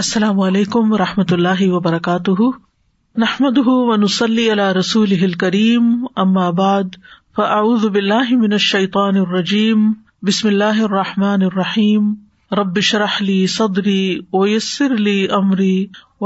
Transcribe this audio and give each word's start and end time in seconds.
السلام 0.00 0.40
علیکم 0.40 0.92
و 0.92 0.98
رحمۃ 0.98 1.30
اللہ 1.32 1.60
وبرکاتہ 1.68 2.42
نحمد 3.16 3.58
ونسلی 3.66 4.52
علیہ 4.52 4.72
رسول 4.76 5.32
کریم 5.32 5.86
اماباد 6.16 6.96
آباد 7.36 7.84
بلّہ 7.84 8.34
من 8.36 8.52
الشيطان 8.52 9.16
الرجیم 9.16 9.86
بسم 10.22 10.48
اللہ 10.48 10.82
الرحمٰن 10.82 11.42
الرحیم 11.42 12.12
ربشرحلی 12.52 13.46
صدری 13.46 14.20
اویسر 14.30 14.94
علی 14.94 15.26
عمری 15.30 15.86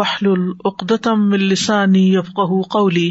وحل 0.00 0.30
العقدم 0.30 1.32
السانی 1.32 2.06
یفق 2.14 2.40
قولی 2.70 3.10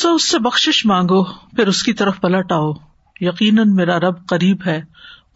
سو 0.00 0.14
اس 0.14 0.28
سے 0.30 0.38
بخش 0.38 0.84
مانگو 0.86 1.22
پھر 1.56 1.66
اس 1.66 1.82
کی 1.82 1.92
طرف 1.92 2.20
پلٹ 2.20 2.52
آؤ 2.52 2.70
یقیناً 3.20 3.74
میرا 3.74 3.98
رب 4.00 4.26
قریب 4.26 4.62
ہے 4.66 4.80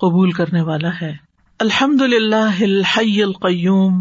قبول 0.00 0.31
کرنے 0.33 0.61
والا 0.61 0.89
ہے 1.01 1.13
الحمد 1.61 2.03
للہ 2.03 2.63
الحی 2.63 3.23
القیوم 3.23 3.99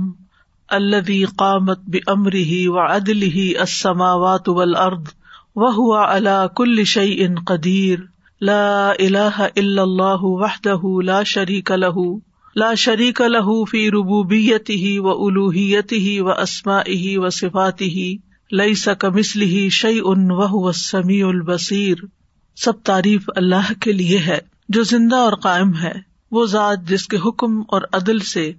اللہ 0.70 1.12
قامت 1.38 1.80
بی 1.88 2.68
ودل 2.68 3.24
اسما 3.62 4.14
واطب 4.14 4.60
ارد 4.60 5.10
ولا 5.56 6.46
کل 6.56 6.84
شع 6.84 7.06
ان 7.18 7.36
قدیر 7.48 8.00
لا 8.42 8.92
الح 9.00 9.42
الا 9.42 9.84
الله 9.84 10.32
وحده 10.38 10.94
لا 11.04 11.24
شريك 11.30 11.72
له 11.78 12.06
لا 12.56 12.74
فی 12.76 13.28
له 13.30 13.58
في 13.66 13.84
ہی 14.78 14.98
و 15.00 15.08
اولوہیتی 15.10 16.20
و 16.20 16.32
اسمای 16.38 17.18
و 17.18 17.30
صفاتی 17.30 18.06
لئی 18.52 18.74
سکمسلی 18.76 19.70
شعی 19.70 20.00
ان 20.06 20.32
وہ 20.32 20.72
سمیع 20.72 21.26
البصیر 21.28 22.04
سب 22.58 22.82
تعریف 22.84 23.30
اللہ 23.36 23.72
کے 23.82 23.92
لیے 23.92 24.18
ہے 24.18 24.40
جو 24.70 24.84
زندہ 24.84 25.16
اور 25.16 25.34
قائم 25.34 25.74
ہے 25.76 25.94
وہ 26.32 26.46
ذات 26.46 26.88
جس 26.88 27.08
کے 27.08 27.18
حکم 27.18 27.60
اور 27.70 27.82
عدل 27.94 28.20
سے 28.20 28.52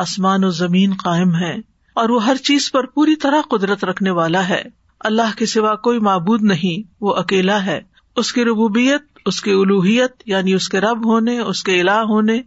آسمان 0.00 0.44
و 0.44 0.50
زمین 0.50 0.92
قائم 1.04 1.34
ہے 1.34 1.54
اور 1.96 2.08
وہ 2.08 2.24
ہر 2.26 2.36
چیز 2.36 2.70
پر 2.72 2.86
پوری 2.86 3.16
طرح 3.16 3.40
قدرت 3.50 3.84
رکھنے 3.84 4.10
والا 4.10 4.48
ہے 4.48 4.62
اللہ 5.00 5.36
کے 5.38 5.46
سوا 5.46 5.74
کوئی 5.74 5.98
معبود 5.98 6.42
نہیں 6.42 6.82
وہ 7.00 7.14
اکیلا 7.14 7.64
ہے 7.66 7.80
اس 8.16 8.32
کی 8.32 8.44
ربوبیت 8.44 9.18
اس 9.26 9.40
کی 9.40 9.52
الوحیت 9.52 10.22
یعنی 10.26 10.54
اس 10.54 10.68
کے 10.68 10.80
رب 10.80 11.06
ہونے 11.06 11.38
اس 11.38 11.62
کے 11.62 11.80
الہ 11.80 11.98
ہونے 12.08 12.36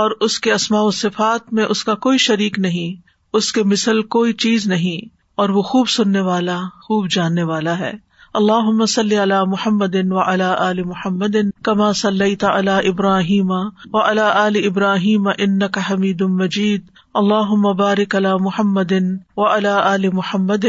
اور 0.00 0.10
اس 0.20 0.38
کے 0.40 0.52
اسماع 0.52 0.80
و 0.80 0.90
صفات 0.90 1.52
میں 1.52 1.64
اس 1.64 1.84
کا 1.84 1.94
کوئی 2.00 2.18
شریک 2.18 2.58
نہیں 2.58 3.00
اس 3.34 3.52
کے 3.52 3.62
مثل 3.62 4.02
کوئی 4.02 4.32
چیز 4.32 4.66
نہیں 4.66 5.08
اور 5.38 5.48
وہ 5.48 5.62
خوب 5.62 5.88
سننے 5.88 6.20
والا 6.22 6.58
خوب 6.82 7.08
جاننے 7.10 7.42
والا 7.42 7.78
ہے 7.78 7.92
اللہ 8.34 8.84
صلی 8.86 9.16
اللہ 9.16 9.44
محمد 9.44 9.94
و 10.10 10.18
الا 10.20 10.52
عل 10.60 10.82
محمد 10.82 11.36
کما 11.62 11.90
صلی 11.92 12.34
علی 12.50 12.88
ابراہیم 12.88 13.50
و 13.50 13.98
الا 13.98 14.28
علی 14.36 14.66
ابراہیم 14.66 15.28
ان 15.28 15.58
کا 15.68 15.80
حمید 15.90 16.22
مجید 16.32 16.84
اللہ 17.14 17.54
مبارک 17.60 18.14
اللہ 18.14 18.36
محمد 18.40 18.92
و 19.36 19.46
الا 19.46 19.76
عل 19.94 20.08
محمد 20.12 20.66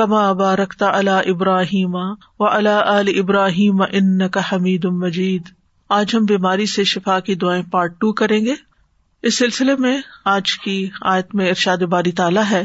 کما 0.00 0.30
بارکتا 0.34 0.90
اللہ 0.92 1.28
ابراہیم 1.28 1.94
و 1.94 2.44
الا 2.46 2.80
علی 2.98 3.18
ابراہیم 3.20 3.82
ان 3.82 4.28
کا 4.28 4.40
حمید 4.52 4.84
مجید 4.96 5.48
آج 5.90 6.14
ہم 6.16 6.24
بیماری 6.24 6.66
سے 6.66 6.84
شفا 6.86 7.18
کی 7.20 7.34
دعائیں 7.34 7.62
پارٹ 7.70 8.00
ٹو 8.00 8.12
کریں 8.12 8.40
گے 8.46 8.54
اس 9.24 9.38
سلسلے 9.38 9.76
میں 9.76 9.96
آج 10.30 10.58
کی 10.58 10.78
آیت 11.06 11.34
میں 11.34 11.48
ارشاد 11.48 11.82
باری 11.88 12.12
تعالیٰ 12.12 12.44
ہے 12.50 12.64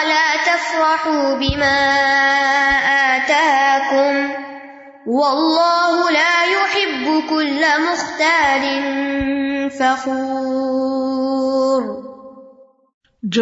جو 0.81 1.39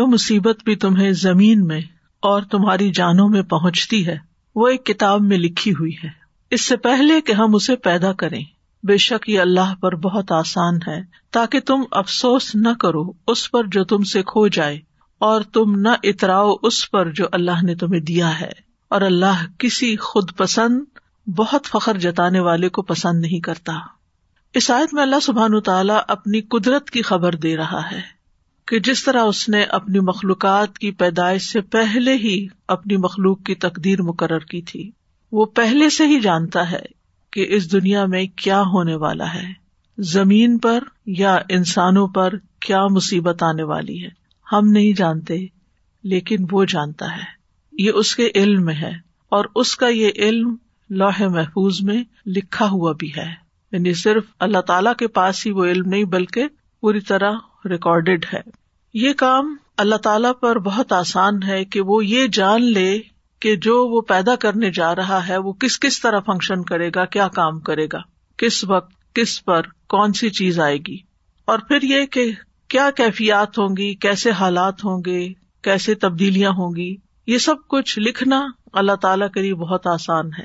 مصیبت 0.07 0.63
بھی 0.63 0.75
تمہیں 0.75 1.12
زمین 1.12 1.67
میں 1.67 1.79
اور 2.19 2.41
تمہاری 2.41 2.90
جانوں 2.90 3.29
میں 3.29 3.41
پہنچتی 3.41 4.07
ہے 4.07 4.17
وہ 4.56 4.67
ایک 4.67 4.85
کتاب 4.85 5.22
میں 5.22 5.38
لکھی 5.38 5.72
ہوئی 5.72 5.91
ہے 6.03 6.09
اس 6.51 6.62
سے 6.62 6.78
پہلے 6.78 7.22
کہ 7.22 7.31
ہم 7.31 7.56
اسے 7.56 7.75
پیدا 7.75 8.13
کریں 8.13 8.44
بے 8.84 8.97
شک 8.97 9.29
یہ 9.29 9.40
اللہ 9.40 9.75
پر 9.81 9.95
بہت 9.95 10.31
آسان 10.31 10.79
ہے 10.88 11.01
تاکہ 11.31 11.59
تم 11.59 11.84
افسوس 11.91 12.56
نہ 12.56 12.73
کرو 12.79 13.12
اس 13.28 13.51
پر 13.51 13.63
جو 13.63 13.84
تم 13.84 14.03
سے 14.03 14.23
کھو 14.23 14.47
جائے 14.47 14.88
اور 15.22 15.41
تم 15.53 15.79
نہ 15.79 15.90
اتراؤ 16.03 16.53
اس 16.63 16.90
پر 16.91 17.12
جو 17.12 17.28
اللہ 17.31 17.63
نے 17.63 17.75
تمہیں 17.75 18.01
دیا 18.01 18.40
ہے 18.40 18.51
اور 18.91 19.01
اللہ 19.01 19.45
کسی 19.57 19.95
خود 19.95 20.31
پسند 20.38 20.79
بہت 21.28 21.67
فخر 21.67 21.97
جتانے 21.97 22.40
والے 22.40 22.69
کو 22.69 22.81
پسند 22.81 23.22
نہیں 23.22 23.40
کرتا 23.40 23.73
عیسائد 24.53 24.94
میں 24.94 25.01
اللہ 25.03 25.19
سبحان 25.22 25.59
تعالیٰ 25.59 26.00
اپنی 26.07 26.41
قدرت 26.41 26.90
کی 26.90 27.01
خبر 27.01 27.35
دے 27.35 27.57
رہا 27.57 27.81
ہے 27.91 28.01
کہ 28.67 28.79
جس 28.79 29.03
طرح 29.03 29.23
اس 29.23 29.50
نے 29.50 29.63
اپنی 29.63 30.00
مخلوقات 30.00 30.78
کی 30.78 30.91
پیدائش 30.91 31.51
سے 31.51 31.62
پہلے 31.62 32.13
ہی 32.13 32.47
اپنی 32.67 32.97
مخلوق 32.97 33.44
کی 33.44 33.56
تقدیر 33.56 34.01
مقرر 34.01 34.40
کی 34.40 34.62
تھی 34.62 34.90
وہ 35.31 35.45
پہلے 35.45 35.90
سے 35.90 36.06
ہی 36.07 36.19
جانتا 36.19 36.72
ہے 36.72 36.84
کہ 37.34 37.45
اس 37.50 37.72
دنیا 37.72 38.06
میں 38.06 38.25
کیا 38.35 38.62
ہونے 38.62 38.95
والا 38.95 39.34
ہے 39.34 39.47
زمین 39.97 40.57
پر 40.57 40.84
یا 41.06 41.38
انسانوں 41.50 42.07
پر 42.07 42.34
کیا 42.59 42.85
مصیبت 42.88 43.44
آنے 43.44 43.63
والی 43.63 44.03
ہے 44.03 44.19
ہم 44.53 44.72
نہیں 44.72 44.94
جانتے 44.94 45.38
لیکن 46.03 46.46
وہ 46.52 46.64
جانتا 46.66 47.11
ہے 47.17 47.23
یہ 47.73 47.91
اس 47.96 48.16
کے 48.16 48.29
علم 48.35 48.66
میں 48.66 48.76
ہے 48.76 48.91
اور 49.31 49.46
اس 49.55 49.76
کا 49.76 49.87
یہ 49.87 50.11
علم 50.17 50.55
لوہے 50.90 51.28
محفوظ 51.28 51.81
میں 51.81 52.03
لکھا 52.28 52.66
ہوا 52.66 52.91
بھی 52.91 53.09
ہے 53.17 53.28
یعنی 53.72 53.93
صرف 53.93 54.23
اللہ 54.40 54.61
تعالیٰ 54.67 54.93
کے 54.96 55.08
پاس 55.08 55.46
ہی 55.46 55.52
وہ 55.52 55.66
علم 55.66 55.90
نہیں 55.90 56.03
بلکہ 56.03 56.47
پوری 56.84 56.99
طرح 56.99 57.37
ریکارڈیڈ 57.66 58.26
ہے 58.34 58.41
یہ 58.93 59.14
کام 59.14 59.55
اللہ 59.78 59.96
تعالیٰ 59.96 60.31
پر 60.41 60.59
بہت 60.59 60.93
آسان 60.93 61.43
ہے 61.43 61.64
کہ 61.66 61.81
وہ 61.81 62.05
یہ 62.05 62.28
جان 62.28 62.64
لے 62.72 62.99
کہ 63.41 63.55
جو 63.55 63.76
وہ 63.87 64.02
پیدا 64.02 64.35
کرنے 64.35 64.72
جا 64.72 64.96
رہا 64.96 65.28
ہے 65.28 65.37
وہ 65.37 65.53
کس 65.53 65.79
کس 65.79 66.02
طرح 66.02 66.20
فنکشن 66.20 66.64
کرے 66.64 66.90
گا 66.96 67.05
کیا 67.05 67.28
کام 67.28 67.59
کرے 67.59 67.87
گا 67.93 67.99
کس 68.40 68.64
وقت 68.64 68.93
کس 69.16 69.43
پر 69.46 69.67
کون 69.87 70.14
سی 70.14 70.29
چیز 70.29 70.59
آئے 70.59 70.78
گی 70.78 70.97
اور 71.47 71.59
پھر 71.59 71.84
یہ 71.84 72.05
کہ 72.05 72.31
کیا 72.70 72.90
کیفیات 72.96 73.58
ہوں 73.59 73.76
گی 73.78 73.93
کیسے 73.96 74.31
حالات 74.31 74.84
ہوں 74.85 75.02
گے 75.05 75.22
کیسے 75.64 75.96
تبدیلیاں 75.96 76.52
ہوں 76.52 76.76
گی 76.76 76.96
یہ 77.28 77.37
سب 77.37 77.67
کچھ 77.67 77.97
لکھنا 77.99 78.47
اللہ 78.73 78.96
تعالیٰ 79.02 79.29
کے 79.29 79.41
لیے 79.41 79.53
بہت 79.53 79.87
آسان 79.87 80.29
ہے 80.37 80.45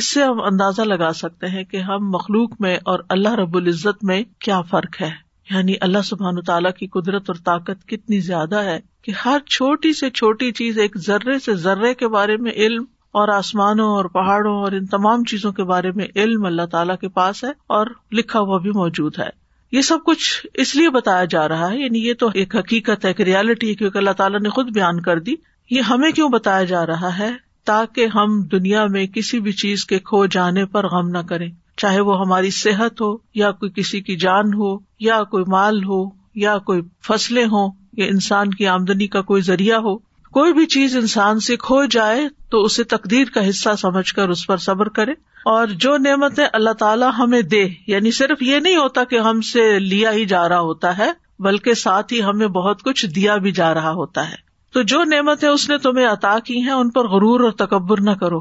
اس 0.00 0.12
سے 0.12 0.22
ہم 0.22 0.40
اندازہ 0.40 0.82
لگا 0.82 1.12
سکتے 1.12 1.46
ہیں 1.46 1.64
کہ 1.64 1.76
ہم 1.76 2.10
مخلوق 2.10 2.60
میں 2.60 2.76
اور 2.84 3.00
اللہ 3.08 3.34
رب 3.34 3.56
العزت 3.56 4.04
میں 4.04 4.22
کیا 4.38 4.60
فرق 4.60 5.00
ہے 5.00 5.10
یعنی 5.50 5.74
اللہ 5.80 6.02
سبحان 6.04 6.40
تعالیٰ 6.42 6.70
کی 6.72 6.86
قدرت 6.86 7.30
اور 7.30 7.36
طاقت 7.44 7.86
کتنی 7.88 8.20
زیادہ 8.20 8.62
ہے 8.64 8.78
کہ 9.02 9.12
ہر 9.24 9.38
چھوٹی 9.46 9.92
سے 9.92 10.10
چھوٹی 10.10 10.50
چیز 10.52 10.78
ایک 10.78 10.96
ذرے 10.96 11.38
سے 11.38 11.54
ذرے 11.54 11.94
کے 11.94 12.08
بارے 12.08 12.36
میں 12.36 12.52
علم 12.56 12.84
اور 13.10 13.28
آسمانوں 13.28 13.88
اور 13.90 14.04
پہاڑوں 14.04 14.56
اور 14.56 14.72
ان 14.72 14.86
تمام 14.86 15.24
چیزوں 15.24 15.52
کے 15.52 15.64
بارے 15.64 15.90
میں 15.90 16.06
علم 16.16 16.44
اللہ 16.44 16.66
تعالیٰ 16.66 16.96
کے 16.96 17.08
پاس 17.08 17.44
ہے 17.44 17.50
اور 17.66 17.86
لکھا 18.12 18.40
ہوا 18.40 18.58
بھی 18.58 18.70
موجود 18.70 19.18
ہے 19.18 19.28
یہ 19.72 19.80
سب 19.80 19.98
کچھ 20.06 20.46
اس 20.54 20.74
لیے 20.76 20.90
بتایا 20.90 21.24
جا 21.24 21.48
رہا 21.48 21.70
ہے 21.70 21.78
یعنی 21.78 22.06
یہ 22.08 22.14
تو 22.14 22.28
ایک 22.34 22.56
حقیقت 22.56 23.04
ہے 23.04 23.10
ایک 23.10 23.20
ریالٹی 23.20 23.68
ہے 23.70 23.74
کیونکہ 23.74 23.98
اللہ 23.98 24.10
تعالیٰ 24.10 24.40
نے 24.40 24.48
خود 24.48 24.70
بیان 24.70 25.00
کر 25.00 25.18
دی 25.18 25.34
یہ 25.70 25.80
ہمیں 25.80 26.10
کیوں 26.10 26.28
بتایا 26.28 26.64
جا 26.64 26.86
رہا 26.86 27.18
ہے 27.18 27.30
تاکہ 27.64 28.06
ہم 28.14 28.40
دنیا 28.52 28.86
میں 28.86 29.06
کسی 29.06 29.40
بھی 29.40 29.52
چیز 29.52 29.84
کے 29.84 29.98
کھو 29.98 30.24
جانے 30.26 30.64
پر 30.66 30.88
غم 30.88 31.08
نہ 31.08 31.18
کریں 31.28 31.48
چاہے 31.76 32.00
وہ 32.00 32.18
ہماری 32.20 32.50
صحت 32.50 33.00
ہو 33.00 33.16
یا 33.34 33.50
کوئی 33.52 33.70
کسی 33.76 34.00
کی 34.00 34.16
جان 34.16 34.54
ہو 34.54 34.76
یا 35.00 35.22
کوئی 35.24 35.44
مال 35.48 35.84
ہو 35.84 36.04
یا 36.34 36.58
کوئی 36.58 36.80
فصلیں 37.06 37.44
ہوں 37.44 37.70
یا 37.92 38.06
انسان 38.06 38.50
کی 38.50 38.66
آمدنی 38.66 39.06
کا 39.06 39.22
کوئی 39.22 39.42
ذریعہ 39.42 39.78
ہو 39.78 39.96
کوئی 40.32 40.52
بھی 40.52 40.66
چیز 40.66 40.96
انسان 40.96 41.40
سے 41.40 41.56
کھو 41.56 41.84
جائے 41.84 42.28
تو 42.50 42.62
اسے 42.62 42.84
تقدیر 42.84 43.30
کا 43.34 43.48
حصہ 43.48 43.74
سمجھ 43.78 44.12
کر 44.14 44.28
اس 44.28 44.46
پر 44.46 44.56
صبر 44.56 44.88
کرے 44.88 45.12
اور 45.46 45.68
جو 45.76 45.96
نعمتیں 45.96 46.44
اللہ 46.52 46.72
تعالیٰ 46.78 47.10
ہمیں 47.18 47.40
دے 47.42 47.64
یعنی 47.86 48.10
صرف 48.10 48.42
یہ 48.42 48.60
نہیں 48.60 48.76
ہوتا 48.76 49.04
کہ 49.04 49.18
ہم 49.18 49.40
سے 49.40 49.78
لیا 49.78 50.12
ہی 50.12 50.24
جا 50.24 50.48
رہا 50.48 50.60
ہوتا 50.60 50.96
ہے 50.98 51.10
بلکہ 51.38 51.74
ساتھ 51.74 52.12
ہی 52.12 52.22
ہمیں 52.22 52.46
بہت 52.48 52.82
کچھ 52.82 53.06
دیا 53.06 53.36
بھی 53.36 53.52
جا 53.52 53.72
رہا 53.74 53.92
ہوتا 53.92 54.28
ہے 54.30 54.36
تو 54.74 54.82
جو 54.82 55.02
نعمتیں 55.04 55.48
اس 55.48 55.68
نے 55.68 55.78
تمہیں 55.78 56.06
عطا 56.06 56.38
کی 56.44 56.60
ہیں 56.60 56.72
ان 56.72 56.90
پر 56.90 57.08
غرور 57.08 57.40
اور 57.40 57.52
تکبر 57.56 58.00
نہ 58.00 58.10
کرو 58.10 58.40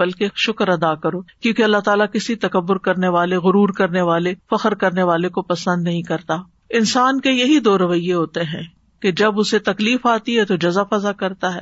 بلکہ 0.00 0.28
شکر 0.36 0.68
ادا 0.68 0.94
کرو 0.94 1.20
کیونکہ 1.20 1.62
اللہ 1.62 1.80
تعالیٰ 1.84 2.06
کسی 2.12 2.34
تکبر 2.36 2.78
کرنے 2.78 3.08
والے 3.08 3.36
غرور 3.36 3.68
کرنے 3.68 4.02
والے 4.02 4.34
فخر 4.50 4.74
کرنے 4.74 5.02
والے 5.02 5.28
کو 5.28 5.42
پسند 5.42 5.82
نہیں 5.82 6.02
کرتا 6.02 6.36
انسان 6.70 7.20
کے 7.20 7.30
یہی 7.30 7.58
دو 7.60 7.78
رویے 7.78 8.12
ہوتے 8.14 8.42
ہیں 8.42 8.62
کہ 9.02 9.10
جب 9.12 9.38
اسے 9.40 9.58
تکلیف 9.58 10.06
آتی 10.06 10.38
ہے 10.38 10.44
تو 10.44 10.56
جزا 10.56 10.82
فضا 10.82 11.12
کرتا 11.12 11.54
ہے 11.54 11.60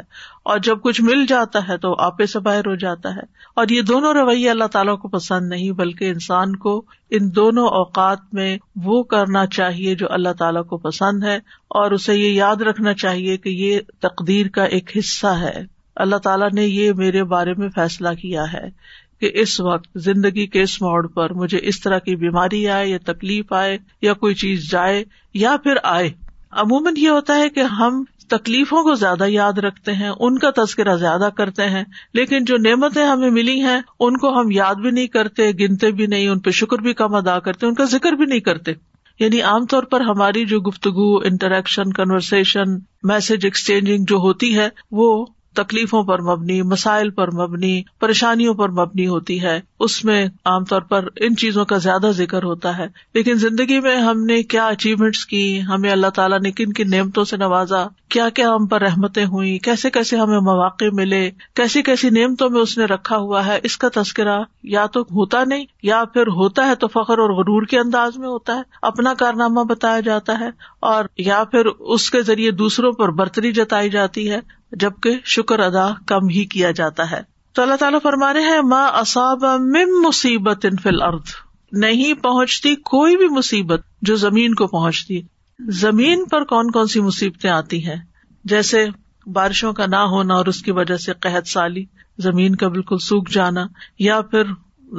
اور 0.42 0.58
جب 0.58 0.80
کچھ 0.82 1.00
مل 1.02 1.24
جاتا 1.26 1.60
ہے 1.68 1.76
تو 1.78 1.94
آپے 1.98 2.26
سے 2.26 2.38
باہر 2.38 2.66
ہو 2.66 2.74
جاتا 2.74 3.14
ہے 3.14 3.22
اور 3.56 3.68
یہ 3.68 3.82
دونوں 3.82 4.12
رویے 4.14 4.50
اللہ 4.50 4.66
تعالیٰ 4.72 4.98
کو 4.98 5.08
پسند 5.08 5.48
نہیں 5.48 5.72
بلکہ 5.72 6.10
انسان 6.10 6.56
کو 6.56 6.80
ان 7.10 7.34
دونوں 7.36 7.66
اوقات 7.70 8.34
میں 8.34 8.56
وہ 8.84 9.02
کرنا 9.02 9.46
چاہیے 9.46 9.94
جو 9.94 10.06
اللہ 10.10 10.32
تعالیٰ 10.38 10.64
کو 10.66 10.78
پسند 10.78 11.24
ہے 11.24 11.36
اور 11.70 11.90
اسے 11.90 12.14
یہ 12.14 12.32
یاد 12.32 12.62
رکھنا 12.62 12.94
چاہیے 12.94 13.36
کہ 13.36 13.48
یہ 13.48 13.80
تقدیر 14.00 14.48
کا 14.48 14.64
ایک 14.70 14.96
حصہ 14.98 15.34
ہے 15.40 15.60
اللہ 15.96 16.16
تعالیٰ 16.16 16.48
نے 16.52 16.64
یہ 16.64 16.92
میرے 16.92 17.22
بارے 17.24 17.54
میں 17.54 17.68
فیصلہ 17.68 18.08
کیا 18.20 18.52
ہے 18.52 18.68
کہ 19.20 19.30
اس 19.34 19.58
وقت 19.60 19.88
زندگی 19.98 20.46
کے 20.46 20.62
اس 20.62 20.80
موڑ 20.82 21.06
پر 21.06 21.32
مجھے 21.32 21.58
اس 21.62 21.80
طرح 21.80 21.98
کی 21.98 22.14
بیماری 22.16 22.66
آئے 22.68 22.88
یا 22.88 22.98
تکلیف 23.04 23.52
آئے 23.52 23.76
یا 24.02 24.12
کوئی 24.14 24.34
چیز 24.34 24.70
جائے 24.70 25.02
یا 25.34 25.56
پھر 25.62 25.76
آئے 25.82 26.10
عموماً 26.52 26.94
یہ 26.96 27.10
ہوتا 27.10 27.36
ہے 27.36 27.48
کہ 27.48 27.60
ہم 27.60 28.04
تکلیفوں 28.28 28.82
کو 28.82 28.94
زیادہ 28.94 29.26
یاد 29.28 29.58
رکھتے 29.58 29.92
ہیں 29.92 30.10
ان 30.20 30.38
کا 30.38 30.50
تذکرہ 30.50 30.96
زیادہ 30.96 31.28
کرتے 31.36 31.68
ہیں 31.68 31.84
لیکن 32.14 32.44
جو 32.44 32.56
نعمتیں 32.56 33.04
ہمیں 33.06 33.30
ملی 33.30 33.60
ہیں 33.60 33.80
ان 34.00 34.16
کو 34.16 34.40
ہم 34.40 34.50
یاد 34.50 34.74
بھی 34.74 34.90
نہیں 34.90 35.06
کرتے 35.06 35.50
گنتے 35.50 35.90
بھی 35.90 36.06
نہیں 36.06 36.28
ان 36.28 36.38
پہ 36.38 36.50
شکر 36.50 36.78
بھی 36.78 36.94
کم 36.94 37.14
ادا 37.14 37.38
کرتے 37.38 37.66
ان 37.66 37.74
کا 37.74 37.84
ذکر 37.84 38.12
بھی 38.12 38.26
نہیں 38.26 38.40
کرتے 38.40 38.72
یعنی 39.20 39.40
عام 39.42 39.66
طور 39.66 39.82
پر 39.82 40.00
ہماری 40.00 40.44
جو 40.44 40.60
گفتگو 40.60 41.16
انٹریکشن 41.18 41.92
کنورسن 41.92 42.74
میسج 43.02 43.44
ایکسچینجنگ 43.44 44.04
جو 44.08 44.16
ہوتی 44.16 44.56
ہے 44.58 44.68
وہ 44.90 45.26
تکلیفوں 45.58 46.02
پر 46.02 46.20
مبنی 46.22 46.60
مسائل 46.62 47.10
پر 47.10 47.30
مبنی 47.34 47.82
پریشانیوں 48.00 48.54
پر 48.54 48.68
مبنی 48.68 49.06
ہوتی 49.06 49.40
ہے 49.42 49.60
اس 49.80 50.04
میں 50.04 50.24
عام 50.44 50.64
طور 50.64 50.82
پر 50.82 51.08
ان 51.20 51.36
چیزوں 51.36 51.64
کا 51.64 51.76
زیادہ 51.78 52.10
ذکر 52.14 52.42
ہوتا 52.42 52.76
ہے 52.78 52.86
لیکن 53.14 53.34
زندگی 53.38 53.80
میں 53.80 53.96
ہم 54.00 54.24
نے 54.24 54.42
کیا 54.42 54.66
اچیومنٹس 54.68 55.24
کی 55.26 55.44
ہمیں 55.62 55.90
اللہ 55.90 56.10
تعالیٰ 56.14 56.40
نے 56.40 56.52
کن 56.52 56.72
کن 56.72 56.90
نعمتوں 56.90 57.24
سے 57.24 57.36
نوازا 57.36 57.86
کیا 58.10 58.28
کیا 58.28 58.48
ہم 58.50 58.66
پر 58.66 58.80
رحمتیں 58.80 59.24
ہوئی 59.24 59.58
کیسے 59.58 59.90
کیسے 59.90 60.16
ہمیں 60.16 60.38
مواقع 60.40 60.84
ملے 60.92 61.30
کیسی 61.54 61.82
کیسی 61.82 62.10
نعمتوں 62.10 62.48
میں 62.50 62.60
اس 62.60 62.76
نے 62.78 62.84
رکھا 62.84 63.16
ہوا 63.16 63.44
ہے 63.46 63.58
اس 63.62 63.76
کا 63.78 63.88
تذکرہ 63.94 64.38
یا 64.64 64.86
تو 64.86 65.00
ہوتا 65.10 65.42
نہیں 65.44 65.64
یا 65.82 66.02
پھر 66.12 66.26
ہوتا 66.36 66.66
ہے 66.66 66.74
تو 66.74 66.88
فخر 66.88 67.18
اور 67.18 67.30
غرور 67.30 67.66
کے 67.66 67.78
انداز 67.78 68.16
میں 68.16 68.28
ہوتا 68.28 68.56
ہے 68.56 68.62
اپنا 68.82 69.14
کارنامہ 69.14 69.64
بتایا 69.64 70.00
جاتا 70.00 70.38
ہے 70.40 70.50
اور 70.80 71.04
یا 71.18 71.42
پھر 71.44 71.66
اس 71.66 72.10
کے 72.10 72.22
ذریعے 72.22 72.50
دوسروں 72.56 72.92
پر 72.92 73.10
برتری 73.12 73.52
جتائی 73.52 73.90
جاتی 73.90 74.30
ہے 74.30 74.40
جبکہ 74.72 75.18
شکر 75.26 75.60
ادا 75.60 75.88
کم 76.06 76.28
ہی 76.28 76.44
کیا 76.44 76.70
جاتا 76.70 77.10
ہے 77.10 77.22
تو 77.54 77.62
اللہ 77.62 77.76
فرما 77.80 77.98
فرمانے 78.02 78.40
ہیں 78.40 78.60
ماں 78.62 78.86
اصاب 78.94 79.44
مم 79.44 80.00
مصیبت 80.02 80.64
ان 80.64 80.76
فل 80.76 81.02
ارد 81.02 81.36
نہیں 81.72 82.22
پہنچتی 82.22 82.74
کوئی 82.86 83.16
بھی 83.16 83.28
مصیبت 83.28 83.80
جو 84.02 84.16
زمین 84.16 84.54
کو 84.54 84.66
پہنچتی 84.66 85.20
زمین 85.60 86.24
پر 86.24 86.44
کون 86.44 86.70
کون 86.70 86.86
سی 86.86 87.00
مصیبتیں 87.00 87.50
آتی 87.50 87.84
ہیں 87.86 87.96
جیسے 88.44 88.86
بارشوں 89.26 89.72
کا 89.72 89.86
نہ 89.86 89.96
ہونا 89.96 90.34
اور 90.34 90.46
اس 90.46 90.62
کی 90.62 90.70
وجہ 90.70 90.96
سے 90.96 91.12
قحط 91.20 91.48
سالی 91.48 91.84
زمین 92.18 92.56
کا 92.56 92.68
بالکل 92.68 92.98
سوکھ 92.98 93.32
جانا 93.32 93.66
یا 93.98 94.20
پھر 94.20 94.52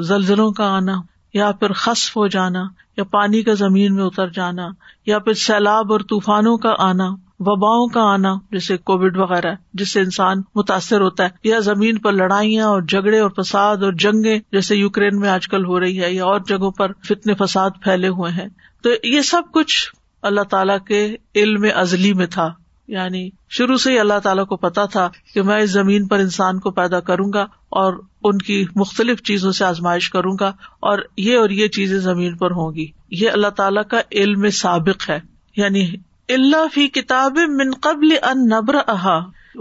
زلزلوں 0.02 0.52
کا 0.52 0.66
آنا 0.66 0.96
یا 1.34 1.52
پھر 1.52 1.72
خصف 1.74 2.18
ہو 2.18 2.28
جانا 2.28 2.64
یا 2.98 3.04
پانی 3.04 3.42
کا 3.44 3.54
زمین 3.54 3.96
میں 3.96 4.04
اتر 4.04 4.28
جانا 4.28 4.68
یا 5.06 5.20
پھر 5.20 5.34
سیلاب 5.34 5.92
اور 5.92 6.00
طوفانوں 6.00 6.58
کا 6.58 6.74
آنا 6.80 7.10
وباؤں 7.40 7.88
کا 7.88 8.02
آنا 8.04 8.34
جیسے 8.52 8.78
کووڈ 8.78 9.18
وغیرہ 9.18 9.54
جس 9.74 9.94
سے 9.94 10.00
انسان 10.00 10.42
متاثر 10.56 11.02
ہوتا 11.02 11.24
ہے 11.24 11.30
یا 11.44 11.60
زمین 11.60 11.98
پر 11.98 12.12
لڑائیاں 12.12 12.66
اور 12.66 12.82
جھگڑے 12.82 13.20
اور 13.20 13.30
فساد 13.30 13.84
اور 13.84 13.94
جنگیں 13.94 14.40
جیسے 14.52 14.76
یوکرین 14.76 15.20
میں 15.20 15.30
آج 15.30 15.48
کل 15.48 15.66
ہو 15.66 15.80
رہی 15.80 16.02
ہے 16.02 16.14
یا 16.14 16.26
اور 16.26 16.40
جگہوں 16.48 16.72
پر 16.72 16.92
فتنے 17.08 17.34
فساد 17.34 17.82
پھیلے 17.84 18.08
ہوئے 18.08 18.32
ہیں 18.32 18.48
تو 18.84 18.90
یہ 19.04 19.22
سب 19.22 19.52
کچھ 19.52 19.78
اللہ 20.24 20.42
تعالیٰ 20.50 20.78
کے 20.88 21.06
علم 21.36 21.66
ازلی 21.76 22.14
میں 22.14 22.26
تھا 22.26 22.50
یعنی 22.90 23.30
شروع 23.50 23.76
سے 23.78 23.92
ہی 23.92 24.00
اللہ 24.00 24.20
تعالیٰ 24.24 24.46
کو 24.46 24.56
پتا 24.58 24.86
تھا 24.86 25.10
کہ 25.34 25.42
میں 25.42 25.60
اس 25.62 25.70
زمین 25.70 26.08
پر 26.08 26.20
انسان 26.20 26.60
کو 26.60 26.72
پیدا 26.72 27.00
کروں 27.00 27.32
گا 27.34 27.46
اور 27.72 27.94
ان 28.24 28.38
کی 28.38 28.64
مختلف 28.76 29.22
چیزوں 29.22 29.52
سے 29.52 29.66
آزمائش 29.66 30.10
کروں 30.10 30.36
گا 30.40 30.52
اور 30.80 31.00
یہ 31.18 31.38
اور 31.38 31.50
یہ 31.50 31.68
چیزیں 31.68 31.98
زمین 32.00 32.38
پر 32.38 32.52
ہوں 32.52 32.74
گی 32.76 32.88
یہ 33.12 33.30
اللہ 33.30 33.50
تعالیٰ 33.56 33.84
کا 33.88 34.02
علم 34.12 34.50
سابق 34.56 35.10
ہے 35.10 35.20
یعنی 35.56 35.86
اللہ 36.30 36.68
فی 36.74 36.88
کتاب 36.90 37.38
من 37.50 37.72
قبل 37.82 38.16
ان 38.24 38.46
نبر 38.48 38.76
احا 38.88 39.20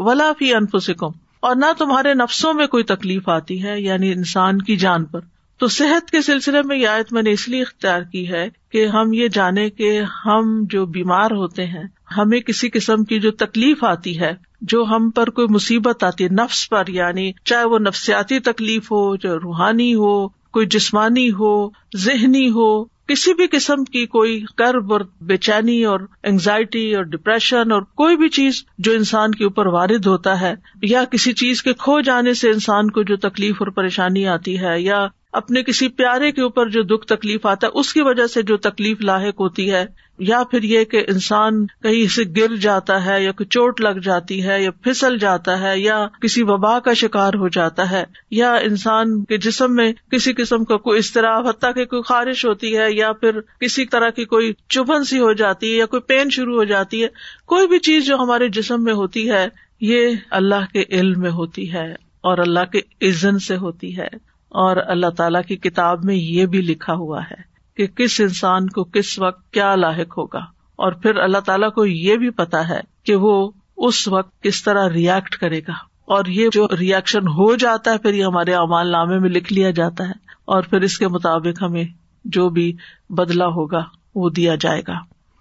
ولا 0.00 0.32
فی 0.38 0.52
انفسکم 0.54 1.18
اور 1.40 1.56
نہ 1.56 1.72
تمہارے 1.78 2.14
نفسوں 2.14 2.52
میں 2.54 2.66
کوئی 2.66 2.84
تکلیف 2.84 3.28
آتی 3.28 3.62
ہے 3.62 3.80
یعنی 3.80 4.12
انسان 4.12 4.62
کی 4.62 4.76
جان 4.76 5.04
پر 5.04 5.20
تو 5.60 5.66
صحت 5.68 6.10
کے 6.10 6.20
سلسلے 6.22 6.62
میں 6.62 6.76
یہ 6.76 6.88
آیت 6.88 7.12
میں 7.12 7.22
نے 7.22 7.32
اس 7.32 7.48
لیے 7.48 7.62
اختیار 7.62 8.02
کی 8.02 8.28
ہے 8.28 8.48
کہ 8.70 8.86
ہم 8.86 9.12
یہ 9.12 9.28
جانے 9.28 9.68
کہ 9.70 10.00
ہم 10.26 10.52
جو 10.70 10.84
بیمار 10.86 11.30
ہوتے 11.30 11.66
ہیں 11.66 11.84
ہمیں 12.16 12.38
کسی 12.40 12.68
قسم 12.70 13.04
کی 13.04 13.18
جو 13.20 13.30
تکلیف 13.30 13.84
آتی 13.84 14.18
ہے 14.20 14.32
جو 14.62 14.84
ہم 14.90 15.10
پر 15.10 15.30
کوئی 15.30 15.48
مصیبت 15.50 16.04
آتی 16.04 16.24
ہے 16.24 16.28
نفس 16.32 16.68
پر 16.70 16.88
یعنی 16.88 17.30
چاہے 17.44 17.64
وہ 17.64 17.78
نفسیاتی 17.78 18.38
تکلیف 18.40 18.90
ہو 18.92 19.16
جو 19.16 19.38
روحانی 19.38 19.94
ہو 19.94 20.28
کوئی 20.28 20.66
جسمانی 20.66 21.30
ہو 21.30 21.52
ذہنی 21.96 22.48
ہو 22.50 22.68
کسی 23.08 23.32
بھی 23.34 23.46
قسم 23.50 23.84
کی 23.84 24.04
کوئی 24.06 24.40
کرب 24.56 24.92
اور 24.92 25.00
بے 25.20 25.36
چینی 25.36 25.84
اور 25.84 26.00
اینگزائٹی 26.22 26.94
اور 26.94 27.04
ڈپریشن 27.04 27.72
اور 27.72 27.82
کوئی 27.94 28.16
بھی 28.16 28.28
چیز 28.28 28.62
جو 28.78 28.92
انسان 28.92 29.34
کے 29.34 29.44
اوپر 29.44 29.66
وارد 29.66 30.06
ہوتا 30.06 30.40
ہے 30.40 30.54
یا 30.82 31.04
کسی 31.04 31.32
چیز 31.32 31.62
کے 31.62 31.72
کھو 31.74 32.00
جانے 32.00 32.34
سے 32.34 32.50
انسان 32.50 32.90
کو 32.90 33.02
جو 33.02 33.16
تکلیف 33.16 33.62
اور 33.62 33.70
پریشانی 33.72 34.26
آتی 34.26 34.58
ہے 34.60 34.80
یا 34.80 35.06
اپنے 35.34 35.62
کسی 35.62 35.88
پیارے 35.88 36.30
کے 36.32 36.42
اوپر 36.42 36.68
جو 36.68 36.82
دکھ 36.82 37.06
تکلیف 37.06 37.46
آتا 37.46 37.66
ہے 37.66 37.78
اس 37.80 37.92
کی 37.92 38.00
وجہ 38.00 38.26
سے 38.26 38.42
جو 38.42 38.56
تکلیف 38.56 39.00
لاحق 39.00 39.40
ہوتی 39.40 39.70
ہے 39.72 39.84
یا 40.18 40.42
پھر 40.50 40.62
یہ 40.62 40.84
کہ 40.84 41.04
انسان 41.08 41.66
کہیں 41.82 42.06
سے 42.06 42.22
گر 42.36 42.54
جاتا 42.56 43.04
ہے 43.04 43.22
یا 43.22 43.32
کوئی 43.32 43.46
چوٹ 43.48 43.80
لگ 43.80 43.98
جاتی 44.02 44.42
ہے 44.44 44.62
یا 44.62 44.70
پھسل 44.82 45.18
جاتا 45.18 45.60
ہے 45.60 45.78
یا 45.78 46.06
کسی 46.22 46.42
وبا 46.42 46.78
کا 46.80 46.92
شکار 46.92 47.34
ہو 47.34 47.48
جاتا 47.48 47.90
ہے 47.90 48.02
یا 48.30 48.52
انسان 48.62 49.24
کے 49.24 49.36
جسم 49.36 49.74
میں 49.74 49.92
کسی 50.10 50.32
قسم 50.32 50.64
کا 50.64 50.76
کوئی 50.76 50.98
استراب 50.98 51.46
حتیٰ 51.48 51.74
کی 51.74 51.84
کوئی 51.84 52.02
خارش 52.02 52.44
ہوتی 52.44 52.76
ہے 52.76 52.90
یا 52.92 53.12
پھر 53.12 53.40
کسی 53.60 53.84
طرح 53.86 54.10
کی 54.10 54.24
کوئی 54.24 54.52
چبھن 54.68 55.04
سی 55.04 55.18
ہو 55.18 55.32
جاتی 55.32 55.72
ہے 55.72 55.76
یا 55.76 55.86
کوئی 55.86 56.02
پین 56.06 56.30
شروع 56.30 56.56
ہو 56.56 56.64
جاتی 56.64 57.02
ہے 57.02 57.08
کوئی 57.46 57.68
بھی 57.68 57.78
چیز 57.78 58.06
جو 58.06 58.16
ہمارے 58.16 58.48
جسم 58.48 58.84
میں 58.84 58.92
ہوتی 58.92 59.30
ہے 59.30 59.46
یہ 59.80 60.14
اللہ 60.30 60.72
کے 60.72 60.84
علم 60.90 61.20
میں 61.20 61.30
ہوتی 61.30 61.72
ہے 61.72 61.92
اور 62.20 62.38
اللہ 62.38 62.64
کے 62.72 62.80
عزن 63.08 63.38
سے 63.38 63.56
ہوتی 63.56 63.96
ہے 63.98 64.08
اور 64.52 64.76
اللہ 64.86 65.10
تعالی 65.16 65.38
کی 65.48 65.56
کتاب 65.56 66.04
میں 66.04 66.14
یہ 66.14 66.46
بھی 66.46 66.60
لکھا 66.62 66.94
ہوا 66.94 67.22
ہے 67.22 67.42
کہ 67.76 67.86
کس 67.86 68.20
انسان 68.20 68.66
کو 68.66 68.84
کس 68.84 69.18
وقت 69.18 69.50
کیا 69.52 69.74
لاحق 69.74 70.18
ہوگا 70.18 70.40
اور 70.76 70.92
پھر 70.92 71.16
اللہ 71.16 71.38
تعالیٰ 71.38 71.70
کو 71.72 71.84
یہ 71.84 72.16
بھی 72.16 72.30
پتا 72.30 72.68
ہے 72.68 72.80
کہ 73.04 73.14
وہ 73.16 73.50
اس 73.76 74.08
وقت 74.08 74.42
کس 74.42 74.62
طرح 74.64 74.88
ریئیکٹ 74.88 75.36
کرے 75.36 75.60
گا 75.68 75.72
اور 76.04 76.24
یہ 76.24 76.48
جو 76.52 76.66
ریئیکشن 76.78 77.28
ہو 77.28 77.54
جاتا 77.54 77.92
ہے 77.92 77.98
پھر 77.98 78.14
یہ 78.14 78.24
ہمارے 78.24 78.54
امان 78.54 78.90
نامے 78.90 79.18
میں 79.18 79.30
لکھ 79.30 79.52
لیا 79.52 79.70
جاتا 79.70 80.08
ہے 80.08 80.12
اور 80.44 80.62
پھر 80.62 80.80
اس 80.80 80.98
کے 80.98 81.08
مطابق 81.08 81.62
ہمیں 81.62 81.84
جو 82.24 82.48
بھی 82.48 82.72
بدلا 83.10 83.46
ہوگا 83.46 83.84
وہ 84.14 84.30
دیا 84.30 84.54
جائے 84.54 84.82
گا 84.88 84.98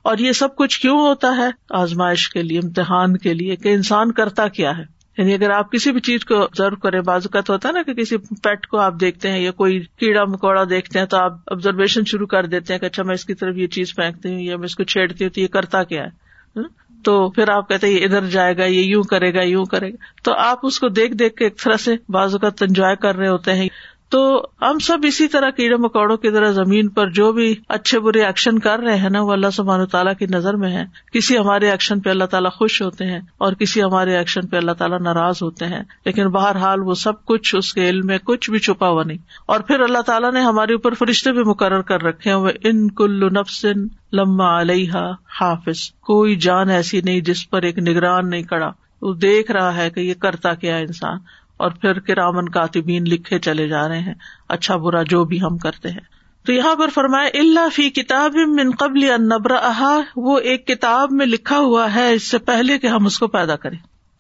اور 0.06 0.18
یہ 0.18 0.32
سب 0.32 0.56
کچھ 0.56 0.80
کیوں 0.80 1.00
ہوتا 1.00 1.36
ہے 1.38 1.50
آزمائش 1.70 2.30
کے 2.30 2.42
لیے 2.44 2.60
امتحان 2.60 3.18
کے 3.18 3.34
لیے 3.34 3.56
کہ 3.56 3.74
انسان 3.74 4.12
کرتا 4.12 4.48
کیا 4.48 4.78
ہے 4.78 4.84
یعنی 5.18 5.34
اگر 5.34 5.50
آپ 5.50 5.72
کسی 5.72 5.92
بھی 5.92 6.02
چیز 6.02 6.26
کو 6.26 6.42
آبزرو 6.44 6.76
کریں 6.76 7.00
بازو 7.02 7.30
کا 7.30 7.42
تو 7.42 7.54
ہوتا 7.54 7.72
نا 7.72 7.82
کہ 7.84 7.94
کسی 7.94 8.18
پیٹ 8.44 8.68
کو 8.68 8.78
آپ 8.78 9.00
دیکھتے 9.00 9.32
ہیں 9.32 9.40
یا 9.40 9.52
کوئی 9.54 9.80
کیڑا 9.98 10.24
مکوڑا 10.26 10.64
دیکھتے 10.70 11.00
ہیں 11.00 11.06
تو 11.06 11.18
آپ 11.18 11.40
آبزرویشن 11.52 12.06
شروع 12.06 12.28
کر 12.28 12.46
دیتے 12.46 12.74
ہیں 12.74 12.80
کہ 12.80 12.86
اچھا 12.86 13.04
میں 13.04 13.14
اس 13.14 13.26
کی 13.26 13.34
طرف 13.34 13.58
یہ 13.58 13.68
چیز 13.68 13.96
پھینکتی 13.96 14.34
ہوں 14.34 14.40
یا 14.40 14.58
میں 14.58 14.66
اس 14.66 14.76
کو 14.76 14.84
چھیڑتی 14.84 15.24
ہوں 15.24 15.32
تو 15.32 15.42
یہ 15.42 15.48
کرتا 15.48 15.84
کیا 15.84 16.04
ہے 16.04 16.60
ہاں؟ 16.60 16.68
تو 17.06 17.30
پھر 17.30 17.50
آپ 17.50 17.70
کہتے 17.70 17.88
ہیں 17.88 18.04
ادھر 18.04 18.26
جائے 18.26 18.58
گا 18.58 18.66
یہ 18.66 18.82
یوں 18.82 19.04
کرے 19.04 19.34
گا 19.34 19.42
یوں 19.42 19.66
کرے 19.66 19.90
گا 19.90 20.14
تو 20.24 20.34
آپ 20.38 20.60
اس 20.64 20.80
کو 20.80 20.90
دیکھ 20.92 21.14
دیکھ 21.14 21.36
کے 21.36 21.44
ایک 21.44 21.58
طرح 21.64 21.78
سے 21.78 21.96
بازو 22.10 22.40
کا 22.40 22.50
انجوائے 22.62 22.96
کر 22.96 23.16
رہے 23.16 23.28
ہوتے 23.28 23.54
ہیں 23.54 23.68
تو 24.10 24.46
ہم 24.62 24.80
سب 24.80 24.98
اسی 25.04 25.28
طرح 25.28 25.50
کیڑے 25.50 25.76
مکوڑوں 25.76 26.18
کی 26.18 26.32
طرح 26.32 26.52
زمین 26.52 26.90
پر 26.90 27.10
جو 27.10 27.32
بھی 27.32 27.56
اچھے 27.70 28.00
برے 28.00 28.24
ایکشن 28.24 28.60
کر 28.60 28.80
رہے 28.80 28.98
ہیں 28.98 29.10
نا 29.10 29.22
وہ 29.22 29.32
اللہ 29.32 29.50
سبحانہ 29.54 29.84
تعالیٰ 29.84 30.14
کی 30.20 30.26
نظر 30.26 30.54
میں 30.54 30.72
ہے 30.72 30.84
کسی 31.14 31.38
ہمارے 31.38 31.72
ایکشن 31.72 32.00
پہ 32.00 32.10
اللہ 32.10 32.24
تعالیٰ 32.24 32.52
خوش 32.52 32.82
ہوتے 32.82 33.06
ہیں 33.06 33.20
اور 33.38 33.54
کسی 33.54 33.84
ہمارے 33.84 34.18
ایکشن 34.18 34.48
پہ 34.48 34.58
اللہ 34.58 34.72
تعالیٰ 34.72 35.00
ناراض 35.00 35.36
ہوتے 35.42 35.66
ہیں 35.66 35.82
لیکن 36.06 36.28
بہرحال 36.28 36.82
وہ 36.82 36.94
سب 36.94 37.26
کچھ 37.26 37.56
اس 37.56 37.74
کے 37.74 37.90
علم 37.90 38.08
میں 38.08 38.18
کچھ 38.24 38.50
بھی 38.50 38.60
چھپا 38.60 38.90
ہوا 38.90 39.04
نہیں 39.04 39.18
اور 39.46 39.60
پھر 39.60 39.80
اللہ 39.80 40.02
تعالیٰ 40.02 40.32
نے 40.34 40.42
ہمارے 40.42 40.74
اوپر 40.74 40.94
فرشتے 40.94 41.32
بھی 41.32 41.44
مقرر 41.44 41.82
کر 41.82 42.04
رکھے، 42.04 42.30
ہیں 42.30 42.38
وہ 42.38 42.50
ان 42.64 42.92
کل 42.92 43.30
نفسن 43.34 43.88
لما 44.14 44.62
علیہ 44.62 44.98
حافظ 45.42 45.92
کوئی 45.92 46.36
جان 46.36 46.70
ایسی 46.70 47.02
نہیں 47.02 47.22
جس 47.22 47.50
پر 47.50 47.62
ایک 47.62 47.80
نگران 47.80 48.30
نہیں 48.30 48.44
کڑا 48.44 48.72
وہ 49.02 49.14
دیکھ 49.14 49.52
رہا 49.52 49.76
ہے 49.76 49.90
کہ 49.90 50.00
یہ 50.00 50.14
کرتا 50.14 50.54
کیا 50.54 50.78
انسان 50.78 51.18
اور 51.58 51.72
پھر 51.72 52.00
کرامن 52.00 52.50
کاتبین 52.50 53.10
لکھے 53.10 53.40
چلے 53.40 53.68
جا 53.68 53.88
رہے 53.88 54.00
ہیں 54.00 54.14
اچھا 54.50 54.76
برا 54.76 55.02
جو 55.04 55.24
بھی 55.26 55.42
ہم 55.42 55.58
کرتے 55.58 55.90
ہیں 55.90 56.06
تو 56.46 56.54
یہاں 56.54 56.76
پر 56.76 56.90
فرمائے 56.94 57.30
اللہ 57.40 57.70
فی 57.74 57.90
کتاب 57.90 58.36
من 58.50 58.72
قبل 58.80 59.06
نبرا 59.22 59.58
احا 59.68 59.96
وہ 60.16 60.38
ایک 60.42 60.66
کتاب 60.68 61.12
میں 61.12 61.26
لکھا 61.26 61.58
ہوا 61.60 61.94
ہے 61.96 62.12
اس 62.14 62.30
سے 62.32 62.38
پہلے 62.46 62.78
کہ 62.78 62.88
ہم 62.88 63.06
اس 63.06 63.20
کو 63.20 63.28
پیدا 63.28 63.56
کریں 63.56 63.78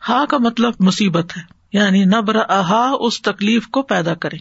ہا 0.02 0.24
کا 0.30 0.38
مطلب 0.38 0.74
مصیبت 0.80 1.38
ہے 1.38 1.42
یعنی 1.74 2.04
نبر 2.06 2.36
احا 2.50 2.84
اس 3.00 3.22
تکلیف 3.22 3.68
کو 3.68 3.82
پیدا 3.84 4.14
کریں 4.16 4.40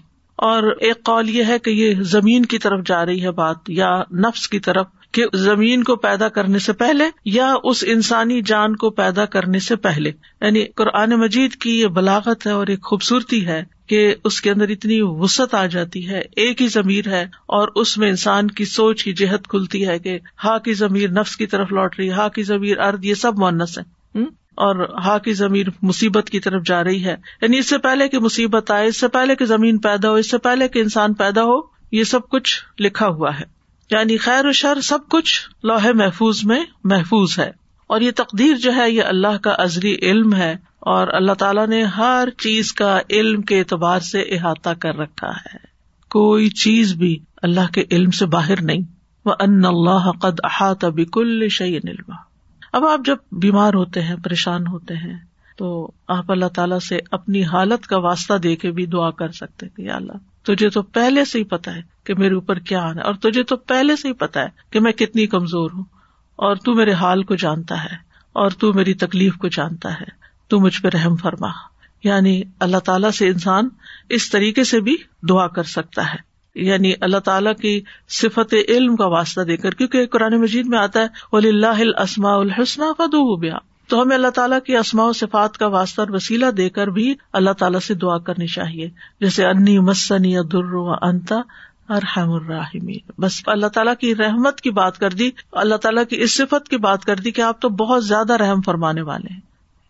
اور 0.39 0.63
ایک 0.81 1.03
قول 1.05 1.31
یہ 1.31 1.45
ہے 1.45 1.59
کہ 1.59 1.71
یہ 1.71 2.03
زمین 2.09 2.45
کی 2.45 2.59
طرف 2.59 2.81
جا 2.87 3.05
رہی 3.07 3.23
ہے 3.23 3.31
بات 3.33 3.71
یا 3.73 3.91
نفس 4.19 4.49
کی 4.49 4.61
طرف 4.61 4.87
کہ 5.17 5.25
زمین 5.35 5.83
کو 5.83 5.97
پیدا 5.97 6.29
کرنے 6.29 6.59
سے 6.59 6.73
پہلے 6.73 7.05
یا 7.25 7.55
اس 7.65 7.85
انسانی 7.87 8.43
جان 8.43 8.77
کو 8.77 8.91
پیدا 8.91 9.25
کرنے 9.25 9.59
سے 9.59 9.77
پہلے 9.77 10.09
یعنی 10.09 10.65
قرآن 10.67 11.11
مجید 11.11 11.53
کی 11.53 11.81
یہ 11.81 11.87
بلاغت 11.87 12.47
ہے 12.47 12.53
اور 12.53 12.67
ایک 12.67 12.83
خوبصورتی 12.83 13.47
ہے 13.47 13.63
کہ 13.89 14.15
اس 14.25 14.41
کے 14.41 14.51
اندر 14.51 14.69
اتنی 14.69 15.01
وسعت 15.03 15.55
آ 15.55 15.67
جاتی 15.67 16.09
ہے 16.09 16.23
ایک 16.37 16.63
ہی 16.63 16.69
ضمیر 16.69 17.09
ہے 17.09 17.23
اور 17.47 17.69
اس 17.75 17.99
میں 17.99 18.09
انسان 18.09 18.49
کی 18.49 18.65
سوچ 18.65 19.05
کی 19.05 19.13
جہت 19.13 19.49
کھلتی 19.49 19.87
ہے 19.87 19.99
کہ 19.99 20.19
ہا 20.45 20.59
کی 20.59 20.73
ضمیر 20.73 21.11
نفس 21.11 21.37
کی 21.37 21.47
طرف 21.47 21.73
لوٹ 21.73 21.99
رہی 21.99 22.11
ہا 22.11 22.29
کی 22.29 22.43
ضمیر 22.43 22.79
ارد 22.79 23.05
یہ 23.05 23.15
سب 23.15 23.39
مونس 23.39 23.79
ہے 23.79 23.85
اور 24.55 24.89
ہا 25.05 25.19
کی 25.19 25.33
زمین 25.33 25.67
مصیبت 25.83 26.31
کی 26.31 26.41
طرف 26.41 26.63
جا 26.67 26.85
رہی 26.85 27.05
ہے 27.05 27.17
یعنی 27.43 27.59
اس 27.59 27.69
سے 27.69 27.79
پہلے 27.79 28.09
کہ 28.09 28.19
مصیبت 28.19 28.71
آئے 28.71 28.87
اس 28.89 29.01
سے 29.01 29.09
پہلے 29.09 29.37
کہ 29.37 29.45
زمین 29.45 29.79
پیدا 29.79 30.11
ہو 30.11 30.15
اس 30.15 30.31
سے 30.31 30.39
پہلے 30.39 30.69
انسان 30.75 31.15
پیدا 31.15 31.43
ہو 31.43 31.61
یہ 31.93 32.05
سب 32.05 32.29
کچھ 32.29 32.65
لکھا 32.81 33.07
ہوا 33.07 33.41
ہے 33.41 33.56
یعنی 33.91 34.17
خیر 34.17 34.47
و 34.47 34.53
شر 34.53 34.81
سب 34.81 35.09
کچھ 35.09 35.33
لوہے 35.63 35.93
محفوظ 35.93 36.45
میں 36.45 36.61
محفوظ 36.85 37.39
ہے 37.39 37.51
اور 37.87 38.01
یہ 38.01 38.11
تقدیر 38.11 38.57
جو 38.57 38.75
ہے 38.75 38.91
یہ 38.91 39.03
اللہ 39.03 39.37
کا 39.39 39.55
عزری 39.59 39.95
علم 40.03 40.35
ہے 40.35 40.55
اور 40.79 41.09
اللہ 41.09 41.33
تعالیٰ 41.33 41.67
نے 41.67 41.83
ہر 41.83 42.29
چیز 42.39 42.73
کا 42.73 42.99
علم 43.11 43.43
کے 43.43 43.59
اعتبار 43.59 44.01
سے 44.01 44.21
احاطہ 44.21 44.71
کر 44.79 44.97
رکھا 44.97 45.31
ہے 45.31 45.59
کوئی 46.11 46.51
چیز 46.51 46.95
بھی 46.95 47.19
اللہ 47.43 47.73
کے 47.73 47.85
علم 47.91 48.11
سے 48.11 48.27
باہر 48.27 48.63
نہیں 48.63 48.83
وہ 49.25 49.35
ان 49.41 49.65
اللہ 49.65 50.11
قد 50.21 50.41
اہا 50.45 50.73
بکل 50.89 51.49
شعین 51.49 51.89
علم 51.89 52.13
اب 52.73 52.87
آپ 52.87 53.01
جب 53.05 53.17
بیمار 53.33 53.75
ہوتے 53.75 54.03
ہیں 54.03 54.17
پریشان 54.17 54.67
ہوتے 54.67 54.95
ہیں 54.95 55.17
تو 55.59 55.91
آپ 56.09 56.31
اللہ 56.31 56.47
تعالیٰ 56.55 56.79
سے 56.79 56.99
اپنی 57.11 57.45
حالت 57.45 57.87
کا 57.87 57.99
واسطہ 57.99 58.35
دے 58.35 58.57
کے 58.57 58.71
بھی 58.71 58.87
دعا 58.87 59.11
کر 59.11 59.31
سکتے 59.31 59.91
اللہ 59.91 60.19
تجھے 60.47 60.69
تو 60.71 60.83
پہلے 60.83 61.25
سے 61.25 61.39
ہی 61.39 61.45
پتا 61.45 61.75
ہے 61.75 61.81
کہ 62.05 62.15
میرے 62.15 62.35
اوپر 62.35 62.59
کیا 62.59 62.83
آنا 62.83 63.01
ہے 63.01 63.07
اور 63.07 63.15
تجھے 63.15 63.43
تو 63.43 63.57
پہلے 63.57 63.97
سے 63.97 64.09
ہی 64.09 64.13
پتا 64.13 64.43
ہے 64.43 64.49
کہ 64.71 64.81
میں 64.81 64.93
کتنی 64.93 65.27
کمزور 65.27 65.71
ہوں 65.71 65.85
اور 66.39 66.57
تو 66.57 66.75
میرے 66.75 66.93
حال 66.93 67.23
کو 67.23 67.35
جانتا 67.35 67.83
ہے 67.85 67.97
اور 68.35 68.51
تو 68.51 68.73
میری 68.73 68.95
تکلیف 68.95 69.37
کو 69.37 69.49
جانتا 69.49 69.93
ہے 69.95 70.15
تو 70.49 70.61
مجھ 70.61 70.81
پہ 70.83 70.89
رحم 70.89 71.17
فرما 71.17 71.51
یعنی 72.05 72.43
اللہ 72.61 72.79
تعالیٰ 72.79 73.11
سے 73.11 73.29
انسان 73.29 73.69
اس 74.09 74.31
طریقے 74.31 74.65
سے 74.65 74.81
بھی 74.81 74.97
دعا 75.29 75.47
کر 75.49 75.63
سکتا 75.63 76.03
ہے 76.13 76.25
یعنی 76.57 76.93
اللہ 77.01 77.19
تعالیٰ 77.19 77.55
کی 77.57 77.81
صفت 78.09 78.55
علم 78.69 78.97
کا 78.97 79.07
واسطہ 79.07 79.41
دے 79.41 79.57
کر 79.57 79.75
کیونکہ 79.75 80.07
قرآن 80.07 80.41
مجید 80.41 80.67
میں 80.67 80.79
آتا 80.79 81.01
ہے 81.01 81.07
ولی 81.33 81.49
اللہ 81.49 82.05
فدو 82.99 83.25
بیا 83.37 83.59
تو 83.89 84.03
ہمیں 84.03 84.17
اللہ 84.17 84.31
تعالیٰ 84.31 84.59
کی 84.65 84.77
اسماء 84.77 85.05
و 85.05 85.13
صفات 85.13 85.59
کا 85.59 85.67
واسطہ 85.67 86.01
اور 86.01 86.11
وسیلہ 86.11 86.51
دے 86.51 86.69
کر 86.69 86.87
بھی 86.87 87.15
اللہ 87.33 87.51
تعالیٰ 87.51 87.81
سے 87.81 87.95
دعا 87.95 88.19
کرنی 88.19 88.47
چاہیے 88.47 88.89
جیسے 89.21 89.47
انی 89.47 89.79
مسنی 89.79 90.37
ادر 90.39 90.75
انتاحمین 91.03 92.99
بس 93.19 93.43
اللہ 93.47 93.67
تعالیٰ 93.67 93.95
کی 93.97 94.15
رحمت 94.15 94.61
کی 94.61 94.71
بات 94.71 94.99
کر 94.99 95.11
دی 95.11 95.31
اللہ 95.53 95.77
تعالیٰ 95.77 96.05
کی 96.09 96.17
اس 96.23 96.37
صفت 96.37 96.69
کی 96.69 96.77
بات 96.77 97.05
کر 97.05 97.17
دی 97.17 97.31
کہ 97.31 97.41
آپ 97.41 97.61
تو 97.61 97.69
بہت 97.69 98.05
زیادہ 98.05 98.33
رحم 98.37 98.61
فرمانے 98.61 99.03
والے 99.03 99.33
ہیں 99.33 99.41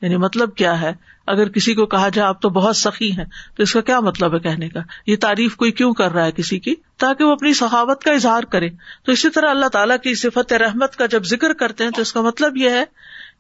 یعنی 0.03 0.17
مطلب 0.17 0.55
کیا 0.55 0.81
ہے 0.81 0.93
اگر 1.27 1.49
کسی 1.49 1.75
کو 1.75 1.87
کہا 1.87 2.09
جائے 2.09 2.29
آپ 2.29 2.41
تو 2.43 2.49
بہت 2.49 2.77
سخی 2.77 3.11
ہیں 3.11 3.25
تو 3.57 3.63
اس 3.63 3.73
کا 3.73 3.81
کیا 3.81 4.01
مطلب 4.01 4.35
ہے 4.35 4.39
کہنے 4.39 4.69
کا 4.69 4.81
یہ 5.07 5.17
تعریف 5.21 5.57
کوئی 5.57 5.71
کیوں 5.73 5.93
کر 5.95 6.13
رہا 6.13 6.25
ہے 6.25 6.33
کسی 6.33 6.59
کی 6.59 6.75
تاکہ 6.99 7.25
وہ 7.25 7.33
اپنی 7.33 7.53
سخاوت 7.53 8.05
کا 8.05 8.13
اظہار 8.13 8.43
کرے 8.43 8.69
تو 9.05 9.13
اسی 9.13 9.31
طرح 9.31 9.51
اللہ 9.51 9.69
تعالیٰ 9.69 9.97
کی 10.03 10.15
صفت 10.15 10.53
رحمت 10.53 10.97
کا 10.97 11.07
جب 11.07 11.25
ذکر 11.25 11.53
کرتے 11.53 11.85
ہیں 11.85 11.91
تو 11.91 12.03
اس 12.03 12.13
کا 12.13 12.21
مطلب 12.21 12.57
یہ 12.57 12.71
ہے 12.71 12.85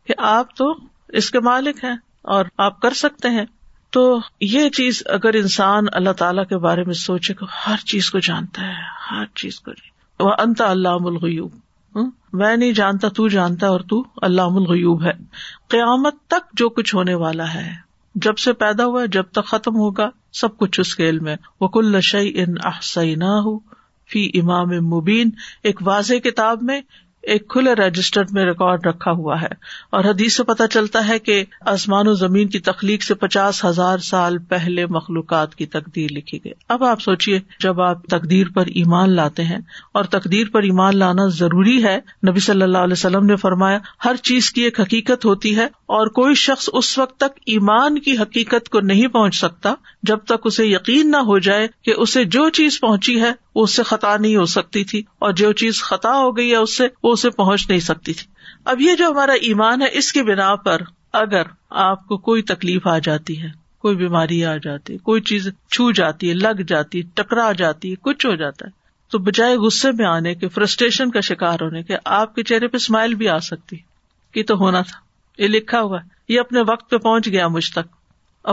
کہ 0.08 0.14
آپ 0.18 0.56
تو 0.56 0.74
اس 1.08 1.30
کے 1.30 1.40
مالک 1.40 1.84
ہیں 1.84 1.94
اور 2.22 2.44
آپ 2.58 2.80
کر 2.80 2.94
سکتے 2.94 3.28
ہیں 3.28 3.44
تو 3.92 4.18
یہ 4.40 4.68
چیز 4.68 5.02
اگر 5.06 5.34
انسان 5.34 5.86
اللہ 5.92 6.12
تعالیٰ 6.12 6.44
کے 6.46 6.56
بارے 6.58 6.84
میں 6.84 6.94
سوچے 6.94 7.34
تو 7.34 7.46
ہر 7.66 7.84
چیز 7.86 8.10
کو 8.10 8.18
جانتا 8.18 8.62
ہے 8.62 8.82
ہر 9.10 9.24
چیز 9.34 9.60
کو 9.60 9.72
وہ 10.20 10.32
انت 10.38 10.60
اللہ 10.60 11.06
الغیوب 11.06 11.54
میں 12.32 12.56
نہیں 12.56 12.72
جانتا 12.72 13.08
تو 13.08 13.28
جانتا 13.28 13.68
اور 13.68 13.80
تو 13.80 14.02
اللہ 14.22 14.56
الغیوب 14.56 15.02
ہے 15.04 15.12
قیامت 15.68 16.14
تک 16.26 16.52
جو 16.52 16.68
کچھ 16.68 16.94
ہونے 16.94 17.14
والا 17.14 17.54
ہے 17.54 17.70
جب 18.14 18.38
سے 18.38 18.52
پیدا 18.52 18.84
ہوا 18.84 19.04
جب 19.06 19.22
تک 19.22 19.46
ختم 19.46 19.76
ہوگا 19.76 20.08
سب 20.32 20.56
کچھ 20.56 20.80
اس 20.80 21.00
علم 21.00 21.28
ہے 21.28 21.36
وہ 21.60 21.68
کل 21.68 22.00
شعی 22.00 22.32
ان 22.34 22.54
سی 22.82 23.14
نہ 23.14 23.32
ہو 23.44 23.58
امام 24.34 24.68
مبین 24.88 25.30
ایک 25.62 25.80
واضح 25.82 26.14
کتاب 26.14 26.62
میں 26.62 26.80
ایک 27.26 27.48
کھلے 27.48 27.72
رجسٹر 27.74 28.22
میں 28.32 28.44
ریکارڈ 28.44 28.86
رکھا 28.86 29.10
ہوا 29.10 29.40
ہے 29.40 29.48
اور 29.90 30.04
حدیث 30.04 30.36
سے 30.36 30.42
پتہ 30.42 30.66
چلتا 30.70 31.06
ہے 31.08 31.18
کہ 31.18 31.42
آسمان 31.66 32.08
و 32.08 32.12
زمین 32.14 32.48
کی 32.48 32.58
تخلیق 32.60 33.02
سے 33.02 33.14
پچاس 33.14 33.64
ہزار 33.64 33.98
سال 33.98 34.38
پہلے 34.48 34.86
مخلوقات 34.86 35.54
کی 35.54 35.66
تقدیر 35.66 36.12
لکھی 36.12 36.38
گئی 36.44 36.52
اب 36.68 36.84
آپ 36.84 37.00
سوچیے 37.00 37.38
جب 37.60 37.80
آپ 37.80 38.06
تقدیر 38.08 38.46
پر 38.54 38.66
ایمان 38.74 39.10
لاتے 39.10 39.44
ہیں 39.44 39.58
اور 39.94 40.04
تقدیر 40.10 40.50
پر 40.52 40.62
ایمان 40.62 40.96
لانا 40.96 41.26
ضروری 41.28 41.82
ہے 41.84 41.96
نبی 42.26 42.40
صلی 42.40 42.62
اللہ 42.62 42.78
علیہ 42.78 42.92
وسلم 42.92 43.26
نے 43.26 43.36
فرمایا 43.36 43.78
ہر 44.04 44.16
چیز 44.22 44.50
کی 44.50 44.62
ایک 44.62 44.80
حقیقت 44.80 45.24
ہوتی 45.24 45.56
ہے 45.56 45.66
اور 45.88 46.06
کوئی 46.12 46.34
شخص 46.40 46.68
اس 46.72 46.96
وقت 46.98 47.16
تک 47.16 47.38
ایمان 47.46 47.98
کی 47.98 48.16
حقیقت 48.18 48.68
کو 48.68 48.80
نہیں 48.82 49.08
پہنچ 49.08 49.36
سکتا 49.36 49.74
جب 50.02 50.18
تک 50.26 50.46
اسے 50.46 50.66
یقین 50.66 51.10
نہ 51.10 51.16
ہو 51.26 51.38
جائے 51.38 51.66
کہ 51.82 51.94
اسے 51.96 52.24
جو 52.30 52.48
چیز 52.50 52.80
پہنچی 52.80 53.20
ہے 53.20 53.32
وہ 53.56 53.62
اس 53.62 53.76
سے 53.76 53.82
خطا 53.82 54.16
نہیں 54.16 54.36
ہو 54.36 54.44
سکتی 54.50 54.84
تھی 54.84 55.02
اور 55.18 55.32
جو 55.32 55.52
چیز 55.58 55.82
خطا 55.82 56.16
ہو 56.18 56.36
گئی 56.36 56.50
ہے 56.50 56.56
اس 56.56 56.76
سے 56.76 56.86
وہ 57.02 57.12
اسے 57.12 57.30
پہنچ 57.32 57.68
نہیں 57.68 57.80
سکتی 57.80 58.12
تھی 58.12 58.26
اب 58.64 58.80
یہ 58.80 58.94
جو 58.94 59.10
ہمارا 59.10 59.32
ایمان 59.42 59.82
ہے 59.82 59.88
اس 59.92 60.12
کی 60.12 60.22
بنا 60.22 60.54
پر 60.64 60.82
اگر 61.12 61.54
آپ 61.82 62.06
کو 62.06 62.16
کوئی 62.22 62.42
تکلیف 62.46 62.86
آ 62.86 62.98
جاتی 62.98 63.40
ہے 63.42 63.48
کوئی 63.80 63.96
بیماری 63.96 64.44
آ 64.44 64.56
جاتی 64.56 64.96
کوئی 65.00 65.20
چیز 65.22 65.48
چھو 65.70 65.90
جاتی 65.92 66.28
ہے 66.28 66.34
لگ 66.36 66.62
جاتی 66.68 67.02
ٹکرا 67.14 67.50
جاتی 67.52 67.90
ہے 67.90 67.96
کچھ 68.02 68.26
ہو 68.26 68.34
جاتا 68.34 68.66
ہے 68.66 68.70
تو 69.12 69.18
بجائے 69.18 69.56
غصے 69.56 69.90
میں 69.92 70.06
آنے 70.06 70.34
کے 70.34 70.48
فرسٹریشن 70.48 71.10
کا 71.10 71.20
شکار 71.20 71.62
ہونے 71.62 71.82
کے 71.82 71.96
آپ 72.12 72.34
کے 72.34 72.42
چہرے 72.42 72.68
پہ 72.68 72.76
اسمائل 72.76 73.14
بھی 73.14 73.28
آ 73.28 73.38
سکتی 73.42 73.76
کہ 74.34 74.42
تو 74.42 74.54
ہونا 74.54 74.80
تھا 74.82 74.98
یہ 75.38 75.48
لکھا 75.48 75.80
ہوا 75.80 75.98
یہ 76.28 76.40
اپنے 76.40 76.60
وقت 76.68 76.90
پہ 76.90 76.96
پہنچ 76.98 77.28
گیا 77.28 77.48
مجھ 77.48 77.70
تک 77.72 77.94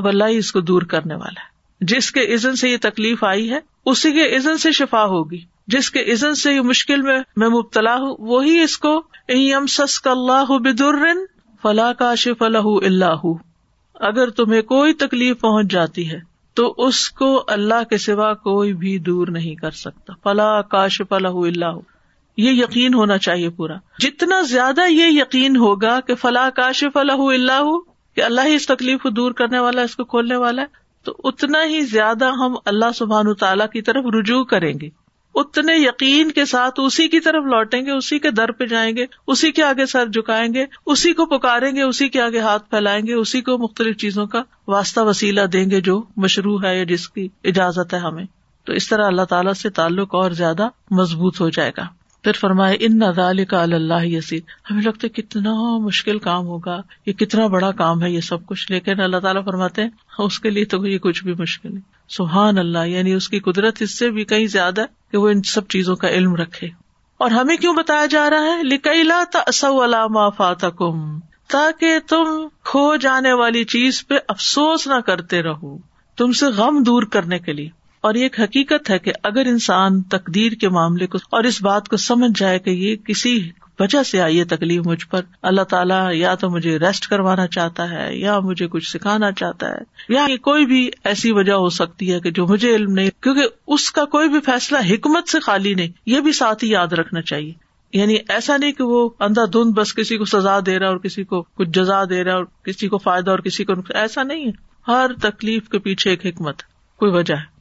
اب 0.00 0.08
اللہ 0.08 0.28
ہی 0.28 0.38
اس 0.38 0.52
کو 0.52 0.62
دور 0.62 0.82
کرنے 0.88 1.16
والا 1.16 1.42
ہے 1.42 1.86
جس 1.86 2.12
کے 2.12 2.34
عزن 2.34 2.56
سے 2.56 2.70
یہ 2.70 2.78
تکلیف 2.82 3.24
آئی 3.24 3.50
ہے 3.50 3.60
اسی 3.86 4.12
کے 4.12 4.36
عزن 4.38 4.58
سے 4.58 4.72
شفا 4.72 5.04
ہوگی 5.06 5.40
جس 5.68 5.90
کے 5.92 6.04
عزن 6.14 6.36
سے 6.36 6.60
مشکل 6.62 7.02
میں 7.02 7.20
میں 7.38 7.50
مبتلا 7.50 7.96
ہوں 7.96 8.16
وہی 8.20 8.60
اس 8.60 8.78
کو 8.78 9.02
اللہ 9.30 10.58
بدر 10.60 11.04
کا 11.94 12.14
شف 12.16 12.42
الح 12.42 12.68
اللہ 12.84 13.26
اگر 14.02 14.30
تمہیں 14.30 14.62
کوئی 14.62 14.94
تکلیف 14.94 15.40
پہنچ 15.42 15.72
جاتی 15.72 16.10
ہے 16.12 16.20
تو 16.58 16.74
اس 16.78 17.10
کو 17.10 17.30
اللہ 17.48 17.84
کے 17.90 17.98
سوا 17.98 18.34
کوئی 18.34 18.74
بھی 18.74 18.98
دور 19.00 19.28
نہیں 19.28 19.56
کر 19.56 19.72
سکتا 19.72 20.14
فلاح 20.24 20.62
کا 20.62 20.88
شف 20.88 21.14
اللہ 21.14 21.40
اللہ 21.46 21.80
یہ 22.38 22.52
یقین 22.52 22.94
ہونا 22.94 23.18
چاہیے 23.18 23.50
پورا 23.50 23.74
جتنا 24.00 24.42
زیادہ 24.42 24.88
یہ 24.90 25.12
یقین 25.12 25.58
ہوگا 25.58 26.00
کہ 26.00 26.16
فلاں 26.16 26.50
کاشف 26.52 26.98
الح 26.98 27.26
اللہ 27.34 27.72
کہ 28.18 28.22
اللہ 28.22 28.42
ہی 28.42 28.56
اس 28.56 28.68
تکلیف 28.68 29.02
کو 29.02 29.10
دور 29.10 29.32
کرنے 29.32 29.60
والا 29.60 29.82
اس 29.82 29.96
کو 29.96 30.04
کھولنے 30.04 30.36
والا 30.36 30.62
ہے 30.62 30.83
تو 31.06 31.16
اتنا 31.24 31.64
ہی 31.66 31.82
زیادہ 31.82 32.32
ہم 32.40 32.56
اللہ 32.66 32.92
سبحان 32.96 33.34
تعالیٰ 33.34 33.70
کی 33.70 33.82
طرف 33.82 34.06
رجوع 34.16 34.44
کریں 34.44 34.74
گے 34.82 34.90
اتنے 35.36 35.76
یقین 35.76 36.32
کے 36.32 36.46
ساتھ 36.46 36.80
اسی 36.80 37.08
کی 37.08 37.20
طرف 37.20 37.46
لوٹیں 37.46 37.82
گے 37.86 37.92
اسی 37.92 38.20
کے 38.20 38.32
در 38.32 38.52
پہ 38.52 38.66
جائیں 38.66 38.96
گے 38.96 39.06
اسی 39.28 39.52
کے 39.52 39.64
آگے 39.64 39.86
سر 39.86 40.06
جھکائیں 40.08 40.54
گے 40.54 40.66
اسی 40.86 41.14
کو 41.14 41.26
پکاریں 41.26 41.76
گے 41.76 41.82
اسی 41.82 42.10
کے 42.10 42.22
آگے 42.22 42.40
ہاتھ 42.40 42.70
پھیلائیں 42.70 43.02
گے 43.08 43.14
اسی 43.14 43.42
کو 43.42 43.58
مختلف 43.58 43.98
چیزوں 43.98 44.26
کا 44.26 44.44
واسطہ 44.68 45.02
وسیلہ 45.02 45.46
دیں 45.54 45.70
گے 45.70 45.82
جو 45.82 46.02
مشروع 46.18 46.58
ہے 46.64 46.78
یا 46.78 46.84
جس 46.84 47.10
کی 47.10 47.28
اجازت 47.44 47.94
ہے 47.94 48.00
ہمیں 48.00 48.26
تو 48.68 48.74
اس 48.74 48.88
طرح 48.90 49.06
اللہ 49.06 49.26
تعالیٰ 49.30 49.54
سے 49.54 49.70
تعلق 49.70 50.16
اور 50.16 50.32
زیادہ 50.32 50.68
مضبوط 50.92 51.42
ہو 51.42 51.50
جائے 51.50 51.72
گا 51.78 51.88
پھر 52.24 52.34
فرمائے 52.40 52.78
ان 52.80 52.98
نظال 52.98 53.44
کا 53.46 53.62
اللہ 53.62 54.06
ہمیں 54.72 54.82
لگتا 54.82 55.04
ہے 55.04 55.10
کتنا 55.12 55.54
مشکل 55.78 56.20
کام 56.20 56.46
ہوگا 56.48 56.80
یہ 57.06 57.14
کتنا 57.14 57.48
بڑا 57.48 57.72
کام 57.72 58.04
ہے 58.04 58.10
یہ 58.12 58.22
سب 58.22 58.46
کچھ 58.46 58.72
لیکن 58.72 59.02
اللہ 59.02 59.18
تعالیٰ 59.18 59.44
فرماتے 59.46 59.82
ہیں 59.82 59.90
اس 60.20 60.40
کے 60.40 60.50
لیے 60.50 60.66
تو 60.66 60.86
یہ 60.88 60.98
کچھ 60.98 61.24
بھی 61.24 61.34
مشکل 61.40 61.70
نہیں 61.70 61.92
سبحان 62.10 62.58
اللہ 62.58 62.88
یعنی 62.88 63.14
اس 63.14 63.30
کی 63.30 63.40
قدرت 63.40 63.82
اس 63.82 63.98
سے 64.00 64.10
بھی 64.10 64.26
کہیں 64.26 64.46
زیادہ 64.48 64.86
کہ 65.12 65.18
وہ 65.18 65.30
ان 65.30 65.42
سب 65.44 65.68
چیزوں 65.68 65.96
کا 65.96 66.10
علم 66.10 66.36
رکھے 66.36 66.68
اور 67.20 67.32
ہمیں 67.32 67.56
کیوں 67.56 67.74
بتایا 67.74 68.06
جا 68.06 68.30
رہا 68.30 68.56
ہے 68.58 68.64
لکیلا 68.64 69.24
فاتکم 70.38 71.20
تاکہ 71.50 72.00
تم 72.08 72.48
کھو 72.64 72.96
جانے 72.96 73.34
والی 73.34 73.64
چیز 73.64 74.06
پہ 74.08 74.16
افسوس 74.28 74.88
نہ 74.88 75.00
کرتے 75.06 75.42
رہو 75.44 75.78
تم 76.18 76.32
سے 76.32 76.46
غم 76.56 76.84
دور 76.84 77.04
کرنے 77.04 77.40
کے 77.40 77.54
لیے 77.54 77.70
اور 78.04 78.16
یہ 78.16 78.24
ایک 78.24 78.40
حقیقت 78.40 78.90
ہے 78.90 78.98
کہ 79.00 79.12
اگر 79.24 79.46
انسان 79.46 80.02
تقدیر 80.02 80.52
کے 80.52 80.70
معاملے 80.70 81.08
کو 81.08 81.18
اور 81.30 81.44
اس 81.44 81.62
بات 81.62 81.88
کو 81.88 81.98
سمجھ 81.98 82.32
جائے 82.40 82.60
کہ 82.60 82.70
یہ 82.70 82.96
کسی 83.06 83.38
وجہ 83.80 84.02
سے 84.04 84.20
آئی 84.22 84.40
ہے 84.40 84.46
تکلیف 84.46 84.88
مجھ 84.88 85.06
پر 85.08 85.22
اللہ 85.42 85.62
تعالیٰ 85.62 86.14
یا 86.14 86.34
تو 86.36 86.50
مجھے 86.50 86.78
ریسٹ 86.80 87.08
کروانا 87.08 87.48
چاہتا 87.48 87.90
ہے 87.90 88.16
یا 88.18 88.40
مجھے 88.40 88.68
کچھ 88.68 88.90
سکھانا 88.90 89.32
چاہتا 89.32 89.70
ہے 89.70 90.14
یا 90.14 90.26
کوئی 90.42 90.66
بھی 90.66 90.90
ایسی 91.04 91.32
وجہ 91.32 91.54
ہو 91.54 91.70
سکتی 91.70 92.14
ہے 92.14 92.20
کہ 92.20 92.32
جو 92.32 92.48
مجھے 92.48 92.76
علم 92.76 92.92
نہیں 92.94 93.10
کیونکہ 93.24 93.48
اس 93.68 93.92
کا 93.92 94.06
کوئی 94.06 94.30
بھی 94.30 94.40
فیصلہ 94.46 94.78
حکمت 94.94 95.30
سے 95.30 95.40
خالی 95.40 95.74
نہیں 95.74 95.92
یہ 96.06 96.20
بھی 96.20 96.32
ساتھ 96.32 96.64
ہی 96.64 96.70
یاد 96.70 96.94
رکھنا 96.94 97.22
چاہیے 97.22 97.52
یعنی 97.94 98.18
ایسا 98.30 98.58
نہیں 98.58 98.72
کہ 98.72 98.84
وہ 98.84 99.10
اندھا 99.20 99.46
دھند 99.46 99.74
بس 99.74 99.94
کسی 99.94 100.18
کو 100.18 100.26
سزا 100.26 100.60
دے 100.66 100.80
رہا 100.80 100.86
ہے 100.86 100.92
اور 100.92 100.98
کسی 100.98 101.24
کو 101.24 101.42
کچھ 101.42 101.70
جزا 101.70 102.04
دے 102.04 102.24
رہا 102.24 102.34
اور 102.34 102.46
کسی 102.66 102.88
کو 102.88 102.98
فائدہ 102.98 103.32
اور 103.32 103.40
کسی 103.40 103.64
کو 103.64 103.74
ایسا 103.96 104.24
نہیں 104.24 104.46
ہے 104.46 104.52
ہر 104.88 105.12
تکلیف 105.22 105.70
کے 105.70 105.80
پیچھے 105.80 106.10
ایک 106.10 106.26
حکمت 106.26 106.64
کوئی 107.00 107.12
وجہ 107.12 107.34
ہے 107.34 107.53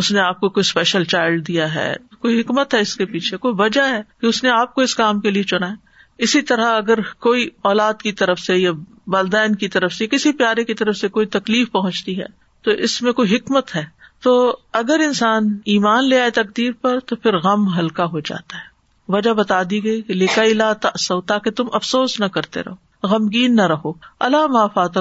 اس 0.00 0.12
نے 0.12 0.20
آپ 0.20 0.40
کو 0.40 0.48
کوئی 0.48 0.60
اسپیشل 0.60 1.04
چائلڈ 1.04 1.46
دیا 1.48 1.74
ہے 1.74 1.94
کوئی 2.20 2.40
حکمت 2.40 2.74
ہے 2.74 2.80
اس 2.80 2.94
کے 2.94 3.04
پیچھے 3.04 3.36
کوئی 3.36 3.54
وجہ 3.58 3.82
ہے 3.82 4.00
کہ 4.20 4.26
اس 4.26 4.42
نے 4.44 4.50
آپ 4.50 4.74
کو 4.74 4.80
اس 4.80 4.94
کام 4.94 5.20
کے 5.20 5.30
لیے 5.30 5.42
چنا 5.42 5.70
ہے 5.70 5.74
اسی 6.18 6.42
طرح 6.42 6.76
اگر 6.76 7.00
کوئی 7.18 7.48
اولاد 7.62 7.94
کی 7.94 8.12
طرف 8.12 8.38
سے 8.38 8.56
یا 8.56 8.70
والدین 9.06 9.54
کی 9.54 9.68
طرف 9.68 9.92
سے 9.92 10.06
کسی 10.06 10.32
پیارے 10.32 10.64
کی 10.64 10.74
طرف 10.74 10.96
سے 10.96 11.08
کوئی 11.08 11.26
تکلیف 11.26 11.70
پہنچتی 11.72 12.18
ہے 12.20 12.26
تو 12.64 12.70
اس 12.70 13.02
میں 13.02 13.12
کوئی 13.12 13.36
حکمت 13.36 13.74
ہے 13.76 13.84
تو 14.22 14.58
اگر 14.72 15.00
انسان 15.04 15.58
ایمان 15.64 16.08
لے 16.08 16.20
آئے 16.20 16.30
تقدیر 16.30 16.72
پر 16.80 16.98
تو 17.00 17.16
پھر 17.16 17.36
غم 17.38 17.66
ہلکا 17.78 18.04
ہو 18.04 18.20
جاتا 18.20 18.56
ہے 18.56 18.74
وجہ 19.08 19.30
بتا 19.30 19.62
دی 19.62 19.84
گئی 19.84 20.02
کہ 20.02 20.14
لکھا 20.14 20.42
سوتا 20.98 21.38
کہ 21.38 21.50
تم 21.50 21.64
افسوس 21.72 22.20
نہ 22.20 22.26
کرتے 22.26 22.62
رہو 22.62 23.08
غمگین 23.08 23.56
نہ 23.56 23.62
رہو 23.62 23.92
اللہ 24.18 24.46
معافات 24.46 24.98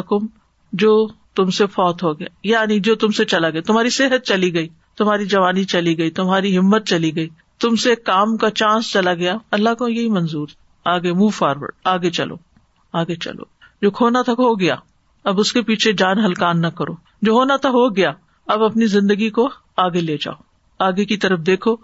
جو 0.73 1.07
تم 1.35 1.49
سے 1.49 1.65
فوت 1.65 2.03
ہو 2.03 2.19
گیا 2.19 2.27
یعنی 2.43 2.79
جو 2.79 2.95
تم 2.95 3.11
سے 3.11 3.25
چلا 3.25 3.49
گیا 3.49 3.61
تمہاری 3.61 3.89
صحت 3.89 4.25
چلی 4.25 4.53
گئی 4.53 4.67
تمہاری 4.97 5.25
جوانی 5.25 5.63
چلی 5.63 5.97
گئی 5.97 6.11
تمہاری 6.11 6.57
ہمت 6.57 6.87
چلی 6.87 7.15
گئی 7.15 7.29
تم 7.59 7.75
سے 7.75 7.95
کام 7.95 8.37
کا 8.37 8.49
چانس 8.49 8.91
چلا 8.91 9.13
گیا 9.13 9.35
اللہ 9.51 9.73
کو 9.73 9.87
یہی 9.87 10.09
منظور 10.09 10.47
آگے 10.85 11.11
موو 11.11 11.29
فارورڈ 11.29 11.71
آگے 11.83 12.09
چلو 12.09 12.35
آگے 12.93 13.15
چلو 13.15 13.43
جو 13.81 13.91
کھونا 13.91 14.21
تھا 14.21 14.33
ہو 14.33 14.59
گیا 14.59 14.75
اب 15.25 15.39
اس 15.39 15.53
کے 15.53 15.61
پیچھے 15.61 15.91
جان 15.93 16.25
ہلکان 16.25 16.61
نہ 16.61 16.67
کرو 16.67 16.93
جو 17.21 17.31
ہونا 17.31 17.55
تھا 17.55 17.69
ہو 17.69 17.95
گیا 17.95 18.11
اب 18.47 18.63
اپنی 18.63 18.85
زندگی 18.85 19.29
کو 19.29 19.49
آگے 19.77 20.01
لے 20.01 20.17
جاؤ 20.21 20.43
آگے 20.79 21.05
کی 21.05 21.17
طرف 21.17 21.39
دیکھو 21.39 21.75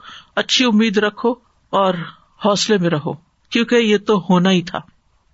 اچھی 0.36 0.65
امید 0.65 0.98
رکھو 0.98 1.33
اور 1.74 1.93
حوصلے 2.45 2.77
میں 2.77 2.89
رہو 2.89 3.13
کیونکہ 3.51 3.75
یہ 3.75 3.98
تو 3.98 4.17
ہونا 4.19 4.51
ہی 4.51 4.62
تھا 4.62 4.79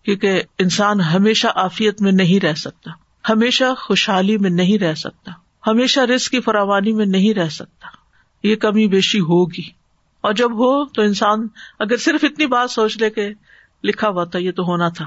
کیونکہ 0.06 0.42
انسان 0.60 1.02
ہمیشہ 1.02 1.48
آفیت 1.56 2.02
میں 2.02 2.12
نہیں 2.12 2.46
رہ 2.46 2.54
سکتا 2.54 2.92
ہمیشہ 3.30 3.74
خوشحالی 3.78 4.38
میں 4.38 4.50
نہیں 4.50 4.78
رہ 4.78 4.94
سکتا 4.94 5.32
ہمیشہ 5.68 6.00
رسک 6.06 6.32
کی 6.32 6.42
فراوانی 6.42 6.94
میں 6.94 7.06
نہیں 7.06 7.34
رہ 7.34 7.50
سکتا 7.50 7.96
یہ 8.44 8.56
کمی 8.56 8.88
بیشی 8.88 9.20
ہوگی 9.20 9.70
اور 10.24 10.34
جب 10.34 10.54
ہو 10.54 10.86
تو 10.86 11.02
انسان 11.02 11.48
اگر 11.80 11.98
صرف 11.98 12.24
اتنی 12.24 12.46
بات 12.46 12.72
سوچ 12.72 12.98
لے 12.98 13.10
کے 13.10 13.30
لکھا 13.84 14.10
ہوا 14.10 14.24
تھا 14.24 14.40
یہ 14.40 14.52
تو 14.52 14.64
ہونا 14.64 14.88
تھا 14.90 15.06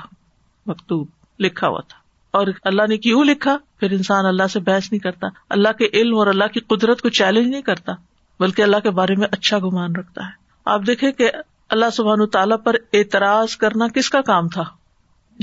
مکتوب 0.66 1.06
لکھا 1.38 1.68
ہوا 1.68 1.80
تھا 1.80 1.98
اور 2.34 2.46
اللہ 2.64 2.86
نے 2.88 2.96
کیوں 2.96 3.24
لکھا 3.24 3.56
پھر 3.80 3.92
انسان 3.92 4.26
اللہ 4.26 4.46
سے 4.50 4.60
بحث 4.60 4.90
نہیں 4.92 5.00
کرتا 5.00 5.28
اللہ 5.48 5.72
کے 5.78 5.88
علم 5.92 6.18
اور 6.18 6.26
اللہ 6.26 6.52
کی 6.52 6.60
قدرت 6.66 7.02
کو 7.02 7.08
چیلنج 7.08 7.46
نہیں 7.46 7.62
کرتا 7.62 7.92
بلکہ 8.40 8.62
اللہ 8.62 8.80
کے 8.82 8.90
بارے 8.90 9.14
میں 9.18 9.26
اچھا 9.32 9.58
گمان 9.58 9.96
رکھتا 9.96 10.26
ہے 10.26 10.38
آپ 10.66 10.86
دیکھیں 10.86 11.10
کہ 11.12 11.30
اللہ 11.68 11.90
سبحان 11.92 12.26
تعالیٰ 12.26 12.56
پر 12.64 12.76
اعتراض 12.92 13.56
کرنا 13.56 13.88
کس 13.88 14.10
کا 14.10 14.20
کام 14.22 14.48
تھا 14.48 14.64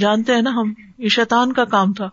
جانتے 0.00 0.33
ہیں 0.33 0.41
نا 0.41 0.49
ہم 0.51 0.73
یہ 0.97 1.09
شیطان 1.09 1.53
کا 1.53 1.65
کام 1.65 1.93
تھا 1.93 2.09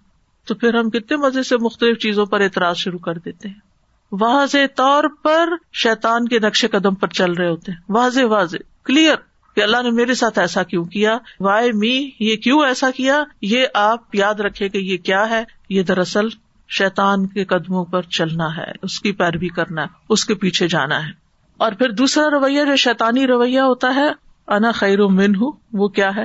تو 0.48 0.54
پھر 0.54 0.74
ہم 0.74 0.90
کتنے 0.90 1.16
مزے 1.16 1.42
سے 1.42 1.56
مختلف 1.56 1.98
چیزوں 1.98 2.26
پر 2.26 2.40
اعتراض 2.40 2.76
شروع 2.76 2.98
کر 2.98 3.18
دیتے 3.18 3.48
ہیں 3.48 3.60
واضح 4.12 4.66
طور 4.76 5.04
پر 5.22 5.48
شیتان 5.72 6.28
کے 6.28 6.38
نقشے 6.38 6.68
قدم 6.68 6.94
پر 6.94 7.08
چل 7.10 7.32
رہے 7.32 7.48
ہوتے 7.48 7.72
ہیں 7.72 7.78
واضح 7.88 8.26
واضح 8.28 8.64
کلیئر 8.84 9.16
کہ 9.56 9.62
اللہ 9.62 9.82
نے 9.82 9.90
میرے 9.90 10.14
ساتھ 10.14 10.38
ایسا 10.38 10.62
کیوں 10.62 10.84
کیا 10.84 11.16
وائی 11.40 11.72
می 11.72 11.96
یہ 12.20 12.36
کیوں 12.36 12.64
ایسا 12.66 12.90
کیا 12.90 13.22
یہ 13.42 13.66
آپ 13.74 14.14
یاد 14.14 14.40
رکھے 14.40 14.68
کہ 14.68 14.78
یہ 14.78 14.96
کیا 14.96 15.28
ہے 15.30 15.42
یہ 15.68 15.82
دراصل 15.82 16.28
شیتان 16.70 17.26
کے 17.26 17.44
قدموں 17.44 17.84
پر 17.84 18.02
چلنا 18.10 18.56
ہے 18.56 18.70
اس 18.82 19.00
کی 19.00 19.12
پیروی 19.12 19.48
کرنا 19.48 19.82
ہے 19.82 20.02
اس 20.08 20.24
کے 20.24 20.34
پیچھے 20.34 20.68
جانا 20.68 21.04
ہے 21.06 21.12
اور 21.60 21.72
پھر 21.72 21.90
دوسرا 21.92 22.28
رویہ 22.30 22.64
جو 22.64 22.76
شیتانی 22.76 23.26
رویہ 23.26 23.60
ہوتا 23.60 23.94
ہے 23.94 24.08
انا 24.48 24.70
خیرو 24.72 25.08
من 25.08 25.34
ہوں 25.34 25.52
وہ 25.72 25.88
کیا 25.88 26.14
ہے 26.16 26.24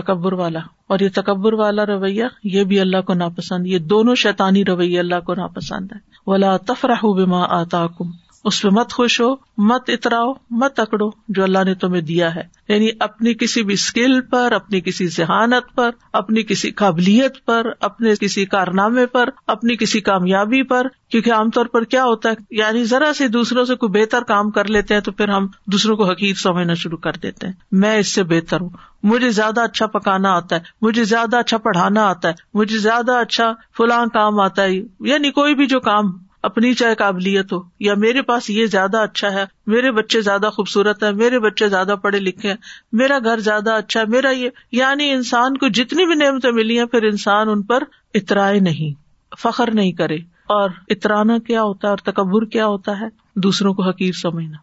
تکبر 0.00 0.32
والا 0.32 0.60
ہوں 0.60 0.79
اور 0.90 1.00
یہ 1.00 1.08
تکبر 1.14 1.52
والا 1.52 1.84
رویہ 1.86 2.24
یہ 2.44 2.64
بھی 2.64 2.78
اللہ 2.80 3.00
کو 3.00 3.14
ناپسند 3.14 3.66
یہ 3.66 3.78
دونوں 3.88 4.14
شیطانی 4.14 4.64
رویہ 4.64 4.98
اللہ 4.98 5.20
کو 5.24 5.34
ناپسند 5.34 5.92
ہے 5.92 5.98
ولا 6.26 6.56
تفرح 6.66 7.04
بما 7.16 7.42
آتاکم 7.60 8.10
اس 8.44 8.60
پہ 8.62 8.68
مت 8.68 8.92
خوش 8.92 9.20
ہو 9.20 9.34
مت 9.58 9.90
اتراؤ 9.90 10.32
مت 10.50 10.80
اکڑو 10.80 11.08
جو 11.28 11.42
اللہ 11.42 11.64
نے 11.64 11.74
تمہیں 11.74 12.00
دیا 12.02 12.34
ہے 12.34 12.42
یعنی 12.68 12.88
اپنی 13.00 13.34
کسی 13.34 13.62
بھی 13.62 13.74
اسکل 13.74 14.20
پر 14.20 14.52
اپنی 14.52 14.80
کسی 14.80 15.06
ذہانت 15.06 15.74
پر 15.74 15.90
اپنی 16.12 16.42
کسی 16.42 16.70
قابلیت 16.70 17.44
پر 17.44 17.66
اپنے 17.80 18.14
کسی 18.20 18.44
کارنامے 18.44 19.06
پر 19.06 19.30
اپنی 19.46 19.76
کسی 19.76 20.00
کامیابی 20.00 20.62
پر 20.62 20.86
کیونکہ 21.10 21.32
عام 21.32 21.50
طور 21.50 21.66
پر 21.66 21.84
کیا 21.84 22.04
ہوتا 22.04 22.30
ہے 22.30 22.34
یعنی 22.50 22.84
ذرا 22.84 23.12
سے 23.14 23.28
دوسروں 23.28 23.64
سے 23.64 23.74
کوئی 23.74 24.00
بہتر 24.00 24.22
کام 24.22 24.50
کر 24.50 24.68
لیتے 24.68 24.94
ہیں 24.94 25.00
تو 25.00 25.12
پھر 25.12 25.28
ہم 25.28 25.46
دوسروں 25.66 25.96
کو 25.96 26.04
حقیق 26.04 26.38
سمجھنا 26.38 26.74
شروع 26.74 26.98
کر 26.98 27.16
دیتے 27.22 27.46
ہیں 27.46 27.54
میں 27.72 27.96
اس 27.98 28.14
سے 28.14 28.22
بہتر 28.22 28.60
ہوں 28.60 28.70
مجھے 29.02 29.30
زیادہ 29.30 29.60
اچھا 29.60 29.86
پکانا 29.86 30.34
آتا 30.36 30.56
ہے 30.56 30.72
مجھے 30.82 31.04
زیادہ 31.04 31.36
اچھا 31.36 31.58
پڑھانا 31.58 32.06
آتا 32.06 32.28
ہے 32.28 32.48
مجھے 32.54 32.78
زیادہ 32.78 33.12
اچھا 33.12 33.52
فلاں 33.76 34.04
کام 34.06 34.40
آتا 34.40 34.62
ہے 34.62 34.80
یعنی 35.00 35.30
کوئی 35.30 35.54
بھی 35.54 35.66
جو 35.66 35.80
کام 35.80 36.10
اپنی 36.44 36.72
چاہے 36.74 36.94
قابلیت 36.94 37.52
ہو 37.52 37.60
یا 37.80 37.94
میرے 37.94 38.22
پاس 38.22 38.50
یہ 38.50 38.66
زیادہ 38.66 38.98
اچھا 38.98 39.32
ہے 39.32 39.44
میرے 39.66 39.90
بچے 39.90 40.20
زیادہ 40.20 40.50
خوبصورت 40.52 41.02
ہے 41.02 41.12
میرے 41.12 41.38
بچے 41.38 41.68
زیادہ 41.68 41.94
پڑھے 42.02 42.18
لکھے 42.18 42.48
ہیں 42.48 42.56
میرا 42.92 43.18
گھر 43.24 43.40
زیادہ 43.40 43.72
اچھا 43.72 44.00
ہے 44.00 44.06
میرا 44.06 44.30
یہ 44.30 44.50
یعنی 44.72 45.10
انسان 45.10 45.56
کو 45.56 45.68
جتنی 45.68 46.06
بھی 46.06 46.14
نعمتیں 46.14 46.50
ملی 46.52 46.78
ہیں 46.78 46.86
پھر 46.86 47.02
انسان 47.02 47.48
ان 47.48 47.62
پر 47.62 47.84
اترائے 48.14 48.60
نہیں 48.60 48.94
فخر 49.38 49.70
نہیں 49.70 49.92
کرے 49.92 50.16
اور 50.50 50.70
اترانا 50.88 51.38
کیا 51.38 51.62
ہوتا 51.62 51.88
ہے 51.88 51.90
اور 51.90 51.98
تکبر 52.04 52.44
کیا 52.44 52.66
ہوتا 52.66 52.98
ہے 53.00 53.08
دوسروں 53.36 53.72
کو 53.74 53.82
حقیر 53.82 54.12
سمجھنا 54.12 54.56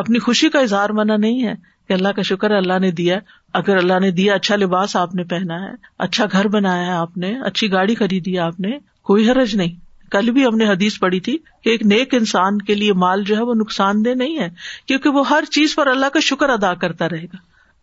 اپنی 0.00 0.18
خوشی 0.18 0.48
کا 0.48 0.58
اظہار 0.58 0.90
منع 0.90 1.16
نہیں 1.16 1.46
ہے 1.46 1.54
کہ 1.88 1.92
اللہ 1.92 2.08
کا 2.08 2.22
شکر 2.22 2.50
اللہ 2.50 2.78
نے 2.78 2.90
دیا 2.90 3.18
اگر 3.54 3.76
اللہ 3.76 3.98
نے 4.00 4.10
دیا 4.10 4.34
اچھا 4.34 4.56
لباس 4.56 4.96
آپ 4.96 5.14
نے 5.14 5.24
پہنا 5.24 5.62
ہے 5.62 5.74
اچھا 5.98 6.24
گھر 6.32 6.48
بنایا 6.48 6.86
ہے 6.86 6.92
آپ 6.92 7.16
نے 7.16 7.34
اچھی 7.40 7.72
گاڑی 7.72 7.94
خریدی 7.94 8.34
ہے 8.34 8.38
آپ 8.38 8.60
نے 8.60 8.70
کوئی 9.02 9.30
حرج 9.30 9.54
نہیں 9.56 9.76
کل 10.10 10.30
بھی 10.30 10.46
ہم 10.46 10.56
نے 10.56 10.68
حدیث 10.68 10.98
پڑی 10.98 11.20
تھی 11.20 11.36
کہ 11.64 11.70
ایک 11.70 11.82
نیک 11.86 12.14
انسان 12.14 12.58
کے 12.62 12.74
لیے 12.74 12.92
مال 12.92 13.22
جو 13.22 13.36
ہے 13.36 13.42
وہ 13.42 13.54
نقصان 13.54 14.04
دہ 14.04 14.14
نہیں 14.14 14.38
ہے 14.38 14.48
کیونکہ 14.86 15.10
وہ 15.10 15.28
ہر 15.30 15.44
چیز 15.50 15.74
پر 15.74 15.86
اللہ 15.86 16.06
کا 16.06 16.20
شکر 16.20 16.48
ادا 16.48 16.74
کرتا 16.74 17.08
رہے 17.08 17.24
گا 17.24 17.36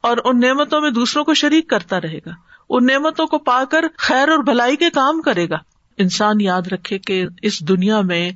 اور 0.04 0.18
ان 0.24 0.40
نعمتوں 0.40 0.82
میں 0.82 0.90
دوسروں 0.92 1.24
کو 1.24 1.34
شریک 1.34 1.70
کرتا 1.70 2.02
رہے 2.02 2.20
گا 2.26 2.34
ان 2.70 2.86
نعمتوں 2.86 3.26
کو 3.28 3.38
پا 3.38 3.64
کر 3.72 3.86
خیر 3.98 4.30
اور 4.30 4.44
بھلائی 4.44 4.76
کے 4.76 4.90
کام 4.90 5.22
کرے 5.22 5.50
گا 5.50 5.58
انسان 5.98 6.42
یاد 6.42 6.68
رکھے 6.72 6.98
کہ 7.00 7.26
اس 7.42 7.60
دنیا 7.68 8.02
میں 8.02 8.32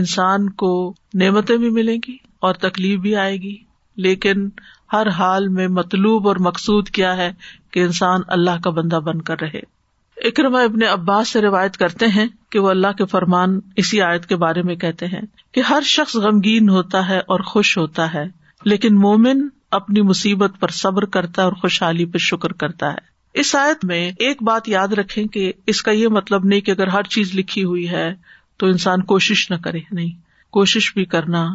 انسان 0.00 0.48
کو 0.52 0.72
نعمتیں 1.14 1.56
بھی 1.56 1.70
ملیں 1.70 1.96
گی 2.08 2.16
اور 2.38 2.54
تکلیف 2.54 3.00
بھی 3.00 3.14
آئے 3.16 3.36
گی 3.36 3.56
لیکن 3.96 4.48
ہر 4.92 5.08
حال 5.08 5.48
میں 5.48 5.68
مطلوب 5.68 6.28
اور 6.28 6.36
مقصود 6.36 6.88
کیا 6.88 7.16
ہے 7.16 7.30
کہ 7.70 7.80
انسان 7.80 8.20
اللہ 8.28 8.60
کا 8.64 8.70
بندہ 8.70 8.96
بن 8.96 9.22
کر 9.22 9.40
رہے 9.40 9.60
اکرما 10.16 10.60
ابن 10.60 10.82
عباس 10.82 11.28
سے 11.28 11.40
روایت 11.40 11.76
کرتے 11.76 12.06
ہیں 12.06 12.26
کہ 12.56 12.60
وہ 12.60 12.68
اللہ 12.70 12.92
کے 12.98 13.04
فرمان 13.06 13.58
اسی 13.76 14.00
آیت 14.00 14.26
کے 14.26 14.36
بارے 14.36 14.60
میں 14.62 14.74
کہتے 14.74 15.06
ہیں 15.06 15.20
کہ 15.54 15.60
ہر 15.60 15.82
شخص 15.86 16.14
غمگین 16.16 16.68
ہوتا 16.68 17.08
ہے 17.08 17.18
اور 17.18 17.40
خوش 17.40 17.76
ہوتا 17.78 18.14
ہے 18.14 18.24
لیکن 18.64 18.94
مومن 18.94 19.46
اپنی 19.70 20.02
مصیبت 20.02 20.52
پر 20.60 20.68
صبر 20.68 21.04
کرتا 21.06 21.42
ہے 21.42 21.46
اور 21.46 21.52
خوشحالی 21.52 22.04
پہ 22.04 22.18
شکر 22.18 22.52
کرتا 22.52 22.92
ہے 22.92 23.04
اس 23.34 23.54
آیت 23.54 23.84
میں 23.84 24.00
ایک 24.18 24.42
بات 24.42 24.68
یاد 24.68 24.92
رکھے 24.92 25.24
کہ 25.24 25.52
اس 25.66 25.82
کا 25.82 25.90
یہ 25.90 26.08
مطلب 26.08 26.44
نہیں 26.44 26.60
کہ 26.60 26.70
اگر 26.70 26.86
ہر 26.86 27.02
چیز 27.02 27.34
لکھی 27.34 27.64
ہوئی 27.64 27.88
ہے 27.90 28.08
تو 28.56 28.66
انسان 28.66 29.02
کوشش 29.02 29.50
نہ 29.50 29.56
کرے 29.64 29.80
نہیں 29.92 30.10
کوشش 30.52 30.92
بھی 30.94 31.04
کرنا 31.04 31.46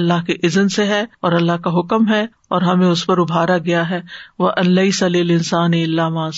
اللہ 0.00 0.24
کے 0.26 0.34
عزن 0.44 0.68
سے 0.68 0.86
ہے 0.86 1.04
اور 1.20 1.32
اللہ 1.32 1.62
کا 1.62 1.70
حکم 1.70 2.08
ہے 2.08 2.24
اور 2.48 2.62
ہمیں 2.62 2.86
اس 2.86 3.06
پر 3.06 3.18
ابھارا 3.18 3.58
گیا 3.58 3.88
ہے 3.90 4.00
وہ 4.38 4.50
اللہ 4.56 4.90
سلیل 4.90 5.30
انسان 5.30 5.74
علامہ 5.74 6.28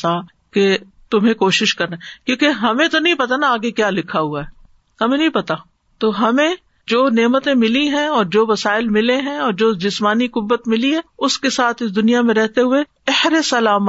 تمہیں 1.11 1.35
کوشش 1.35 1.75
کرنا 1.75 1.96
کیونکہ 2.27 2.46
ہمیں 2.62 2.88
تو 2.88 2.99
نہیں 2.99 3.14
پتا 3.14 3.37
نا 3.37 3.53
آگے 3.53 3.70
کیا 3.70 3.90
لکھا 3.90 4.20
ہوا 4.20 4.42
ہے 4.42 5.05
ہمیں 5.05 5.18
نہیں 5.18 5.29
پتا 5.29 5.55
تو 6.01 6.29
ہمیں 6.29 6.55
جو 6.88 7.09
نعمتیں 7.09 7.55
ملی 7.55 7.88
ہیں 7.88 8.07
اور 8.07 8.25
جو 8.25 8.44
وسائل 8.46 8.88
ملے 8.88 9.16
ہیں 9.16 9.38
اور 9.38 9.53
جو 9.53 9.73
جسمانی 9.73 10.27
قبت 10.29 10.68
ملی 10.68 10.94
ہے 10.94 11.01
اس 11.18 11.38
کے 11.38 11.51
ساتھ 11.51 11.83
اس 11.83 11.96
دنیا 11.96 12.20
میں 12.20 12.35
رہتے 12.35 12.61
ہوئے 12.61 12.83
اہر 13.07 13.42
سلام 13.42 13.89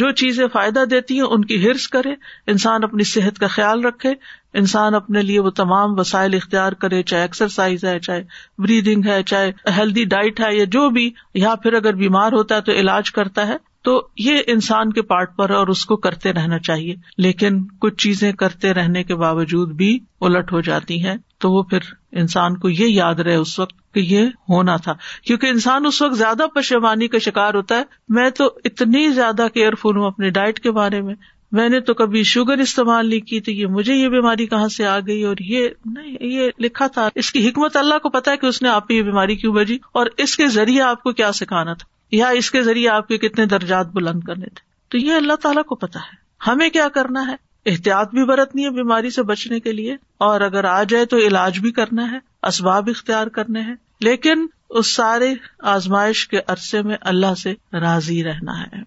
جو 0.00 0.10
چیزیں 0.10 0.46
فائدہ 0.52 0.84
دیتی 0.90 1.14
ہیں 1.14 1.26
ان 1.30 1.44
کی 1.44 1.68
ہرس 1.68 1.88
کرے 1.88 2.12
انسان 2.46 2.84
اپنی 2.84 3.04
صحت 3.04 3.38
کا 3.38 3.46
خیال 3.46 3.84
رکھے 3.84 4.12
انسان 4.54 4.94
اپنے 4.94 5.22
لیے 5.22 5.40
وہ 5.40 5.50
تمام 5.50 5.98
وسائل 5.98 6.34
اختیار 6.34 6.72
کرے 6.72 7.02
چاہے 7.02 7.22
ایکسرسائز 7.22 7.84
ہے 7.84 7.98
چاہے 8.00 8.22
بریدنگ 8.58 9.06
ہے 9.06 9.22
چاہے 9.22 9.52
ہیلدی 9.76 10.04
ڈائٹ 10.04 10.40
ہے 10.40 10.54
یا 10.56 10.64
جو 10.64 10.88
بھی 10.90 11.10
یا 11.34 11.54
پھر 11.54 11.72
اگر 11.72 11.94
بیمار 11.94 12.32
ہوتا 12.32 12.56
ہے 12.56 12.60
تو 12.60 12.72
علاج 12.72 13.10
کرتا 13.10 13.46
ہے 13.48 13.56
تو 13.84 14.00
یہ 14.16 14.42
انسان 14.46 14.92
کے 14.92 15.02
پارٹ 15.02 15.36
پر 15.36 15.50
اور 15.50 15.66
اس 15.66 15.84
کو 15.86 15.96
کرتے 15.96 16.32
رہنا 16.32 16.58
چاہیے 16.58 16.94
لیکن 17.16 17.64
کچھ 17.80 17.96
چیزیں 17.96 18.32
کرتے 18.32 18.72
رہنے 18.74 19.02
کے 19.04 19.14
باوجود 19.14 19.72
بھی 19.72 19.98
الٹ 20.20 20.52
ہو 20.52 20.60
جاتی 20.60 21.02
ہیں 21.04 21.16
تو 21.38 21.50
وہ 21.52 21.62
پھر 21.62 21.92
انسان 22.12 22.56
کو 22.58 22.68
یہ 22.68 22.86
یاد 22.86 23.20
رہے 23.20 23.34
اس 23.34 23.58
وقت 23.58 23.74
کہ 23.94 24.00
یہ 24.00 24.26
ہونا 24.48 24.76
تھا 24.76 24.94
کیونکہ 25.24 25.46
انسان 25.46 25.86
اس 25.86 26.00
وقت 26.02 26.16
زیادہ 26.16 26.46
پشیمانی 26.54 27.08
کا 27.08 27.18
شکار 27.18 27.54
ہوتا 27.54 27.78
ہے 27.78 27.84
میں 28.08 28.28
تو 28.30 28.50
اتنی 28.64 29.08
زیادہ 29.10 29.46
کیئر 29.54 29.74
فل 29.74 29.96
ہوں 29.96 30.06
اپنی 30.06 30.30
ڈائٹ 30.30 30.60
کے 30.60 30.70
بارے 30.70 31.00
میں 31.00 31.14
میں 31.52 31.68
نے 31.68 31.80
تو 31.80 31.94
کبھی 31.94 32.22
شوگر 32.24 32.58
استعمال 32.58 33.08
نہیں 33.08 33.20
کی 33.20 33.40
تو 33.40 33.50
یہ 33.50 33.66
مجھے 33.66 33.94
یہ 33.94 34.08
بیماری 34.08 34.46
کہاں 34.46 34.68
سے 34.68 34.86
آ 34.86 34.98
گئی 34.98 35.22
اور 35.22 35.36
یہ 35.40 35.68
نہیں 35.86 36.16
یہ 36.22 36.50
لکھا 36.60 36.86
تھا 36.86 37.08
اس 37.14 37.30
کی 37.32 37.48
حکمت 37.48 37.76
اللہ 37.76 37.98
کو 37.98 38.08
پتا 38.10 38.30
ہے 38.30 38.36
کہ 38.36 38.46
اس 38.46 38.62
نے 38.62 38.68
آپ 38.68 38.88
پہ 38.88 38.94
یہ 38.94 39.02
بیماری 39.02 39.36
کیوں 39.36 39.52
بجی 39.54 39.78
اور 39.92 40.06
اس 40.16 40.36
کے 40.36 40.46
ذریعے 40.48 40.80
آپ 40.82 41.02
کو 41.02 41.12
کیا 41.12 41.32
سکھانا 41.32 41.74
تھا 41.74 41.93
یا 42.14 42.28
اس 42.34 42.50
کے 42.50 42.62
ذریعے 42.62 42.88
آپ 42.90 43.08
کے 43.08 43.18
کتنے 43.18 43.46
درجات 43.48 43.86
بلند 43.92 44.22
کرنے 44.22 44.46
تھے 44.46 44.72
تو 44.90 44.98
یہ 44.98 45.14
اللہ 45.14 45.36
تعالیٰ 45.42 45.64
کو 45.64 45.74
پتا 45.76 46.00
ہے 46.00 46.22
ہمیں 46.48 46.68
کیا 46.70 46.88
کرنا 46.88 47.26
ہے 47.28 47.36
احتیاط 47.66 48.10
بھی 48.10 48.24
برتنی 48.24 48.64
ہے 48.64 48.70
بیماری 48.70 49.10
سے 49.10 49.22
بچنے 49.22 49.60
کے 49.60 49.72
لیے 49.72 49.94
اور 50.18 50.40
اگر 50.40 50.64
آ 50.64 50.82
جائے 50.82 51.04
تو 51.06 51.18
علاج 51.18 51.58
بھی 51.58 51.70
کرنا 51.72 52.10
ہے 52.10 52.18
اسباب 52.42 52.88
اختیار 52.88 53.26
کرنے 53.34 53.60
ہیں 53.60 53.74
لیکن 54.00 54.46
اس 54.70 54.94
سارے 54.94 55.32
آزمائش 55.68 56.26
کے 56.28 56.40
عرصے 56.46 56.82
میں 56.82 56.96
اللہ 57.02 57.34
سے 57.34 57.54
راضی 57.78 58.22
رہنا 58.24 58.60
ہے 58.62 58.82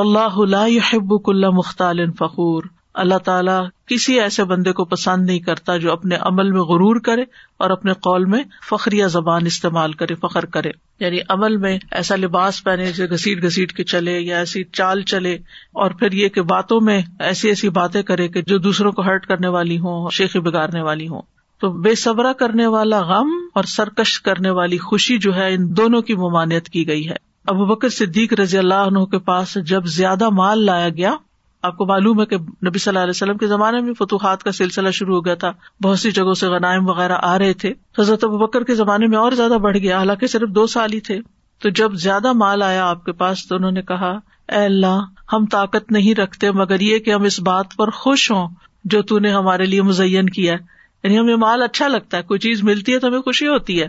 اللہ 0.00 0.66
يحب 0.68 1.12
اللہ 1.26 1.50
مختال 1.50 2.04
فخور 2.12 2.62
اللہ 2.98 3.18
تعالیٰ 3.24 3.60
کسی 3.86 4.18
ایسے 4.20 4.44
بندے 4.44 4.72
کو 4.72 4.84
پسند 4.84 5.26
نہیں 5.26 5.38
کرتا 5.40 5.76
جو 5.76 5.92
اپنے 5.92 6.16
عمل 6.22 6.50
میں 6.52 6.62
غرور 6.68 7.00
کرے 7.00 7.22
اور 7.60 7.70
اپنے 7.70 7.92
قول 8.00 8.24
میں 8.24 8.42
فخریہ 8.68 9.06
زبان 9.08 9.46
استعمال 9.46 9.92
کرے 9.92 10.14
فخر 10.14 10.46
کرے 10.48 10.70
یعنی 11.00 11.20
عمل 11.28 11.56
میں 11.56 11.76
ایسا 11.92 12.16
لباس 12.16 12.62
پہنے 12.64 12.86
جسے 12.86 13.08
گھسیٹ 13.08 13.42
گھسیٹ 13.42 13.72
کے 13.72 13.84
چلے 13.84 14.18
یا 14.20 14.38
ایسی 14.38 14.64
چال 14.72 15.02
چلے 15.04 15.36
اور 15.74 15.90
پھر 15.90 16.12
یہ 16.12 16.28
کہ 16.28 16.42
باتوں 16.48 16.80
میں 16.80 17.00
ایسی 17.20 17.48
ایسی 17.48 17.68
باتیں 17.72 18.02
کرے 18.02 18.28
کہ 18.28 18.42
جو 18.42 18.58
دوسروں 18.60 18.92
کو 18.92 19.02
ہرٹ 19.02 19.26
کرنے 19.26 19.48
والی 19.50 19.78
ہوں 19.78 20.08
شیخی 20.12 20.40
بگاڑنے 20.40 20.82
والی 20.82 21.08
ہوں 21.08 21.22
تو 21.60 21.70
بے 21.82 21.94
صبرا 21.94 22.32
کرنے 22.32 22.66
والا 22.68 23.00
غم 23.04 23.30
اور 23.54 23.64
سرکش 23.68 24.20
کرنے 24.20 24.50
والی 24.50 24.78
خوشی 24.80 25.16
جو 25.18 25.34
ہے 25.36 25.52
ان 25.54 25.76
دونوں 25.76 26.02
کی 26.02 26.14
ممانعت 26.16 26.68
کی 26.68 26.86
گئی 26.88 27.08
ہے 27.08 27.16
ابو 27.46 27.64
بکر 27.64 27.88
صدیق 27.90 28.32
رضی 28.40 28.58
اللہ 28.58 28.86
عنہ 28.86 29.04
کے 29.04 29.18
پاس 29.24 29.56
جب 29.66 29.86
زیادہ 29.90 30.28
مال 30.30 30.64
لایا 30.64 30.88
گیا 30.88 31.14
آپ 31.62 31.76
کو 31.76 31.86
معلوم 31.86 32.20
ہے 32.20 32.26
کہ 32.26 32.36
نبی 32.36 32.78
صلی 32.78 32.90
اللہ 32.90 33.02
علیہ 33.02 33.10
وسلم 33.10 33.36
کے 33.36 33.46
زمانے 33.46 33.80
میں 33.80 33.92
فتوحات 33.94 34.42
کا 34.42 34.52
سلسلہ 34.52 34.90
شروع 34.90 35.14
ہو 35.14 35.24
گیا 35.24 35.34
تھا 35.34 35.52
بہت 35.82 35.98
سی 35.98 36.10
جگہوں 36.10 36.34
سے 36.34 36.48
غنائم 36.48 36.88
وغیرہ 36.88 37.16
آ 37.22 37.38
رہے 37.38 37.52
تھے 37.52 37.72
حضرت 37.98 38.24
کے 38.66 38.74
زمانے 38.74 39.06
میں 39.06 39.18
اور 39.18 39.32
زیادہ 39.32 39.58
بڑھ 39.58 39.76
گیا 39.76 39.98
حالانکہ 39.98 40.26
صرف 40.26 40.48
دو 40.48 40.66
سال 40.66 40.92
ہی 40.92 41.00
تھے 41.00 41.18
تو 41.60 41.68
جب 41.68 41.94
زیادہ 41.94 42.32
مال 42.32 42.62
آیا 42.62 42.88
آپ 42.90 43.04
کے 43.04 43.12
پاس 43.12 43.46
تو 43.48 43.54
انہوں 43.54 43.70
نے 43.70 43.82
کہا 43.82 44.10
اے 44.48 44.64
اللہ 44.64 45.00
ہم 45.32 45.46
طاقت 45.46 45.92
نہیں 45.92 46.14
رکھتے 46.14 46.50
مگر 46.50 46.80
یہ 46.80 46.98
کہ 46.98 47.10
ہم 47.10 47.22
اس 47.22 47.40
بات 47.40 47.76
پر 47.76 47.90
خوش 47.90 48.30
ہوں 48.30 48.48
جو 48.84 49.02
تون 49.02 49.22
نے 49.22 49.30
ہمارے 49.30 49.64
لیے 49.64 49.82
مزین 49.82 50.30
کیا 50.30 50.54
یعنی 51.04 51.18
ہمیں 51.18 51.36
مال 51.36 51.62
اچھا 51.62 51.88
لگتا 51.88 52.16
ہے 52.16 52.22
کوئی 52.22 52.40
چیز 52.40 52.62
ملتی 52.62 52.94
ہے 52.94 52.98
تو 52.98 53.06
ہمیں 53.06 53.20
خوشی 53.20 53.46
ہوتی 53.46 53.80
ہے 53.82 53.88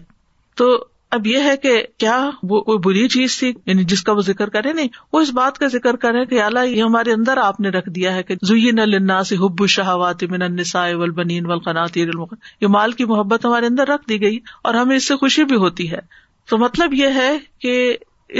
تو 0.57 0.65
اب 1.11 1.27
یہ 1.27 1.43
ہے 1.43 1.55
کہ 1.57 1.71
کیا 1.97 2.17
وہ 2.43 2.59
کوئی 2.61 2.77
بری 2.77 3.07
چیز 3.07 3.37
تھی 3.39 3.51
یعنی 3.65 3.83
جس 3.83 4.01
کا 4.01 4.11
وہ 4.11 4.21
ذکر 4.21 4.49
کرے 4.49 4.73
نہیں 4.73 4.87
وہ 5.13 5.19
اس 5.19 5.31
بات 5.33 5.57
کا 5.57 5.67
ذکر 5.67 5.95
کرے 5.95 6.25
کہ 6.25 6.41
اعلیٰ 6.43 6.65
یہ 6.67 6.81
ہمارے 6.83 7.11
اندر 7.11 7.37
آپ 7.37 7.59
نے 7.59 7.69
رکھ 7.69 7.89
دیا 7.89 8.13
ہے 8.15 8.23
کہ 8.23 8.35
زی 8.41 8.69
سے 9.25 9.35
حب 9.35 9.65
شہوات 9.67 10.23
والبنین 10.23 11.45
بنی 11.45 11.65
یہ 12.61 12.67
مال 12.67 12.91
کی 12.91 13.05
محبت 13.05 13.45
ہمارے 13.45 13.65
اندر 13.65 13.87
رکھ 13.87 14.07
دی 14.09 14.21
گئی 14.21 14.39
اور 14.63 14.73
ہمیں 14.73 14.95
اس 14.95 15.07
سے 15.07 15.15
خوشی 15.15 15.43
بھی 15.43 15.55
ہوتی 15.55 15.91
ہے 15.91 15.99
تو 16.49 16.57
مطلب 16.57 16.93
یہ 16.93 17.07
ہے 17.15 17.31
کہ 17.59 17.97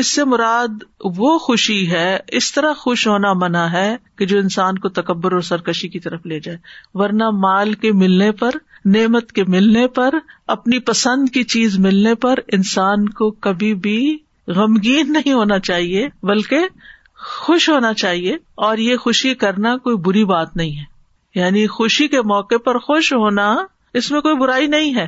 اس 0.00 0.08
سے 0.08 0.24
مراد 0.24 0.84
وہ 1.18 1.38
خوشی 1.40 1.82
ہے 1.92 2.18
اس 2.32 2.54
طرح 2.54 2.74
خوش 2.74 3.08
ہونا 3.08 3.34
منع 3.34 3.66
ہے 3.68 3.96
کہ 4.18 4.26
جو 4.26 4.38
انسان 4.38 4.78
کو 4.78 4.90
تکبر 4.90 5.32
اور 5.32 5.42
سرکشی 5.42 5.88
کی 5.88 6.00
طرف 6.00 6.26
لے 6.26 6.40
جائے 6.40 6.58
ورنہ 6.94 7.30
مال 7.38 7.74
کے 7.74 7.92
ملنے 7.92 8.32
پر 8.32 8.56
نعمت 8.86 9.32
کے 9.32 9.44
ملنے 9.44 9.88
پر 9.88 10.16
اپنی 10.48 10.80
پسند 10.80 11.30
کی 11.30 11.44
چیز 11.44 11.80
ملنے 11.80 12.16
پر 12.16 12.40
انسان 12.54 13.10
کو 13.10 13.32
کبھی 13.32 13.74
بھی 13.74 14.18
غمگین 14.48 15.12
نہیں 15.14 15.34
ہونا 15.34 15.60
چاہیے 15.60 16.08
بلکہ 16.24 16.68
خوش 17.18 17.70
ہونا 17.70 17.94
چاہیے 17.94 18.38
اور 18.56 18.78
یہ 18.78 18.98
خوشی 18.98 19.34
کرنا 19.36 19.78
کوئی 19.78 19.98
بری 19.98 20.24
بات 20.26 20.56
نہیں 20.56 20.78
ہے 20.78 20.84
یعنی 21.36 21.68
خوشی 21.68 22.08
کے 22.08 22.22
موقع 22.22 22.58
پر 22.66 22.78
خوش 22.78 23.14
ہونا 23.14 23.56
اس 23.94 24.12
میں 24.12 24.22
کوئی 24.22 24.36
برائی 24.36 24.68
نہیں 24.68 24.96
ہے 24.96 25.08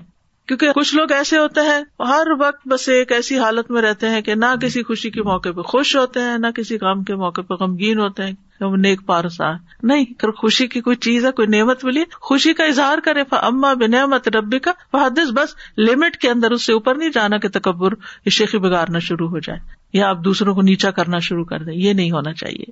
کیونکہ 0.47 0.71
کچھ 0.71 0.95
لوگ 0.95 1.11
ایسے 1.11 1.37
ہوتے 1.37 1.61
ہیں 1.61 1.81
ہر 1.99 2.27
وقت 2.39 2.67
بس 2.67 2.89
ایک 2.89 3.11
ایسی 3.11 3.37
حالت 3.39 3.71
میں 3.71 3.81
رہتے 3.81 4.09
ہیں 4.09 4.21
کہ 4.21 4.35
نہ 4.35 4.45
کسی 4.61 4.83
خوشی 4.83 5.09
کے 5.09 5.23
موقع 5.23 5.49
پہ 5.49 5.61
خوش 5.61 5.95
ہوتے 5.95 6.19
ہیں 6.19 6.37
نہ 6.37 6.47
کسی 6.55 6.77
کام 6.77 7.03
کے 7.03 7.15
موقع 7.15 7.41
پہ 7.41 7.53
غمگین 7.53 7.99
ہوتے 7.99 8.23
ہیں 8.23 8.33
نیک 8.61 9.05
پارسا 9.05 9.51
نہیں 9.83 10.05
اگر 10.09 10.31
خوشی 10.31 10.67
کی 10.67 10.81
کوئی 10.81 10.95
چیز 10.95 11.25
ہے 11.25 11.31
کوئی 11.31 11.47
نعمت 11.47 11.85
ملی 11.85 12.03
خوشی 12.11 12.53
کا 12.53 12.63
اظہار 12.63 12.97
کرے 12.97 13.23
اما 13.31 13.73
نعمت 13.87 14.27
ربی 14.27 14.59
کا 14.59 14.71
فادث 14.91 15.31
بس 15.31 15.55
لمٹ 15.77 16.17
کے 16.17 16.29
اندر 16.29 16.51
اس 16.51 16.65
سے 16.65 16.73
اوپر 16.73 16.95
نہیں 16.95 17.09
جانا 17.09 17.37
کہ 17.37 17.47
تکبر 17.47 17.93
شیخی 18.29 18.57
بگارنا 18.57 18.99
شروع 18.99 19.29
ہو 19.29 19.39
جائے 19.39 19.59
یا 19.93 20.09
آپ 20.09 20.17
دوسروں 20.25 20.55
کو 20.55 20.61
نیچا 20.61 20.91
کرنا 20.91 21.19
شروع 21.19 21.45
کر 21.45 21.63
دیں 21.63 21.73
یہ 21.73 21.93
نہیں 21.93 22.11
ہونا 22.11 22.33
چاہیے 22.33 22.71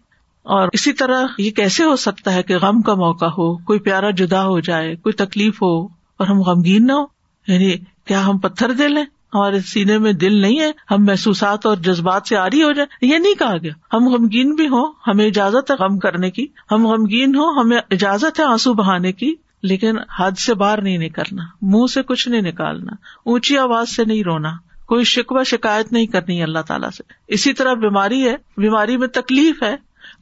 اور 0.44 0.70
اسی 0.74 0.94
طرح 0.94 1.26
یہ 1.38 1.52
کیسے 1.52 1.84
ہو 1.84 1.96
سکتا 1.96 2.34
ہے 2.34 2.44
کہ 2.44 2.58
غم 2.58 2.82
کا 2.82 2.94
موقع 2.94 3.26
ہو 3.26 3.58
کوئی 3.58 3.80
پیارا 3.80 4.10
جدا 4.10 4.46
ہو 4.46 4.60
جائے 4.60 4.96
کوئی 4.96 5.14
تکلیف 5.14 5.62
ہو 5.62 5.86
اور 5.86 6.28
ہم 6.28 6.42
غمگین 6.42 6.88
نہ 6.88 6.92
ہو 6.92 7.06
یعنی 7.48 7.78
کیا 8.06 8.28
ہم 8.28 8.38
پتھر 8.38 8.72
دے 8.72 8.88
لیں 8.88 9.04
ہمارے 9.34 9.60
سینے 9.62 9.98
میں 9.98 10.12
دل 10.14 10.42
نہیں 10.42 10.60
ہے 10.60 10.72
ہم 10.92 11.06
محسوسات 11.06 11.66
اور 11.66 11.78
جذبات 11.78 12.28
سے 12.28 12.38
آری 12.38 12.64
ہو 12.64 12.72
جائے 12.72 13.06
یہ 13.08 13.18
نہیں 13.18 13.34
کہا 13.34 13.58
گیا 13.58 13.74
ہم 13.94 14.08
غمگین 14.08 14.54
بھی 14.56 14.68
ہوں 14.68 14.92
ہمیں 15.08 15.26
اجازت 15.26 15.72
ہے 15.72 15.76
غم 15.76 16.00
کرنے 16.00 16.32
کی 16.32 16.46
ہم 16.72 16.88
غمگین 16.88 17.36
ہوں 17.36 17.60
ہمیں 17.60 17.78
اجازت 17.78 18.40
ہے 18.40 18.46
آنسو 18.46 18.74
بہانے 18.74 19.12
کی 19.12 19.34
لیکن 19.62 19.98
حد 20.20 20.38
سے 20.38 20.54
باہر 20.54 20.82
نہیں 20.82 20.98
نکلنا 20.98 21.44
منہ 21.62 21.86
سے 21.94 22.04
کچھ 22.04 22.28
نہیں 22.28 22.42
نکالنا 22.42 22.96
اونچی 23.26 23.58
آواز 23.58 23.96
سے 23.96 24.06
نہیں 24.06 24.24
رونا 24.24 24.52
کوئی 24.86 25.04
شکوا 25.04 25.44
شکایت 25.44 25.92
نہیں 25.94 26.06
کرنی 26.06 26.42
اللہ 26.44 26.60
تعالیٰ 26.60 26.90
سے 26.90 27.04
اسی 27.28 27.54
طرح 27.54 27.74
بیماری 27.74 28.24
ہے 28.30 28.36
بیماری 28.58 28.98
میں 28.98 29.08
تکلیف 29.08 29.64
ہے 29.64 29.76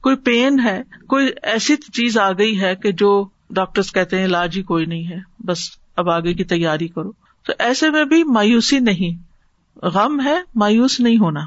کوئی 0.02 0.16
پین 0.16 0.60
ہے 0.60 0.82
کوئی 1.08 1.30
ایسی 1.44 1.76
چیز 1.94 2.18
آ 2.18 2.32
گئی 2.32 2.60
ہے 2.62 2.76
کہ 2.76 2.92
جو 2.92 3.12
ڈاکٹر 3.50 3.82
کہتے 3.94 4.18
ہیں 4.18 4.26
علاج 4.26 4.58
ہی 4.58 4.62
کوئی 4.64 4.86
نہیں 4.86 5.08
ہے 5.08 5.20
بس 5.46 5.60
اب 5.96 6.10
آگے 6.10 6.34
کی 6.34 6.44
تیاری 6.44 6.88
کرو 6.88 7.12
تو 7.48 7.54
ایسے 7.60 7.90
میں 7.90 8.04
بھی 8.06 8.24
مایوسی 8.24 8.80
نہیں 8.80 9.86
غم 9.94 10.20
ہے 10.22 10.36
مایوس 10.56 11.00
نہیں 11.00 11.18
ہونا 11.18 11.46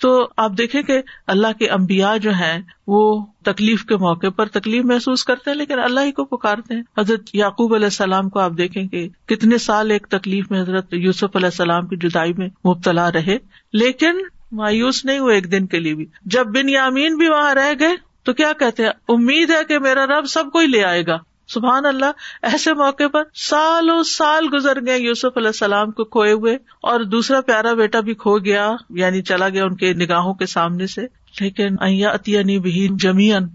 تو 0.00 0.10
آپ 0.36 0.52
دیکھیں 0.58 0.82
کہ 0.82 1.00
اللہ 1.26 1.58
کے 1.58 1.68
امبیا 1.68 2.16
جو 2.16 2.30
ہیں 2.30 2.60
وہ 2.86 3.02
تکلیف 3.42 3.84
کے 3.84 3.96
موقع 3.96 4.28
پر 4.28 4.46
تکلیف 4.46 4.84
محسوس 4.84 5.24
کرتے 5.24 5.50
ہیں 5.50 5.56
لیکن 5.56 5.78
اللہ 5.78 6.00
ہی 6.00 6.12
کو 6.12 6.24
پکارتے 6.26 6.74
ہیں 6.74 6.82
حضرت 6.98 7.34
یعقوب 7.34 7.74
علیہ 7.74 7.86
السلام 7.86 8.28
کو 8.28 8.40
آپ 8.40 8.52
دیکھیں 8.58 8.82
کہ 8.88 9.08
کتنے 9.26 9.58
سال 9.58 9.90
ایک 9.90 10.06
تکلیف 10.06 10.50
میں 10.50 10.60
حضرت 10.60 10.94
یوسف 10.94 11.36
علیہ 11.36 11.46
السلام 11.46 11.86
کی 11.86 11.96
جدائی 11.98 12.32
میں 12.32 12.48
مبتلا 12.66 13.10
رہے 13.12 13.36
لیکن 13.72 14.18
مایوس 14.52 15.04
نہیں 15.04 15.18
ہوئے 15.18 15.34
ایک 15.34 15.50
دن 15.52 15.66
کے 15.66 15.80
لیے 15.80 15.94
بھی 15.94 16.06
جب 16.26 16.46
بن 16.46 16.68
یامین 16.68 17.16
بھی 17.16 17.28
وہاں 17.28 17.54
رہ 17.54 17.72
گئے 17.80 17.96
تو 18.22 18.32
کیا 18.32 18.52
کہتے 18.58 18.82
ہیں 18.82 18.90
امید 19.08 19.50
ہے 19.50 19.64
کہ 19.68 19.78
میرا 19.78 20.06
رب 20.06 20.26
سب 20.26 20.50
کو 20.52 20.58
ہی 20.58 20.66
لے 20.66 20.84
آئے 20.84 21.06
گا 21.06 21.18
سبحان 21.52 21.86
اللہ 21.86 22.26
ایسے 22.42 22.72
موقع 22.74 23.06
پر 23.12 23.22
سالوں 23.40 24.02
سال 24.06 24.46
گزر 24.52 24.80
گئے 24.86 24.98
یوسف 24.98 25.36
علیہ 25.36 25.46
السلام 25.46 25.90
کو 25.90 26.04
کھوئے 26.06 26.32
ہوئے 26.32 26.54
اور 26.82 27.00
دوسرا 27.06 27.40
پیارا 27.40 27.72
بیٹا 27.74 28.00
بھی 28.00 28.14
کھو 28.14 28.38
گیا 28.38 28.70
یعنی 28.94 29.22
چلا 29.22 29.48
گیا 29.48 29.64
ان 29.64 29.76
کے 29.76 29.92
نگاہوں 29.94 30.34
کے 30.34 30.46
سامنے 30.46 30.86
سے 30.86 31.06
لیکن 31.40 31.76
ائیا 31.80 32.12
بہین 32.26 32.60
بھی 32.60 32.88
جمیئن 33.00 33.46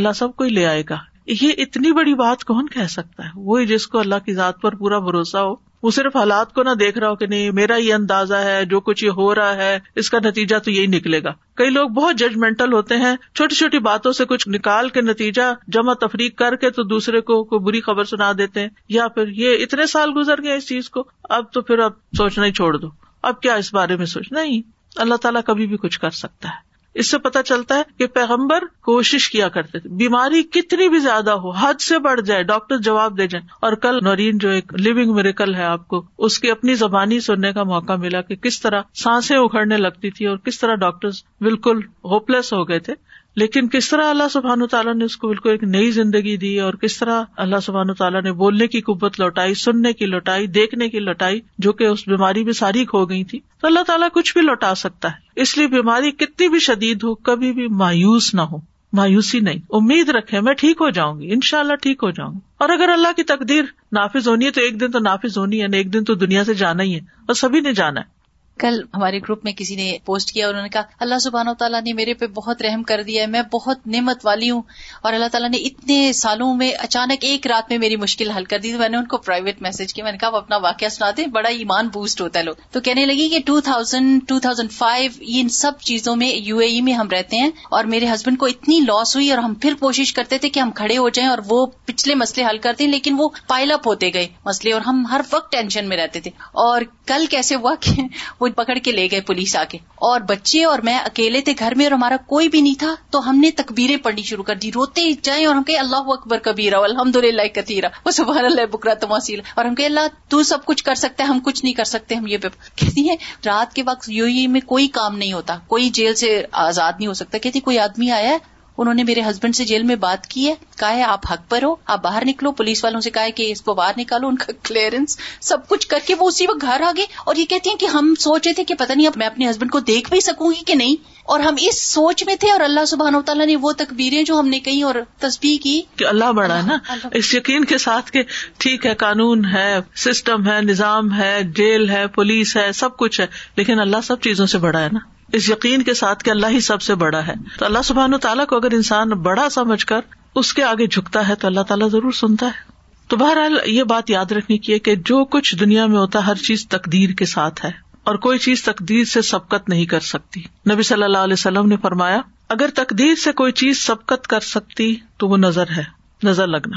اللہ 0.00 0.12
سب 0.14 0.34
کو 0.36 0.44
ہی 0.44 0.50
لے 0.50 0.66
آئے 0.66 0.82
گا 0.90 0.96
یہ 1.26 1.52
اتنی 1.58 1.92
بڑی 1.92 2.14
بات 2.14 2.44
کون 2.44 2.68
کہہ 2.68 2.86
سکتا 2.86 3.24
ہے 3.24 3.30
وہی 3.36 3.66
جس 3.66 3.86
کو 3.86 3.98
اللہ 3.98 4.24
کی 4.26 4.34
ذات 4.34 4.60
پر 4.60 4.74
پورا 4.74 4.98
بھروسہ 4.98 5.38
ہو 5.38 5.54
وہ 5.82 5.90
صرف 5.90 6.16
حالات 6.16 6.52
کو 6.52 6.62
نہ 6.62 6.74
دیکھ 6.74 6.98
رہا 6.98 7.08
ہو 7.08 7.16
کہ 7.16 7.26
نہیں 7.26 7.50
میرا 7.50 7.76
یہ 7.76 7.94
اندازہ 7.94 8.34
ہے 8.34 8.64
جو 8.64 8.80
کچھ 8.80 9.04
یہ 9.04 9.10
ہو 9.10 9.34
رہا 9.34 9.56
ہے 9.56 9.78
اس 9.96 10.10
کا 10.10 10.18
نتیجہ 10.18 10.56
تو 10.58 10.70
یہی 10.70 10.86
نکلے 10.86 11.22
گا 11.22 11.32
کئی 11.54 11.70
لوگ 11.70 11.88
بہت 11.90 12.18
ججمنٹل 12.18 12.72
ہوتے 12.72 12.96
ہیں 12.96 13.14
چھوٹی 13.34 13.54
چھوٹی 13.54 13.78
باتوں 13.78 14.12
سے 14.12 14.24
کچھ 14.24 14.48
نکال 14.48 14.88
کے 14.88 15.00
نتیجہ 15.00 15.52
جمع 15.68 15.94
تفریق 16.00 16.36
کر 16.38 16.56
کے 16.56 16.70
تو 16.70 16.82
دوسرے 16.84 17.20
کو 17.20 17.42
کوئی 17.44 17.64
بری 17.64 17.80
خبر 17.80 18.04
سنا 18.04 18.32
دیتے 18.38 18.60
ہیں 18.60 18.68
یا 18.88 19.08
پھر 19.08 19.28
یہ 19.34 19.62
اتنے 19.62 19.86
سال 19.86 20.12
گزر 20.16 20.42
گئے 20.42 20.56
اس 20.56 20.68
چیز 20.68 20.90
کو 20.90 21.04
اب 21.30 21.52
تو 21.52 21.62
پھر 21.62 21.78
اب 21.78 21.92
سوچنا 22.16 22.44
ہی 22.44 22.52
چھوڑ 22.52 22.76
دو 22.76 22.88
اب 23.22 23.40
کیا 23.40 23.54
اس 23.54 23.72
بارے 23.74 23.96
میں 23.96 24.06
سوچ 24.06 24.32
نہیں 24.32 24.62
اللہ 24.96 25.14
تعالیٰ 25.14 25.40
کبھی 25.46 25.66
بھی 25.66 25.76
کچھ 25.76 26.00
کر 26.00 26.10
سکتا 26.10 26.48
ہے 26.48 26.67
اس 26.94 27.10
سے 27.10 27.18
پتا 27.18 27.42
چلتا 27.42 27.76
ہے 27.76 27.82
کہ 27.98 28.06
پیغمبر 28.06 28.64
کوشش 28.82 29.28
کیا 29.30 29.48
کرتے 29.48 29.78
تھے 29.78 29.88
بیماری 29.88 30.42
کتنی 30.42 30.88
بھی 30.88 30.98
زیادہ 30.98 31.30
ہو 31.30 31.50
حد 31.50 31.80
سے 31.80 31.98
بڑھ 31.98 32.20
جائے 32.20 32.42
ڈاکٹر 32.42 32.76
جواب 32.76 33.18
دے 33.18 33.26
جائیں 33.26 33.46
اور 33.60 33.72
کل 33.72 33.98
نورین 34.02 34.38
جو 34.38 34.48
ایک 34.48 34.74
لیونگ 34.74 35.14
میریکل 35.14 35.54
ہے 35.54 35.64
آپ 35.64 35.86
کو 35.88 36.02
اس 36.18 36.38
کی 36.38 36.50
اپنی 36.50 36.74
زبانی 36.74 37.20
سننے 37.20 37.52
کا 37.52 37.62
موقع 37.62 37.96
ملا 37.96 38.20
کہ 38.20 38.36
کس 38.36 38.60
طرح 38.60 38.82
سانسیں 38.94 39.36
اکھڑنے 39.36 39.76
لگتی 39.76 40.10
تھی 40.10 40.26
اور 40.26 40.36
کس 40.36 40.58
طرح 40.58 40.74
ڈاکٹر 40.74 41.08
بالکل 41.40 41.80
ہوپ 42.04 42.30
لیس 42.30 42.52
ہو 42.52 42.68
گئے 42.68 42.78
تھے 42.78 42.94
لیکن 43.38 43.68
کس 43.68 43.88
طرح 43.88 44.08
اللہ 44.10 44.28
سبحان 44.32 44.66
تعالیٰ 44.66 44.94
نے 44.94 45.04
اس 45.04 45.16
کو 45.16 45.28
بالکل 45.28 45.50
ایک 45.50 45.62
نئی 45.64 45.90
زندگی 45.90 46.36
دی 46.36 46.58
اور 46.60 46.74
کس 46.74 46.98
طرح 46.98 47.22
اللہ 47.36 47.60
سبحان 47.62 47.92
تعالیٰ 47.94 48.22
نے 48.22 48.32
بولنے 48.32 48.66
کی 48.66 48.80
قبت 48.80 49.18
لوٹائی 49.20 49.54
سننے 49.54 49.92
کی 49.92 50.06
لوٹائی 50.06 50.46
دیکھنے 50.46 50.88
کی 50.88 50.98
لوٹائی 50.98 51.40
جو 51.58 51.72
کہ 51.72 51.84
اس 51.84 52.06
بیماری 52.08 52.44
میں 52.44 52.52
ساری 52.52 52.84
کھو 52.84 53.04
گئی 53.04 53.24
تھی 53.24 53.40
تو 53.60 53.66
اللہ 53.66 53.82
تعالیٰ 53.86 54.08
کچھ 54.12 54.32
بھی 54.34 54.42
لوٹا 54.42 54.74
سکتا 54.74 55.08
ہے 55.08 55.40
اس 55.40 55.56
لیے 55.58 55.66
بیماری 55.66 56.10
کتنی 56.10 56.48
بھی 56.48 56.58
شدید 56.58 57.04
ہو 57.04 57.14
کبھی 57.14 57.52
بھی 57.52 57.66
مایوس 57.76 58.34
نہ 58.34 58.40
ہو 58.42 58.56
مایوسی 58.92 59.40
نہیں 59.40 59.58
امید 59.72 60.08
رکھے 60.08 60.40
میں 60.40 60.52
ٹھیک 60.54 60.80
ہو 60.80 60.90
جاؤں 60.90 61.20
گی 61.20 61.32
ان 61.32 61.40
شاء 61.42 61.58
اللہ 61.58 61.74
ٹھیک 61.74 62.02
ہو 62.02 62.10
جاؤں 62.10 62.34
گی 62.34 62.38
اور 62.58 62.68
اگر 62.68 62.88
اللہ 62.88 63.16
کی 63.16 63.22
تقدیر 63.22 63.64
نافذ 63.92 64.28
ہونی 64.28 64.46
ہے 64.46 64.50
تو 64.50 64.60
ایک 64.60 64.80
دن 64.80 64.90
تو 64.90 64.98
نافذ 64.98 65.38
ہونی 65.38 65.56
ہے 65.56 65.62
یعنی 65.62 65.76
ایک 65.76 65.92
دن 65.92 66.04
تو 66.04 66.14
دنیا 66.16 66.44
سے 66.44 66.54
جانا 66.54 66.82
ہی 66.82 66.94
ہے 66.94 67.00
اور 67.26 67.34
سبھی 67.34 67.60
نے 67.60 67.72
جانا 67.72 68.00
ہے 68.00 68.17
کل 68.58 68.80
ہمارے 68.94 69.18
گروپ 69.18 69.44
میں 69.44 69.52
کسی 69.52 69.76
نے 69.76 69.96
پوسٹ 70.04 70.32
کیا 70.32 70.46
اور 70.46 70.54
انہوں 70.54 70.62
نے 70.62 70.68
کہا 70.68 70.82
اللہ 71.00 71.18
سبحانہ 71.18 71.50
و 71.50 71.54
تعالیٰ 71.54 71.80
نے 71.82 71.92
میرے 71.92 72.14
پہ 72.14 72.26
بہت 72.34 72.62
رحم 72.62 72.82
کر 72.82 73.02
دیا 73.02 73.22
ہے 73.22 73.26
میں 73.26 73.42
بہت 73.52 73.86
نعمت 73.86 74.24
والی 74.24 74.50
ہوں 74.50 74.62
اور 75.02 75.12
اللہ 75.12 75.28
تعالیٰ 75.32 75.50
نے 75.50 75.56
اتنے 75.64 76.12
سالوں 76.12 76.54
میں 76.54 76.70
اچانک 76.78 77.24
ایک 77.24 77.46
رات 77.46 77.70
میں 77.70 77.78
میری 77.78 77.96
مشکل 77.96 78.30
حل 78.30 78.44
کر 78.44 78.58
دی 78.58 78.72
تو 78.72 78.78
میں 78.78 78.88
نے 78.88 78.96
ان 78.96 79.04
کو 79.04 79.16
پرائیویٹ 79.18 79.62
میسج 79.62 79.94
کیا 79.94 80.04
میں 80.04 80.12
نے 80.12 80.18
کہا 80.18 80.36
اپنا 80.36 80.58
سنا 80.70 80.88
سناتے 80.88 81.26
بڑا 81.30 81.48
ایمان 81.50 81.88
بوسٹ 81.88 82.20
ہوتا 82.20 82.38
ہے 82.38 82.44
لوگ 82.44 82.54
تو 82.70 82.80
کہنے 82.80 83.06
لگی 83.06 83.28
کہ 83.28 83.38
two 83.46 83.60
thousand 83.60 84.20
two 84.28 84.38
thousand 84.38 84.72
five 84.72 85.10
ان 85.32 85.48
سب 85.52 85.80
چیزوں 85.82 86.16
میں 86.16 86.28
یو 86.28 86.58
اے 86.58 86.66
ای 86.66 86.80
میں 86.80 86.92
ہم 86.92 87.08
رہتے 87.10 87.36
ہیں 87.36 87.50
اور 87.70 87.84
میرے 87.86 88.06
ہسبینڈ 88.06 88.38
کو 88.38 88.46
اتنی 88.46 88.78
لاس 88.80 89.14
ہوئی 89.16 89.30
اور 89.30 89.38
ہم 89.38 89.54
پھر 89.54 89.74
کوشش 89.80 90.12
کرتے 90.14 90.38
تھے 90.38 90.48
کہ 90.48 90.60
ہم 90.60 90.70
کھڑے 90.72 90.96
ہو 90.98 91.08
جائیں 91.08 91.28
اور 91.30 91.38
وہ 91.46 91.64
پچھلے 91.84 92.14
مسئلے 92.14 92.46
حل 92.46 92.58
کرتے 92.58 92.84
ہیں 92.84 92.90
لیکن 92.90 93.14
وہ 93.18 93.28
پائل 93.46 93.72
اپ 93.72 93.86
ہوتے 93.86 94.12
گئے 94.14 94.26
مسئلے 94.44 94.72
اور 94.72 94.80
ہم 94.80 95.04
ہر 95.06 95.20
وقت 95.32 95.52
ٹینشن 95.52 95.88
میں 95.88 95.96
رہتے 95.96 96.20
تھے 96.20 96.30
اور 96.60 96.82
کل 97.06 97.26
کیسے 97.30 97.54
ہوا 97.54 97.74
کہ 97.80 98.02
وہ 98.40 98.47
پکڑ 98.52 98.74
کے 98.78 98.92
لے 98.92 99.06
گئے 99.10 99.20
پولیس 99.22 99.54
آ 99.56 99.62
کے 99.68 99.78
اور 100.02 100.20
بچے 100.28 100.64
اور 100.64 100.78
میں 100.78 100.98
اکیلے 100.98 101.40
تھے 101.40 101.52
گھر 101.58 101.74
میں 101.74 101.86
اور 101.86 101.92
ہمارا 101.92 102.16
کوئی 102.26 102.48
بھی 102.48 102.60
نہیں 102.60 102.78
تھا 102.78 102.94
تو 103.10 103.28
ہم 103.28 103.38
نے 103.38 103.50
تقبیریں 103.56 103.96
پڑھنی 103.96 104.22
شروع 104.22 104.44
کر 104.44 104.54
دی 104.54 104.70
روتے 104.72 105.10
جائیں 105.22 105.44
اور 105.46 105.54
ہم 105.54 105.62
کہ 105.62 105.78
اللہ 105.78 106.12
اکبر 106.12 106.38
کبیرا 106.38 106.78
الحمد 106.80 107.16
للہ 107.16 107.46
کتیرا 107.54 107.88
وہ 108.06 108.10
سب 108.10 108.30
اللہ 108.30 108.66
بکرا 108.72 108.94
تماسیل 108.94 109.40
اور 109.54 109.64
ہم 109.64 109.74
کہ 109.74 109.86
اللہ 109.86 110.06
تو 110.28 110.42
سب 110.42 110.64
کچھ 110.64 110.84
کر 110.84 110.94
سکتا 110.94 111.24
ہے 111.24 111.28
ہم 111.28 111.40
کچھ 111.40 111.64
نہیں 111.64 111.74
کر 111.74 111.84
سکتے 111.86 112.14
ہم 112.14 112.26
یہ 112.26 112.38
کہتی 112.76 113.08
ہیں 113.08 113.16
رات 113.46 113.74
کے 113.74 113.82
وقت 113.86 114.08
یو 114.10 114.24
ای 114.26 114.46
میں 114.46 114.60
کوئی 114.66 114.88
کام 114.92 115.16
نہیں 115.18 115.32
ہوتا 115.32 115.58
کوئی 115.66 115.88
جیل 115.90 116.14
سے 116.14 116.42
آزاد 116.60 116.92
نہیں 116.92 117.08
ہو 117.08 117.14
سکتا 117.14 117.38
کہتی 117.38 117.60
کوئی 117.60 117.78
آدمی 117.78 118.10
آیا 118.10 118.30
ہے 118.30 118.38
انہوں 118.78 118.94
نے 118.94 119.04
میرے 119.04 119.20
ہسبینڈ 119.20 119.56
سے 119.56 119.64
جیل 119.64 119.82
میں 119.82 119.96
بات 119.98 120.26
کی 120.26 120.46
ہے 120.48 120.54
کہا 120.78 120.92
ہے 120.92 121.02
آپ 121.04 121.26
حق 121.30 121.48
پر 121.48 121.62
ہو 121.62 121.74
آپ 121.86 122.02
باہر 122.02 122.24
نکلو 122.26 122.52
پولیس 122.52 122.82
والوں 122.84 123.00
سے 123.00 123.10
کہا 123.10 123.28
کہ 123.36 123.50
اس 123.52 123.62
کو 123.62 123.74
باہر 123.74 123.98
نکالو 123.98 124.28
ان 124.28 124.36
کا 124.36 124.52
کلیئرنس 124.62 125.18
سب 125.40 125.66
کچھ 125.68 125.86
کر 125.88 125.98
کے 126.06 126.14
وہ 126.18 126.28
اسی 126.28 126.46
وقت 126.46 126.62
گھر 126.62 126.80
آ 126.80 126.90
گئے 126.96 127.06
اور 127.24 127.36
یہ 127.36 127.44
کہتی 127.44 127.70
ہیں 127.70 127.76
کہ 127.76 127.86
ہم 127.86 128.14
سوچے 128.20 128.52
تھے 128.52 128.64
کہ 128.64 128.74
پتا 128.74 128.94
نہیں 128.94 129.06
اب 129.06 129.16
میں 129.16 129.26
اپنے 129.26 129.50
ہسبینڈ 129.50 129.70
کو 129.70 129.80
دیکھ 129.86 130.10
بھی 130.10 130.20
سکوں 130.20 130.50
گی 130.50 130.64
کہ 130.64 130.74
نہیں 130.74 130.96
اور 131.26 131.40
ہم 131.40 131.54
اس 131.60 131.80
سوچ 131.84 132.24
میں 132.26 132.34
تھے 132.34 132.50
اور 132.50 132.60
اللہ 132.60 132.84
سبحان 132.84 133.14
و 133.14 133.20
تعالیٰ 133.22 133.46
نے 133.46 133.56
وہ 133.56 133.72
تقبیریں 133.78 134.22
جو 134.22 134.38
ہم 134.38 134.48
نے 134.48 134.60
کہی 134.60 134.82
اور 134.82 134.94
تصویر 135.18 135.62
کی 135.62 135.80
کہ 135.96 136.06
اللہ 136.06 136.32
بڑا 136.32 136.56
ہے 136.56 136.62
نا 136.66 136.76
اس 137.12 137.34
یقین 137.34 137.64
کے 137.64 137.78
ساتھ 137.78 138.16
ٹھیک 138.58 138.86
ہے 138.86 138.94
قانون 138.94 139.44
ہے 139.44 139.68
سسٹم 139.96 140.48
ہے 140.48 140.60
نظام 140.62 141.12
ہے 141.12 141.32
جیل 141.56 141.88
ہے 141.90 142.06
پولیس 142.14 142.56
ہے 142.56 142.70
سب 142.74 142.96
کچھ 142.96 143.20
ہے 143.20 143.26
لیکن 143.56 143.80
اللہ 143.80 144.00
سب 144.04 144.20
چیزوں 144.20 144.46
سے 144.46 144.58
بڑا 144.58 144.80
ہے 144.80 144.88
نا 144.92 144.98
اس 145.34 145.48
یقین 145.50 145.82
کے 145.82 145.94
ساتھ 145.94 146.24
کہ 146.24 146.30
اللہ 146.30 146.46
ہی 146.46 146.60
سب 146.60 146.82
سے 146.82 146.94
بڑا 146.94 147.26
ہے 147.26 147.32
تو 147.58 147.64
اللہ 147.64 147.82
سبحان 147.84 148.14
و 148.14 148.18
تعالیٰ 148.18 148.46
کو 148.46 148.56
اگر 148.56 148.72
انسان 148.72 149.10
بڑا 149.22 149.48
سمجھ 149.50 149.84
کر 149.86 150.00
اس 150.34 150.52
کے 150.54 150.62
آگے 150.62 150.86
جھکتا 150.86 151.26
ہے 151.28 151.34
تو 151.34 151.46
اللہ 151.46 151.60
تعالیٰ 151.60 151.88
ضرور 151.90 152.12
سنتا 152.12 152.46
ہے 152.46 152.66
تو 153.10 153.16
بہرحال 153.16 153.58
یہ 153.66 153.82
بات 153.82 154.10
یاد 154.10 154.32
رکھنی 154.32 154.58
کی 154.58 154.72
ہے 154.72 154.78
کہ 154.78 154.94
جو 155.04 155.24
کچھ 155.24 155.54
دنیا 155.56 155.86
میں 155.86 155.98
ہوتا 155.98 156.18
ہے 156.18 156.24
ہر 156.24 156.42
چیز 156.42 156.66
تقدیر 156.68 157.14
کے 157.14 157.24
ساتھ 157.24 157.64
ہے 157.64 157.70
اور 158.04 158.16
کوئی 158.16 158.38
چیز 158.38 158.62
تقدیر 158.62 159.04
سے 159.04 159.22
سبکت 159.22 159.68
نہیں 159.68 159.86
کر 159.86 160.00
سکتی 160.00 160.42
نبی 160.68 160.82
صلی 160.82 161.02
اللہ 161.02 161.18
علیہ 161.18 161.32
وسلم 161.32 161.68
نے 161.68 161.76
فرمایا 161.82 162.20
اگر 162.48 162.70
تقدیر 162.74 163.14
سے 163.14 163.32
کوئی 163.32 163.52
چیز 163.52 163.78
سبکت 163.78 164.26
کر 164.26 164.40
سکتی 164.40 164.94
تو 165.16 165.28
وہ 165.28 165.36
نظر 165.36 165.70
ہے 165.76 165.82
نظر 166.22 166.46
لگنا 166.46 166.76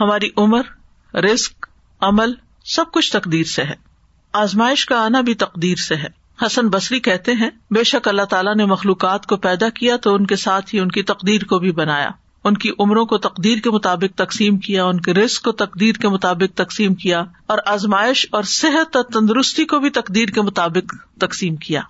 ہماری 0.00 0.28
عمر 0.36 0.72
رسک 1.14 1.66
عمل 2.00 2.32
سب 2.66 2.90
کچھ 2.92 3.12
تقدیر 3.12 3.44
سے 3.44 3.62
ہے 3.62 3.74
آزمائش 4.34 4.86
کا 4.86 5.04
آنا 5.04 5.20
بھی 5.20 5.34
تقدیر 5.34 5.76
سے 5.76 5.96
ہے 5.96 6.08
حسن 6.42 6.68
بصری 6.68 7.00
کہتے 7.00 7.32
ہیں 7.32 7.50
بے 7.70 7.84
شک 7.84 8.08
اللہ 8.08 8.22
تعالیٰ 8.22 8.54
نے 8.56 8.64
مخلوقات 8.64 9.26
کو 9.26 9.36
پیدا 9.36 9.68
کیا 9.68 9.96
تو 9.96 10.14
ان 10.14 10.26
کے 10.26 10.36
ساتھ 10.36 10.74
ہی 10.74 10.80
ان 10.80 10.90
کی 10.90 11.02
تقدیر 11.02 11.44
کو 11.44 11.58
بھی 11.58 11.72
بنایا 11.72 12.10
ان 12.44 12.56
کی 12.56 12.70
عمروں 12.80 13.06
کو 13.06 13.18
تقدیر 13.18 13.58
کے 13.58 13.70
مطابق 13.70 14.16
تقسیم 14.16 14.58
کیا 14.58 14.84
ان 14.84 15.00
کے 15.00 15.14
رسک 15.14 15.44
کو 15.44 15.52
تقدیر 15.52 16.00
کے 16.00 16.08
مطابق 16.08 16.56
تقسیم 16.56 16.94
کیا 16.94 17.22
اور 17.46 17.58
آزمائش 17.66 18.26
اور 18.30 18.42
صحت 18.42 18.96
اور 18.96 19.04
تندرستی 19.04 19.64
کو 19.64 19.78
بھی 19.78 19.90
تقدیر 19.90 20.28
کے 20.28 20.42
مطابق 20.42 20.94
تقسیم 21.18 21.56
کیا 21.56 21.80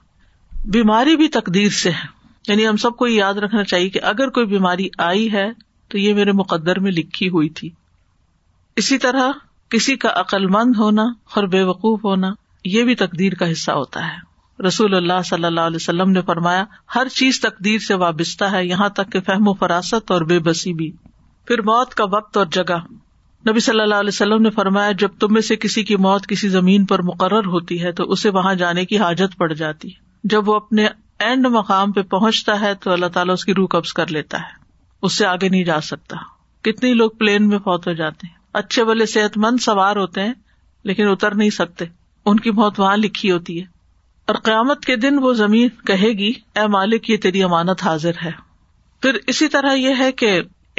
بیماری 0.53 1.17
بھی 1.17 1.29
تقدیر 1.29 1.71
سے 1.71 1.91
ہے 1.91 2.07
یعنی 2.49 2.67
ہم 2.69 2.77
سب 2.77 2.97
کو 2.97 3.07
یہ 3.07 3.19
یاد 3.19 3.35
رکھنا 3.35 3.65
چاہیے 3.65 3.89
کہ 3.89 4.01
اگر 4.03 4.29
کوئی 4.29 4.47
بیماری 4.47 4.89
آئی 4.99 5.33
ہے 5.33 5.47
تو 5.91 5.99
یہ 5.99 6.15
میرے 6.15 6.33
مقدر 6.33 6.79
میں 6.79 6.93
لکھی 6.93 7.29
ہوئی 7.29 7.49
تھی 7.49 7.71
اسی 8.77 8.99
طرح 8.99 9.31
کسی 9.71 9.97
کا 9.97 10.09
عقل 10.15 10.47
مند 10.47 10.77
ہونا 10.79 11.03
اور 11.35 11.45
بے 11.45 11.63
وقوف 11.63 12.05
ہونا 12.05 12.33
یہ 12.65 12.85
بھی 12.85 12.95
تقدیر 12.95 13.35
کا 13.35 13.51
حصہ 13.53 13.71
ہوتا 13.71 14.07
ہے 14.07 14.32
رسول 14.63 14.95
اللہ 14.95 15.23
صلی 15.25 15.45
اللہ 15.45 15.61
علیہ 15.61 15.77
وسلم 15.77 16.11
نے 16.11 16.21
فرمایا 16.21 16.65
ہر 16.95 17.09
چیز 17.09 17.41
تقدیر 17.41 17.79
سے 17.79 17.95
وابستہ 17.95 18.45
ہے 18.45 18.65
یہاں 18.65 18.89
تک 18.89 19.13
کہ 19.13 19.21
فہم 19.21 19.49
و 19.49 19.55
فراست 19.55 20.11
اور 20.11 20.23
بے 20.23 20.39
بسی 20.39 20.73
بھی 20.73 20.91
پھر 21.49 21.63
موت 21.63 21.95
کا 21.95 22.05
وقت 22.13 22.37
اور 22.37 22.47
جگہ 22.51 22.79
نبی 23.45 23.61
صلی 23.61 23.81
اللہ 23.81 23.95
علیہ 23.95 24.09
وسلم 24.09 24.43
نے 24.43 24.51
فرمایا 24.51 24.91
جب 24.93 25.19
تم 25.21 25.33
میں 25.33 25.41
سے 25.43 25.57
کسی 25.57 25.83
کی 25.83 25.97
موت 25.97 26.27
کسی 26.27 26.49
زمین 26.49 26.85
پر 26.85 27.03
مقرر 27.03 27.47
ہوتی 27.47 27.83
ہے 27.83 27.93
تو 27.93 28.05
اسے 28.13 28.31
وہاں 28.31 28.55
جانے 28.55 28.85
کی 28.85 28.99
حاجت 28.99 29.37
پڑ 29.39 29.53
جاتی 29.53 29.89
ہے 29.89 30.29
جب 30.29 30.49
وہ 30.49 30.55
اپنے 30.55 30.87
اینڈ 31.21 31.47
مقام 31.47 31.93
پہ 31.93 32.03
پہنچتا 32.03 32.61
ہے 32.61 32.75
تو 32.75 32.93
اللہ 32.93 33.07
تعالیٰ 33.07 33.35
اس 33.35 33.45
کی 33.45 33.55
روح 33.55 33.67
قبض 33.71 33.93
کر 33.93 34.11
لیتا 34.11 34.39
ہے 34.39 34.61
اس 35.03 35.19
سے 35.19 35.27
آگے 35.27 35.49
نہیں 35.49 35.65
جا 35.65 35.81
سکتا 35.81 36.17
کتنے 36.65 36.93
لوگ 36.95 37.11
پلین 37.19 37.49
میں 37.49 37.59
فوت 37.59 37.87
ہو 37.87 37.93
جاتے 37.93 38.27
ہیں 38.27 38.35
اچھے 38.53 38.83
والے 38.83 39.07
صحت 39.07 39.37
مند 39.37 39.61
سوار 39.61 39.97
ہوتے 39.97 40.23
ہیں 40.23 40.33
لیکن 40.85 41.09
اتر 41.09 41.35
نہیں 41.35 41.51
سکتے 41.51 41.85
ان 42.27 42.41
کی 42.41 42.51
موت 42.51 42.81
وہاں 42.81 42.97
لکھی 42.97 43.31
ہوتی 43.31 43.61
ہے 43.61 43.67
اور 44.29 44.35
قیامت 44.35 44.85
کے 44.85 44.97
دن 44.97 45.19
وہ 45.23 45.33
زمین 45.33 45.69
کہے 45.87 46.11
گی 46.19 46.33
اے 46.57 46.67
مالک 46.67 47.11
یہ 47.11 47.17
تیری 47.17 47.43
امانت 47.43 47.83
حاضر 47.83 48.25
ہے 48.25 48.31
پھر 49.03 49.19
اسی 49.27 49.49
طرح 49.49 49.75
یہ 49.75 49.95
ہے 49.99 50.11
کہ 50.13 50.41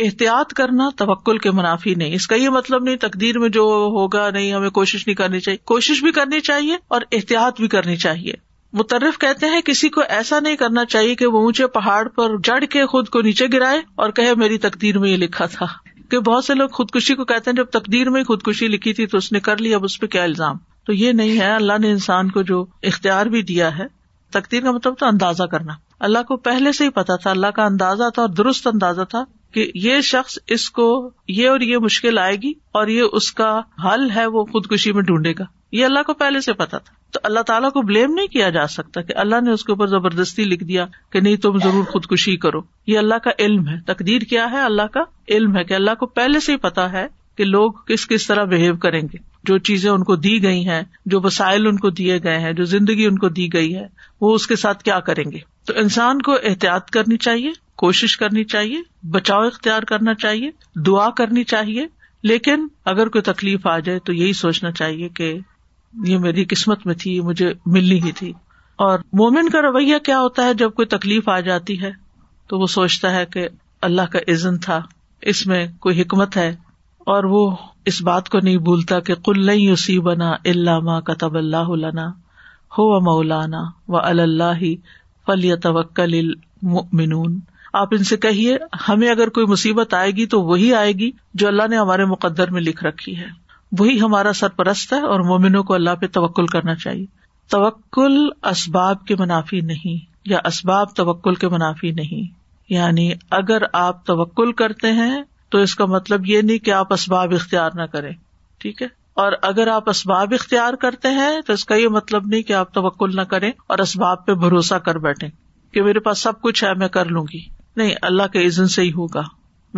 احتیاط 0.00 0.54
کرنا 0.54 0.90
توکل 0.96 1.38
کے 1.38 1.52
منافی 1.52 1.94
نہیں 1.96 2.14
اس 2.16 2.28
کا 2.28 2.36
یہ 2.36 2.50
مطلب 2.50 2.84
نہیں 2.84 2.96
تقدیر 2.98 3.40
میں 3.40 3.50
جو 3.50 3.64
ہوگا 3.94 4.30
نہیں 4.30 4.54
ہمیں 4.54 4.70
کوشش 4.70 5.08
نہیں 5.08 5.16
کرنی 5.16 5.40
چاہیے 5.40 5.58
کوشش 5.66 6.02
بھی 6.04 6.12
کرنی 6.12 6.40
چاہیے 6.40 6.78
اور 6.88 7.02
احتیاط 7.12 7.60
بھی 7.60 7.68
کرنی 7.68 7.96
چاہیے 7.96 8.34
مترف 8.74 9.18
کہتے 9.18 9.46
ہیں 9.46 9.62
کسی 9.62 9.90
کو 9.90 10.02
ایسا 10.10 10.40
نہیں 10.40 10.56
کرنا 10.56 10.86
چاہیے 10.86 11.16
کہ 11.16 11.26
وہ 11.26 11.42
اونچے 11.42 11.68
پہاڑ 11.68 12.08
پر 12.08 12.38
جڑ 12.44 12.60
کے 12.66 12.86
خود 12.86 13.10
کو 13.10 13.22
نیچے 13.22 13.48
گرائے 13.54 13.82
اور 13.96 14.12
کہے 14.12 14.34
میری 14.36 14.58
تقدیر 14.58 15.00
میں 15.00 15.10
یہ 15.10 15.18
لکھا 15.18 15.46
تھا 15.46 15.66
کہ 16.12 16.20
بہت 16.20 16.46
سے 16.46 16.54
لوگ 16.54 16.70
خودکشی 16.70 17.16
کو 17.16 17.26
کہتے 17.26 17.50
ہیں 17.50 17.56
جب 17.56 17.70
تقدیر 17.72 18.10
میں 18.10 18.24
خودکشی 18.24 18.68
لکھی 18.68 18.94
تھی 18.94 19.06
تو 19.06 19.18
اس 19.18 19.32
نے 19.32 19.40
کر 19.40 19.58
لی 19.58 19.74
اب 19.74 19.84
اس 19.84 20.00
پہ 20.00 20.08
کیا 20.08 20.24
الزام 20.24 20.58
تو 20.88 20.94
یہ 20.94 21.12
نہیں 21.12 21.40
ہے 21.40 21.52
اللہ 21.52 21.78
نے 21.80 21.92
انسان 21.92 22.30
کو 22.30 22.42
جو 22.42 22.66
اختیار 22.84 23.26
بھی 23.26 23.42
دیا 23.44 23.78
ہے 23.78 23.86
تقدیر 24.34 24.64
کا 24.64 24.72
مطلب 24.72 25.06
اندازہ 25.06 25.44
کرنا 25.44 25.74
اللہ 26.00 26.24
کو 26.28 26.38
پہلے 26.40 26.72
سے 26.72 26.86
ہی 26.86 26.90
پتا 26.90 27.16
تھا 27.16 27.30
اللہ 27.32 27.52
کا 27.56 27.66
اندازہ 27.66 28.10
تھا 28.14 28.22
اور 28.22 28.30
درست 28.30 28.68
اندازہ 28.68 29.02
تھا 29.10 29.24
کہ 29.54 29.72
یہ 29.76 30.02
شخص 30.02 30.38
اس 30.48 30.70
کو 30.70 30.88
یہ 31.28 31.50
اور 31.50 31.62
یہ 31.62 31.78
مشکل 31.78 32.18
آئے 32.18 32.36
گی 32.36 32.52
اور 32.72 32.88
یہ 32.88 33.04
اس 33.14 33.32
کا 33.34 33.60
حل 33.84 34.10
ہے 34.12 34.26
وہ 34.28 34.44
خودکشی 34.46 34.92
میں 34.92 35.02
ڈھونڈے 35.02 35.34
گا 35.40 35.46
یہ 35.72 35.86
اللہ 35.86 36.04
کو 36.04 36.14
پہلے 36.14 36.42
سے 36.42 36.54
پتا 36.54 36.78
تھا 36.78 36.94
تو 37.14 37.20
اللہ 37.24 37.40
تعالیٰ 37.40 37.72
کو 37.72 37.82
بلیم 37.82 38.14
نہیں 38.14 38.28
کیا 38.28 38.50
جا 38.50 38.66
سکتا 38.68 39.02
کہ 39.02 39.14
اللہ 39.16 39.42
نے 39.44 39.52
اس 39.52 39.64
کے 39.64 39.72
اوپر 39.72 39.88
زبردستی 39.88 40.44
لکھ 40.44 40.64
دیا 40.64 40.86
کہ 41.12 41.20
نہیں 41.20 41.36
تم 41.38 41.58
ضرور 41.58 41.84
خودکشی 41.84 42.36
کرو 42.38 42.62
یہ 42.88 42.98
اللہ 42.98 43.24
کا 43.24 43.32
علم 43.40 43.68
ہے 43.68 43.80
تقدیر 43.86 44.22
کیا 44.30 44.52
ہے 44.52 44.62
اللہ 44.62 44.88
کا 44.94 45.04
علم 45.28 45.58
ہے 45.58 45.64
کہ 45.64 45.74
اللہ 45.74 45.96
کو 46.00 46.06
پہلے 46.14 46.40
سے 46.40 46.52
ہی 46.52 46.58
پتا 46.58 46.92
ہے 46.92 47.08
کہ 47.38 47.46
لوگ 47.46 47.72
کس 47.88 48.08
کس 48.08 48.28
طرح 48.28 48.44
بہیو 48.44 48.76
کریں 48.76 49.02
گے 49.02 49.18
جو 49.44 49.58
چیزیں 49.58 49.90
ان 49.92 50.04
کو 50.04 50.16
دی 50.16 50.42
گئی 50.44 50.68
ہیں 50.68 50.82
جو 51.06 51.20
وسائل 51.22 51.68
ان 51.68 51.78
کو 51.78 51.90
دیے 51.90 52.18
گئے 52.24 52.40
ہیں 52.40 52.54
جو 52.54 52.64
زندگی 52.66 53.06
ان 53.06 53.18
کو 53.20 53.30
دی 53.30 53.48
گئی 53.54 53.76
ہے 53.76 53.88
وہ 54.22 54.34
اس 54.36 54.48
کے 54.48 54.56
ساتھ 54.56 54.84
کیا 54.84 55.00
کریں 55.00 55.24
گے 55.32 55.40
تو 55.66 55.74
انسان 55.76 56.22
کو 56.22 56.34
احتیاط 56.44 56.90
کرنی 56.90 57.18
چاہیے 57.18 57.52
کوشش 57.76 58.18
کرنی 58.18 58.44
چاہیے 58.44 58.82
بچاؤ 59.10 59.46
اختیار 59.46 59.84
کرنا 59.84 60.14
چاہیے 60.14 60.50
دعا 60.86 61.10
کرنی 61.10 61.44
چاہیے 61.44 61.86
لیکن 62.24 62.68
اگر 62.86 63.08
کوئی 63.08 63.22
تکلیف 63.22 63.68
آ 63.68 63.78
جائے 63.80 64.00
تو 64.00 64.14
یہی 64.14 64.34
سوچنا 64.34 64.72
چاہیے 64.72 65.10
کہ 65.10 65.34
یہ 65.94 66.18
میری 66.18 66.46
قسمت 66.46 66.86
میں 66.86 66.96
تھی 66.96 67.20
مجھے 67.22 67.52
ملنی 67.66 68.02
ہی 68.04 68.12
تھی 68.12 68.32
اور 68.80 69.00
مومن 69.14 69.50
کا 69.50 69.62
رویہ 69.62 69.98
کیا 70.04 70.20
ہوتا 70.20 70.46
ہے 70.46 70.54
جب 70.54 70.74
کوئی 70.74 70.86
تکلیف 70.88 71.30
آ 71.30 71.40
جاتی 71.40 71.82
ہے 71.82 71.92
تو 72.50 72.60
وہ 72.60 72.68
سوچتا 72.68 73.12
ہے 73.12 73.26
کہ 73.26 73.48
اللہ 73.82 74.12
کا 74.12 74.20
عزن 74.28 74.58
تھا 74.58 74.80
اس 75.24 75.46
میں 75.48 75.66
کوئی 75.80 76.02
حکمت 76.02 76.38
ہے 76.38 76.56
اور 77.08 77.24
وہ 77.24 77.50
اس 77.86 78.02
بات 78.02 78.30
کو 78.30 78.40
نہیں 78.40 78.58
بھولتا 78.58 79.00
کہ 79.00 79.16
کل 79.16 79.50
اسی 79.50 80.00
بنا 80.00 80.32
علامہ 80.46 81.00
کتب 81.06 81.38
اللہ 81.38 81.72
لنا 81.78 82.08
ہو 82.78 82.84
و 82.96 83.00
مولانا 83.00 83.64
و 83.88 83.98
اللہ 83.98 84.62
ہی 84.62 84.76
توکل 85.62 86.14
المؤمنون 86.14 87.40
آپ 87.74 87.88
ان 87.92 88.04
سے 88.04 88.18
کہیے 88.18 88.58
ہمیں 88.90 89.10
اگر 89.10 89.30
کوئی 89.30 89.46
مصیبت 89.46 89.94
آئے 89.94 90.12
گی 90.12 90.26
تو 90.26 90.42
وہی 90.42 90.74
آئے 90.74 90.92
گی 90.92 91.12
جو 91.34 91.48
اللہ 91.48 91.68
نے 91.70 91.78
ہمارے 91.78 92.06
مقدر 92.06 92.52
میں 92.52 92.62
لکھ 92.62 92.84
رکھی 92.84 93.18
ہے 93.20 93.28
وہی 93.72 94.02
ہمارا 94.02 94.34
سرپرست 94.34 94.94
ہے 94.94 95.00
اور 95.00 95.20
مومنوں 95.20 95.64
کو 95.64 95.74
اللہ 95.74 95.96
پہ 96.02 96.08
توکل 96.08 96.48
کرنا 96.48 96.76
چاہیے 96.76 97.06
توکل 97.50 98.18
اسباب 98.44 99.06
کے 99.06 99.16
منافی 99.20 99.62
نہیں 99.62 100.06
یا 100.26 100.40
اسباب 100.46 100.96
توکل 100.96 101.36
کے 101.36 101.48
منافی 101.48 101.92
نہیں 101.92 102.32
یعنی 102.70 103.12
اگر 103.30 103.64
آپ 103.74 104.06
توکل 104.06 104.52
کرتے 104.52 104.92
ہیں 104.92 105.24
تو 105.54 105.60
اس 105.60 105.76
کا 105.76 105.86
مطلب 105.88 106.26
یہ 106.26 106.42
نہیں 106.42 106.58
کہ 106.60 106.72
آپ 106.74 106.94
اسباب 106.94 107.34
اختیار 107.34 107.72
نہ 107.76 107.86
کریں 107.92 108.12
ٹھیک 108.62 108.82
ہے 108.82 108.88
اور 109.16 109.34
اگر 109.42 109.68
آپ 109.68 109.90
اسباب 109.90 110.34
اختیار 110.34 110.74
کرتے 110.74 111.10
ہیں 111.12 111.30
تو 111.48 111.54
اس 111.54 111.66
کا 111.66 111.76
یہ 111.76 111.88
مطلب 111.88 112.28
نہیں 112.28 112.42
کہ 112.42 112.54
آپ 112.54 112.74
توکل 112.74 113.16
نہ 113.16 113.22
کریں 113.30 113.52
اور 113.68 113.80
اسباب 113.80 114.26
پہ 114.26 114.34
بھروسہ 114.36 114.76
کر 114.76 114.98
بیٹھے 115.00 115.28
کہ 115.74 115.84
میرے 115.84 116.00
پاس 116.00 116.20
سب 116.20 116.42
کچھ 116.42 116.64
ہے 116.64 116.74
میں 116.74 116.88
کر 116.88 117.06
لوں 117.08 117.24
گی 117.24 117.42
نہیں 117.76 117.94
اللہ 118.02 118.32
کے 118.34 118.46
عزن 118.46 118.68
سے 118.68 118.82
ہی 118.82 118.92
ہوگا 118.92 119.22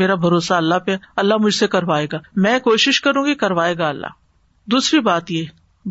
میرا 0.00 0.16
بھروسہ 0.16 0.54
اللہ 0.54 0.80
پہ 0.86 0.96
اللہ 1.16 1.38
مجھ 1.38 1.54
سے 1.56 1.68
کروائے 1.68 2.08
گا 2.12 2.20
میں 2.38 2.58
کوشش 2.60 3.02
کروں 3.02 3.26
گی 3.26 3.36
کروائے 3.36 3.78
گا 3.78 3.88
اللہ 3.88 4.16
دوسری 4.68 5.00
بات 5.02 5.32
یہ 5.32 5.46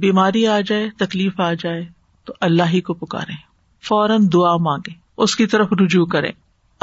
بیماری 0.00 0.47
آ 0.47 0.59
جائے 0.61 0.89
تکلیف 0.99 1.41
آ 1.41 1.53
جائے 1.55 1.85
تو 2.27 2.33
اللہ 2.41 2.69
ہی 2.69 2.81
کو 2.81 2.95
پکارے 2.97 3.37
فوراً 3.85 4.27
دعا 4.33 4.57
مانگے 4.63 4.97
اس 5.19 5.37
کی 5.37 5.47
طرف 5.47 5.73
رجوع 5.81 6.05
کریں 6.07 6.31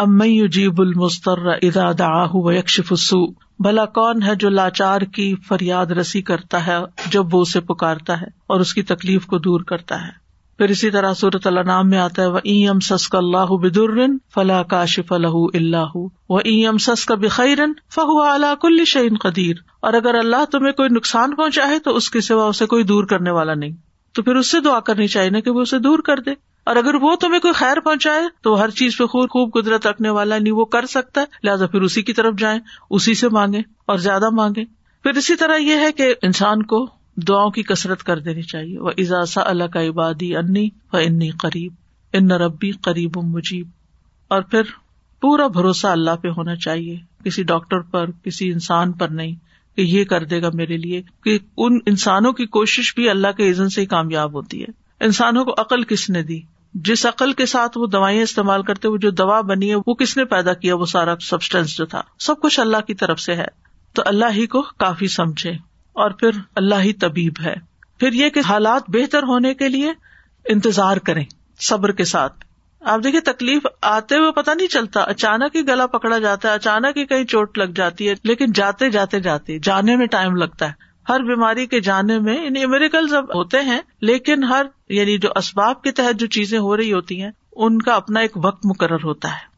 ام 0.02 0.22
یجیب 0.24 0.52
جیب 0.52 0.82
المستر 0.82 1.48
ادا 1.48 1.92
دا 1.92 2.54
یکشو 2.54 3.26
بھلا 3.60 3.86
کون 3.94 4.24
ہے 4.24 4.36
جو 4.36 4.50
لاچار 4.50 5.02
کی 5.14 5.34
فریاد 5.48 5.92
رسی 5.92 6.22
کرتا 6.22 6.66
ہے 6.68 6.78
جب 7.12 7.36
وہ 7.36 7.42
اسے 7.42 7.60
پکارتا 7.60 8.20
ہے 8.22 8.28
اور 8.48 8.60
اس 8.60 8.74
کی 8.74 8.84
تکلیف 8.84 9.26
کو 9.26 9.38
دور 9.38 9.62
کرتا 9.64 10.02
ہے 10.02 10.20
پھر 10.60 10.70
اسی 10.70 10.90
طرح 10.92 11.14
صورت 11.14 11.48
اللہ 11.48 11.64
نام 11.66 11.90
میں 11.90 11.98
آتا 11.98 12.22
ہے 12.22 12.28
وہ 12.28 12.40
ایم 12.44 12.80
سس 12.80 13.08
کا 13.08 13.18
اللہ 13.18 13.54
بدر 13.62 13.96
فلاں 14.34 14.86
شف 14.86 15.12
الح 15.12 15.38
اللہ 15.54 15.96
وہ 16.30 16.40
ایم 16.46 16.78
سس 16.78 17.06
کا 17.06 17.16
بخیر 17.16 17.66
کل 18.62 18.86
شعین 18.86 19.18
قدیر 19.18 19.64
اور 19.80 19.94
اگر 19.94 20.16
اللہ 20.16 20.46
تمہیں 20.52 20.74
کوئی 20.74 20.90
نقصان 20.90 21.36
پہنچا 21.36 21.68
ہے 21.68 21.80
تو 21.80 21.96
اس 21.96 22.10
کے 22.10 22.22
سوا 22.22 22.48
اسے 22.48 22.66
کوئی 22.66 22.84
دور 22.84 23.06
کرنے 23.06 23.32
والا 23.32 23.54
نہیں 23.54 23.76
تو 24.16 24.24
پھر 24.24 24.36
اس 24.36 24.52
سے 24.52 24.60
دعا 24.60 24.80
کرنی 24.80 25.08
چاہیے 25.08 25.30
نا 25.30 25.40
کہ 25.40 25.52
وہ 25.52 25.62
اسے 25.62 25.80
دور 25.80 26.00
کر 26.00 26.20
دے 26.20 26.32
اور 26.68 26.76
اگر 26.76 26.96
وہ 26.96 27.16
تمہیں 27.16 27.40
کوئی 27.40 27.54
خیر 27.54 27.80
پہنچائے 27.80 28.24
تو 28.44 28.60
ہر 28.60 28.70
چیز 28.70 28.98
پہ 28.98 29.06
خوب 29.06 29.30
خوب 29.30 29.54
قدرت 29.54 29.88
رکھنے 29.88 30.10
والا 30.10 30.38
نہیں 30.38 30.54
وہ 30.54 30.66
کر 30.66 30.86
سکتا 30.86 31.22
ہے 31.22 31.40
لہٰذا 31.44 31.68
پھر 31.68 31.82
اسی 31.82 32.02
کی 32.02 32.14
طرف 32.14 32.40
جائیں 32.40 32.60
اسی 32.90 33.14
سے 33.14 33.30
مانگے 33.30 33.62
اور 33.86 33.98
زیادہ 33.98 34.30
مانگے 34.30 34.66
پھر 35.06 35.18
اسی 35.18 35.36
طرح 35.36 35.58
یہ 35.58 35.76
ہے 35.76 35.92
کہ 35.92 36.14
انسان 36.22 36.64
کو 36.64 36.86
دعاؤں 37.28 37.50
کی 37.50 37.64
کسرت 37.64 38.04
کر 38.04 38.20
دینی 38.20 38.42
چاہیے 38.42 38.80
وہ 38.80 38.92
اضاسا 38.98 39.42
اللہ 39.46 39.64
کا 39.64 39.82
عبادی 39.82 40.36
انی 40.36 40.70
و 40.94 40.98
انی 40.98 41.30
قریب 41.30 41.74
ان 42.14 42.32
ربی 42.32 42.72
قریب 42.82 43.18
و 43.18 43.22
مجیب 43.22 43.68
اور 44.32 44.42
پھر 44.42 44.62
پورا 45.22 45.48
بھروسہ 45.48 45.88
اللہ 45.88 46.16
پہ 46.22 46.28
ہونا 46.28 46.56
چاہیے 46.56 46.96
کسی 47.24 47.44
ڈاکٹر 47.44 47.80
پر 47.80 48.12
کسی 48.24 48.52
انسان 48.52 48.92
پر 48.92 49.08
نہیں 49.08 49.36
کہ 49.78 49.82
یہ 49.82 50.04
کر 50.04 50.24
دے 50.24 50.42
گا 50.42 50.50
میرے 50.54 50.78
لیے 50.78 51.02
کہ 51.24 51.38
ان 51.58 51.78
انسانوں 51.86 52.32
کی 52.34 52.46
کوشش 52.46 52.94
بھی 52.96 53.10
اللہ 53.10 53.32
کے 53.38 53.50
عزن 53.52 53.70
سے 53.70 53.82
ہی 53.82 53.86
کامیاب 53.86 54.34
ہوتی 54.34 54.62
ہے 54.62 54.81
انسانوں 55.02 55.44
کو 55.46 55.54
عقل 55.58 55.84
کس 55.84 56.10
نے 56.10 56.24
دی 56.24 56.40
جس 56.74 57.06
عقل 57.06 57.34
کے 57.34 57.46
ساتھ 57.46 57.78
وہ 57.78 57.88
دوائیں 57.88 58.22
استعمال 58.22 58.64
کرتے 58.64 58.88
ہوئے 58.88 59.00
جو 59.00 59.10
دوا 59.12 59.40
بنی 59.42 59.70
ہے 59.70 59.76
وہ 59.76 59.94
کس 59.94 60.16
نے 60.18 60.26
پیدا 60.26 60.54
کیا 60.54 60.76
وہ 60.76 60.86
سارا 60.86 61.16
سبسٹینس 61.22 61.78
جو 61.78 61.86
تھا 61.86 62.02
سب 62.20 62.42
کچھ 62.42 62.60
اللہ 62.60 62.86
کی 62.88 62.94
طرف 62.94 63.20
سے 63.20 63.36
ہے 63.36 63.48
تو 63.96 64.04
اللہ 64.06 64.32
ہی 64.34 64.46
کو 64.48 64.62
کافی 64.78 65.08
سمجھے 65.08 65.52
اور 65.96 66.12
پھر 66.12 66.40
اللہ 66.56 66.82
ہی 66.82 66.94
طبیب 66.94 67.42
ہے 67.44 67.56
پھر 68.00 68.14
یہ 68.14 68.30
کہ 68.30 68.42
حالات 68.46 68.90
بہتر 68.90 69.24
ہونے 69.24 69.54
کے 69.54 69.70
لیے 69.70 69.92
انتظار 70.46 70.98
کریں 70.98 71.24
صبر 71.60 71.92
کے 71.92 72.04
ساتھ 72.04 72.46
آپ 72.82 73.04
دیکھیے 73.04 73.22
تکلیف 73.22 73.66
آتے 73.82 74.18
ہوئے 74.18 74.32
پتا 74.32 74.54
نہیں 74.54 74.68
چلتا 74.68 75.02
اچانک 75.08 75.56
ہی 75.56 75.68
گلا 75.68 75.86
پکڑا 75.88 76.18
جاتا 76.20 76.50
ہے 76.50 76.54
اچانک 76.54 76.98
ہی 76.98 77.06
کہیں 77.06 77.24
چوٹ 77.24 77.58
لگ 77.58 77.74
جاتی 77.76 78.10
ہے 78.10 78.14
لیکن 78.24 78.52
جاتے 78.52 78.90
جاتے 78.90 79.20
جاتے 79.20 79.58
جانے 79.60 79.96
میں 79.96 80.06
ٹائم 80.08 80.36
لگتا 80.36 80.70
ہے 80.70 80.90
ہر 81.06 81.24
بیماری 81.24 81.66
کے 81.66 81.80
جانے 81.80 82.18
میں 82.20 82.36
یعنی 82.36 82.64
امریکل 82.64 83.14
ہوتے 83.14 83.62
ہیں 83.62 83.80
لیکن 84.02 84.44
ہر 84.44 84.66
یعنی 84.90 85.18
جو 85.18 85.30
اسباب 85.36 85.82
کے 85.82 85.92
تحت 85.92 86.20
جو 86.20 86.28
چیزیں 86.28 86.58
ہو 86.60 86.76
رہی 86.78 86.94
ہوتی 86.94 87.22
ہیں 87.22 87.32
ان 87.58 87.82
کا 87.82 87.94
اپنا 87.94 88.20
ایک 88.20 88.38
وقت 88.44 88.66
مقرر 88.66 89.04
ہوتا 89.04 89.30
ہے 89.30 89.50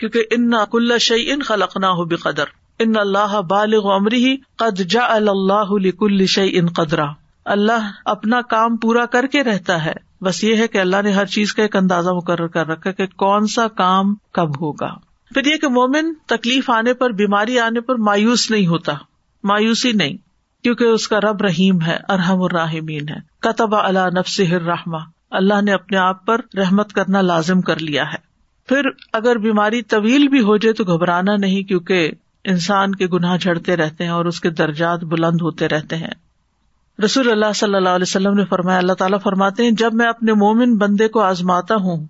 کیونکہ 0.00 0.24
ان 0.30 0.50
کل 0.70 0.98
شعی 0.98 1.30
ان 1.32 1.42
خلق 1.42 1.76
نہ 1.76 1.86
ہو 1.86 2.04
بے 2.04 2.16
قدر 2.16 2.56
ان 2.80 2.96
اللہ 2.96 3.40
بالغ 3.40 3.88
عمری 3.94 4.24
ہی 4.24 4.36
قد 4.56 4.80
جا 4.90 5.06
اللہ 5.10 5.72
کل 5.98 6.26
شعی 6.26 6.58
ان 6.58 6.68
قدرا 6.72 7.06
اللہ 7.46 7.90
اپنا 8.04 8.40
کام 8.48 8.76
پورا 8.76 9.04
کر 9.06 9.26
کے 9.26 9.42
رہتا 9.44 9.84
ہے 9.84 9.92
بس 10.20 10.42
یہ 10.44 10.56
ہے 10.56 10.66
کہ 10.68 10.78
اللہ 10.78 11.02
نے 11.04 11.10
ہر 11.10 11.26
چیز 11.26 11.54
کا 11.54 11.62
ایک 11.62 11.76
اندازہ 11.76 12.10
مقرر 12.10 12.46
کر 12.48 12.66
رکھا 12.66 12.90
کہ 12.90 13.06
کون 13.16 13.46
سا 13.46 13.66
کام 13.76 14.14
کب 14.32 14.60
ہوگا 14.60 14.94
پھر 15.30 15.46
یہ 15.46 15.56
کہ 15.56 15.68
مومن 15.68 16.12
تکلیف 16.26 16.70
آنے 16.70 16.94
پر 16.94 17.12
بیماری 17.12 17.58
آنے 17.58 17.80
پر 17.80 17.94
مایوس 18.00 18.50
نہیں 18.50 18.66
ہوتا 18.66 18.92
مایوسی 19.44 19.92
نہیں 19.92 20.16
کیونکہ 20.64 20.84
اس 20.84 21.08
کا 21.08 21.20
رب 21.20 21.42
رحیم 21.42 21.80
ہے 21.82 21.96
ارحم 22.08 22.42
الراحمین 22.42 23.08
ہے 23.08 23.18
قطب 23.40 23.74
اللہ 23.74 24.08
نفس 24.18 24.36
صحر 24.36 24.62
رحما 24.62 24.98
اللہ 25.30 25.60
نے 25.62 25.72
اپنے 25.72 25.96
آپ 25.96 26.24
پر 26.26 26.40
رحمت 26.58 26.92
کرنا 26.92 27.20
لازم 27.20 27.60
کر 27.60 27.78
لیا 27.78 28.04
ہے 28.12 28.26
پھر 28.68 28.88
اگر 29.12 29.38
بیماری 29.38 29.82
طویل 29.82 30.28
بھی 30.28 30.40
ہو 30.40 30.56
جائے 30.56 30.72
تو 30.72 30.84
گھبرانا 30.84 31.36
نہیں 31.36 31.62
کیونکہ 31.62 32.10
انسان 32.44 32.94
کے 32.94 33.06
گناہ 33.06 33.36
جھڑتے 33.36 33.76
رہتے 33.76 34.04
ہیں 34.04 34.10
اور 34.10 34.24
اس 34.24 34.40
کے 34.40 34.50
درجات 34.50 35.04
بلند 35.04 35.42
ہوتے 35.42 35.68
رہتے 35.68 35.96
ہیں 35.96 36.12
رسول 36.98 37.30
اللہ 37.30 37.52
صلی 37.54 37.74
اللہ 37.74 37.88
علیہ 37.88 38.08
وسلم 38.08 38.34
نے 38.34 38.44
فرمایا 38.44 38.78
اللہ 38.78 38.92
تعالیٰ 38.92 39.18
فرماتے 39.22 39.64
ہیں 39.64 39.70
جب 39.70 39.94
میں 39.94 40.06
اپنے 40.06 40.32
مومن 40.32 40.76
بندے 40.76 41.08
کو 41.08 41.20
آزماتا 41.20 41.74
ہوں 41.74 42.06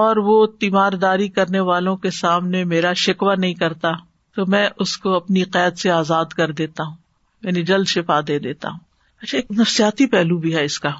اور 0.00 0.16
وہ 0.16 0.46
تیمارداری 0.60 1.28
کرنے 1.28 1.60
والوں 1.60 1.96
کے 1.96 2.10
سامنے 2.10 2.64
میرا 2.64 2.92
شکوہ 2.92 3.34
نہیں 3.34 3.54
کرتا 3.54 3.92
تو 4.36 4.46
میں 4.46 4.68
اس 4.78 4.96
کو 4.98 5.14
اپنی 5.14 5.42
قید 5.42 5.76
سے 5.76 5.90
آزاد 5.90 6.32
کر 6.36 6.52
دیتا 6.52 6.84
ہوں 6.84 7.03
یعنی 7.44 7.62
جلد 7.62 7.86
شفا 7.86 8.20
دے 8.28 8.38
دیتا 8.38 8.68
ہوں 8.68 8.78
اچھا 9.22 9.38
ایک 9.38 9.50
نفسیاتی 9.58 10.06
پہلو 10.06 10.38
بھی 10.38 10.54
ہے 10.56 10.64
اس 10.64 10.78
کا 10.80 10.90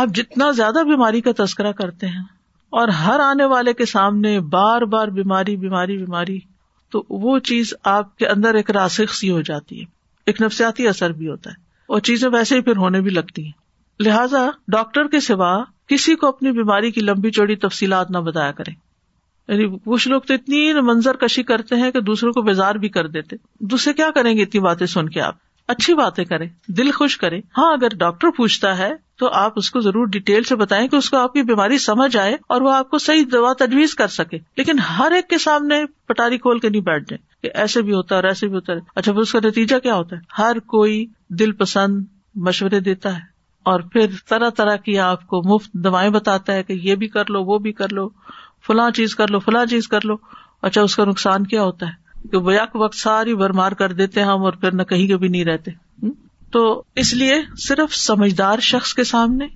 آپ 0.00 0.14
جتنا 0.14 0.50
زیادہ 0.50 0.82
بیماری 0.84 1.20
کا 1.20 1.30
تذکرہ 1.38 1.72
کرتے 1.72 2.06
ہیں 2.06 2.22
اور 2.72 2.88
ہر 2.88 3.20
آنے 3.20 3.44
والے 3.44 3.72
کے 3.72 3.84
سامنے 3.84 4.38
بار 4.50 4.82
بار 4.82 5.08
بیماری 5.08 5.56
بیماری 5.56 5.98
بیماری 5.98 6.38
تو 6.92 7.02
وہ 7.10 7.38
چیز 7.38 7.74
آپ 7.84 8.16
کے 8.16 8.26
اندر 8.26 8.54
ایک 8.54 8.70
راسخ 8.70 9.14
سی 9.14 9.30
ہو 9.30 9.40
جاتی 9.40 9.80
ہے 9.80 9.84
ایک 10.26 10.40
نفسیاتی 10.42 10.88
اثر 10.88 11.12
بھی 11.12 11.28
ہوتا 11.28 11.50
ہے 11.50 11.62
اور 11.88 12.00
چیزیں 12.00 12.28
ویسے 12.28 12.56
ہی 12.56 12.60
پھر 12.60 12.76
ہونے 12.76 13.00
بھی 13.00 13.10
لگتی 13.10 13.44
ہیں 13.44 13.52
لہٰذا 14.00 14.48
ڈاکٹر 14.68 15.08
کے 15.08 15.20
سوا 15.20 15.52
کسی 15.86 16.14
کو 16.14 16.28
اپنی 16.28 16.52
بیماری 16.52 16.90
کی 16.90 17.00
لمبی 17.00 17.30
چوڑی 17.30 17.56
تفصیلات 17.56 18.10
نہ 18.10 18.18
بتایا 18.18 18.52
کریں 18.52 18.74
یعنی 18.74 19.64
کچھ 19.84 20.08
لوگ 20.08 20.20
تو 20.20 20.34
اتنی 20.34 20.72
منظر 20.80 21.16
کشی 21.16 21.42
کرتے 21.42 21.76
ہیں 21.76 21.90
کہ 21.90 22.00
دوسروں 22.00 22.32
کو 22.32 22.42
بیزار 22.42 22.74
بھی 22.74 22.88
کر 22.88 23.06
دیتے 23.06 23.36
دوسرے 23.66 23.92
کیا 23.92 24.10
کریں 24.14 24.36
گے 24.36 24.42
اتنی 24.42 24.60
باتیں 24.60 24.86
سن 24.86 25.08
کے 25.08 25.20
آپ 25.20 25.36
اچھی 25.68 25.94
باتیں 25.94 26.24
کریں 26.24 26.48
دل 26.68 26.90
خوش 26.90 27.16
کریں 27.18 27.40
ہاں 27.58 27.72
اگر 27.72 27.94
ڈاکٹر 27.96 28.30
پوچھتا 28.30 28.76
ہے 28.78 28.90
تو 29.18 29.28
آپ 29.34 29.52
اس 29.56 29.70
کو 29.70 29.80
ضرور 29.80 30.06
ڈیٹیل 30.06 30.42
سے 30.42 30.56
بتائیں 30.56 30.86
کہ 30.88 30.96
اس 30.96 31.08
کو 31.10 31.16
آپ 31.16 31.32
کی 31.32 31.42
بیماری 31.42 31.78
سمجھ 31.78 32.16
آئے 32.16 32.36
اور 32.48 32.60
وہ 32.60 32.72
آپ 32.72 32.90
کو 32.90 32.98
صحیح 32.98 33.24
دوا 33.32 33.52
تجویز 33.58 33.94
کر 33.94 34.08
سکے 34.08 34.38
لیکن 34.56 34.78
ہر 34.88 35.12
ایک 35.12 35.28
کے 35.28 35.38
سامنے 35.38 35.84
پٹاری 36.06 36.38
کھول 36.38 36.58
کے 36.58 36.68
نہیں 36.68 36.82
بیٹھ 36.82 37.08
جائے 37.10 37.22
کہ 37.42 37.56
ایسے 37.58 37.82
بھی 37.82 37.92
ہوتا 37.92 38.14
ہے 38.14 38.20
اور 38.20 38.28
ایسے 38.28 38.48
بھی 38.48 38.54
ہوتا 38.54 38.72
ہے 38.72 38.78
اچھا 38.96 39.12
پھر 39.12 39.20
اس 39.20 39.32
کا 39.32 39.38
نتیجہ 39.44 39.78
کیا 39.78 39.94
ہوتا 39.94 40.16
ہے 40.16 40.20
ہر 40.38 40.58
کوئی 40.66 41.04
دل 41.38 41.52
پسند 41.52 42.04
مشورے 42.44 42.80
دیتا 42.80 43.16
ہے 43.16 43.32
اور 43.66 43.80
پھر 43.92 44.06
طرح 44.28 44.50
طرح 44.50 44.76
کی 44.76 44.98
آپ 45.00 45.26
کو 45.26 45.42
مفت 45.44 45.72
دوائیں 45.84 46.10
بتاتا 46.10 46.52
ہے 46.52 46.62
کہ 46.62 46.72
یہ 46.82 46.94
بھی 46.94 47.08
کر 47.08 47.30
لو 47.30 47.44
وہ 47.44 47.58
بھی 47.58 47.72
کر 47.72 47.92
لو 47.92 48.08
فلاں 48.66 48.90
چیز 48.90 49.14
کر 49.14 49.28
لو 49.28 49.38
فلاں 49.38 49.64
چیز 49.66 49.88
کر 49.88 50.04
لو 50.04 50.16
اچھا 50.62 50.82
اس 50.82 50.96
کا 50.96 51.04
نقصان 51.04 51.46
کیا 51.46 51.62
ہوتا 51.62 51.86
ہے 51.86 52.03
کہ 52.32 52.38
بیک 52.38 52.76
وقت 52.76 52.96
ساری 52.96 53.34
بھر 53.34 53.52
مار 53.52 53.72
کر 53.72 53.92
دیتے 53.92 54.22
ہم 54.22 54.44
اور 54.44 54.52
پھر 54.52 54.72
نہ 54.72 54.82
کہیں 54.82 55.06
کبھی 55.08 55.28
نہیں 55.28 55.44
رہتے 55.44 55.70
تو 56.50 56.82
اس 56.94 57.12
لیے 57.14 57.34
صرف 57.58 57.94
سمجھدار 57.94 58.58
شخص 58.58 58.94
کے 58.94 59.04
سامنے 59.04 59.46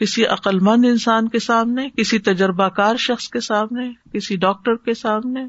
کسی 0.00 0.24
عقل 0.26 0.58
مند 0.58 0.84
انسان 0.84 1.28
کے 1.28 1.38
سامنے 1.38 1.88
کسی 1.96 2.18
تجربہ 2.18 2.68
کار 2.68 2.96
شخص 2.96 3.28
کے 3.28 3.40
سامنے 3.40 3.88
کسی 4.12 4.36
ڈاکٹر 4.36 4.76
کے 4.76 4.94
سامنے 4.94 5.44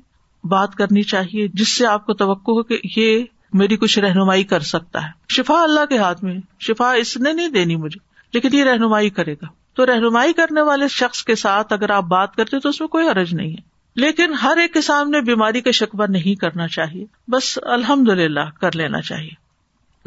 بات 0.43 0.75
کرنی 0.75 1.03
چاہیے 1.03 1.47
جس 1.53 1.67
سے 1.67 1.85
آپ 1.85 2.05
کو 2.05 2.13
توقع 2.13 2.51
ہو 2.51 2.63
کہ 2.63 2.77
یہ 2.97 3.23
میری 3.53 3.77
کچھ 3.77 3.97
رہنمائی 3.99 4.43
کر 4.43 4.59
سکتا 4.59 5.03
ہے 5.03 5.33
شفا 5.33 5.61
اللہ 5.63 5.85
کے 5.85 5.97
ہاتھ 5.97 6.23
میں 6.23 6.35
شفا 6.59 6.91
اس 6.93 7.17
نے 7.17 7.33
نہیں 7.33 7.49
دینی 7.49 7.75
مجھے 7.75 7.99
لیکن 8.33 8.55
یہ 8.55 8.63
رہنمائی 8.63 9.09
کرے 9.09 9.33
گا 9.33 9.47
تو 9.73 9.85
رہنمائی 9.85 10.33
کرنے 10.33 10.61
والے 10.61 10.87
شخص 10.87 11.23
کے 11.23 11.35
ساتھ 11.35 11.73
اگر 11.73 11.89
آپ 11.89 12.03
بات 12.03 12.35
کرتے 12.35 12.59
تو 12.59 12.69
اس 12.69 12.79
میں 12.81 12.87
کوئی 12.87 13.07
حرج 13.07 13.33
نہیں 13.33 13.51
ہے 13.51 13.70
لیکن 13.95 14.33
ہر 14.43 14.57
ایک 14.57 14.73
کے 14.73 14.81
سامنے 14.81 15.21
بیماری 15.21 15.61
کا 15.61 15.71
شکوہ 15.71 16.05
نہیں 16.09 16.39
کرنا 16.41 16.67
چاہیے 16.67 17.05
بس 17.27 17.57
الحمد 17.69 18.09
للہ 18.09 18.49
کر 18.61 18.75
لینا 18.75 19.01
چاہیے 19.01 19.39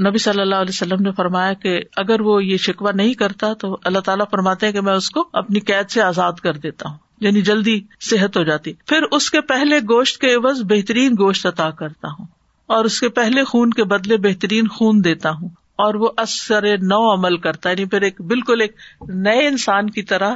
نبی 0.00 0.18
صلی 0.18 0.40
اللہ 0.40 0.54
علیہ 0.54 0.68
وسلم 0.68 1.02
نے 1.02 1.10
فرمایا 1.12 1.52
کہ 1.52 1.80
اگر 1.96 2.20
وہ 2.20 2.44
یہ 2.44 2.56
شکوہ 2.56 2.92
نہیں 2.94 3.14
کرتا 3.14 3.52
تو 3.54 3.76
اللہ 3.84 3.98
تعالیٰ 3.98 4.26
فرماتے 4.30 4.66
ہیں 4.66 4.72
کہ 4.72 4.80
میں 4.80 4.92
اس 4.92 5.10
کو 5.10 5.28
اپنی 5.32 5.60
قید 5.60 5.90
سے 5.90 6.02
آزاد 6.02 6.40
کر 6.42 6.56
دیتا 6.56 6.88
ہوں 6.88 6.96
یعنی 7.20 7.42
جلدی 7.42 7.78
صحت 8.00 8.36
ہو 8.36 8.42
جاتی 8.42 8.72
پھر 8.86 9.02
اس 9.10 9.30
کے 9.30 9.40
پہلے 9.40 9.78
گوشت 9.90 10.20
کے 10.20 10.34
عوض 10.34 10.62
بہترین 10.62 11.12
گوشت 11.12 11.46
عطا 11.46 11.70
کرتا 11.70 12.08
ہوں 12.08 12.26
اور 12.68 12.84
اس 12.84 13.00
کے 13.00 13.08
پہلے 13.08 13.44
خون 13.44 13.70
کے 13.70 13.84
بدلے 13.84 14.16
بہترین 14.16 14.68
خون 14.68 15.04
دیتا 15.04 15.30
ہوں 15.30 15.48
اور 15.76 15.94
وہ 15.94 16.08
اثر 16.16 16.76
نو 16.82 17.02
عمل 17.12 17.36
کرتا 17.36 17.70
ہے 17.70 17.74
یعنی 17.74 17.88
پھر 17.88 18.02
ایک 18.02 18.20
بالکل 18.22 18.60
ایک 18.60 18.76
نئے 19.08 19.46
انسان 19.46 19.90
کی 19.90 20.02
طرح 20.02 20.34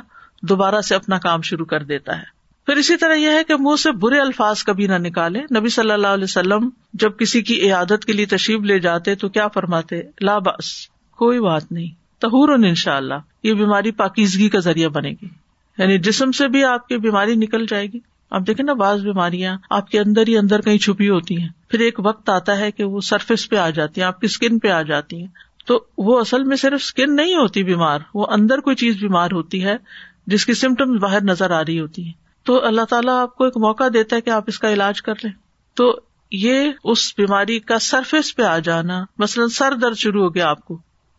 دوبارہ 0.42 0.80
سے 0.80 0.94
اپنا 0.94 1.18
کام 1.18 1.42
شروع 1.42 1.66
کر 1.66 1.82
دیتا 1.82 2.18
ہے 2.18 2.37
پھر 2.68 2.76
اسی 2.76 2.96
طرح 2.96 3.14
یہ 3.14 3.30
ہے 3.30 3.44
کہ 3.44 3.56
منہ 3.56 3.76
سے 3.76 3.90
برے 3.98 4.18
الفاظ 4.20 4.62
کبھی 4.64 4.86
نہ 4.86 4.96
نکالے 4.98 5.40
نبی 5.50 5.68
صلی 5.68 5.90
اللہ 5.90 6.06
علیہ 6.06 6.24
وسلم 6.24 6.68
جب 6.94 7.16
کسی 7.18 7.40
کی 7.42 7.60
عیادت 7.60 8.04
کے 8.04 8.12
لیے 8.12 8.26
تشریف 8.26 8.62
لے 8.62 8.78
جاتے 8.78 9.14
تو 9.14 9.28
کیا 9.28 9.46
فرماتے 9.48 10.00
لاباس 10.20 10.72
کوئی 11.18 11.40
بات 11.40 11.72
نہیں 11.72 11.88
تہور 12.22 12.48
ان 12.48 12.74
شاء 12.74 12.96
اللہ 12.96 13.24
یہ 13.44 13.54
بیماری 13.54 13.90
پاکیزگی 13.90 14.48
کا 14.48 14.58
ذریعہ 14.58 14.88
بنے 14.88 15.10
گی 15.22 15.28
یعنی 15.78 15.98
جسم 15.98 16.32
سے 16.32 16.48
بھی 16.48 16.64
آپ 16.64 16.86
کی 16.88 16.98
بیماری 16.98 17.34
نکل 17.34 17.66
جائے 17.66 17.86
گی 17.86 18.00
آپ 18.32 18.46
دیکھیں 18.46 18.64
نا 18.66 18.72
بعض 18.72 19.02
بیماریاں 19.02 19.56
آپ 19.70 19.90
کے 19.90 20.00
اندر 20.00 20.28
ہی 20.28 20.38
اندر 20.38 20.60
کہیں 20.60 20.78
چھپی 20.78 21.08
ہوتی 21.08 21.40
ہیں 21.40 21.48
پھر 21.70 21.80
ایک 21.80 22.00
وقت 22.04 22.30
آتا 22.30 22.58
ہے 22.58 22.70
کہ 22.70 22.84
وہ 22.84 23.00
سرفیس 23.00 23.48
پہ 23.50 23.56
آ 23.56 23.70
جاتی 23.70 24.00
ہیں 24.00 24.08
آپ 24.08 24.20
کی 24.20 24.26
اسکن 24.26 24.58
پہ 24.58 24.68
آ 24.68 24.82
جاتی 24.82 25.20
ہیں 25.20 25.28
تو 25.66 25.80
وہ 25.98 26.20
اصل 26.20 26.44
میں 26.44 26.56
صرف 26.56 26.80
اسکن 26.82 27.16
نہیں 27.16 27.34
ہوتی 27.34 27.64
بیمار 27.64 28.08
وہ 28.14 28.26
اندر 28.30 28.60
کوئی 28.60 28.76
چیز 28.76 28.96
بیمار 28.96 29.30
ہوتی 29.32 29.64
ہے 29.64 29.76
جس 30.26 30.46
کی 30.46 30.54
سمٹمس 30.54 31.00
باہر 31.00 31.22
نظر 31.24 31.50
آ 31.50 31.62
رہی 31.62 31.80
ہوتی 31.80 32.04
ہیں 32.04 32.27
تو 32.48 32.58
اللہ 32.64 32.84
تعالیٰ 32.90 33.14
آپ 33.14 33.34
کو 33.34 33.44
ایک 33.44 33.56
موقع 33.56 33.84
دیتا 33.92 34.16
ہے 34.16 34.20
کہ 34.20 34.30
آپ 34.30 34.44
اس 34.46 34.58
کا 34.58 34.70
علاج 34.70 35.00
کر 35.02 35.14
لیں 35.24 35.32
تو 35.76 35.90
یہ 36.32 36.70
اس 36.84 37.12
بیماری 37.16 37.58
کا 37.60 37.78
سرفیس 37.78 38.34
پہ 38.36 38.42
آ 38.42 38.58
جانا 38.58 39.04
مثلاً 39.18 39.48
سر 39.48 39.74
درد 39.74 39.96
شروع 39.96 40.22
ہو 40.22 40.34
گیا 40.34 40.48
آپ 40.48 40.64
کو 40.64 40.76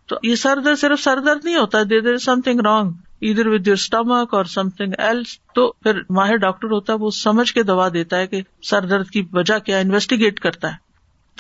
تو 0.10 0.16
یہ 0.24 0.36
سر 0.36 0.60
درد 0.60 0.80
صرف 0.80 1.00
سر 1.00 1.20
درد 1.20 1.46
نہیں 1.46 1.56
ہوتا 1.56 1.82
دیر 1.84 2.18
سم 2.18 2.42
تھنگ 2.42 2.60
رانگ 2.60 2.92
ادھر 3.22 3.48
ود 3.48 3.68
یور 3.68 3.76
اسٹمک 3.76 4.34
اور 4.34 4.46
سم 4.46 4.70
تھنگ 4.70 4.94
ایلس 4.98 5.38
تو 5.56 5.72
پھر 5.84 6.00
ماہر 6.10 6.38
ڈاکٹر 6.38 6.72
ہوتا 6.72 6.94
ہے 6.94 6.98
وہ 6.98 7.10
سمجھ 7.14 7.52
کے 7.54 7.64
دوا 7.64 7.88
دیتا 7.90 8.18
ہے 8.18 8.28
کہ 8.28 8.42
سر 8.62 8.86
درد 8.86 9.10
کی 9.10 9.24
وجہ 9.34 9.58
کیا 9.60 9.78
انویسٹیگیٹ 9.78 10.40
کرتا 10.40 10.68
ہے 10.68 10.88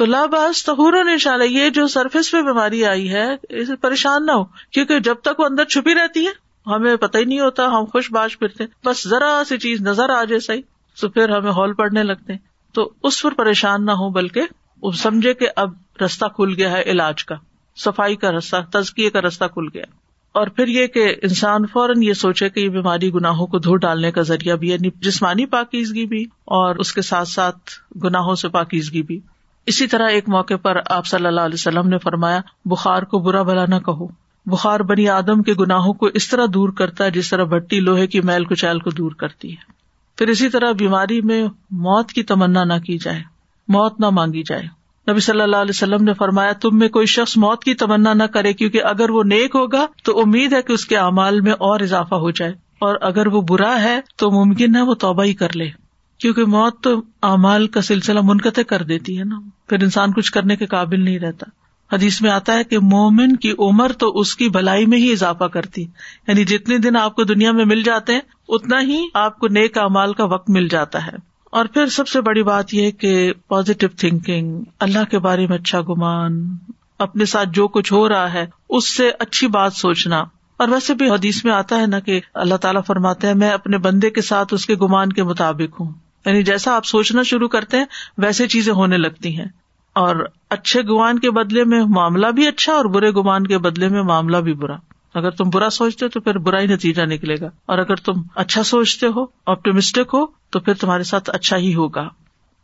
تو 0.00 0.05
لاباز 0.05 0.63
تہوروں 0.63 1.03
نے 1.03 1.15
و 1.27 1.43
یہ 1.43 1.69
جو 1.69 1.87
سرفیس 1.87 2.31
پہ 2.31 2.41
بیماری 2.41 2.83
آئی 2.85 3.09
ہے 3.11 3.27
اسے 3.51 3.75
پریشان 3.77 4.25
نہ 4.25 4.31
ہو 4.31 4.43
کیونکہ 4.71 4.99
جب 4.99 5.15
تک 5.21 5.39
وہ 5.39 5.45
اندر 5.45 5.65
چھپی 5.65 5.95
رہتی 5.95 6.25
ہے 6.27 6.31
ہمیں 6.69 6.95
پتہ 6.95 7.17
نہیں 7.17 7.39
ہوتا 7.39 7.65
ہم 7.67 7.85
خوش 7.85 8.11
باش 8.11 8.39
پھرتے 8.39 8.65
بس 8.85 9.07
ذرا 9.07 9.41
سی 9.49 9.57
چیز 9.57 9.81
نظر 9.81 10.09
آ 10.09 10.23
جائے 10.23 10.39
صحیح 10.39 10.61
تو 10.97 11.09
پھر 11.09 11.29
ہمیں 11.29 11.51
ہال 11.51 11.73
پڑنے 11.73 12.03
لگتے 12.03 12.33
تو 12.75 12.89
اس 13.03 13.21
پر 13.21 13.33
پریشان 13.33 13.85
نہ 13.85 13.91
ہو 13.91 14.09
بلکہ 14.09 14.41
وہ 14.81 14.91
سمجھے 14.91 15.33
کہ 15.33 15.47
اب 15.55 15.73
رستہ 16.01 16.25
کھل 16.25 16.53
گیا 16.57 16.71
ہے 16.71 16.81
علاج 16.81 17.25
کا 17.25 17.35
صفائی 17.77 18.15
کا 18.15 18.31
رستہ 18.31 18.55
تزکیے 18.71 19.09
کا 19.09 19.21
رستہ 19.21 19.45
کھل 19.45 19.67
گیا 19.73 19.85
اور 20.35 20.47
پھر 20.47 20.67
یہ 20.67 20.87
کہ 20.87 21.15
انسان 21.21 21.65
فوراً 21.65 22.01
یہ 22.03 22.13
سوچے 22.13 22.49
کہ 22.49 22.59
یہ 22.59 22.69
بیماری 22.69 23.13
گناوں 23.13 23.47
کو 23.47 23.59
دھو 23.59 23.75
ڈالنے 23.75 24.11
کا 24.11 24.21
ذریعہ 24.21 24.55
بھی 24.55 24.69
ہے 24.69 24.73
یعنی 24.73 24.89
جسمانی 25.01 25.45
پاکیزگی 25.45 26.05
بھی 26.05 26.23
اور 26.51 26.75
اس 26.75 26.93
کے 26.93 27.01
ساتھ 27.01 27.27
ساتھ 27.27 27.71
گناوں 28.03 28.35
سے 28.35 28.49
پاکیزگی 28.49 29.01
بھی 29.01 29.19
اسی 29.67 29.87
طرح 29.87 30.09
ایک 30.09 30.29
موقع 30.29 30.55
پر 30.61 30.77
آپ 30.85 31.05
صلی 31.05 31.25
اللہ 31.25 31.41
علیہ 31.41 31.53
وسلم 31.53 31.87
نے 31.87 31.97
فرمایا 31.97 32.39
بخار 32.65 33.03
کو 33.03 33.19
برا 33.19 33.41
بلانا 33.41 33.79
کہو 33.79 34.07
بخار 34.45 34.79
بنی 34.79 35.07
آدم 35.09 35.41
کے 35.43 35.53
گناہوں 35.59 35.93
کو 35.93 36.09
اس 36.13 36.29
طرح 36.29 36.45
دور 36.53 36.69
کرتا 36.69 37.05
ہے 37.05 37.11
جس 37.11 37.29
طرح 37.29 37.43
بھٹی 37.43 37.79
لوہے 37.79 38.07
کی 38.07 38.21
میل 38.21 38.45
کچال 38.45 38.79
کو 38.79 38.89
دور 38.89 39.11
کرتی 39.11 39.51
ہے 39.51 39.77
پھر 40.17 40.27
اسی 40.27 40.49
طرح 40.49 40.71
بیماری 40.71 41.21
میں 41.21 41.43
موت 41.79 42.11
کی 42.11 42.23
تمنا 42.23 42.63
نہ 42.63 42.79
کی 42.83 42.97
جائے 42.97 43.21
موت 43.67 43.99
نہ 43.99 44.09
مانگی 44.09 44.43
جائے 44.43 44.63
نبی 45.07 45.19
صلی 45.19 45.41
اللہ 45.41 45.57
علیہ 45.57 45.75
وسلم 45.75 46.03
نے 46.03 46.13
فرمایا 46.13 46.51
تم 46.61 46.77
میں 46.79 46.87
کوئی 46.89 47.05
شخص 47.05 47.35
موت 47.37 47.63
کی 47.63 47.73
تمنا 47.73 48.13
نہ 48.13 48.23
کرے 48.23 48.53
کیونکہ 48.53 48.83
اگر 48.83 49.09
وہ 49.09 49.23
نیک 49.23 49.55
ہوگا 49.55 49.85
تو 50.03 50.19
امید 50.19 50.53
ہے 50.53 50.61
کہ 50.61 50.73
اس 50.73 50.85
کے 50.85 50.97
اعمال 50.97 51.39
میں 51.41 51.51
اور 51.59 51.79
اضافہ 51.79 52.15
ہو 52.15 52.31
جائے 52.31 52.51
اور 52.79 52.95
اگر 53.01 53.27
وہ 53.27 53.41
برا 53.41 53.71
ہے 53.81 53.99
تو 54.17 54.31
ممکن 54.31 54.75
ہے 54.75 54.81
وہ 54.81 54.93
توبہ 54.93 55.23
ہی 55.23 55.33
کر 55.33 55.55
لے 55.55 55.69
کیونکہ 56.19 56.45
موت 56.45 56.83
تو 56.83 56.95
اعمال 57.23 57.67
کا 57.67 57.81
سلسلہ 57.81 58.19
منقطع 58.23 58.61
کر 58.61 58.83
دیتی 58.83 59.17
ہے 59.19 59.23
نا 59.23 59.39
پھر 59.69 59.83
انسان 59.83 60.13
کچھ 60.13 60.31
کرنے 60.31 60.55
کے 60.55 60.65
قابل 60.65 61.03
نہیں 61.03 61.19
رہتا 61.19 61.49
حدیث 61.91 62.21
میں 62.21 62.29
آتا 62.31 62.53
ہے 62.53 62.63
کہ 62.63 62.79
مومن 62.79 63.35
کی 63.35 63.53
عمر 63.59 63.91
تو 63.91 64.09
اس 64.19 64.35
کی 64.35 64.49
بھلائی 64.49 64.85
میں 64.85 64.97
ہی 64.97 65.11
اضافہ 65.11 65.43
کرتی 65.43 65.81
یعنی 66.27 66.43
جتنے 66.45 66.77
دن 66.77 66.95
آپ 66.95 67.15
کو 67.15 67.23
دنیا 67.23 67.51
میں 67.51 67.65
مل 67.65 67.81
جاتے 67.83 68.13
ہیں 68.13 68.21
اتنا 68.47 68.81
ہی 68.81 68.99
آپ 69.13 69.39
کو 69.39 69.47
نیک 69.47 69.77
اعمال 69.77 70.13
کا 70.13 70.25
وقت 70.25 70.49
مل 70.49 70.67
جاتا 70.67 71.05
ہے 71.05 71.17
اور 71.49 71.65
پھر 71.65 71.87
سب 71.87 72.07
سے 72.07 72.21
بڑی 72.21 72.43
بات 72.43 72.73
یہ 72.73 72.91
کہ 72.91 73.31
پازیٹو 73.47 73.87
تھنکنگ 73.97 74.61
اللہ 74.79 75.09
کے 75.11 75.19
بارے 75.19 75.47
میں 75.47 75.57
اچھا 75.57 75.81
گمان 75.81 76.41
اپنے 76.99 77.25
ساتھ 77.25 77.49
جو 77.49 77.67
کچھ 77.67 77.93
ہو 77.93 78.07
رہا 78.09 78.33
ہے 78.33 78.45
اس 78.69 78.89
سے 78.97 79.09
اچھی 79.19 79.47
بات 79.47 79.73
سوچنا 79.73 80.19
اور 80.59 80.67
ویسے 80.67 80.93
بھی 80.93 81.09
حدیث 81.09 81.43
میں 81.45 81.53
آتا 81.53 81.79
ہے 81.81 81.85
نا 81.85 81.99
کہ 81.99 82.19
اللہ 82.33 82.55
تعالیٰ 82.55 82.81
فرماتے 82.87 83.27
ہیں 83.27 83.33
میں 83.33 83.49
اپنے 83.49 83.77
بندے 83.77 84.09
کے 84.09 84.21
ساتھ 84.21 84.53
اس 84.53 84.65
کے 84.65 84.75
گمان 84.75 85.13
کے 85.13 85.23
مطابق 85.23 85.79
ہوں 85.81 85.91
یعنی 86.25 86.43
جیسا 86.43 86.75
آپ 86.75 86.85
سوچنا 86.85 87.23
شروع 87.23 87.47
کرتے 87.47 87.77
ہیں 87.77 87.85
ویسے 88.17 88.47
چیزیں 88.47 88.73
ہونے 88.73 88.97
لگتی 88.97 89.37
ہیں 89.37 89.45
اور 89.99 90.15
اچھے 90.49 90.81
گمان 90.81 91.19
کے 91.19 91.31
بدلے 91.31 91.63
میں 91.63 91.81
معاملہ 91.89 92.27
بھی 92.31 92.47
اچھا 92.47 92.73
اور 92.73 92.85
برے 92.85 93.11
گمان 93.11 93.47
کے 93.47 93.57
بدلے 93.57 93.87
میں 93.89 94.03
معاملہ 94.03 94.37
بھی 94.37 94.53
برا 94.53 94.75
اگر 95.15 95.31
تم 95.31 95.49
برا 95.49 95.69
سوچتے 95.69 96.07
تو 96.07 96.19
پھر 96.19 96.37
برا 96.37 96.59
ہی 96.61 96.67
نتیجہ 96.67 97.05
نکلے 97.05 97.35
گا 97.41 97.49
اور 97.65 97.77
اگر 97.77 97.95
تم 97.95 98.21
اچھا 98.35 98.63
سوچتے 98.63 99.07
ہو 99.07 99.25
آپٹومسٹک 99.45 100.13
ہو 100.13 100.25
تو 100.49 100.59
پھر 100.59 100.73
تمہارے 100.73 101.03
ساتھ 101.03 101.29
اچھا 101.33 101.57
ہی 101.57 101.73
ہوگا 101.75 102.07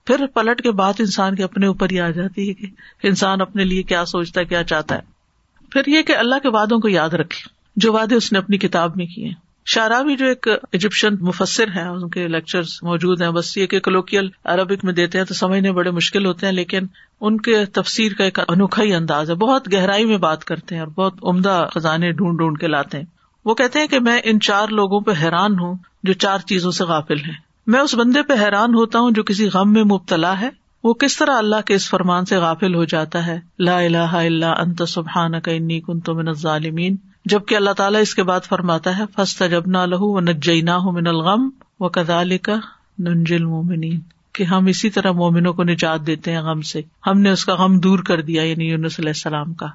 پھر 0.08 0.26
پلٹ 0.34 0.62
کے 0.62 0.72
بات 0.72 1.00
انسان 1.00 1.36
کے 1.36 1.44
اپنے 1.44 1.68
اوپر 1.68 1.92
ہی 1.92 2.00
آ 2.00 2.10
جاتی 2.10 2.50
ہے 2.50 2.54
کہ 2.54 3.08
انسان 3.08 3.42
اپنے 3.42 3.64
لیے 3.64 3.84
کیا 3.84 4.06
سوچتا 4.06 4.40
ہے 4.40 4.46
کیا 4.46 4.64
چاہتا 4.64 4.96
ہے 4.96 5.14
پھر 5.72 5.88
یہ 5.88 6.02
کہ 6.02 6.16
اللہ 6.18 6.44
کے 6.44 6.50
وعدوں 6.50 6.80
کو 6.80 6.90
یاد 6.90 7.14
رکھے 7.14 7.48
جو 7.76 7.94
وعدے 7.94 8.16
اس 8.16 8.32
نے 8.32 8.40
اپنی 8.40 8.58
کتاب 8.58 8.98
میں 8.98 9.06
کیے 9.06 9.28
ہیں 9.28 9.45
شاراوی 9.66 10.06
بھی 10.06 10.16
جو 10.16 10.26
ایک 10.26 10.48
ایجپشن 10.72 11.16
مفسر 11.20 11.68
ہیں 11.68 11.88
ان 11.88 12.10
کے 12.10 12.28
لیکچر 12.28 12.62
موجود 12.82 13.22
ہیں 13.22 13.30
بس 13.30 13.56
یہ 13.58 13.66
کہ 13.66 13.80
کلوکیل 13.80 14.30
عربک 14.46 14.84
میں 14.84 14.94
دیتے 14.94 15.18
ہیں 15.18 15.26
تو 15.26 15.34
سمجھنے 15.34 15.72
بڑے 15.72 15.92
مشکل 15.92 16.26
ہوتے 16.26 16.46
ہیں 16.46 16.54
لیکن 16.54 16.86
ان 17.22 17.42
کے 17.42 17.66
تفسیر 17.66 18.14
کا 18.14 18.24
ایک 18.24 18.40
انوکھا 18.48 18.84
ہی 18.84 18.94
انداز 18.94 19.30
ہے 19.30 19.36
بہت 19.36 19.74
گہرائی 19.74 20.06
میں 20.06 20.18
بات 20.18 20.44
کرتے 20.44 20.76
ہیں 20.76 20.82
اور 20.82 20.92
بہت 20.96 21.14
عمدہ 21.24 21.66
خزانے 21.74 22.12
ڈھونڈ 22.12 22.38
ڈھونڈ 22.38 22.60
کے 22.60 22.68
لاتے 22.68 22.98
ہیں 22.98 23.06
وہ 23.46 23.54
کہتے 23.54 23.80
ہیں 23.80 23.88
کہ 23.88 24.00
میں 24.00 24.20
ان 24.24 24.40
چار 24.40 24.68
لوگوں 24.68 25.00
پہ 25.00 25.12
حیران 25.22 25.60
ہوں 25.60 25.76
جو 26.04 26.14
چار 26.14 26.40
چیزوں 26.40 26.72
سے 26.72 26.84
غافل 26.84 27.20
ہیں 27.20 27.34
میں 27.68 27.80
اس 27.80 27.96
بندے 27.96 28.24
پہ 28.24 28.34
حیران 28.34 28.76
ہوتا 28.76 29.00
ہوں 29.00 29.12
جو 29.12 29.24
کسی 29.24 29.48
غم 29.48 29.74
میں 29.74 29.84
مبتلا 29.84 30.40
ہے 30.42 30.50
وہ 30.84 30.94
کس 30.94 31.18
طرح 31.18 31.38
اللہ 31.38 31.62
کے 31.66 31.74
اس 31.74 31.90
فرمان 31.90 32.26
سے 32.26 32.38
غافل 32.38 32.76
ہو 32.76 32.84
جاتا 32.84 33.26
ہے 33.28 33.40
لا 33.60 33.78
اللہ 33.78 34.16
انت 34.46 34.82
کنت 35.86 36.10
کا 36.16 36.32
ظالمین 36.32 36.96
جبکہ 37.26 37.56
اللہ 37.56 37.74
تعالیٰ 37.74 38.02
اس 38.02 38.14
کے 38.16 38.24
بعد 38.24 38.48
فرماتا 38.48 38.98
ہے 38.98 39.48
جب 39.50 39.68
نہ 39.68 39.86
لہو 39.86 40.08
و 40.08 40.18
و 40.18 40.92
من 40.92 41.08
الغم 41.08 41.50
کا 41.88 42.56
ننجل 43.00 43.46
مومنین 43.46 44.00
کہ 44.34 44.44
ہم 44.44 44.66
اسی 44.66 44.90
طرح 44.90 45.12
مومنوں 45.12 45.54
کو 45.54 45.64
نجات 45.64 46.06
دیتے 46.08 46.32
ہیں 46.32 46.42
غم 46.42 46.62
سے 46.62 46.82
ہم 47.08 47.20
نے 47.20 47.30
اس 47.30 47.46
کا 47.46 47.56
غم 47.56 47.78
دور 47.80 48.00
کر 48.00 48.22
دیا 48.22 48.44
یعنی 48.44 48.70
صلی 48.70 49.02
علیہ 49.02 49.10
السلام 49.10 49.54
کا 49.54 49.68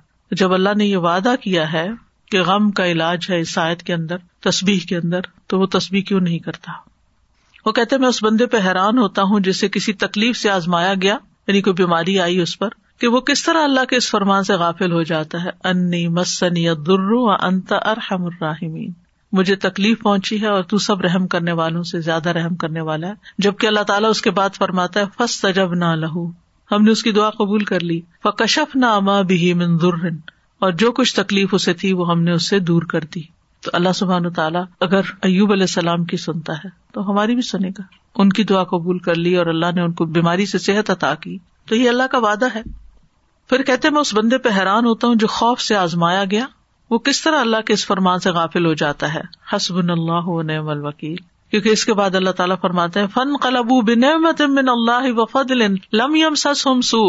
جب 0.30 0.52
اللہ 0.52 0.76
نے 0.76 0.86
یہ 0.86 0.96
وعدہ 0.96 1.34
کیا 1.40 1.72
ہے 1.72 1.86
کہ 2.30 2.42
غم 2.42 2.70
کا 2.70 2.86
علاج 2.86 3.26
ہے 3.30 3.38
عیسائیت 3.38 3.82
کے 3.82 3.94
اندر 3.94 4.16
تصبیح 4.40 4.86
کے 4.88 4.96
اندر 4.96 5.20
تو 5.46 5.58
وہ 5.60 5.66
تصبیح 5.66 6.02
کیوں 6.02 6.20
نہیں 6.20 6.38
کرتا 6.38 6.72
وہ 7.66 7.72
کہتے 7.72 7.98
میں 7.98 8.08
اس 8.08 8.22
بندے 8.22 8.46
پہ 8.46 8.56
حیران 8.64 8.98
ہوتا 8.98 9.22
ہوں 9.22 9.40
جسے 9.40 9.68
کسی 9.68 9.92
تکلیف 9.98 10.36
سے 10.36 10.50
آزمایا 10.50 10.94
گیا 11.02 11.16
یعنی 11.48 11.60
کوئی 11.60 11.74
بیماری 11.74 12.18
آئی 12.20 12.40
اس 12.40 12.58
پر 12.58 12.78
کہ 13.00 13.08
وہ 13.08 13.20
کس 13.20 13.44
طرح 13.44 13.64
اللہ 13.64 13.84
کے 13.84 13.96
اس 13.96 14.10
فرمان 14.10 14.44
سے 14.44 14.54
غافل 14.54 14.92
ہو 14.92 15.02
جاتا 15.02 15.42
ہے 15.44 15.50
انی 15.64 16.06
مسنی 16.08 16.66
در 16.86 17.12
انت 17.44 17.72
ارحم 17.72 18.24
الراہمین 18.24 18.92
مجھے 19.32 19.56
تکلیف 19.56 20.02
پہنچی 20.02 20.40
ہے 20.42 20.46
اور 20.46 20.62
تو 20.62 20.78
سب 20.78 21.00
رحم 21.00 21.26
کرنے 21.26 21.52
والوں 21.52 21.82
سے 21.82 22.00
زیادہ 22.00 22.28
رحم 22.28 22.54
کرنے 22.56 22.80
والا 22.80 23.08
ہے 23.08 23.32
جبکہ 23.38 23.66
اللہ 23.66 23.82
تعالیٰ 23.82 24.10
اس 24.10 24.22
کے 24.22 24.30
بعد 24.30 24.56
فرماتا 24.56 25.00
ہے 25.00 25.04
فس 25.16 25.40
تجب 25.40 25.74
نہ 25.74 25.94
لہو 25.94 26.26
ہم 26.70 26.82
نے 26.82 26.90
اس 26.90 27.02
کی 27.02 27.12
دعا 27.12 27.30
قبول 27.30 27.64
کر 27.64 27.80
لی 27.80 28.00
کشف 28.36 28.76
نہ 28.76 28.86
اما 28.86 29.20
بھی 29.22 29.52
اور 30.60 30.72
جو 30.72 30.90
کچھ 30.92 31.14
تکلیف 31.14 31.54
اسے 31.54 31.72
تھی 31.74 31.92
وہ 31.92 32.10
ہم 32.10 32.22
نے 32.22 32.32
اس 32.32 32.48
سے 32.48 32.58
دور 32.58 32.82
کر 32.82 33.04
دی 33.14 33.20
تو 33.62 33.70
اللہ 33.74 33.92
سبحان 33.94 34.26
و 34.26 34.30
تعالیٰ 34.30 34.62
اگر 34.80 35.10
ایوب 35.22 35.52
علیہ 35.52 35.62
السلام 35.62 36.04
کی 36.04 36.16
سنتا 36.16 36.52
ہے 36.54 36.68
تو 36.92 37.10
ہماری 37.10 37.34
بھی 37.34 37.42
سنے 37.42 37.68
گا 37.68 37.82
ان 38.16 38.28
کی 38.28 38.44
دعا 38.44 38.64
قبول 38.64 38.98
کر 38.98 39.14
لی 39.14 39.36
اور 39.36 39.46
اللہ 39.46 39.72
نے 39.74 39.80
ان 39.80 39.92
کو 39.92 40.04
بیماری 40.12 40.46
سے 40.46 40.58
صحت 40.58 40.90
عطا 40.90 41.14
کی 41.14 41.36
تو 41.66 41.74
یہ 41.74 41.88
اللہ 41.88 42.06
کا 42.10 42.18
وعدہ 42.18 42.46
ہے 42.54 42.62
پھر 43.50 43.62
کہتے 43.62 43.90
میں 43.90 44.00
اس 44.00 44.14
بندے 44.14 44.38
پہ 44.38 44.48
حیران 44.48 44.86
ہوتا 44.86 45.06
ہوں 45.06 45.14
جو 45.14 45.26
خوف 45.26 45.60
سے 45.60 45.74
آزمایا 45.76 46.24
گیا 46.30 46.44
وہ 46.90 46.98
کس 46.98 47.22
طرح 47.22 47.40
اللہ 47.40 47.60
کے 47.66 47.72
اس 47.72 47.86
فرمان 47.86 48.18
سے 48.18 48.30
غافل 48.30 48.66
ہو 48.66 48.74
جاتا 48.74 49.12
ہے 49.14 49.20
حسب 49.54 49.78
اللہ 49.78 50.90
کیونکہ 50.90 51.68
اس 51.68 51.84
کے 51.84 51.94
بعد 51.94 52.14
اللہ 52.14 52.30
تعالیٰ 52.30 52.56
فرماتے 52.60 53.00
ہیں 53.00 53.06
فن 53.06 53.34
اللہ 54.68 56.34
سس 56.34 56.66
ہم 56.66 56.80
سو 56.80 57.00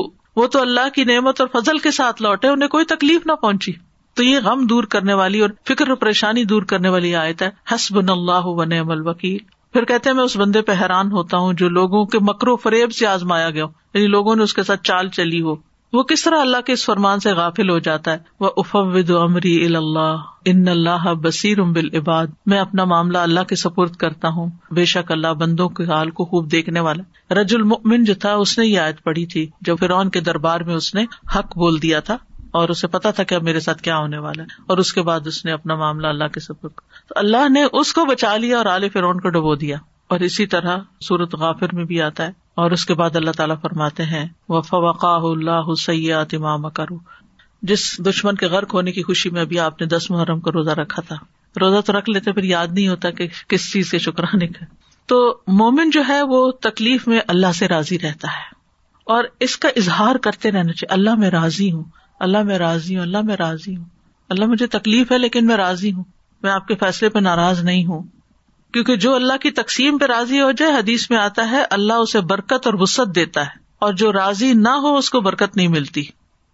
وہ 0.35 0.47
تو 0.47 0.61
اللہ 0.61 0.89
کی 0.93 1.03
نعمت 1.03 1.41
اور 1.41 1.49
فضل 1.53 1.77
کے 1.77 1.91
ساتھ 1.91 2.21
لوٹے 2.21 2.47
انہیں 2.47 2.69
کوئی 2.69 2.85
تکلیف 2.85 3.25
نہ 3.25 3.35
پہنچی 3.41 3.71
تو 4.17 4.23
یہ 4.23 4.39
غم 4.43 4.65
دور 4.65 4.83
کرنے 4.83 5.13
والی 5.13 5.39
اور 5.39 5.49
فکر 5.67 5.95
پریشانی 5.95 6.43
دور 6.43 6.63
کرنے 6.63 6.89
والی 6.89 7.15
آیت 7.15 7.41
ہے 7.41 7.49
حسب 7.73 7.97
اللہ 7.97 8.45
و 8.45 8.63
نعم 8.63 8.91
الوکیل 8.91 9.37
پھر 9.73 9.85
کہتے 9.85 10.09
ہیں 10.09 10.15
میں 10.15 10.23
اس 10.23 10.35
بندے 10.37 10.61
پہ 10.61 10.71
حیران 10.71 11.11
ہوتا 11.11 11.37
ہوں 11.37 11.53
جو 11.53 11.69
لوگوں 11.69 12.05
کے 12.05 12.19
مکر 12.19 12.47
و 12.47 12.55
فریب 12.55 12.93
سے 12.93 13.07
آزمایا 13.07 13.49
گیا 13.49 13.65
یعنی 13.93 14.07
لوگوں 14.07 14.35
نے 14.35 14.43
اس 14.43 14.53
کے 14.53 14.63
ساتھ 14.63 14.83
چال 14.83 15.09
چلی 15.09 15.41
ہو 15.41 15.55
وہ 15.93 16.03
کس 16.03 16.23
طرح 16.23 16.41
اللہ 16.41 16.61
کے 16.65 16.73
اس 16.73 16.85
فرمان 16.85 17.19
سے 17.19 17.31
غافل 17.33 17.69
ہو 17.69 17.77
جاتا 17.79 18.11
ہے 18.11 18.17
وہ 18.39 18.49
اف 18.57 18.75
امری 18.75 19.75
اللہ 19.75 20.21
ان 20.45 20.67
اللہ 20.67 21.13
بصیر 21.13 21.61
بال 21.61 21.89
عباد 21.95 22.27
میں 22.45 22.59
اپنا 22.59 22.83
معاملہ 22.83 23.17
اللہ 23.17 23.43
کے 23.47 23.55
سپرد 23.55 23.95
کرتا 23.95 24.27
ہوں 24.27 24.49
بے 24.71 24.85
شک 24.85 25.11
اللہ 25.11 25.33
بندوں 25.33 25.69
کے 25.69 25.83
حال 25.83 26.11
کو 26.11 26.25
خوب 26.25 26.51
دیکھنے 26.51 26.79
والا 26.79 27.33
رج 27.41 27.55
المن 27.55 28.03
جو 28.03 28.13
تھا 28.15 28.33
اس 28.35 28.57
نے 28.57 28.67
یہ 28.67 28.79
آیت 28.79 29.03
پڑھی 29.03 29.25
تھی 29.25 29.47
جب 29.61 29.79
فرعن 29.79 30.09
کے 30.09 30.19
دربار 30.21 30.61
میں 30.61 30.75
اس 30.75 30.93
نے 30.95 31.05
حق 31.35 31.57
بول 31.57 31.81
دیا 31.81 31.99
تھا 31.99 32.17
اور 32.51 32.69
اسے 32.69 32.87
پتا 32.87 33.11
تھا 33.11 33.23
کہ 33.23 33.35
اب 33.35 33.43
میرے 33.43 33.59
ساتھ 33.59 33.81
کیا 33.81 33.97
ہونے 33.97 34.17
والا 34.17 34.43
ہے 34.43 34.63
اور 34.67 34.77
اس 34.77 34.93
کے 34.93 35.01
بعد 35.01 35.27
اس 35.27 35.45
نے 35.45 35.51
اپنا 35.51 35.75
معاملہ 35.75 36.07
اللہ 36.07 36.27
کے 36.33 36.53
تو 36.53 36.69
اللہ 37.15 37.49
نے 37.49 37.63
اس 37.71 37.93
کو 37.93 38.05
بچا 38.05 38.35
لیا 38.37 38.57
اور 38.57 38.65
آل 38.65 38.89
فرعون 38.89 39.19
کو 39.19 39.29
ڈبو 39.29 39.55
دیا 39.55 39.77
اور 40.07 40.19
اسی 40.19 40.45
طرح 40.45 40.77
سورت 41.01 41.35
غافر 41.35 41.75
میں 41.75 41.85
بھی 41.85 42.01
آتا 42.01 42.27
ہے 42.27 42.40
اور 42.57 42.71
اس 42.71 42.85
کے 42.85 42.93
بعد 42.93 43.15
اللہ 43.15 43.31
تعالیٰ 43.31 43.55
فرماتے 43.61 44.03
ہیں 44.03 44.25
وہ 44.49 44.61
فوقا 44.61 45.15
اللہ 45.15 45.73
سیات 45.75 46.33
امام 46.33 46.69
کرو 46.69 46.97
جس 47.61 47.83
دشمن 48.05 48.35
کے 48.35 48.47
غرق 48.47 48.73
ہونے 48.73 48.91
کی 48.91 49.03
خوشی 49.03 49.29
میں 49.29 49.41
ابھی 49.41 49.59
آپ 49.59 49.81
نے 49.81 49.87
دس 49.87 50.09
محرم 50.11 50.39
کا 50.39 50.51
روزہ 50.51 50.71
رکھا 50.71 51.01
تھا 51.01 51.15
روزہ 51.55 51.81
تو 51.81 51.93
رکھ 51.93 52.09
لیتے 52.09 52.31
پھر 52.31 52.43
یاد 52.43 52.67
نہیں 52.71 52.87
ہوتا 52.87 53.11
کہ 53.11 53.27
کس 53.47 53.71
چیز 53.73 53.89
سے 53.91 53.97
شکرانے 53.97 54.47
کا 54.47 54.65
تو 55.09 55.17
مومن 55.47 55.89
جو 55.89 56.01
ہے 56.07 56.21
وہ 56.21 56.51
تکلیف 56.61 57.07
میں 57.07 57.19
اللہ 57.27 57.51
سے 57.51 57.67
راضی 57.67 57.99
رہتا 57.99 58.27
ہے 58.27 58.49
اور 59.07 59.23
اس 59.39 59.57
کا 59.57 59.69
اظہار 59.75 60.15
کرتے 60.15 60.51
رہنا 60.51 60.73
چاہیے 60.73 60.93
اللہ 60.93 61.15
میں 61.15 61.29
راضی 61.29 61.71
ہوں 61.71 61.83
اللہ 62.19 62.43
میں 62.43 62.57
راضی 62.57 62.95
ہوں 62.95 63.03
اللہ 63.03 63.21
میں 63.21 63.35
راضی 63.35 63.75
ہوں 63.75 63.85
اللہ 64.29 64.45
مجھے 64.45 64.67
تکلیف 64.67 65.11
ہے 65.11 65.17
لیکن 65.17 65.47
میں 65.47 65.57
راضی 65.57 65.91
ہوں 65.91 66.03
میں 66.43 66.51
آپ 66.51 66.67
کے 66.67 66.75
فیصلے 66.75 67.09
پہ 67.09 67.19
ناراض 67.19 67.63
نہیں 67.63 67.85
ہوں 67.85 68.03
کیونکہ 68.73 68.95
جو 68.95 69.13
اللہ 69.15 69.37
کی 69.41 69.51
تقسیم 69.53 69.97
پہ 69.97 70.05
راضی 70.05 70.41
ہو 70.41 70.51
جائے 70.51 70.71
حدیث 70.73 71.09
میں 71.11 71.17
آتا 71.17 71.49
ہے 71.51 71.63
اللہ 71.69 72.01
اسے 72.01 72.19
برکت 72.27 72.67
اور 72.67 72.73
وسط 72.79 73.15
دیتا 73.15 73.45
ہے 73.45 73.59
اور 73.79 73.93
جو 73.93 74.11
راضی 74.13 74.51
نہ 74.55 74.75
ہو 74.81 74.95
اس 74.97 75.09
کو 75.09 75.21
برکت 75.21 75.57
نہیں 75.57 75.67
ملتی 75.67 76.03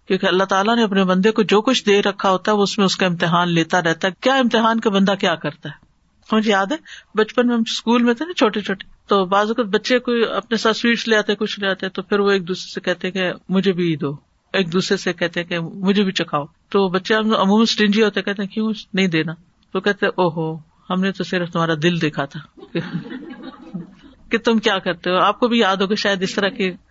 کیونکہ 0.10 0.28
اللہ 0.28 0.44
تعالیٰ 0.44 0.76
نے 0.76 0.84
اپنے 0.84 1.04
بندے 1.04 1.32
کو 1.32 1.42
جو 1.46 1.62
کچھ 1.62 1.86
دے 1.86 2.02
رکھا 2.02 2.30
ہوتا 2.32 2.52
ہے 2.52 2.58
وہ 2.58 2.64
اس 2.64 2.78
میں 2.78 2.86
اس 2.86 2.96
کا 2.96 3.06
امتحان 3.06 3.50
لیتا 3.50 3.82
رہتا 3.82 4.08
ہے 4.08 4.14
کیا 4.22 4.36
امتحان 4.36 4.80
کا 4.80 4.90
بندہ 4.90 5.16
کیا 5.20 5.36
کرتا 5.38 5.70
ہے 5.70 5.86
مجھے 6.30 6.34
ہاں 6.34 6.42
جی، 6.42 6.50
یاد 6.50 6.72
ہے 6.72 6.78
بچپن 7.18 7.48
میں 7.48 7.56
ہم 7.56 7.62
اسکول 7.66 8.04
میں 8.04 8.14
تھے 8.14 8.26
نا 8.26 8.34
چھوٹے 8.34 8.62
چھوٹے 8.62 8.86
تو 9.08 9.26
بعض 9.26 9.48
اوقات 9.48 9.66
بچے 9.74 10.00
کو 10.00 10.14
اپنے 10.36 10.58
ساتھ 10.58 10.78
سویٹس 10.78 11.08
لے 11.08 11.16
آتے 11.16 11.36
کچھ 11.36 11.60
لے 11.60 11.68
آتے 11.68 11.90
تو 11.90 12.02
پھر 12.02 12.20
وہ 12.20 12.32
ایک 12.32 12.48
دوسرے 12.48 12.74
سے 12.74 12.82
کہتے 12.82 13.12
کہ 13.12 13.32
مجھے 13.50 13.74
بھی 13.74 13.96
دو 13.98 14.12
ایک 14.54 14.72
دوسرے 14.74 14.98
سے 14.98 15.14
کہتے 15.14 15.44
کہ 15.44 15.60
مجھے 15.60 16.04
بھی 16.04 16.12
چکھاؤ 16.14 16.46
تو 16.70 16.88
بچے 16.90 17.14
عموماً 17.14 17.40
عموماً 17.40 18.02
ہوتے 18.02 18.22
کہتے 18.22 18.48
کیوں 18.48 18.72
نہیں 18.94 19.08
دینا 19.10 19.34
تو 19.74 19.82
کہتے 19.82 20.06
او 20.08 20.30
ہو 20.32 20.54
ہم 20.90 21.02
نے 21.02 21.12
تو 21.12 21.24
صرف 21.24 21.52
تمہارا 21.52 21.74
دل 21.84 22.02
دیکھا 22.02 22.26
تھا 22.26 22.40
کہ 24.32 24.38
تم 24.38 24.60
کیا 24.60 24.78
کرتے 24.80 25.10
ہو 25.10 25.18
آپ 25.18 25.40
کو 25.40 25.48
بھی 25.48 25.60
یاد 25.60 25.78
ہوگا 25.78 25.96
شاید 25.96 26.24
اس 26.24 26.34
طرح 26.36 26.50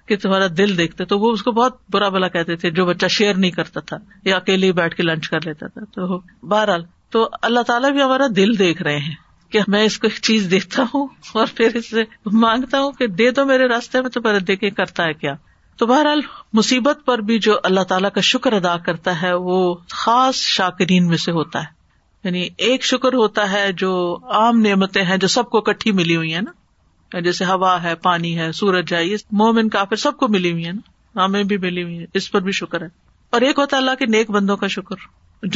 کے 0.00 0.17
تمہارا 0.17 0.47
دل 0.59 0.77
دیکھتے 0.79 1.05
تو 1.05 1.19
وہ 1.19 1.33
اس 1.33 1.43
کو 1.43 1.53
بہت 1.53 1.77
برا 1.91 2.09
بلا 2.09 2.29
کہتے 2.29 2.57
تھے 2.57 2.71
جو 2.71 2.87
بچہ 2.87 3.07
شیئر 3.09 3.35
نہیں 3.35 3.51
کرتا 3.51 3.81
تھا 3.81 3.97
یا 4.25 4.37
اکیلے 4.37 4.73
بیٹھ 4.73 4.95
کے 4.97 5.03
لنچ 5.03 5.29
کر 5.29 5.47
لیتا 5.47 5.67
تھا 5.67 5.85
تو 5.95 6.19
بہرحال 6.45 6.85
تو 7.11 7.29
اللہ 7.43 7.63
تعالیٰ 7.67 7.91
بھی 7.91 8.03
ہمارا 8.03 8.27
دل 8.37 8.59
دیکھ 8.59 8.83
رہے 8.83 8.99
ہیں 8.99 9.15
کہ 9.53 9.61
میں 9.69 9.83
اس 9.85 9.99
کو 9.99 10.07
ایک 10.07 10.21
چیز 10.23 10.51
دیکھتا 10.51 10.85
ہوں 10.93 11.07
اور 11.35 11.47
پھر 11.55 11.75
اس 11.75 11.91
سے 11.91 12.03
مانگتا 12.33 12.81
ہوں 12.81 12.93
کہ 12.93 13.07
دے 13.07 13.31
دو 13.31 13.45
میرے 13.45 13.69
راستے 13.69 14.01
میں 14.01 14.11
تو 14.11 14.21
پہلے 14.21 14.41
دیکھے 14.41 14.71
کرتا 14.71 15.05
ہے 15.05 15.13
کیا 15.15 15.35
تو 15.79 15.87
بہرحال 15.87 16.21
مصیبت 16.53 17.05
پر 17.05 17.19
بھی 17.19 17.39
جو 17.39 17.59
اللہ 17.63 17.81
تعالیٰ 17.81 18.11
کا 18.11 18.21
شکر 18.21 18.53
ادا 18.53 18.77
کرتا 18.77 19.21
ہے 19.23 19.33
وہ 19.33 19.75
خاص 19.95 20.37
شاکرین 20.49 21.09
میں 21.09 21.17
سے 21.17 21.33
ہوتا 21.33 21.63
ہے 21.63 21.75
یعنی 22.27 22.49
ایک 22.57 22.85
شکر 22.85 23.15
ہوتا 23.15 23.53
ہے 23.53 23.73
جو 23.73 24.19
عام 24.31 24.61
نعمتیں 24.61 25.03
ہیں 25.03 25.17
جو 25.17 25.29
سب 25.29 25.51
کو 25.51 25.59
اکٹھی 25.59 25.93
ملی 25.93 26.17
ہوئی 26.17 26.35
ہیں 26.35 26.41
نا 26.41 26.51
یعنی 27.13 27.25
جیسے 27.25 27.45
ہوا 27.45 27.83
ہے 27.83 27.95
پانی 27.95 28.39
ہے 28.39 28.53
سورج 28.53 28.95
ہے 28.95 29.05
یہ 29.05 29.17
مومن 29.33 29.69
کافر 29.69 29.97
سب 29.97 30.17
کو 30.17 30.29
ملی 30.29 30.53
ہوئی 30.53 30.67
ہے 30.67 30.73
نا 30.73 31.25
ہمیں 31.25 31.45
بھی 31.45 31.59
ملی 31.59 31.83
ہوئی 31.83 31.99
ہے 31.99 32.07
اس 32.15 32.31
پر 32.33 32.41
بھی 32.41 32.53
شکر 32.53 32.83
ہے 32.83 32.89
اور 33.33 33.41
ایک 33.41 33.59
ہوتا 33.59 33.77
ہے 33.77 33.81
اللہ 33.81 33.95
کے 33.99 34.07
نیک 34.07 34.31
بندوں 34.31 34.57
کا 34.57 34.67
شکر 34.67 34.97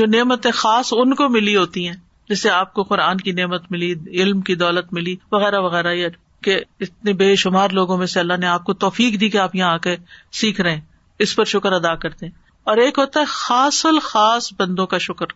جو 0.00 0.07
نعمتیں 0.07 0.51
خاص 0.51 0.92
ان 0.92 1.14
کو 1.14 1.28
ملی 1.28 1.57
ہوتی 1.57 1.88
ہیں 1.88 1.96
جیسے 2.28 2.51
آپ 2.51 2.74
کو 2.74 2.82
قرآن 2.82 3.16
کی 3.16 3.32
نعمت 3.32 3.62
ملی 3.70 3.94
علم 4.12 4.40
کی 4.40 4.55
دولت 4.55 4.92
ملی 4.92 5.16
وغیرہ 5.32 5.59
وغیرہ 5.59 5.92
یا 5.92 6.09
اتنے 6.46 7.12
بے 7.12 7.34
شمار 7.36 7.70
لوگوں 7.70 7.96
میں 7.98 8.07
سے 8.07 8.20
اللہ 8.20 8.36
نے 8.40 8.46
آپ 8.46 8.64
کو 8.64 8.72
توفیق 8.72 9.20
دی 9.20 9.28
کہ 9.28 9.38
آپ 9.38 9.57
یہاں 9.57 9.72
آ 9.72 9.78
کے 9.78 9.96
سیکھ 10.32 10.61
رہے 10.61 10.74
ہیں 10.74 10.80
اس 11.18 11.36
پر 11.36 11.44
شکر 11.44 11.72
ادا 11.72 11.94
کرتے 11.94 12.26
ہیں 12.26 12.32
اور 12.64 12.76
ایک 12.76 12.98
ہوتا 12.98 13.20
ہے 13.20 13.24
خاص 13.24 13.86
الخاص 13.86 14.53
بندوں 14.59 14.86
کا 14.86 14.98
شکر 14.98 15.26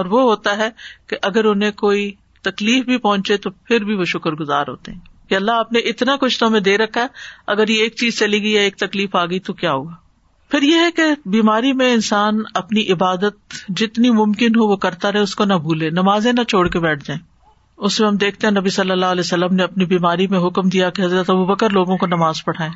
اور 0.00 0.04
وہ 0.04 0.22
ہوتا 0.22 0.56
ہے 0.58 0.68
کہ 1.06 1.16
اگر 1.22 1.44
انہیں 1.44 1.70
کوئی 1.76 2.10
تکلیف 2.44 2.84
بھی 2.84 2.98
پہنچے 2.98 3.36
تو 3.36 3.50
پھر 3.50 3.84
بھی 3.84 3.94
وہ 3.94 4.04
شکر 4.04 4.34
گزار 4.34 4.68
ہوتے 4.68 4.92
ہیں 4.92 5.00
کہ 5.28 5.34
اللہ 5.34 5.58
آپ 5.58 5.72
نے 5.72 5.78
اتنا 5.88 6.16
کچھ 6.16 6.38
تو 6.38 6.46
ہمیں 6.46 6.60
دے 6.60 6.76
رکھا 6.78 7.00
ہے 7.00 7.08
اگر 7.46 7.68
یہ 7.68 7.82
ایک 7.82 7.94
چیز 7.96 8.18
چلی 8.18 8.42
گئی 8.42 8.52
یا 8.52 8.60
ایک 8.60 8.76
تکلیف 8.76 9.16
آ 9.16 9.24
گئی 9.24 9.38
تو 9.40 9.52
کیا 9.52 9.72
ہوگا 9.72 9.94
پھر 10.50 10.62
یہ 10.62 10.80
ہے 10.80 10.90
کہ 10.90 11.02
بیماری 11.26 11.72
میں 11.72 11.92
انسان 11.92 12.40
اپنی 12.54 12.92
عبادت 12.92 13.54
جتنی 13.76 14.10
ممکن 14.10 14.56
ہو 14.56 14.66
وہ 14.68 14.76
کرتا 14.76 15.12
رہے 15.12 15.20
اس 15.20 15.34
کو 15.34 15.44
نہ 15.44 15.54
بھولے 15.58 15.90
نمازیں 15.90 16.32
نہ 16.32 16.42
چھوڑ 16.42 16.66
کے 16.68 16.80
بیٹھ 16.80 17.04
جائیں 17.04 17.20
اس 17.78 17.98
میں 18.00 18.08
ہم 18.08 18.16
دیکھتے 18.16 18.46
ہیں 18.46 18.54
نبی 18.54 18.70
صلی 18.70 18.90
اللہ 18.90 19.06
علیہ 19.06 19.20
وسلم 19.20 19.54
نے 19.54 19.62
اپنی 19.62 19.84
بیماری 19.84 20.26
میں 20.26 20.38
حکم 20.38 20.68
دیا 20.68 20.90
کہ 20.90 21.02
حضرت 21.02 21.30
ابو 21.30 21.44
بکر 21.44 21.70
لوگوں 21.70 21.96
کو 21.96 22.06
نماز 22.06 22.44
پڑھائے 22.44 22.70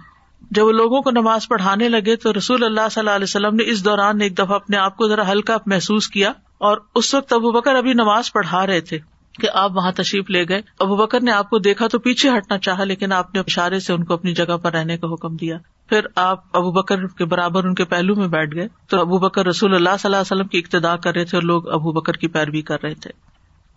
جب 0.50 0.64
وہ 0.64 0.72
لوگوں 0.72 1.02
کو 1.02 1.10
نماز 1.10 1.48
پڑھانے 1.48 1.88
لگے 1.88 2.16
تو 2.16 2.32
رسول 2.32 2.64
اللہ 2.64 2.88
صلی 2.90 3.00
اللہ 3.00 3.14
علیہ 3.14 3.24
وسلم 3.24 3.56
نے 3.56 3.64
اس 3.66 3.84
دوران 3.84 4.20
ایک 4.20 4.38
دفعہ 4.38 4.54
اپنے 4.54 4.76
آپ 4.76 4.96
کو 4.96 5.08
ذرا 5.08 5.30
ہلکا 5.30 5.56
محسوس 5.66 6.08
کیا 6.08 6.32
اور 6.60 6.78
اس 6.94 7.14
وقت 7.14 7.32
ابو 7.32 7.52
بکر 7.52 7.74
ابھی 7.74 7.92
نماز 7.92 8.32
پڑھا 8.32 8.66
رہے 8.66 8.80
تھے 8.80 8.98
کہ 9.34 9.48
آپ 9.54 9.76
وہاں 9.76 9.90
تشریف 9.92 10.30
لے 10.30 10.44
گئے 10.48 10.62
ابو 10.80 10.96
بکر 10.96 11.20
نے 11.20 11.32
آپ 11.32 11.50
کو 11.50 11.58
دیکھا 11.58 11.86
تو 11.86 11.98
پیچھے 11.98 12.28
ہٹنا 12.36 12.58
چاہا 12.58 12.84
لیکن 12.84 13.12
آپ 13.12 13.34
نے 13.34 13.40
اشارے 13.40 13.80
سے 13.80 13.92
ان 13.92 14.04
کو 14.04 14.14
اپنی 14.14 14.32
جگہ 14.34 14.56
پر 14.56 14.72
رہنے 14.72 14.96
کا 14.98 15.12
حکم 15.12 15.36
دیا 15.36 15.58
پھر 15.88 16.06
آپ 16.16 16.56
ابو 16.56 16.70
بکر 16.72 17.06
کے 17.06 17.24
برابر 17.24 17.64
ان 17.64 17.74
کے 17.74 17.84
پہلو 17.84 18.14
میں 18.14 18.28
بیٹھ 18.28 18.54
گئے 18.54 18.68
تو 18.88 19.00
ابو 19.00 19.18
بکر 19.18 19.46
رسول 19.46 19.74
اللہ 19.74 19.96
صلی 19.98 20.08
اللہ 20.08 20.16
علیہ 20.16 20.32
وسلم 20.32 20.46
کی 20.46 20.58
ابتدا 20.58 20.96
کر 20.96 21.14
رہے 21.14 21.24
تھے 21.24 21.36
اور 21.36 21.42
لوگ 21.42 21.68
ابو 21.68 21.92
بکر 21.92 22.16
کی 22.16 22.28
پیروی 22.28 22.62
کر 22.62 22.82
رہے 22.82 22.94
تھے 22.94 23.10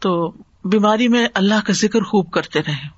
تو 0.02 0.30
بیماری 0.66 1.08
میں 1.08 1.28
اللہ 1.34 1.66
کا 1.68 1.74
ذکر 1.74 2.04
خوب 2.04 2.32
کرتے 2.32 2.60
رہے 2.60 2.88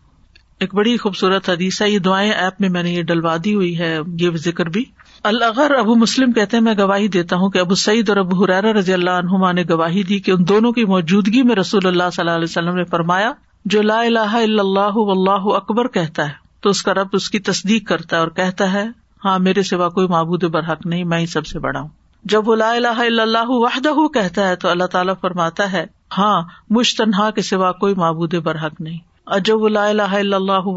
ایک 0.61 0.73
بڑی 0.75 0.95
خوبصورت 0.97 1.49
حدیث 1.49 1.81
یہ 1.81 1.99
دعائیں 1.99 2.31
ایپ 2.31 2.59
میں 2.61 2.69
میں 2.69 2.83
نے 2.83 2.91
یہ 2.91 3.03
ڈلوا 3.03 3.35
دی 3.43 3.53
ہوئی 3.53 3.77
ہے 3.79 3.97
یہ 4.19 4.35
ذکر 4.37 4.69
بھی 4.69 4.83
الغر 5.25 5.73
ابو 5.75 5.95
مسلم 5.95 6.31
کہتے 6.31 6.59
میں 6.59 6.73
گواہی 6.77 7.07
دیتا 7.07 7.35
ہوں 7.35 7.49
کہ 7.49 7.57
ابو 7.57 7.75
سعید 7.75 8.09
اور 8.09 8.17
ابو 8.17 8.43
حرارا 8.43 8.71
رضی 8.73 8.93
اللہ 8.93 9.17
عنہما 9.17 9.51
نے 9.51 9.63
گواہی 9.69 10.03
دی 10.03 10.19
کہ 10.19 10.31
ان 10.31 10.47
دونوں 10.47 10.71
کی 10.71 10.85
موجودگی 10.85 11.41
میں 11.43 11.55
رسول 11.55 11.87
اللہ 11.87 12.09
صلی 12.13 12.21
اللہ 12.21 12.35
علیہ 12.35 12.43
وسلم 12.43 12.75
نے 12.75 12.83
فرمایا 12.85 13.31
جو 13.65 13.81
لا 13.81 13.99
اللہ 13.99 14.35
اللہ 14.35 14.97
اللہ 15.07 15.47
اکبر 15.55 15.87
کہتا 15.87 16.27
ہے 16.27 16.33
تو 16.61 16.69
اس 16.69 16.81
کا 16.83 16.93
رب 16.93 17.07
اس 17.11 17.29
کی 17.29 17.39
تصدیق 17.39 17.87
کرتا 17.87 18.15
ہے 18.15 18.21
اور 18.21 18.29
کہتا 18.31 18.71
ہے 18.73 18.85
ہاں 19.25 19.37
میرے 19.39 19.63
سوا 19.63 19.89
کوئی 19.89 20.07
معبود 20.07 20.43
برحق 20.49 20.85
نہیں 20.85 21.03
میں 21.03 21.19
ہی 21.19 21.25
سب 21.25 21.45
سے 21.45 21.59
بڑا 21.59 21.79
ہوں 21.79 21.89
جب 22.25 22.49
وہ 22.49 22.55
لا 22.55 22.71
الہ 22.71 22.97
اللہ 23.01 23.49
وحدہ 23.49 24.07
کہتا 24.13 24.47
ہے 24.49 24.55
تو 24.55 24.69
اللہ 24.69 24.91
تعالیٰ 24.91 25.13
فرماتا 25.21 25.71
ہے 25.71 25.85
ہاں 26.17 26.41
مجھ 26.69 26.95
تنہا 26.95 27.29
کے 27.29 27.41
سوا 27.43 27.71
کوئی 27.79 27.95
معبود 27.95 28.35
برحق 28.43 28.81
نہیں 28.81 29.10
اور 29.31 29.39
جب 29.39 29.61
وہ 29.61 29.69
لا 29.69 29.83
اللہ 29.85 30.65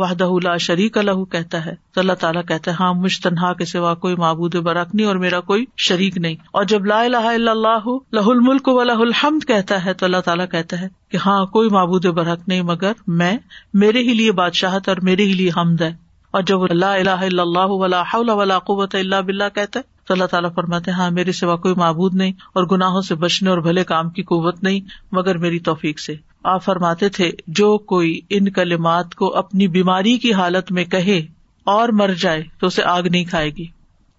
وحدہ 0.00 0.24
اللہ 0.24 0.66
تو 1.92 2.00
اللہ 2.00 2.12
تعالیٰ 2.12 2.42
کہتے 2.48 2.70
ہاں 2.70 2.92
مجھ 2.94 3.20
تنہا 3.20 3.52
کے 3.52 3.64
سوا 3.64 3.94
کوئی 3.94 4.16
معبود 4.16 4.56
برق 4.62 4.94
نہیں 4.94 5.06
اور 5.06 5.16
میرا 5.16 5.40
کوئی 5.40 5.64
شریک 5.76 6.18
نہیں 6.18 6.34
اور 6.50 6.64
جب 6.64 6.84
لا 6.84 7.00
الہ 7.00 7.22
الا 7.28 7.50
اللہ 7.50 7.88
لہ 8.12 8.26
الملک 8.26 8.68
و 8.68 8.82
لہ 8.82 9.00
الحمد 9.00 9.44
کہتا 9.44 9.84
ہے 9.84 9.94
تو 9.94 10.06
اللہ 10.06 10.20
تعالیٰ 10.24 10.46
کہتا 10.50 10.80
ہے 10.80 10.88
کہ 11.10 11.18
ہاں 11.24 11.44
کوئی 11.46 11.68
معبود 11.68 12.06
برق 12.12 12.48
نہیں 12.48 12.62
مگر 12.62 12.92
میں 13.14 13.36
میرے 13.74 14.02
ہی 14.02 14.14
لیے 14.14 14.32
بادشاہت 14.32 14.88
اور 14.88 14.96
میرے 15.02 15.24
ہی 15.24 15.32
لیے 15.32 15.50
حمد 15.56 15.82
ہے 15.82 15.92
اور 16.34 16.42
جب 16.42 16.62
اللہ 16.62 17.24
اللہ 18.14 18.58
قوت 18.58 18.94
اللہ 18.94 19.20
بلّہ 19.22 19.48
کہتا 19.54 19.80
ہے 19.80 19.92
تو 20.06 20.14
اللہ 20.14 20.24
تعالیٰ 20.24 20.50
فرماتے 20.54 20.90
ہاں 20.90 21.10
میرے 21.10 21.32
سوا 21.32 21.56
کوئی 21.56 21.74
معبود 21.76 22.14
نہیں 22.14 22.32
اور 22.52 22.66
گناہوں 22.66 23.02
سے 23.02 23.14
بچنے 23.14 23.50
اور 23.50 23.58
بھلے 23.60 23.84
کام 23.84 24.10
کی 24.10 24.22
قوت 24.22 24.62
نہیں 24.62 24.80
مگر 25.12 25.38
میری 25.38 25.58
توفیق 25.60 25.98
سے 25.98 26.14
آپ 26.44 26.64
فرماتے 26.64 27.08
تھے 27.08 27.30
جو 27.54 27.76
کوئی 27.86 28.18
ان 28.30 28.50
کلمات 28.52 29.14
کو 29.14 29.34
اپنی 29.36 29.68
بیماری 29.68 30.16
کی 30.18 30.32
حالت 30.32 30.72
میں 30.72 30.84
کہے 30.86 31.20
اور 31.66 31.88
مر 31.94 32.12
جائے 32.20 32.42
تو 32.60 32.66
اسے 32.66 32.82
آگ 32.86 33.02
نہیں 33.10 33.24
کھائے 33.24 33.50
گی 33.50 33.66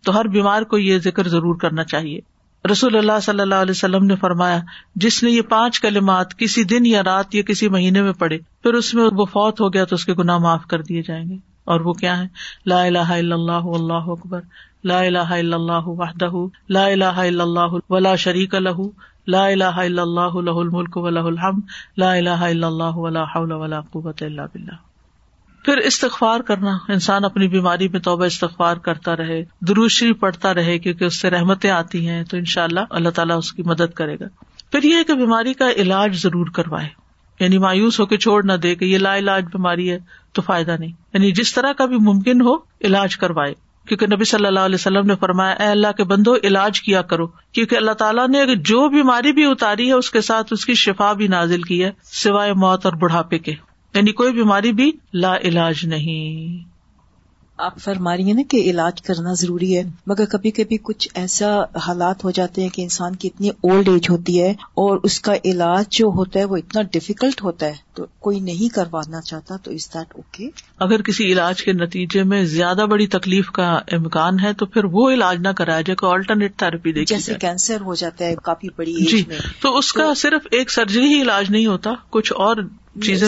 تو 0.04 0.16
ہر 0.16 0.28
بیمار 0.30 0.62
کو 0.64 0.78
یہ 0.78 1.00
ذکر 1.00 1.28
ضرور 1.28 1.56
کرنا 1.56 1.84
چاہیے 1.86 2.20
رسول 2.66 2.96
اللہ 2.98 3.20
صلی 3.22 3.42
اللہ 3.42 3.56
علیہ 3.56 3.72
وسلم 3.72 4.06
نے 4.06 4.16
فرمایا 4.16 4.60
جس 4.96 5.22
نے 5.24 5.32
یہ 5.32 5.42
پانچ 5.50 5.80
کلمات 5.80 6.38
کسی 6.38 6.64
دن 6.64 6.86
یا 6.86 7.04
رات 7.04 7.36
یا 7.36 7.44
کسی 7.48 7.68
مہینے 7.70 8.02
میں 8.02 8.14
پڑے 8.14 8.38
پھر 8.62 8.74
اس 8.74 8.94
میں 8.94 9.04
وہ 9.14 9.26
فوت 9.26 9.62
ہو 9.62 9.74
گیا 9.74 9.86
تو 9.86 9.96
اس 9.96 10.06
کے 10.06 10.14
گناہ 10.14 10.38
معاف 10.38 10.66
کر 10.68 10.82
دیے 10.82 11.02
جائیں 11.02 11.24
گے 11.30 11.36
اور 11.66 11.82
وہ 11.82 11.94
کیا 11.94 12.18
ہے 12.20 12.26
لا 12.66 12.82
الہ 12.82 13.10
الا 13.12 13.36
اللہ 13.36 13.68
اللہ 13.74 14.10
اکبر 14.12 14.42
لا 14.84 15.00
الہ 15.02 15.28
الا 15.32 15.56
اللہ 15.56 15.88
وحدہ 15.90 16.32
لا 16.70 16.86
الہ 16.88 17.14
الا 17.20 17.44
اللہ 17.44 17.78
ولا 17.90 18.16
شریک 18.24 18.56
لہ 18.56 18.82
لا 19.28 19.46
الہ 19.48 19.76
الا 19.78 20.02
اللہ 20.02 20.40
لہ 20.42 20.60
الملک 20.60 20.98
و 20.98 21.10
لہ 21.10 21.30
لا 21.98 22.12
الہ 22.12 22.30
الا 22.30 22.46
الا 22.46 22.68
اللہ 22.68 22.98
ولا 22.98 23.24
ولا 23.54 23.80
حول 23.80 23.82
قوت 23.92 24.24
باللہ 24.24 24.76
پھر 25.66 25.78
استغفار 25.84 26.40
کرنا 26.40 26.72
انسان 26.90 27.26
اپنی 27.26 27.48
بیماری 27.48 27.88
میں 27.88 28.00
توبہ 28.00 28.26
استغفار 28.26 28.78
کرتا 28.84 29.16
رہے 29.18 29.42
دروشی 29.68 30.12
پڑتا 30.16 30.54
رہے 30.54 30.78
کیونکہ 30.80 31.06
اس 31.06 31.22
سے 31.22 31.30
رحمتیں 31.30 31.70
آتی 31.72 32.08
ہیں 32.08 32.24
تو 32.24 32.38
ان 32.38 32.46
شاء 32.48 32.64
اللہ 32.64 32.92
اللہ 32.92 33.10
تعالیٰ 33.12 33.38
اس 33.38 33.52
کی 33.52 33.64
مدد 33.66 33.94
کرے 33.94 34.16
گا 34.20 34.28
پھر 34.72 34.84
یہ 34.84 35.04
کہ 35.04 35.14
بیماری 35.16 35.54
کا 35.54 35.70
علاج 35.78 36.22
ضرور 36.22 36.52
کروائے 36.54 36.88
یعنی 37.40 37.58
مایوس 37.58 38.00
ہو 38.00 38.06
کے 38.06 38.18
چھوڑ 38.18 38.44
نہ 38.44 38.54
دے 38.64 38.76
کہ 38.76 38.86
یہ 38.86 38.98
لا 38.98 39.18
علاج 39.18 39.46
بیماری 39.54 39.90
ہے 39.92 39.98
تو 40.34 40.42
فائدہ 40.42 40.76
نہیں 40.80 40.92
یعنی 41.14 41.32
جس 41.34 41.54
طرح 41.54 41.74
کا 41.74 41.86
بھی 41.86 41.98
ممکن 42.04 42.42
ہو 42.42 42.56
علاج 42.82 43.18
کروائے 43.18 43.54
کیونکہ 43.88 44.08
نبی 44.08 44.26
صلی 44.26 44.46
اللہ 44.46 44.60
علیہ 44.60 44.76
وسلم 44.76 45.06
نے 45.06 45.16
فرمایا 45.16 45.54
اے 45.54 45.68
اللہ 45.68 45.92
کے 45.98 46.04
بندو 46.04 46.36
علاج 46.44 46.82
کیا 46.82 47.02
کرو 47.02 47.28
کیوں 47.28 47.66
اللہ 47.78 47.92
تعالیٰ 47.92 48.28
نے 48.28 48.56
جو 48.56 48.90
بیماری 48.90 49.32
بھی 49.32 49.46
اتاری 49.46 49.88
ہے 49.88 49.94
اس 49.94 50.12
کے 50.12 50.22
ساتھ 50.22 50.54
اس 50.54 50.66
کی 50.66 50.74
شفا 50.74 51.14
بھی 51.14 51.28
نازل 51.28 51.62
کی 51.62 51.84
ہے 51.84 51.92
سوائے 52.04 52.54
موت 52.54 52.86
اور 52.86 52.94
بڑھاپے 52.94 53.40
کے 53.40 53.52
یعنی 53.52 54.12
کوئی 54.12 54.34
بیماری 54.34 54.72
بھی 54.72 54.92
لا 55.14 55.36
علاج 55.38 55.86
نہیں 55.86 56.75
آپ 57.60 57.80
فرما 57.80 58.14
ہیں 58.14 58.34
نا 58.34 58.42
کہ 58.50 58.58
علاج 58.58 59.02
کرنا 59.02 59.34
ضروری 59.34 59.78
ہے 59.78 59.84
مگر 60.06 60.26
کبھی 60.26 60.52
کبھی 60.52 60.78
کچھ 60.84 61.08
ایسا 61.14 61.64
حالات 61.88 62.24
ہو 62.24 62.32
جاتے 62.32 62.62
ہیں 62.62 62.70
کہ 62.70 62.82
انسان 62.82 63.16
کی 63.16 63.28
اتنی 63.28 63.50
اولڈ 63.50 63.90
ایج 63.90 64.10
ہوتی 64.10 64.42
ہے 64.42 64.50
اور 64.52 65.00
اس 65.04 65.20
کا 65.20 65.34
علاج 65.46 65.86
جو 65.90 66.08
ہوتا 66.08 66.40
ہے 66.40 66.46
وہ 66.46 66.58
اتنا 66.58 66.82
ڈفیکلٹ 66.82 67.44
ہوتا 67.44 67.66
ہے 67.66 67.74
تو 67.94 68.06
کوئی 68.20 68.40
نہیں 68.40 68.74
کروانا 68.76 69.22
چاہتا 69.22 69.56
تو 69.58 69.72
از 69.72 69.88
دیٹ 69.94 70.16
اوکے 70.16 70.50
اگر 70.80 71.02
کسی 71.02 71.32
علاج 71.32 71.64
کے 71.64 71.74
نتیجے 71.74 72.24
میں 72.24 72.46
زیادہ 72.46 72.86
بڑی 72.86 73.08
تکلیف 73.08 73.50
کا 73.50 73.72
امکان 73.92 74.40
ہے 74.40 74.54
تو 74.54 74.66
پھر 74.66 74.84
وہ 74.84 75.10
علاج 75.12 75.38
نہ 75.40 75.50
کرایا 75.50 75.82
جائے 75.82 76.08
آلٹرنیٹ 76.08 76.58
تھراپی 76.58 76.92
دے 76.92 77.06
جیسے 77.06 77.34
کینسر 77.34 77.82
ہو 77.82 77.96
جاتا 77.96 78.26
ہے 78.26 78.36
کافی 78.44 78.68
بڑی 78.76 78.94
جی 78.94 79.24
تو 79.62 79.78
اس 79.78 79.94
کا 79.94 80.14
صرف 80.14 80.48
ایک 80.52 80.72
سرجری 80.72 81.14
ہی 81.16 81.22
علاج 81.22 81.52
نہیں 81.52 81.66
ہوتا 81.66 81.94
کچھ 82.10 82.34
اور 82.34 82.58
چیزیں 83.04 83.28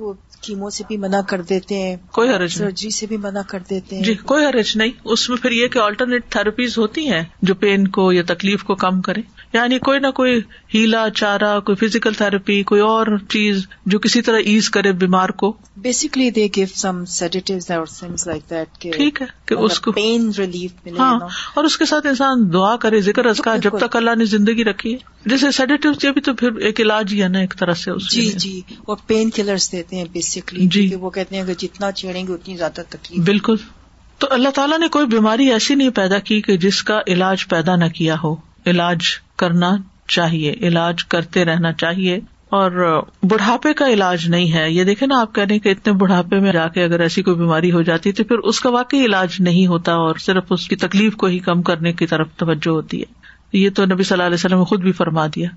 وہ 0.00 0.12
کیمو 0.42 0.70
سے 0.70 0.84
بھی 0.88 0.96
منع 0.96 1.20
کر 1.28 1.42
دیتے 1.42 1.78
ہیں 1.78 1.96
کوئی 2.12 2.30
حرج 2.30 2.62
نہیں 2.62 2.90
سے 2.90 3.06
بھی 3.06 3.16
منع 3.16 3.40
کر 3.48 3.58
دیتے 3.70 3.96
ہیں 3.96 4.02
جی 4.02 4.14
کوئی 4.14 4.44
حرج 4.46 4.76
نہیں 4.76 4.92
اس 5.04 5.28
میں 5.30 5.36
پھر 5.36 5.52
یہ 5.52 5.68
کہ 5.68 5.78
آلٹرنیٹ 5.78 6.28
تھراپیز 6.28 6.78
ہوتی 6.78 7.08
ہیں 7.08 7.22
جو 7.42 7.54
پین 7.54 7.88
کو 7.88 8.10
یا 8.12 8.22
تکلیف 8.26 8.62
کو 8.62 8.74
کم 8.74 9.00
کرے 9.00 9.20
یعنی 9.52 9.78
کوئی 9.78 9.98
نہ 9.98 10.10
کوئی 10.10 10.40
ہیلا 10.70 11.08
چارا 11.10 11.58
کوئی 11.60 11.76
فیزیکل 11.76 12.12
تھراپی 12.12 12.62
کوئی 12.62 12.80
اور 12.82 13.06
چیز 13.28 13.66
جو 13.86 13.98
کسی 13.98 14.20
طرح 14.22 14.38
ایز 14.46 14.68
کرے 14.70 14.92
بیمار 14.94 15.28
کو 15.36 15.50
basically 15.78 16.28
they 16.30 16.46
give 16.56 16.66
some 16.74 17.02
like 18.26 18.50
that 18.50 18.82
ٹھیک 18.92 19.22
ہے 19.22 19.26
ہاں، 20.98 21.18
اور 21.54 21.64
اس 21.64 21.76
کے 21.78 21.84
ساتھ 21.84 22.06
انسان 22.06 22.42
دعا 22.52 22.74
کرے 22.76 23.00
ذکر 23.02 23.24
اس 23.26 23.40
کا 23.40 23.56
جب 23.58 23.78
تک 23.78 23.96
اللہ 23.96 24.14
نے 24.18 24.24
زندگی 24.26 24.64
رکھی 24.64 24.92
ہے 24.94 25.28
جیسے 25.28 25.50
سیڈیٹیو 25.52 25.92
یہ 26.02 26.12
بھی 26.12 26.20
تو 26.20 26.34
پھر 26.34 26.60
ایک 26.62 26.80
علاج 26.80 27.12
ہی 27.12 27.22
ہے 27.22 27.28
نا 27.28 27.38
ایک 27.38 27.54
طرح 27.58 27.74
سے 27.76 27.98
جی 28.10 28.30
جی 28.38 28.60
وہ 28.88 28.96
پین 29.06 29.30
کلر 29.30 29.66
دیتے 29.72 29.96
ہیں 29.96 30.04
بیسکلی 30.12 30.66
جی 30.68 30.88
وہ 30.96 31.10
کہتے 31.10 31.36
ہیں 31.36 31.54
جتنا 31.56 31.92
چیڑیں 31.92 32.26
گے 32.28 32.32
اتنی 32.32 32.56
زیادہ 32.56 32.82
تکلیف 32.88 33.24
بالکل 33.24 33.56
تو 34.20 34.26
اللہ 34.30 34.48
تعالیٰ 34.54 34.78
نے 34.78 34.88
کوئی 34.90 35.06
بیماری 35.08 35.50
ایسی 35.52 35.74
نہیں 35.74 35.90
پیدا 35.96 36.18
کی 36.20 36.40
کہ 36.42 36.56
جس 36.58 36.82
کا 36.82 37.00
علاج 37.08 37.46
پیدا 37.48 37.76
نہ 37.76 37.88
کیا 37.94 38.16
ہو 38.24 38.34
علاج 38.66 39.16
کرنا 39.36 39.76
چاہیے 40.08 40.54
علاج 40.62 41.04
کرتے 41.04 41.44
رہنا 41.44 41.72
چاہیے 41.72 42.18
اور 42.50 43.02
بڑھاپے 43.22 43.72
کا 43.74 43.88
علاج 43.88 44.28
نہیں 44.28 44.52
ہے 44.52 44.70
یہ 44.70 44.84
دیکھے 44.84 45.06
نا 45.06 45.20
آپ 45.20 45.34
کہہ 45.34 45.42
رہے 45.42 45.54
ہیں 45.54 45.60
کہ 45.60 45.68
اتنے 45.68 45.92
بڑھاپے 45.92 46.38
میں 46.40 46.52
جا 46.52 46.66
کے 46.68 46.84
اگر 46.84 47.00
ایسی 47.00 47.22
کوئی 47.22 47.36
بیماری 47.36 47.72
ہو 47.72 47.82
جاتی 47.82 48.12
تو 48.12 48.24
پھر 48.24 48.38
اس 48.42 48.60
کا 48.60 48.70
واقعی 48.70 49.04
علاج 49.04 49.36
نہیں 49.40 49.66
ہوتا 49.66 49.94
اور 49.94 50.14
صرف 50.16 50.44
اس 50.50 50.68
کی 50.68 50.76
تکلیف 50.76 51.16
کو 51.16 51.26
ہی 51.26 51.38
کم 51.38 51.62
کرنے 51.62 51.92
کی 51.92 52.06
طرف 52.06 52.28
توجہ 52.36 52.70
ہوتی 52.70 53.00
ہے 53.00 53.16
یہ 53.52 53.70
تو 53.70 53.84
نبی 53.84 54.02
صلی 54.02 54.14
اللہ 54.14 54.26
علیہ 54.26 54.34
وسلم 54.34 54.58
نے 54.58 54.64
خود 54.64 54.80
بھی 54.80 54.92
فرما 54.92 55.26
دیا 55.26 55.48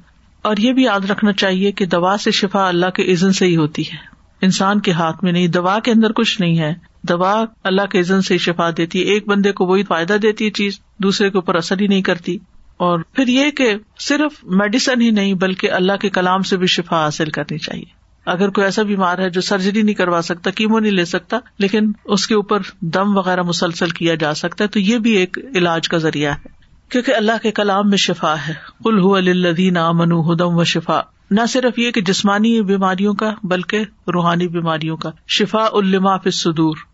اور 0.43 0.57
یہ 0.57 0.73
بھی 0.73 0.83
یاد 0.83 1.09
رکھنا 1.11 1.33
چاہیے 1.33 1.71
کہ 1.71 1.85
دوا 1.85 2.15
سے 2.17 2.31
شفا 2.31 2.67
اللہ 2.67 2.89
کے 2.95 3.11
عزن 3.13 3.31
سے 3.31 3.45
ہی 3.45 3.55
ہوتی 3.55 3.81
ہے 3.81 3.97
انسان 4.41 4.79
کے 4.79 4.91
ہاتھ 4.91 5.23
میں 5.23 5.31
نہیں 5.31 5.47
دوا 5.47 5.79
کے 5.79 5.91
اندر 5.91 6.11
کچھ 6.11 6.39
نہیں 6.41 6.59
ہے 6.59 6.73
دوا 7.03 7.33
اللہ 7.63 7.85
کے 7.85 7.99
عزن 7.99 8.21
سے 8.21 8.33
ہی 8.33 8.39
شفا 8.39 8.69
دیتی 8.77 8.99
ہے 8.99 9.13
ایک 9.13 9.27
بندے 9.27 9.51
کو 9.51 9.65
وہی 9.65 9.83
فائدہ 9.83 10.13
دیتی 10.13 10.45
ہے 10.45 10.51
چیز 10.51 10.79
دوسرے 10.97 11.29
کے 11.29 11.37
اوپر 11.37 11.55
اثر 11.55 11.81
ہی 11.81 11.87
نہیں 11.87 12.01
کرتی 12.01 12.37
اور 12.81 12.99
پھر 13.13 13.27
یہ 13.27 13.51
کہ 13.51 13.73
صرف 13.99 14.43
میڈیسن 14.43 15.01
ہی 15.01 15.09
نہیں 15.11 15.33
بلکہ 15.33 15.71
اللہ 15.71 15.97
کے 16.01 16.09
کلام 16.09 16.41
سے 16.41 16.57
بھی 16.57 16.67
شفا 16.67 17.03
حاصل 17.03 17.29
کرنی 17.29 17.57
چاہیے 17.57 18.01
اگر 18.25 18.49
کوئی 18.49 18.65
ایسا 18.65 18.83
بیمار 18.83 19.17
ہے 19.17 19.29
جو 19.29 19.41
سرجری 19.41 19.81
نہیں 19.81 19.95
کروا 19.95 20.21
سکتا 20.21 20.49
کیمو 20.49 20.79
نہیں 20.79 20.91
لے 20.91 21.05
سکتا 21.05 21.39
لیکن 21.57 21.91
اس 22.05 22.27
کے 22.27 22.35
اوپر 22.35 22.61
دم 22.81 23.17
وغیرہ 23.17 23.41
مسلسل 23.41 23.89
کیا 23.89 24.15
جا 24.15 24.33
سکتا 24.33 24.63
ہے 24.63 24.69
تو 24.69 24.79
یہ 24.79 24.97
بھی 24.97 25.11
ایک 25.11 25.37
علاج 25.55 25.89
کا 25.89 25.97
ذریعہ 25.97 26.33
ہے 26.33 26.49
کیونکہ 26.89 27.15
اللہ 27.15 27.41
کے 27.43 27.51
کلام 27.51 27.89
میں 27.89 27.97
شفا 27.97 28.35
ہے 28.47 28.53
کل 28.83 28.99
ہو 28.99 29.13
الدین 29.15 29.77
امن 29.77 30.11
ہدم 30.11 30.57
و 30.57 30.63
شفا 30.63 31.01
نہ 31.31 31.45
صرف 31.49 31.79
یہ 31.79 31.91
کہ 31.91 32.01
جسمانی 32.01 32.61
بیماریوں 32.61 33.13
کا 33.13 33.33
بلکہ 33.43 33.85
روحانی 34.07 34.47
بیماریوں 34.47 34.97
کا 34.97 35.11
شفا 35.27 35.65
الما 35.73 36.17
فدور 36.17 36.75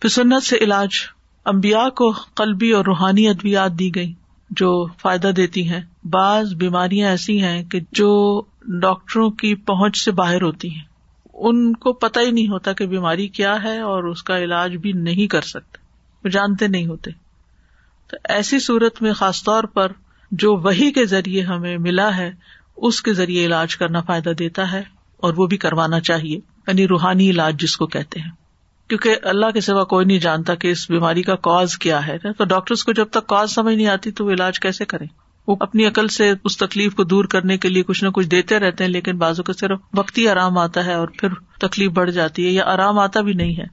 پھر 0.00 0.08
سنت 0.08 0.42
سے 0.42 0.56
علاج 0.56 0.88
امبیا 1.44 1.88
کو 1.88 2.10
قلبی 2.34 2.70
اور 2.70 2.84
روحانی 2.84 3.28
ادویات 3.28 3.72
دی 3.72 3.94
گئی 3.94 4.12
جو 4.50 4.70
فائدہ 4.98 5.28
دیتی 5.36 5.68
ہیں 5.68 5.80
بعض 6.10 6.54
بیماریاں 6.54 7.10
ایسی 7.10 7.42
ہیں 7.42 7.62
کہ 7.62 7.80
جو 7.92 8.10
ڈاکٹروں 8.80 9.30
کی 9.30 9.54
پہنچ 9.54 10.04
سے 10.04 10.10
باہر 10.10 10.42
ہوتی 10.42 10.70
ہیں 10.70 10.84
ان 11.34 11.72
کو 11.76 11.92
پتہ 11.92 12.20
ہی 12.20 12.30
نہیں 12.30 12.48
ہوتا 12.48 12.72
کہ 12.72 12.86
بیماری 12.86 13.26
کیا 13.28 13.62
ہے 13.62 13.78
اور 13.80 14.04
اس 14.04 14.22
کا 14.22 14.38
علاج 14.38 14.76
بھی 14.76 14.92
نہیں 14.92 15.26
کر 15.26 15.40
سکتے 15.40 15.78
وہ 16.24 16.28
جانتے 16.28 16.66
نہیں 16.66 16.86
ہوتے 16.86 17.10
تو 18.10 18.16
ایسی 18.28 18.58
صورت 18.58 19.02
میں 19.02 19.12
خاص 19.12 19.42
طور 19.44 19.64
پر 19.64 19.92
جو 20.32 20.54
وہی 20.56 20.90
کے 20.92 21.04
ذریعے 21.04 21.42
ہمیں 21.42 21.76
ملا 21.78 22.16
ہے 22.16 22.30
اس 22.76 23.02
کے 23.02 23.12
ذریعے 23.12 23.46
علاج 23.46 23.76
کرنا 23.76 24.00
فائدہ 24.00 24.30
دیتا 24.30 24.72
ہے 24.72 24.82
اور 25.22 25.34
وہ 25.36 25.46
بھی 25.46 25.56
کروانا 25.56 26.00
چاہیے 26.00 26.36
یعنی 26.36 26.86
روحانی 26.88 27.30
علاج 27.30 27.60
جس 27.60 27.76
کو 27.76 27.86
کہتے 27.86 28.20
ہیں 28.20 28.30
کیونکہ 28.90 29.16
اللہ 29.22 29.50
کے 29.50 29.60
سوا 29.60 29.82
کوئی 29.84 30.06
نہیں 30.06 30.18
جانتا 30.18 30.54
کہ 30.54 30.68
اس 30.68 30.88
بیماری 30.90 31.22
کا 31.22 31.34
کاز 31.42 31.76
کیا 31.78 32.06
ہے 32.06 32.18
تو 32.38 32.44
ڈاکٹرس 32.44 32.84
کو 32.84 32.92
جب 32.92 33.08
تک 33.10 33.26
کاز 33.26 33.50
سمجھ 33.50 33.74
نہیں 33.74 33.86
آتی 33.86 34.10
تو 34.10 34.24
وہ 34.24 34.30
علاج 34.30 34.60
کیسے 34.60 34.84
کریں 34.84 35.06
وہ 35.48 35.56
اپنی 35.60 35.86
عقل 35.86 36.08
سے 36.08 36.30
اس 36.44 36.56
تکلیف 36.56 36.94
کو 36.94 37.04
دور 37.04 37.24
کرنے 37.24 37.56
کے 37.56 37.68
لیے 37.68 37.82
کچھ 37.82 38.02
نہ 38.04 38.08
کچھ 38.08 38.26
دیتے 38.26 38.58
رہتے 38.58 38.84
ہیں 38.84 38.90
لیکن 38.90 39.16
بازو 39.16 39.42
کا 39.42 39.52
صرف 39.52 39.98
وقت 39.98 40.18
ہی 40.18 40.26
آرام 40.28 40.58
آتا 40.58 40.84
ہے 40.84 40.94
اور 40.94 41.08
پھر 41.18 41.34
تکلیف 41.60 41.90
بڑھ 41.90 42.10
جاتی 42.10 42.46
ہے 42.46 42.50
یا 42.50 42.64
آرام 42.66 42.98
آتا 42.98 43.20
بھی 43.20 43.32
نہیں 43.32 43.54
ہے 43.56 43.64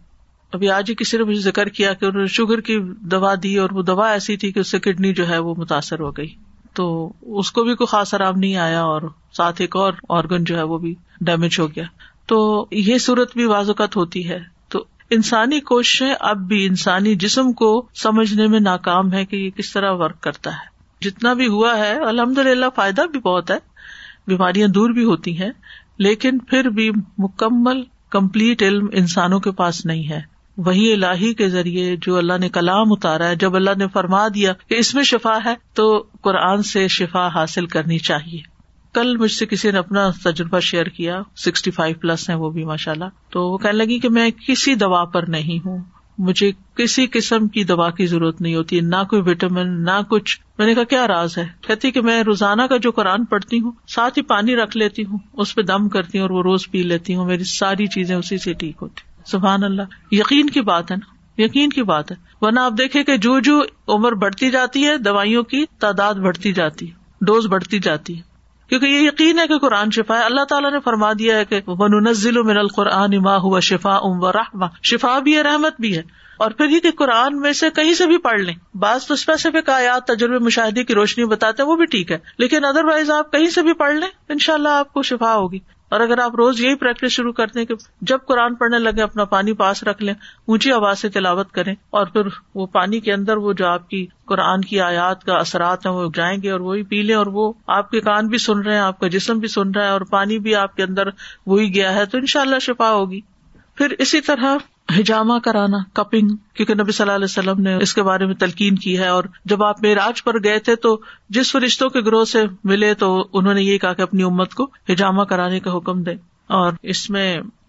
ابھی 0.53 0.69
آج 0.69 0.89
ہی 0.89 0.95
کسی 0.95 1.17
نے 1.17 1.23
مجھے 1.23 1.39
ذکر 1.41 1.69
کیا 1.69 1.93
کہ 1.93 2.05
انہوں 2.05 2.21
نے 2.21 2.27
شوگر 2.27 2.61
کی 2.61 2.79
دوا 3.11 3.33
دی 3.43 3.57
اور 3.57 3.69
وہ 3.69 3.81
دوا 3.83 4.09
ایسی 4.09 4.37
تھی 4.37 4.51
کہ 4.51 4.59
اس 4.59 4.71
سے 4.71 4.79
کڈنی 4.79 5.13
جو 5.13 5.27
ہے 5.29 5.37
وہ 5.37 5.55
متاثر 5.57 5.99
ہو 5.99 6.11
گئی 6.11 6.27
تو 6.75 6.87
اس 7.37 7.51
کو 7.51 7.63
بھی 7.63 7.75
کوئی 7.75 7.87
خاص 7.87 8.13
آرام 8.13 8.39
نہیں 8.39 8.55
آیا 8.61 8.81
اور 8.83 9.09
ساتھ 9.33 9.61
ایک 9.61 9.75
اور 9.75 9.93
آرگن 10.09 10.43
جو 10.43 10.57
ہے 10.57 10.63
وہ 10.63 10.77
بھی 10.77 10.93
ڈیمیج 11.21 11.59
ہو 11.59 11.67
گیا 11.67 11.83
تو 12.25 12.37
یہ 12.71 12.97
صورت 12.97 13.33
بھی 13.33 13.47
بعض 13.47 13.69
اوقات 13.69 13.95
ہوتی 13.95 14.27
ہے 14.29 14.39
انسانی 15.11 15.59
کوششیں 15.59 16.13
اب 16.19 16.37
بھی 16.37 16.65
انسانی 16.65 17.15
جسم 17.15 17.51
کو 17.53 17.69
سمجھنے 17.95 18.47
میں 18.47 18.59
ناکام 18.59 19.13
ہے 19.13 19.25
کہ 19.25 19.35
یہ 19.35 19.49
کس 19.49 19.71
طرح 19.73 19.91
ورک 19.91 20.21
کرتا 20.21 20.51
ہے 20.51 20.75
جتنا 21.01 21.33
بھی 21.33 21.47
ہوا 21.47 21.77
ہے 21.77 21.93
الحمد 22.07 22.37
للہ 22.37 22.65
فائدہ 22.75 23.01
بھی 23.01 23.19
بہت 23.19 23.51
ہے 23.51 23.57
بیماریاں 24.27 24.67
دور 24.67 24.89
بھی 24.89 25.03
ہوتی 25.03 25.37
ہیں 25.41 25.51
لیکن 25.97 26.39
پھر 26.39 26.69
بھی 26.69 26.89
مکمل 27.17 27.83
کمپلیٹ 28.09 28.63
علم 28.63 28.87
انسانوں 28.91 29.39
کے 29.39 29.51
پاس 29.51 29.85
نہیں 29.85 30.09
ہے 30.09 30.21
وہی 30.57 30.91
الہی 30.93 31.33
کے 31.33 31.47
ذریعے 31.49 31.95
جو 32.01 32.17
اللہ 32.17 32.37
نے 32.39 32.49
کلام 32.49 32.91
اتارا 32.91 33.27
ہے 33.29 33.35
جب 33.35 33.55
اللہ 33.55 33.77
نے 33.77 33.87
فرما 33.87 34.27
دیا 34.27 34.53
کہ 34.67 34.75
اس 34.75 34.93
میں 34.95 35.03
شفا 35.03 35.37
ہے 35.45 35.53
تو 35.73 35.87
قرآن 36.21 36.63
سے 36.63 36.87
شفا 36.87 37.27
حاصل 37.27 37.65
کرنی 37.65 37.97
چاہیے 37.99 38.41
کل 38.97 39.15
مجھ 39.17 39.31
سے 39.31 39.45
کسی 39.45 39.71
نے 39.71 39.77
اپنا 39.77 40.09
تجربہ 40.23 40.59
شیئر 40.61 40.85
کیا 40.91 41.21
سکسٹی 41.35 41.71
فائیو 41.71 41.95
پلس 42.01 42.29
ہیں 42.29 42.35
وہ 42.37 42.49
بھی 42.49 42.63
ماشاء 42.65 42.91
اللہ 42.91 43.09
تو 43.31 43.49
وہ 43.49 43.57
کہنے 43.57 43.77
لگی 43.77 43.99
کہ 43.99 44.09
میں 44.09 44.29
کسی 44.47 44.75
دوا 44.75 45.03
پر 45.05 45.27
نہیں 45.29 45.65
ہوں 45.65 45.77
مجھے 46.17 46.51
کسی 46.75 47.05
قسم 47.07 47.47
کی 47.47 47.63
دوا 47.63 47.89
کی 47.89 48.05
ضرورت 48.05 48.41
نہیں 48.41 48.55
ہوتی 48.55 48.79
نہ 48.83 49.03
کوئی 49.09 49.21
وٹامن 49.21 49.69
نہ 49.83 49.99
کچھ 50.09 50.37
میں 50.59 50.67
نے 50.67 50.73
کہا 50.73 50.83
کیا 50.83 51.07
راز 51.07 51.37
ہے 51.37 51.45
کہتی 51.61 51.91
کہ 51.91 52.01
میں 52.01 52.21
روزانہ 52.23 52.61
کا 52.69 52.77
جو 52.77 52.91
قرآن 52.91 53.25
پڑھتی 53.25 53.59
ہوں 53.59 53.71
ساتھ 53.87 54.17
ہی 54.17 54.23
پانی 54.23 54.55
رکھ 54.55 54.77
لیتی 54.77 55.05
ہوں 55.05 55.17
اس 55.33 55.53
پہ 55.55 55.61
دم 55.63 55.87
کرتی 55.89 56.17
ہوں 56.17 56.25
اور 56.25 56.29
وہ 56.29 56.43
روز 56.43 56.69
پی 56.71 56.83
لیتی 56.83 57.15
ہوں 57.15 57.25
میری 57.25 57.43
ساری 57.43 57.87
چیزیں 57.87 58.15
اسی 58.15 58.37
سے 58.37 58.53
ٹھیک 58.53 58.81
ہوتی 58.81 59.31
سبحان 59.31 59.63
اللہ 59.63 59.95
یقین 60.11 60.49
کی 60.49 60.61
بات 60.61 60.91
ہے 60.91 60.95
نا 60.95 61.15
یقین 61.37 61.69
کی 61.69 61.83
بات 61.85 62.11
ہے 62.11 62.15
ورنہ 62.41 62.59
آپ 62.59 62.77
دیکھیں 62.77 63.03
کہ 63.03 63.17
جو 63.17 63.39
جو 63.39 63.61
عمر 63.87 64.15
بڑھتی 64.15 64.49
جاتی 64.51 64.85
ہے 64.85 64.97
دوائیوں 64.97 65.43
کی 65.43 65.65
تعداد 65.79 66.13
بڑھتی 66.21 66.53
جاتی 66.53 66.91
ڈوز 67.21 67.47
بڑھتی 67.47 67.79
جاتی 67.79 68.17
ہے 68.17 68.21
کیونکہ 68.69 68.85
یہ 68.85 69.01
یقین 69.01 69.39
ہے 69.39 69.47
کہ 69.47 69.57
قرآن 69.57 69.91
شفا 69.91 70.17
ہے 70.19 70.23
اللہ 70.23 70.43
تعالیٰ 70.43 70.71
نے 70.71 70.79
فرما 70.79 71.11
دیا 71.13 71.37
ہے 71.37 71.45
کہ 71.45 71.61
بنو 71.67 71.99
نزل 71.99 72.41
من 72.41 72.57
القرآن 72.57 73.59
شفا 73.61 73.95
ام 73.97 74.23
و 74.23 74.31
رحما 74.33 74.67
شفا 74.83 75.17
بھی 75.19 75.35
ہے 75.37 75.41
رحمت 75.43 75.79
بھی 75.79 75.95
ہے 75.97 76.01
اور 76.37 76.51
پھر 76.51 76.69
یہ 76.69 76.79
کہ 76.79 76.91
قرآن 76.91 77.39
میں 77.39 77.51
سے 77.53 77.69
کہیں 77.69 77.93
سے 77.93 78.05
بھی 78.07 78.17
پڑھ 78.17 78.39
لیں 78.41 78.53
بعض 78.75 79.05
تو 79.07 79.13
اسپیسیفک 79.13 79.69
آیات 79.69 80.07
تجربے 80.07 80.39
مشاہدے 80.39 80.83
کی 80.83 80.95
روشنی 80.95 81.25
بتاتے 81.25 81.63
ہیں 81.63 81.69
وہ 81.69 81.75
بھی 81.75 81.85
ٹھیک 81.85 82.11
ہے 82.11 82.17
لیکن 82.37 82.65
ادر 82.65 82.85
وائز 82.85 83.11
آپ 83.11 83.31
کہیں 83.31 83.49
سے 83.49 83.61
بھی 83.61 83.73
پڑھ 83.75 83.95
لیں 83.95 84.07
ان 84.29 84.37
شاء 84.37 84.53
اللہ 84.53 84.77
آپ 84.77 84.93
کو 84.93 85.01
شفا 85.03 85.33
ہوگی 85.35 85.59
اور 85.91 85.99
اگر 85.99 86.17
آپ 86.17 86.35
روز 86.35 86.61
یہی 86.61 86.75
پریکٹس 86.75 87.11
شروع 87.11 87.31
کر 87.31 87.47
دیں 87.47 87.65
کہ 87.65 87.73
جب 88.01 88.17
قرآن 88.27 88.55
پڑھنے 88.55 88.79
لگے 88.79 89.01
اپنا 89.01 89.23
پانی 89.25 89.53
پاس 89.53 89.83
رکھ 89.83 90.03
لیں 90.03 90.13
اونچی 90.47 90.71
آواز 90.71 90.99
سے 90.99 91.09
تلاوت 91.09 91.51
کریں 91.51 91.73
اور 91.89 92.05
پھر 92.05 92.27
وہ 92.55 92.65
پانی 92.65 92.99
کے 92.99 93.13
اندر 93.13 93.37
وہ 93.37 93.53
جو 93.53 93.67
آپ 93.67 93.89
کی 93.89 94.05
قرآن 94.25 94.61
کی 94.61 94.81
آیات 94.81 95.23
کا 95.23 95.37
اثرات 95.37 95.85
ہیں 95.85 95.93
وہ 95.93 96.09
جائیں 96.15 96.41
گے 96.43 96.51
اور 96.51 96.59
وہی 96.59 96.83
پی 96.83 97.01
لیں 97.01 97.15
اور 97.15 97.27
وہ 97.27 97.53
آپ 97.67 97.89
کے 97.91 97.99
کان 97.99 98.27
بھی 98.27 98.37
سن 98.37 98.61
رہے 98.61 98.73
ہیں 98.73 98.81
آپ 98.81 98.99
کا 98.99 99.07
جسم 99.07 99.39
بھی 99.39 99.47
سن 99.47 99.71
رہا 99.71 99.85
ہے 99.85 99.89
اور 99.89 100.01
پانی 100.01 100.39
بھی 100.39 100.55
آپ 100.55 100.75
کے 100.75 100.83
اندر 100.83 101.09
وہی 101.45 101.73
گیا 101.75 101.95
ہے 101.95 102.05
تو 102.05 102.17
ان 102.17 102.25
شاء 102.25 102.41
اللہ 102.41 102.59
شفا 102.59 102.91
ہوگی 102.91 103.21
پھر 103.75 103.93
اسی 103.99 104.21
طرح 104.21 104.57
ہجامہ 104.87 105.37
کرانا 105.43 105.77
کپنگ 105.93 106.35
کیونکہ 106.53 106.73
نبی 106.73 106.91
صلی 106.91 107.03
اللہ 107.03 107.15
علیہ 107.15 107.25
وسلم 107.25 107.61
نے 107.61 107.73
اس 107.75 107.93
کے 107.93 108.03
بارے 108.03 108.25
میں 108.25 108.35
تلقین 108.35 108.75
کی 108.75 108.97
ہے 108.99 109.07
اور 109.07 109.23
جب 109.45 109.63
آپ 109.63 109.81
میراج 109.81 110.23
پر 110.23 110.43
گئے 110.43 110.59
تھے 110.59 110.75
تو 110.75 110.97
جس 111.29 111.51
فرشتوں 111.51 111.89
کے 111.89 112.01
گروہ 112.01 112.23
سے 112.25 112.43
ملے 112.63 112.93
تو 112.93 113.09
انہوں 113.33 113.53
نے 113.53 113.61
یہ 113.61 113.77
کہا 113.77 113.93
کہ 113.93 114.01
اپنی 114.01 114.23
امت 114.23 114.53
کو 114.53 114.69
ہجامہ 114.89 115.23
کرانے 115.23 115.59
کا 115.59 115.75
حکم 115.77 116.03
دے 116.03 116.13
اور 116.49 116.73
اس 116.83 117.09
میں 117.09 117.27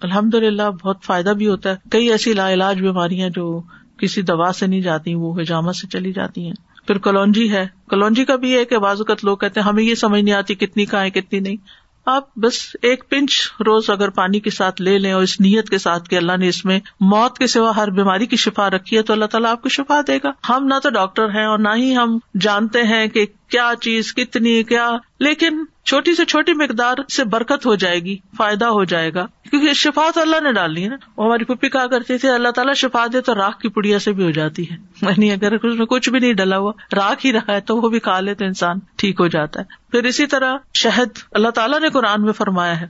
الحمد 0.00 0.34
للہ 0.34 0.70
بہت 0.82 1.04
فائدہ 1.04 1.30
بھی 1.30 1.48
ہوتا 1.48 1.70
ہے 1.70 1.90
کئی 1.90 2.10
ایسی 2.10 2.32
لا 2.32 2.52
علاج 2.52 2.80
بیماریاں 2.80 3.28
جو 3.28 3.60
کسی 3.96 4.22
دوا 4.22 4.52
سے 4.52 4.66
نہیں 4.66 4.80
جاتی 4.80 5.14
وہ 5.14 5.40
ہجامہ 5.40 5.72
سے 5.72 5.86
چلی 5.86 6.12
جاتی 6.12 6.46
ہیں 6.46 6.54
پھر 6.86 6.98
کلونجی 6.98 7.50
ہے 7.52 7.66
کلونجی 7.88 8.24
کا 8.24 8.36
بھی 8.36 8.56
ہے 8.58 8.64
کہ 8.64 8.78
بازوقت 8.78 9.24
لوگ 9.24 9.36
کہتے 9.36 9.60
ہیں 9.60 9.66
ہمیں 9.68 9.82
یہ 9.82 9.94
سمجھ 9.94 10.22
نہیں 10.22 10.34
آتی 10.34 10.54
کتنی 10.54 10.84
کھائیں 10.84 11.10
کتنی 11.10 11.40
نہیں 11.40 11.56
آپ 12.06 12.28
بس 12.36 12.58
ایک 12.82 13.08
پنچ 13.08 13.30
روز 13.60 13.90
اگر 13.90 14.10
پانی 14.10 14.40
کے 14.40 14.50
ساتھ 14.50 14.82
لے 14.82 14.98
لیں 14.98 15.12
اور 15.12 15.22
اس 15.22 15.40
نیت 15.40 15.68
کے 15.68 15.78
ساتھ 15.78 16.08
کہ 16.08 16.16
اللہ 16.16 16.36
نے 16.36 16.48
اس 16.48 16.64
میں 16.64 16.78
موت 17.00 17.38
کے 17.38 17.46
سوا 17.46 17.76
ہر 17.76 17.90
بیماری 17.90 18.26
کی 18.26 18.36
شفا 18.36 18.70
رکھی 18.70 18.96
ہے 18.96 19.02
تو 19.02 19.12
اللہ 19.12 19.24
تعالیٰ 19.24 19.50
آپ 19.50 19.62
کو 19.62 19.68
شفا 19.68 20.00
دے 20.06 20.18
گا 20.24 20.32
ہم 20.48 20.66
نہ 20.66 20.78
تو 20.82 20.90
ڈاکٹر 20.90 21.28
ہیں 21.28 21.44
اور 21.44 21.58
نہ 21.58 21.74
ہی 21.76 21.96
ہم 21.96 22.18
جانتے 22.40 22.82
ہیں 22.82 23.06
کہ 23.06 23.26
کیا 23.48 23.72
چیز 23.80 24.14
کتنی 24.14 24.62
کیا 24.62 24.88
لیکن 25.18 25.64
چھوٹی 25.88 26.14
سے 26.14 26.24
چھوٹی 26.24 26.52
مقدار 26.54 27.02
سے 27.08 27.24
برکت 27.28 27.66
ہو 27.66 27.74
جائے 27.76 27.98
گی 28.00 28.16
فائدہ 28.36 28.64
ہو 28.70 28.84
جائے 28.84 29.12
گا 29.14 29.26
کیونکہ 29.50 29.72
شفا 29.74 30.08
تو 30.14 30.20
اللہ 30.20 30.40
نے 30.40 30.52
ڈالنی 30.52 30.84
ہے 30.84 30.88
نا 30.88 30.96
وہ 31.16 31.24
ہماری 31.24 31.44
پپی 31.44 31.68
کہا 31.68 31.86
کرتی 31.86 32.18
تھی 32.18 32.28
اللہ 32.28 32.50
تعالیٰ 32.50 32.74
شفا 32.76 33.06
دے 33.12 33.20
تو 33.20 33.34
راکھ 33.34 33.58
کی 33.58 33.68
پڑیا 33.70 33.98
سے 33.98 34.12
بھی 34.12 34.24
ہو 34.24 34.30
جاتی 34.32 34.64
ہے 34.70 34.76
یعنی 35.02 35.32
اگر 35.32 35.52
اس 35.54 35.78
میں 35.78 35.86
کچھ 35.86 36.10
بھی 36.10 36.18
نہیں 36.18 36.32
ڈلا 36.34 36.58
ہوا 36.58 36.72
راکھ 36.94 37.26
ہی 37.26 37.32
رہا 37.32 37.52
ہے 37.52 37.60
تو 37.62 37.76
وہ 37.76 37.88
بھی 37.88 38.00
کھا 38.00 38.18
لے 38.20 38.34
تو 38.34 38.44
انسان 38.44 38.78
ٹھیک 38.96 39.20
ہو 39.20 39.26
جاتا 39.28 39.60
ہے 39.60 39.76
پھر 39.90 40.04
اسی 40.04 40.26
طرح 40.26 40.56
شہد 40.74 41.22
اللہ 41.32 41.50
تعالیٰ 41.50 41.80
نے 41.80 41.88
قرآن 41.90 42.24
میں 42.24 42.32
فرمایا 42.32 42.80
ہے 42.80 42.86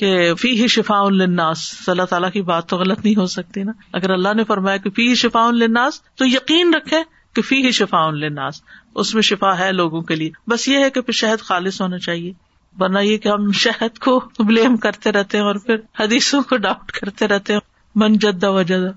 کہ 0.00 0.12
فی 0.34 0.50
ہی 0.60 0.66
شفا 0.68 0.98
الناس 0.98 1.88
اللہ 1.88 2.02
تعالیٰ 2.02 2.30
کی 2.32 2.42
بات 2.42 2.68
تو 2.68 2.76
غلط 2.76 3.04
نہیں 3.04 3.16
ہو 3.16 3.26
سکتی 3.28 3.62
نا 3.62 3.72
اگر 3.92 4.10
اللہ 4.10 4.34
نے 4.34 4.44
فرمایا 4.44 4.76
کہ 4.76 4.90
فی 4.90 5.08
ہی 5.08 5.14
شفا 5.14 5.46
الناس 5.46 6.00
تو 6.16 6.26
یقین 6.26 6.74
رکھے 6.74 7.02
کہ 7.36 7.42
فی 7.42 7.64
ہی 7.64 7.70
شفا 7.72 8.04
الناس 8.06 8.60
اس 8.96 9.14
میں 9.14 9.22
شفا 9.22 9.58
ہے 9.58 9.70
لوگوں 9.72 10.00
کے 10.02 10.14
لیے 10.14 10.30
بس 10.46 10.68
یہ 10.68 10.84
ہے 10.84 10.90
کہ 10.90 11.00
پھر 11.00 11.12
شہد 11.12 11.42
خالص 11.42 11.80
ہونا 11.80 11.98
چاہیے 11.98 12.32
ورنہ 12.76 12.98
یہ 12.98 13.16
کہ 13.18 13.28
ہم 13.28 13.50
شہد 13.52 13.98
کو 13.98 14.18
بلیم 14.38 14.76
کرتے 14.76 15.12
رہتے 15.12 15.38
ہیں 15.38 15.44
اور 15.44 15.54
پھر 15.56 15.76
حدیثوں 16.00 16.42
کو 16.42 16.56
ڈاؤٹ 16.56 16.92
کرتے 16.92 17.28
رہتے 17.28 17.52
ہیں 17.52 17.60
من 17.94 18.18
جدہ 18.18 18.50
و 18.50 18.62
جدہ 18.62 18.92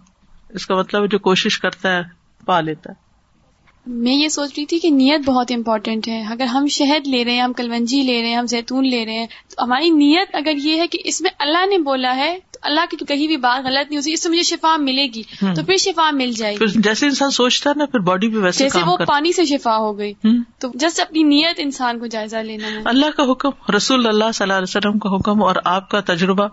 اس 0.50 0.66
کا 0.66 0.76
مطلب 0.76 1.12
جو 1.12 1.20
کوشش 1.20 1.60
کرتا 1.60 1.96
ہے 1.96 2.04
پا 2.48 2.60
لیتا 2.60 2.92
ہے 2.92 3.04
میں 3.86 4.14
یہ 4.14 4.28
سوچ 4.28 4.52
رہی 4.58 4.66
تھی 4.66 4.80
کہ 4.80 4.90
نیت 4.90 5.26
بہت 5.26 5.52
امپورٹینٹ 5.52 6.08
ہے 6.08 6.22
اگر 6.32 6.46
ہم 6.46 6.68
شہد 6.68 7.08
لے 7.08 7.24
رہے 7.26 7.34
ہیں 7.34 7.42
ہم 7.42 7.54
کلونجی 7.54 8.02
لے 8.02 8.22
رہے 8.22 8.30
ہیں 8.30 8.36
ہم 8.36 8.46
زیتون 8.46 8.88
لے 8.88 9.06
رہے 9.06 9.18
ہیں 9.18 9.28
تو 9.50 9.64
ہماری 9.64 9.90
نیت 9.90 10.36
اگر 10.36 10.58
یہ 10.58 10.80
ہے 10.82 10.88
کہ 10.88 11.00
اس 11.04 11.22
میں 11.22 11.32
اللہ 11.40 11.66
نے 11.66 11.78
بولا 11.80 12.16
ہے 12.16 12.38
اللہ 12.66 12.86
کی 12.92 12.98
کہیں 13.06 13.26
بھی 13.28 13.38
بات 13.38 13.66
غلط 13.66 13.90
نہیں 13.90 13.98
ہوتی 13.98 14.14
اس 14.14 14.24
سے 14.24 14.30
مجھے 14.30 14.44
شفا 14.44 14.76
ملے 14.78 15.06
گی 15.16 15.22
تو 15.42 15.64
پھر 15.66 15.78
شفا 15.78 16.10
مل 16.12 16.32
جائے 16.32 16.56
گی 16.56 16.82
جیسے 16.82 17.06
انسان 17.06 17.32
سوچتا 17.32 17.70
ہے 17.70 17.80
نا 17.80 17.86
پھر 17.86 18.00
باڈی 18.00 18.28
بھی 18.28 18.38
ویسے 18.38 18.64
جیسے 18.64 18.80
وہ 18.86 18.98
پانی 19.06 19.32
سے 19.32 19.46
شفا 19.46 19.78
ہو 19.78 19.98
گئی 19.98 20.14
تو 20.60 20.72
جس 20.76 21.00
اپنی 21.00 21.24
نیت 21.24 21.60
انسان 21.60 22.00
کو 22.00 22.08
جائزہ 22.08 22.38
لینا 22.44 22.68
ہے 22.68 22.82
اللہ 22.86 23.16
کا 23.18 23.24
حکم 23.32 23.72
رسول 23.76 24.08
اللہ 24.08 24.32
صلی 24.34 24.44
اللہ 24.44 24.54
علیہ 24.54 24.78
وسلم 24.78 25.00
کا 25.00 25.16
حکم 25.16 25.44
اور 25.44 25.56
آپ 25.66 25.90
کا 25.90 26.00
تجربہ 26.00 26.48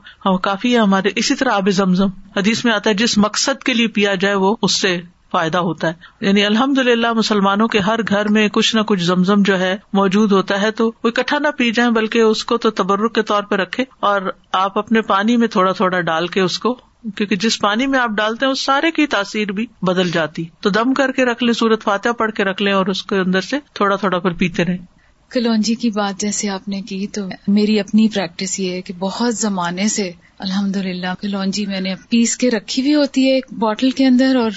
کافی 0.43 0.75
ہے 0.75 0.79
ہمارے 0.79 1.11
اسی 1.17 1.35
طرح 1.35 1.53
آب 1.53 1.71
زمزم 1.71 2.09
حدیث 2.37 2.65
میں 2.65 2.73
آتا 2.73 2.91
ہے 2.91 2.95
جس 2.95 3.19
مقصد 3.19 3.63
کے 3.63 3.75
لیے 3.75 3.89
پیا 3.89 4.15
جائے 4.15 4.35
وہ 4.35 4.55
اس 4.63 4.81
سے 4.81 5.01
فائدہ 5.33 5.59
ہوتا 5.59 5.89
ہے 5.89 6.27
یعنی 6.27 6.45
الحمد 6.45 6.79
للہ 6.79 7.13
مسلمانوں 7.13 7.69
کے 7.69 7.79
ہر 7.79 8.01
گھر 8.09 8.29
میں 8.29 8.49
کچھ 8.49 8.75
نہ 8.77 8.81
کچھ 8.81 9.03
زمزم 9.03 9.43
جو 9.43 9.59
ہے 9.61 9.77
موجود 9.93 10.33
ہوتا 10.33 10.61
ہے 10.63 10.71
تو 10.71 10.87
وہ 11.05 11.09
اکٹھا 11.09 11.39
نہ 11.39 11.49
پی 11.49 11.71
جائیں 11.71 11.91
بلکہ 11.91 12.21
اس 12.21 12.45
کو 12.45 12.59
تو 12.59 12.71
تبرک 12.71 13.15
کے 13.15 13.23
طور 13.23 13.43
پہ 13.43 13.57
رکھے 13.57 13.85
اور 14.01 14.31
آپ 14.53 14.79
اپنے 14.79 15.03
پانی 15.03 15.37
میں 15.37 15.49
تھوڑا 15.49 15.73
تھوڑا 15.73 16.01
ڈال 16.01 16.27
کے 16.27 16.41
اس 16.41 16.59
کو 16.59 16.75
کیونکہ 17.17 17.37
جس 17.37 17.61
پانی 17.61 17.87
میں 17.87 17.99
آپ 17.99 18.11
ڈالتے 18.11 18.47
ہیں 18.47 18.53
اس 18.53 18.65
سارے 18.65 18.91
کی 18.91 19.07
تاثیر 19.07 19.53
بھی 19.53 19.67
بدل 19.83 20.11
جاتی 20.11 20.45
تو 20.61 20.71
دم 20.71 20.95
کر 20.95 21.13
کے 21.13 21.25
رکھ 21.25 21.45
لیں 21.45 21.53
سورت 21.53 21.83
فاتح 21.83 22.13
پڑھ 22.19 22.33
کے 22.33 22.45
رکھ 22.45 22.63
لیں 22.63 22.73
اور 22.73 22.87
اس 22.87 23.03
کے 23.03 23.17
اندر 23.17 23.41
سے 23.41 23.59
تھوڑا 23.75 23.97
تھوڑا 23.97 24.19
پیتے 24.19 24.65
رہے 24.65 24.77
کلونجی 25.31 25.75
کی 25.75 25.91
بات 25.91 26.21
جیسے 26.21 26.49
آپ 26.49 26.69
نے 26.69 26.81
کی 26.83 27.07
تو 27.07 27.23
میری 27.49 27.79
اپنی 27.81 28.09
پریکٹس 28.09 28.59
یہ 28.61 28.73
ہے 28.73 28.81
کہ 28.81 28.95
بہت 28.99 29.35
زمانے 29.35 29.89
سے 29.89 30.11
الحمد 30.39 30.77
للہ 30.77 31.15
کلونجی 31.21 31.67
میں 31.67 31.81
نے 31.81 31.95
پیس 32.09 32.37
کے 32.37 32.51
رکھی 32.51 32.83
ہوئی 32.83 32.95
ہوتی 32.95 33.29
ہے 33.29 33.35
ایک 33.35 33.53
باٹل 33.59 33.91
کے 33.91 34.07
اندر 34.07 34.37
اور 34.37 34.51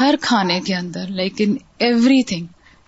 ہر 0.00 0.14
کھانے 0.20 0.60
کے 0.60 0.74
اندر 0.74 1.10
لائک 1.10 1.34
ان 1.38 1.56
ایوری 1.78 2.22
تھنگ 2.22 2.46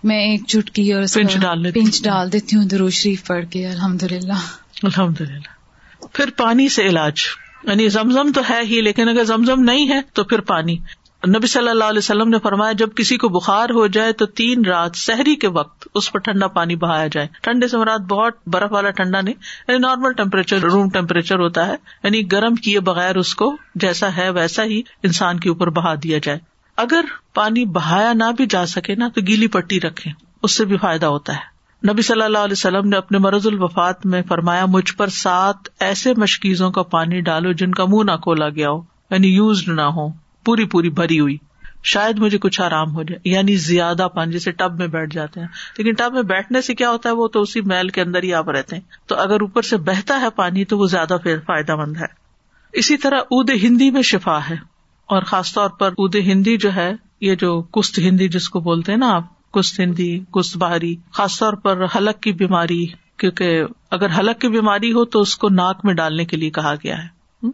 میں 0.03 0.17
ایک 0.19 0.45
چٹکی 0.47 0.91
اور 0.93 1.03
پنچ 1.13 1.37
ڈال 1.37 1.71
پنچ 1.71 2.03
ڈال 2.03 2.31
دیتی 2.33 2.55
ہوں 2.55 2.65
درو 2.65 2.89
شریف 2.89 3.25
پڑھ 3.27 3.45
کے 3.49 3.65
الحمد 3.67 4.03
للہ 4.03 4.41
الحمد 4.83 5.21
للہ 5.21 6.07
پھر 6.13 6.29
پانی 6.37 6.67
سے 6.69 6.87
علاج 6.87 7.21
یعنی 7.63 7.87
زمزم 7.89 8.31
تو 8.31 8.41
ہے 8.49 8.59
ہی 8.63 8.81
لیکن 8.81 9.09
اگر 9.09 9.23
زمزم 9.23 9.63
نہیں 9.63 9.89
ہے 9.89 9.99
تو 10.13 10.23
پھر 10.23 10.41
پانی 10.41 10.77
نبی 11.27 11.47
صلی 11.47 11.69
اللہ 11.69 11.83
علیہ 11.83 11.97
وسلم 11.97 12.29
نے 12.29 12.39
فرمایا 12.39 12.71
جب 12.71 12.89
کسی 12.95 13.17
کو 13.17 13.29
بخار 13.29 13.69
ہو 13.69 13.85
جائے 13.87 14.13
تو 14.13 14.25
تین 14.25 14.65
رات 14.65 14.95
سحری 14.95 15.35
کے 15.35 15.47
وقت 15.47 15.87
اس 15.93 16.11
پر 16.11 16.19
ٹھنڈا 16.19 16.47
پانی 16.47 16.75
بہایا 16.75 17.07
جائے 17.07 17.27
ٹھنڈے 17.41 17.67
سے 17.67 17.77
مراد 17.77 17.99
بہت 17.99 18.37
برف 18.47 18.71
والا 18.71 18.89
ٹھنڈا 18.89 19.21
نہیں 19.21 19.35
یعنی 19.67 19.79
نارمل 19.79 20.61
روم 20.63 20.89
ٹیمپریچر 20.89 21.39
ہوتا 21.39 21.67
ہے 21.67 21.75
یعنی 22.03 22.31
گرم 22.31 22.55
کیے 22.55 22.79
بغیر 22.79 23.15
اس 23.15 23.35
کو 23.35 23.55
جیسا 23.75 24.15
ہے 24.17 24.29
ویسا 24.29 24.63
ہی 24.63 24.81
انسان 25.03 25.39
کے 25.39 25.49
اوپر 25.49 25.69
بہا 25.69 25.95
دیا 26.03 26.17
جائے 26.17 26.54
اگر 26.77 27.05
پانی 27.33 27.65
بہایا 27.71 28.13
نہ 28.13 28.31
بھی 28.37 28.45
جا 28.45 28.65
سکے 28.65 28.95
نا 28.95 29.07
تو 29.09 29.21
گیلی 29.27 29.47
پٹی 29.47 29.79
رکھے 29.79 30.11
اس 30.43 30.57
سے 30.57 30.65
بھی 30.65 30.77
فائدہ 30.77 31.05
ہوتا 31.05 31.33
ہے 31.33 31.53
نبی 31.81 32.01
صلی 32.01 32.21
اللہ 32.21 32.37
علیہ 32.37 32.51
وسلم 32.51 32.87
نے 32.89 32.97
اپنے 32.97 33.17
مرض 33.17 33.47
الوفات 33.47 34.05
میں 34.05 34.21
فرمایا 34.21 34.65
مجھ 34.65 34.93
پر 34.95 35.07
سات 35.13 35.69
ایسے 35.79 36.13
مشکیزوں 36.17 36.71
کا 36.71 36.83
پانی 36.89 37.19
ڈالو 37.21 37.51
جن 37.51 37.71
کا 37.71 37.85
منہ 37.85 38.11
نہ 38.11 38.15
کھولا 38.17 38.49
گیا 38.49 38.69
ہو 38.69 38.81
یعنی 39.11 39.27
یوزڈ 39.27 39.69
نہ 39.69 39.89
ہو 39.95 40.07
پوری 40.45 40.65
پوری 40.65 40.89
بھری 40.91 41.19
ہوئی 41.19 41.37
شاید 41.83 42.19
مجھے 42.19 42.37
کچھ 42.37 42.61
آرام 42.61 42.95
ہو 42.95 43.03
جائے 43.03 43.29
یعنی 43.29 43.55
زیادہ 43.55 44.07
پانی 44.13 44.31
جیسے 44.31 44.51
ٹب 44.51 44.77
میں 44.79 44.87
بیٹھ 44.87 45.13
جاتے 45.13 45.39
ہیں 45.39 45.47
لیکن 45.77 45.93
ٹب 45.93 46.13
میں 46.13 46.21
بیٹھنے 46.23 46.61
سے 46.61 46.75
کیا 46.75 46.89
ہوتا 46.89 47.09
ہے 47.09 47.13
وہ 47.13 47.27
تو 47.27 47.41
اسی 47.41 47.61
میل 47.61 47.89
کے 47.89 48.01
اندر 48.01 48.23
ہی 48.23 48.33
آپ 48.33 48.49
رہتے 48.49 48.75
ہیں 48.75 48.83
تو 49.07 49.15
اگر 49.15 49.41
اوپر 49.41 49.61
سے 49.61 49.77
بہتا 49.83 50.19
ہے 50.21 50.29
پانی 50.35 50.65
تو 50.65 50.77
وہ 50.77 50.87
زیادہ 50.87 51.17
فائدہ 51.45 51.75
مند 51.75 51.97
ہے 51.97 52.13
اسی 52.73 52.97
طرح 52.97 53.19
اد 53.31 53.49
ہندی 53.63 53.89
میں 53.89 54.01
شفا 54.01 54.39
ہے 54.49 54.55
اور 55.09 55.21
خاص 55.21 55.53
طور 55.53 55.69
پر 55.69 55.91
اود 55.97 56.15
ہندی 56.15 56.57
جو 56.57 56.75
ہے 56.75 56.91
یہ 57.21 57.35
جو 57.35 57.61
کست 57.61 57.99
ہندی 57.99 58.27
جس 58.27 58.49
کو 58.49 58.59
بولتے 58.59 58.91
ہیں 58.91 58.99
نا 58.99 59.15
آپ 59.15 59.51
کست 59.51 59.79
ہندی 59.79 60.19
کست 60.33 60.57
بہاری 60.57 60.95
خاص 61.11 61.39
طور 61.39 61.53
پر 61.53 61.85
حلق 61.95 62.19
کی 62.19 62.31
بیماری 62.33 62.85
کیونکہ 63.17 63.63
اگر 63.91 64.19
حلق 64.19 64.39
کی 64.39 64.47
بیماری 64.47 64.91
ہو 64.93 65.05
تو 65.05 65.19
اس 65.19 65.37
کو 65.37 65.49
ناک 65.49 65.85
میں 65.85 65.93
ڈالنے 65.93 66.25
کے 66.25 66.37
لیے 66.37 66.49
کہا 66.49 66.73
گیا 66.83 66.97
ہے 67.03 67.47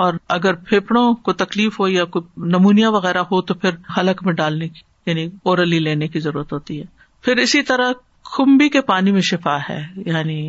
اور 0.00 0.14
اگر 0.28 0.54
پھیپڑوں 0.54 1.12
کو 1.14 1.32
تکلیف 1.32 1.80
ہو 1.80 1.88
یا 1.88 2.04
کوئی 2.04 2.48
نمونیا 2.48 2.88
وغیرہ 2.88 3.22
ہو 3.22 3.40
تو 3.42 3.54
پھر 3.54 3.70
حلق 3.98 4.22
میں 4.24 4.32
ڈالنے 4.32 4.68
کی 4.68 4.80
یعنی 5.06 5.26
اورلی 5.42 5.78
لینے 5.78 6.08
کی 6.08 6.20
ضرورت 6.20 6.52
ہوتی 6.52 6.80
ہے 6.80 6.84
پھر 7.24 7.36
اسی 7.36 7.62
طرح 7.62 7.92
کمبی 8.36 8.68
کے 8.68 8.80
پانی 8.80 9.12
میں 9.12 9.20
شفا 9.20 9.56
ہے 9.70 9.80
یعنی 10.06 10.48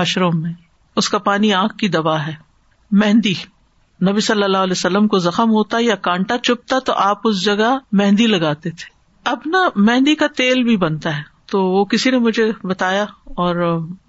مشروم 0.00 0.40
میں 0.42 0.52
اس 0.96 1.08
کا 1.08 1.18
پانی 1.18 1.52
آنکھ 1.52 1.76
کی 1.76 1.88
دوا 1.88 2.26
ہے 2.26 2.34
مہندی 2.90 3.34
نبی 4.08 4.20
صلی 4.20 4.42
اللہ 4.42 4.58
علیہ 4.58 4.72
وسلم 4.72 5.08
کو 5.08 5.18
زخم 5.18 5.50
ہوتا 5.50 5.78
یا 5.80 5.94
کانٹا 5.94 6.38
چپتا 6.38 6.78
تو 6.78 6.92
آپ 6.92 7.20
اس 7.24 7.44
جگہ 7.44 7.78
مہندی 7.92 8.26
لگاتے 8.26 8.70
تھے 8.70 8.90
اب 9.26 9.38
نا 9.46 9.68
مہندی 9.76 10.14
کا 10.14 10.26
تیل 10.36 10.62
بھی 10.62 10.76
بنتا 10.76 11.16
ہے 11.16 11.22
تو 11.46 11.64
وہ 11.64 11.84
کسی 11.84 12.10
نے 12.10 12.18
مجھے 12.18 12.50
بتایا 12.64 13.04
اور 13.36 13.56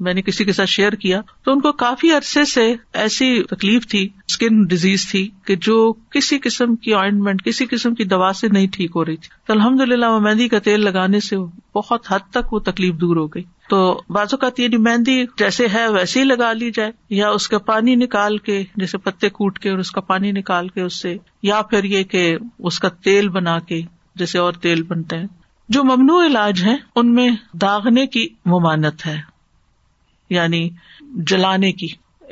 میں 0.00 0.13
نے 0.13 0.21
کسی 0.21 0.45
کے 0.45 0.53
ساتھ 0.53 0.69
شیئر 0.69 0.95
کیا 0.95 1.21
تو 1.45 1.51
ان 1.51 1.61
کو 1.61 1.71
کافی 1.71 2.11
عرصے 2.11 2.43
سے 2.45 2.65
ایسی 2.93 3.43
تکلیف 3.43 3.87
تھی 3.87 4.07
اسکن 4.27 4.63
ڈیزیز 4.63 5.09
تھی 5.11 5.29
کہ 5.45 5.55
جو 5.55 5.77
کسی 6.09 6.39
قسم 6.39 6.75
کی 6.75 6.93
آئنٹمنٹ 6.93 7.43
کسی 7.43 7.65
قسم 7.65 7.95
کی 7.95 8.03
دوا 8.05 8.31
سے 8.33 8.47
نہیں 8.47 8.67
ٹھیک 8.71 8.91
ہو 8.95 9.05
رہی 9.05 9.17
تھی 9.17 9.29
تو 9.47 9.53
الحمد 9.53 9.81
للہ 9.81 10.05
وہ 10.05 10.19
مہندی 10.19 10.47
کا 10.47 10.59
تیل 10.59 10.83
لگانے 10.83 11.19
سے 11.19 11.37
بہت 11.75 12.11
حد 12.11 12.29
تک 12.31 12.53
وہ 12.53 12.59
تکلیف 12.59 12.95
دور 12.95 13.15
ہو 13.15 13.27
گئی 13.27 13.43
تو 13.69 14.01
بازو 14.09 14.37
کا 14.37 14.49
تیل 14.49 14.77
مہندی 14.77 15.23
جیسے 15.37 15.67
ہے 15.73 15.87
ویسے 15.87 16.19
ہی 16.19 16.25
لگا 16.25 16.51
لی 16.53 16.71
جائے 16.71 16.91
یا 17.09 17.29
اس 17.29 17.47
کا 17.49 17.57
پانی 17.57 17.95
نکال 17.95 18.37
کے 18.37 18.63
جیسے 18.75 18.97
پتے 18.97 19.29
کوٹ 19.29 19.59
کے 19.59 19.69
اور 19.69 19.79
اس 19.79 19.91
کا 19.91 20.01
پانی 20.01 20.31
نکال 20.31 20.67
کے 20.67 20.81
اس 20.81 21.01
سے 21.01 21.15
یا 21.43 21.61
پھر 21.61 21.83
یہ 21.83 22.03
کہ 22.03 22.37
اس 22.59 22.79
کا 22.79 22.89
تیل 23.03 23.29
بنا 23.29 23.57
کے 23.59 23.81
جیسے 24.15 24.37
اور 24.37 24.53
تیل 24.53 24.83
بنتے 24.83 25.17
ہیں 25.17 25.42
جو 25.73 25.83
ممنوع 25.83 26.25
علاج 26.25 26.63
ہے 26.63 26.75
ان 26.95 27.13
میں 27.13 27.29
داغنے 27.61 28.05
کی 28.07 28.27
ممانت 28.45 29.05
ہے 29.05 29.19
یعنی 30.29 30.69
جلانے 31.25 31.71
کی 31.71 31.87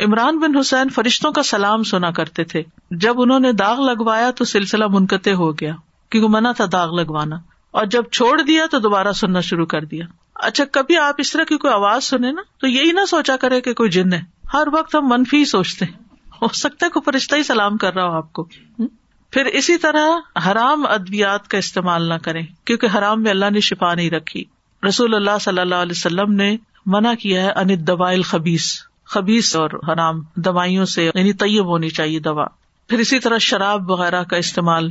عمران 0.00 0.40
بن 0.40 0.58
حسین 0.58 0.90
فرشتوں 0.90 1.32
کا 1.32 1.44
سلام 1.44 1.84
سنا 1.84 2.12
کرتے 2.12 2.44
تھے 2.44 2.64
جب 2.98 3.22
انہوں 3.22 3.40
نے 3.40 3.52
داغ 3.54 3.82
لگوایا 3.82 4.30
تو 4.32 4.46
سلسلہ 4.46 4.88
منقطع 4.88 5.34
ہو 5.34 5.52
گیا 5.52 5.74
کیوں 6.12 6.30
منع 6.30 6.52
تھا 6.52 6.66
داغ 6.72 6.94
لگوانا 6.96 7.36
اور 7.74 7.86
جب 7.86 8.10
چھوڑ 8.12 8.42
دیا 8.42 8.66
تو 8.72 8.80
دوبارہ 8.80 9.12
سننا 9.12 9.42
شروع 9.42 9.66
کر 9.66 9.86
دیا 9.86 10.06
اچھا 10.42 10.64
کبھی 10.72 10.98
آپ 10.98 11.16
اس 11.18 11.32
طرح 11.32 11.44
کی 11.44 11.58
کوئی 11.58 11.74
آواز 11.74 12.04
سنے 12.04 12.32
نا 12.32 12.42
تو 12.62 12.68
یہی 12.68 12.92
نہ 12.92 13.06
سوچا 13.06 13.36
کرے 13.38 13.62
کہ 13.62 13.74
کوئی 13.74 13.90
جن 13.90 14.14
ہے 14.14 14.22
ہر 14.54 14.68
وقت 14.74 14.96
ہم 14.96 15.08
منفی 15.10 15.44
سوچتے 15.46 15.86
ہو 16.42 16.48
سکتا 16.56 16.86
ہے 16.86 16.92
کوئی 16.92 17.12
فرشتہ 17.12 17.36
ہی 17.36 17.44
سلام 17.44 17.78
کر 17.78 17.94
رہا 17.94 18.08
ہوں 18.08 18.16
آپ 18.16 18.34
کو 18.34 18.48
پھر 19.34 19.46
اسی 19.54 19.78
طرح 19.78 20.40
حرام 20.46 20.86
ادویات 20.86 21.48
کا 21.48 21.58
استعمال 21.58 22.08
نہ 22.10 22.14
کریں 22.24 22.42
کیونکہ 22.66 22.98
حرام 22.98 23.22
میں 23.24 23.32
اللہ 23.32 23.50
نے 23.50 23.60
شفا 23.60 23.94
نہیں 23.94 24.10
رکھی 24.10 24.44
رسول 24.84 25.16
اللہ 25.16 25.38
صلی 25.42 25.60
اللہ 25.60 25.76
علیہ 25.76 25.92
وسلم 25.92 26.34
نے 26.34 26.56
منع 26.86 27.14
کیا 27.14 27.44
ہے 27.44 27.52
ان 27.52 27.88
دوائل 27.88 28.22
خبیص 28.22 28.72
خبیص 29.06 29.56
اور 29.56 29.70
حرام 29.88 30.22
دوائیوں 30.36 30.86
سے 30.86 31.04
یعنی 31.06 31.34
طیب 31.34 31.66
ہونی 31.66 31.90
چاہیے 31.90 32.20
دوا 32.20 32.46
پھر 32.90 33.00
اسی 33.00 33.20
طرح 33.20 33.38
شراب 33.38 33.92
وغیرہ 33.92 34.24
کا 34.24 34.38
استعمال 34.38 34.90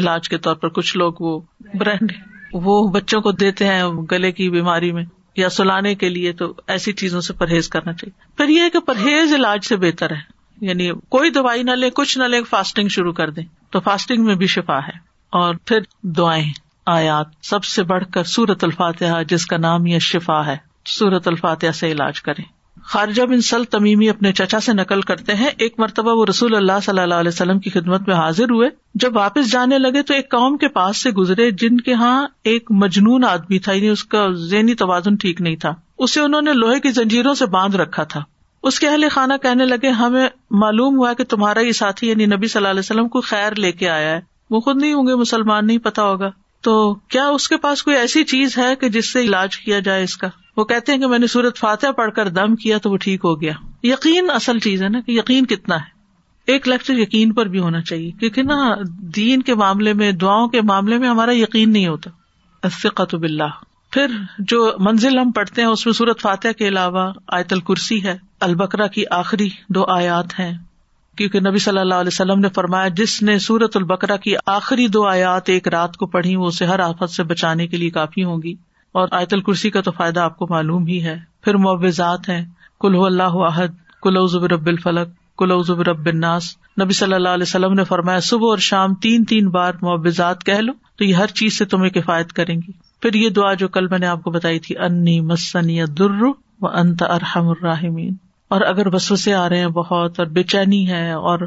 علاج 0.00 0.28
کے 0.28 0.38
طور 0.38 0.54
پر 0.54 0.68
کچھ 0.68 0.96
لوگ 0.96 1.22
وہ 1.22 1.38
برانڈ 1.74 2.12
وہ 2.52 2.86
بچوں 2.88 3.20
کو 3.20 3.32
دیتے 3.32 3.66
ہیں 3.66 3.82
گلے 4.10 4.30
کی 4.32 4.48
بیماری 4.50 4.92
میں 4.92 5.04
یا 5.36 5.48
سلانے 5.48 5.94
کے 5.94 6.08
لیے 6.08 6.32
تو 6.32 6.52
ایسی 6.66 6.92
چیزوں 6.92 7.20
سے 7.20 7.32
پرہیز 7.32 7.68
کرنا 7.68 7.92
چاہیے 7.92 8.36
پھر 8.36 8.48
یہ 8.48 8.68
کہ 8.72 8.80
پرہیز 8.80 9.34
علاج 9.34 9.64
سے 9.64 9.76
بہتر 9.76 10.10
ہے 10.10 10.35
یعنی 10.60 10.90
کوئی 11.08 11.30
دوائی 11.30 11.62
نہ 11.62 11.70
لے 11.70 11.90
کچھ 11.90 12.16
نہ 12.18 12.24
لے 12.24 12.42
فاسٹنگ 12.42 12.88
شروع 12.88 13.12
کر 13.12 13.30
دیں 13.30 13.44
تو 13.70 13.80
فاسٹنگ 13.80 14.24
میں 14.24 14.34
بھی 14.34 14.46
شفا 14.46 14.78
ہے 14.78 14.98
اور 15.32 15.54
پھر 15.64 15.80
دعائیں 16.16 16.52
آیات 16.86 17.26
سب 17.42 17.64
سے 17.64 17.82
بڑھ 17.82 18.04
کر 18.12 18.24
سورت 18.24 18.64
الفاتحہ 18.64 19.22
جس 19.28 19.46
کا 19.46 19.56
نام 19.56 19.86
یہ 19.86 19.98
شفا 19.98 20.44
ہے 20.46 20.56
سورت 20.88 21.28
الفاتحہ 21.28 21.70
سے 21.70 21.90
علاج 21.92 22.20
کرے 22.22 22.42
خارجہ 22.84 23.22
بن 23.22 23.40
سل 23.40 23.64
تمیمی 23.64 24.08
اپنے 24.08 24.32
چچا 24.32 24.60
سے 24.60 24.72
نقل 24.72 25.00
کرتے 25.00 25.34
ہیں 25.34 25.48
ایک 25.58 25.78
مرتبہ 25.78 26.12
وہ 26.14 26.26
رسول 26.26 26.54
اللہ 26.56 26.80
صلی 26.82 27.00
اللہ 27.00 27.14
علیہ 27.14 27.28
وسلم 27.28 27.58
کی 27.58 27.70
خدمت 27.70 28.08
میں 28.08 28.16
حاضر 28.16 28.50
ہوئے 28.50 28.68
جب 28.94 29.16
واپس 29.16 29.50
جانے 29.52 29.78
لگے 29.78 30.02
تو 30.02 30.14
ایک 30.14 30.30
قوم 30.30 30.56
کے 30.56 30.68
پاس 30.68 31.02
سے 31.02 31.10
گزرے 31.10 31.50
جن 31.50 31.80
کے 31.80 31.94
ہاں 31.94 32.26
ایک 32.44 32.70
مجنون 32.74 33.24
آدمی 33.24 33.58
تھا 33.58 33.72
یعنی 33.72 33.88
اس 33.88 34.04
کا 34.04 34.26
ذہنی 34.44 34.74
توازن 34.74 35.16
ٹھیک 35.16 35.40
نہیں 35.40 35.56
تھا 35.56 35.74
اسے 35.98 36.20
انہوں 36.20 36.42
نے 36.42 36.52
لوہے 36.52 36.80
کی 36.80 36.90
زنجیروں 36.92 37.34
سے 37.34 37.46
باندھ 37.46 37.76
رکھا 37.76 38.04
تھا 38.04 38.22
اس 38.66 38.80
کے 38.80 38.88
اہل 38.88 39.08
خانہ 39.08 39.32
کہنے 39.42 39.64
لگے 39.64 39.88
ہمیں 39.88 40.26
معلوم 40.50 40.96
ہوا 40.98 41.12
کہ 41.12 41.24
تمہارا 41.24 41.60
یہ 41.60 41.72
ساتھی 41.72 42.08
یعنی 42.08 42.26
نبی 42.26 42.46
صلی 42.46 42.60
اللہ 42.60 42.70
علیہ 42.70 42.80
وسلم 42.80 43.08
کو 43.08 43.20
خیر 43.20 43.54
لے 43.54 43.72
کے 43.72 43.88
آیا 43.88 44.14
ہے 44.16 44.20
وہ 44.50 44.60
خود 44.60 44.80
نہیں 44.80 44.92
ہوں 44.92 45.06
گے 45.06 45.14
مسلمان 45.14 45.66
نہیں 45.66 45.78
پتا 45.78 46.02
ہوگا 46.02 46.30
تو 46.64 46.94
کیا 47.08 47.26
اس 47.28 47.48
کے 47.48 47.56
پاس 47.56 47.82
کوئی 47.82 47.96
ایسی 47.96 48.24
چیز 48.24 48.56
ہے 48.58 48.74
کہ 48.76 48.88
جس 48.88 49.12
سے 49.12 49.20
علاج 49.20 49.56
کیا 49.56 49.78
جائے 49.78 50.02
اس 50.02 50.16
کا 50.16 50.28
وہ 50.56 50.64
کہتے 50.64 50.92
ہیں 50.92 50.98
کہ 50.98 51.06
میں 51.06 51.18
نے 51.18 51.26
سورت 51.26 51.58
فاتح 51.58 51.92
پڑھ 51.96 52.14
کر 52.14 52.28
دم 52.28 52.56
کیا 52.56 52.78
تو 52.78 52.90
وہ 52.90 52.96
ٹھیک 52.96 53.20
ہو 53.24 53.40
گیا 53.40 53.52
یقین 53.82 54.30
اصل 54.30 54.58
چیز 54.58 54.82
ہے 54.82 54.88
نا 54.88 55.00
کہ 55.00 55.12
یقین 55.12 55.46
کتنا 55.46 55.76
ہے 55.76 56.52
ایک 56.52 56.68
لیکچر 56.68 56.98
یقین 56.98 57.32
پر 57.32 57.46
بھی 57.46 57.58
ہونا 57.58 57.80
چاہیے 57.80 58.10
کیونکہ 58.10 58.42
نا 58.42 58.74
دین 59.16 59.42
کے 59.42 59.54
معاملے 59.54 59.92
میں 59.92 60.12
دعاؤں 60.12 60.48
کے 60.48 60.60
معاملے 60.62 60.98
میں 60.98 61.08
ہمارا 61.08 61.36
یقین 61.36 61.72
نہیں 61.72 61.86
ہوتا 61.86 62.68
فقتب 62.68 63.22
اللہ 63.22 63.58
پھر 63.92 64.16
جو 64.40 64.58
منزل 64.80 65.18
ہم 65.18 65.30
پڑھتے 65.30 65.62
ہیں 65.62 65.68
اس 65.68 65.84
میں 65.86 65.92
سورت 65.92 66.20
فاتح 66.20 66.52
کے 66.58 66.68
علاوہ 66.68 67.12
آیت 67.32 67.52
الکرسی 67.52 68.02
ہے 68.04 68.16
البکرا 68.40 68.86
کی 68.86 69.04
آخری 69.10 69.48
دو 69.68 69.84
آیات 69.88 70.38
ہیں 70.40 70.52
کیونکہ 71.18 71.40
نبی 71.40 71.58
صلی 71.58 71.78
اللہ 71.78 71.94
علیہ 71.94 72.12
وسلم 72.12 72.40
نے 72.40 72.48
فرمایا 72.54 72.88
جس 72.88 73.22
نے 73.22 73.38
سورت 73.38 73.76
البکرا 73.76 74.16
کی 74.16 74.34
آخری 74.46 74.86
دو 74.88 75.06
آیات 75.06 75.48
ایک 75.48 75.68
رات 75.68 75.96
کو 75.96 76.06
پڑھی 76.06 76.34
وہ 76.36 76.46
اسے 76.46 76.64
ہر 76.64 76.80
آفت 76.80 77.10
سے 77.10 77.22
بچانے 77.24 77.66
کے 77.66 77.76
لیے 77.76 77.90
کافی 77.90 78.24
ہوں 78.24 78.42
گی 78.42 78.54
اور 78.94 79.08
آیت 79.12 79.32
الکرسی 79.34 79.70
کا 79.70 79.80
تو 79.80 79.92
فائدہ 79.92 80.20
آپ 80.20 80.36
کو 80.36 80.46
معلوم 80.50 80.86
ہی 80.86 81.02
ہے 81.04 81.16
پھر 81.42 81.56
معوضات 81.58 82.28
ہیں 82.28 82.44
کلو 82.80 83.04
اللہ 83.04 83.38
عہد 83.46 83.74
کلو 84.02 84.26
ظبیر 84.26 84.50
رب 84.50 84.66
الفلق 84.66 85.08
کلو 85.38 85.60
رب 85.84 86.06
الناس 86.06 86.56
نبی 86.80 86.92
صلی 86.92 87.14
اللہ 87.14 87.28
علیہ 87.28 87.42
وسلم 87.42 87.72
نے 87.72 87.84
فرمایا 87.84 88.20
صبح 88.20 88.48
اور 88.48 88.58
شام 88.64 88.94
تین 89.00 89.24
تین 89.24 89.48
بار 89.48 89.74
معوضات 89.82 90.44
کہہ 90.44 90.60
لو 90.60 90.72
تو 90.96 91.04
یہ 91.04 91.14
ہر 91.14 91.34
چیز 91.34 91.58
سے 91.58 91.64
تمہیں 91.64 91.90
کفایت 91.90 92.32
کریں 92.32 92.56
گی 92.56 92.72
پھر 93.06 93.14
یہ 93.14 93.28
دعا 93.28 93.54
جو 93.54 93.68
کل 93.68 93.86
میں 93.86 93.98
نے 93.98 94.06
آپ 94.06 94.22
کو 94.22 94.30
بتائی 94.30 94.58
تھی 94.58 94.76
انی 94.78 95.20
مسن 95.20 95.68
یا 95.70 95.84
در 95.98 96.22
و 96.22 96.68
انت 96.68 97.02
ارحم 97.02 97.48
الراہمین 97.48 98.14
اور 98.50 98.60
اگر 98.60 98.94
وسوسے 98.94 99.34
آ 99.34 99.48
رہے 99.48 99.58
ہیں 99.58 99.66
بہت 99.66 100.18
اور 100.20 100.26
بے 100.26 100.42
چینی 100.42 100.90
ہے 100.90 101.10
اور 101.10 101.38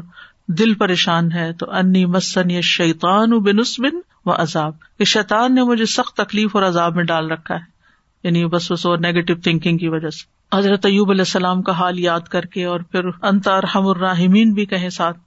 دل 0.48 0.74
پریشان 0.74 1.32
ہے 1.32 1.52
تو 1.52 1.70
انی 1.70 2.04
مسن 2.06 2.60
شیتانس 2.60 3.78
بن 3.80 4.00
و 4.26 4.32
عذاب 4.32 5.04
شیطان 5.04 5.54
نے 5.54 5.62
مجھے 5.62 5.86
سخت 5.86 6.16
تکلیف 6.16 6.56
اور 6.56 6.62
عذاب 6.62 6.96
میں 6.96 7.04
ڈال 7.04 7.30
رکھا 7.30 7.54
ہے 7.54 7.60
بس 7.60 8.24
یعنی 8.24 8.46
بسوس 8.46 8.86
اور 8.86 8.98
نیگیٹو 8.98 9.34
تھنکنگ 9.34 9.78
کی 9.78 9.88
وجہ 9.88 10.10
سے 10.10 10.56
حضرت 10.56 10.86
ایوب 10.86 11.10
علیہ 11.10 11.20
السلام 11.20 11.62
کا 11.62 11.72
حال 11.72 11.98
یاد 11.98 12.20
کر 12.20 12.46
کے 12.46 12.64
اور 12.64 12.80
پھر 12.80 13.00
انت 13.22 13.48
ارحم 13.48 13.86
الراہمین 13.86 14.52
بھی 14.52 14.66
کہیں 14.66 14.90
ساتھ 14.90 15.18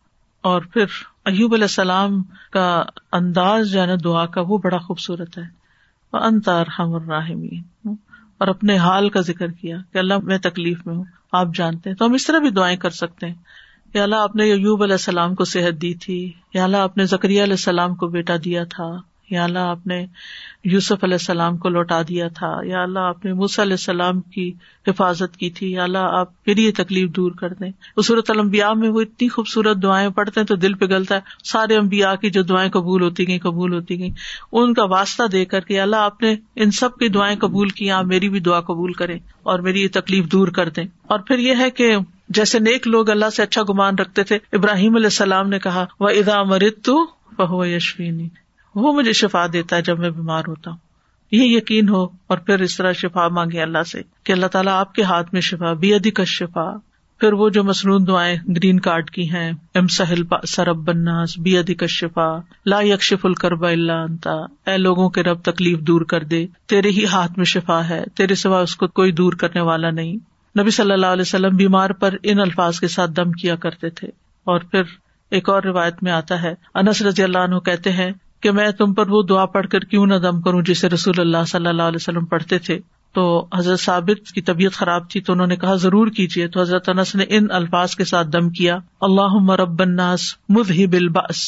اور 0.42 0.62
پھر 0.62 0.86
ایوب 1.26 1.54
علیہ 1.54 1.64
السلام 1.64 2.24
کا 2.52 2.84
انداز 3.12 3.72
جو 3.72 3.82
ہے 3.82 3.86
نا 3.86 3.96
دعا 4.04 4.26
کا 4.26 4.42
وہ 4.48 4.58
بڑا 4.58 4.78
خوبصورت 4.78 5.38
ہے 5.38 5.63
انتار 6.22 6.66
ہم 6.80 6.94
الرحمین 6.94 7.94
اور 8.38 8.48
اپنے 8.48 8.78
حال 8.78 9.10
کا 9.10 9.22
ذکر 9.22 9.48
کیا 9.48 9.78
کہ 9.94 9.98
اللہ 9.98 10.14
میں 10.24 10.38
تکلیف 10.38 10.86
میں 10.88 10.96
ہوں 10.96 11.04
آپ 11.32 11.48
جانتے 11.56 11.90
ہیں 11.90 11.98
تو 11.98 12.06
ہم 12.06 12.14
اس 12.14 12.28
طرح 12.28 12.40
بھی 12.40 12.50
دعائیں 12.50 12.78
کر 12.78 12.90
سکتے 12.90 13.28
ہیں 13.28 13.36
یا 13.94 14.04
اللہ 14.04 14.16
آپ 14.16 14.36
نے 14.36 14.46
یوب 14.46 14.84
علیہ 14.84 14.94
السلام 14.94 15.36
کو 15.36 15.44
صحت 15.44 15.82
دی 15.82 15.94
تھی 15.94 16.34
یا 16.54 16.64
اللہ 16.64 16.78
آپ 16.78 16.98
نے 16.98 17.06
زکریہ 17.06 17.44
علیہ 17.44 17.54
السلام 17.54 17.96
کو 17.96 18.08
بیٹا 18.08 18.36
دیا 18.46 18.64
تھا 18.64 18.90
یا 19.34 19.44
اللہ 19.44 19.68
آپ 19.68 19.88
نے 19.88 20.06
یوسف 20.64 21.04
علیہ 21.04 21.14
السلام 21.14 21.58
کو 21.58 21.70
لوٹا 21.70 22.02
دیا 22.02 22.28
تھا 22.36 22.52
یا 22.66 22.82
اللہ 22.82 23.00
آپ 23.00 23.26
نے 23.26 23.34
موسی 23.34 23.62
علیہ 23.62 23.74
السلام 23.74 24.20
کی 24.30 24.52
حفاظت 24.88 25.38
کی 25.38 25.50
تھی 25.50 25.72
یا 25.72 25.84
اللہ 25.84 26.14
آپ 26.14 26.32
میری 26.48 26.66
یہ 26.66 26.72
تکلیف 26.76 27.10
دور 27.16 27.32
کر 27.32 27.54
دیں 27.54 27.70
اسورت 27.96 28.30
المبیا 28.30 28.72
میں 28.74 28.90
وہ 28.90 29.02
اتنی 29.02 29.28
خوبصورت 29.28 29.82
دعائیں 29.84 30.10
پڑھتے 30.10 30.40
ہیں 30.40 30.48
تو 30.48 30.56
دل 30.56 30.74
پہ 30.74 30.86
گلتا 30.86 31.16
ہے 31.16 31.36
سارے 31.44 31.78
امبیا 31.78 32.14
کی 32.16 32.30
جو 32.30 32.44
دعائیں 32.44 32.70
قبول 32.72 33.02
ہوتی 33.02 33.28
گئیں 33.28 33.40
قبول 33.40 33.74
ہوتی 33.74 34.00
گئیں 34.00 34.12
ان 34.52 34.74
کا 34.74 34.84
واسطہ 34.90 35.28
دے 35.28 35.46
کر 35.46 35.62
کے 35.62 35.80
اللہ 35.82 35.96
آپ 36.04 36.22
نے 36.22 36.36
ان 36.56 36.72
سب 36.72 36.98
کی 36.98 37.10
دعائیں 37.10 37.38
قبول 37.40 37.70
کی 37.70 37.92
آپ 37.92 38.06
میری 38.06 38.30
بھی 38.30 38.40
دعا 38.40 38.60
قبول 38.62 38.94
کریں 38.94 39.18
اور 39.44 39.60
میری 39.60 39.82
یہ 39.82 39.88
تکلیف 39.94 40.32
دور 40.32 40.48
کر 40.48 40.70
دیں 40.70 40.86
اور 41.08 41.20
پھر 41.20 41.40
یہ 41.40 41.56
ہے 41.56 41.70
کہ 41.70 41.96
جیسے 42.30 42.60
نیک 42.60 42.88
لوگ 42.88 43.10
اللہ 43.10 43.30
سے 43.30 43.42
اچھا 43.44 43.62
گمان 43.70 43.96
رکھتے 43.96 44.24
تھے 44.24 44.38
ابراہیم 44.54 44.96
علیہ 44.96 45.06
السلام 45.06 45.50
نے 45.50 45.60
کہا 45.60 45.86
وہ 46.00 46.10
ادا 46.10 46.42
مرت 46.44 46.84
تو 46.86 46.96
بہو 47.38 47.66
یشوینی 47.66 48.28
وہ 48.76 48.94
مجھے 48.94 49.14
شفا 49.16 49.46
دیتا 49.54 49.76
ہے 49.76 49.82
جب 49.82 50.00
میں 50.00 50.10
بیمار 50.12 50.44
ہوتا 50.48 50.72
ہوں 50.72 50.78
یہ 51.32 51.44
یقین 51.48 51.90
ہو 51.90 52.04
اور 52.28 52.38
پھر 52.38 52.60
اس 52.60 52.78
طرح 52.78 52.92
شفا 52.94 53.28
مانگے 53.32 53.62
اللہ 53.62 53.84
سے 53.88 54.02
کہ 54.26 54.32
اللہ 54.32 54.48
تعالیٰ 54.48 54.74
آپ 54.76 54.94
کے 54.96 55.04
ہاتھ 55.04 55.34
میں 55.34 55.42
شفا 55.42 55.72
بی 55.80 56.12
کا 56.12 56.24
شفا 56.30 56.72
پھر 57.22 57.34
وہ 57.34 57.48
جو 57.50 57.64
مصنون 57.64 58.08
دعائیں 58.08 58.36
گرین 58.48 58.80
کارڈ 58.80 59.10
کی 59.10 59.30
ہیں 59.30 59.52
ام 59.76 59.88
سہل 59.88 60.24
سرب 60.46 60.78
بناس 60.86 61.38
بی 61.40 61.58
ادی 61.58 61.74
کا 61.74 61.86
شفا 61.90 62.28
لا 62.66 62.80
یکشف 62.82 63.26
الکربا 63.26 63.70
اللہ 63.70 64.02
انتا 64.02 64.34
اے 64.68 64.78
لوگوں 64.78 65.10
کے 65.10 65.24
رب 65.24 65.42
تکلیف 65.44 65.80
دور 65.80 66.02
کر 66.06 66.24
دے 66.26 66.46
تیرے 66.68 66.90
ہی 66.90 67.06
ہاتھ 67.06 67.38
میں 67.38 67.46
شفا 67.46 67.80
ہے 67.90 68.04
تیرے 68.16 68.36
سوا 68.36 68.60
اس 68.60 68.76
کو 68.76 68.88
کوئی 68.94 69.12
دور 69.14 69.34
کرنے 69.36 69.62
والا 69.62 69.90
نہیں 69.92 70.18
نبی 70.56 70.72
صلی 70.72 70.92
اللہ 70.92 71.14
علیہ 71.14 71.22
وسلم 71.22 71.56
بیمار 71.56 71.90
پر 72.00 72.16
ان 72.24 72.40
الفاظ 72.40 72.80
کے 72.80 72.88
ساتھ 72.90 73.12
دم 73.12 73.32
کیا 73.34 73.56
کرتے 73.58 73.90
تھے 73.92 74.08
اور 74.48 74.62
پھر 74.72 74.84
ایک 75.32 75.50
اور 75.50 75.64
روایت 75.64 76.04
میں 76.04 76.12
آتا 76.12 76.42
ہے 76.42 76.54
انس 76.76 77.02
رضی 77.02 77.24
اللہ 77.24 77.46
عنہ 77.46 77.60
کہتے 77.62 77.92
ہیں 77.92 78.12
کہ 78.44 78.52
میں 78.52 78.70
تم 78.72 78.94
پر 78.94 79.10
وہ 79.10 79.22
دعا 79.24 79.46
پڑھ 79.52 79.68
کر 79.68 79.86
کیوں 79.86 80.06
نہ 80.08 80.16
دم 80.22 80.42
کروں 80.42 80.62
جسے 80.62 80.90
رسول 80.90 81.20
اللہ 81.20 81.46
صلی 81.48 81.68
اللہ 81.68 81.84
علیہ 81.84 82.02
وسلم 82.02 82.26
پڑھتے 82.26 82.60
تھے 82.60 82.80
تو 83.16 83.24
حضرت 83.54 83.80
ثابت 83.80 84.32
کی 84.32 84.42
طبیعت 84.42 84.74
خراب 84.74 85.10
تھی 85.10 85.22
تو 85.22 85.34
انہوں 85.34 85.48
نے 85.48 85.56
کہا 85.56 85.76
ضرور 85.76 86.08
کیجیے 86.08 86.48
تو 86.48 86.62
حضرت 86.62 86.90
انس 86.90 87.16
نے 87.16 87.26
ان 87.30 87.48
الفاظ 87.52 87.96
کے 87.96 88.06
ساتھ 88.06 88.28
دم 88.28 88.50
کیا 88.52 88.78
اللہ 89.02 89.36
رب 89.60 89.82
الناس 89.82 90.34
مد 90.50 90.70
ہی 90.70 90.88
بالباس 90.88 91.46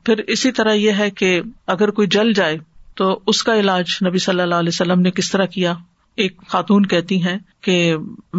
پھر 0.07 0.21
اسی 0.27 0.53
طرح 0.53 0.73
یہ 0.73 0.93
ہے 0.93 1.11
کہ 1.11 1.41
اگر 1.67 1.91
کوئی 1.91 2.09
جل 2.09 2.33
جائے 2.33 2.57
تو 2.97 3.19
اس 3.27 3.43
کا 3.43 3.55
علاج 3.55 3.97
نبی 4.07 4.19
صلی 4.19 4.41
اللہ 4.41 4.55
علیہ 4.55 4.69
وسلم 4.69 5.01
نے 5.01 5.11
کس 5.11 5.31
طرح 5.31 5.45
کیا 5.45 5.75
ایک 6.19 6.41
خاتون 6.49 6.87
کہتی 6.87 7.23
ہیں 7.23 7.37
کہ 7.63 7.95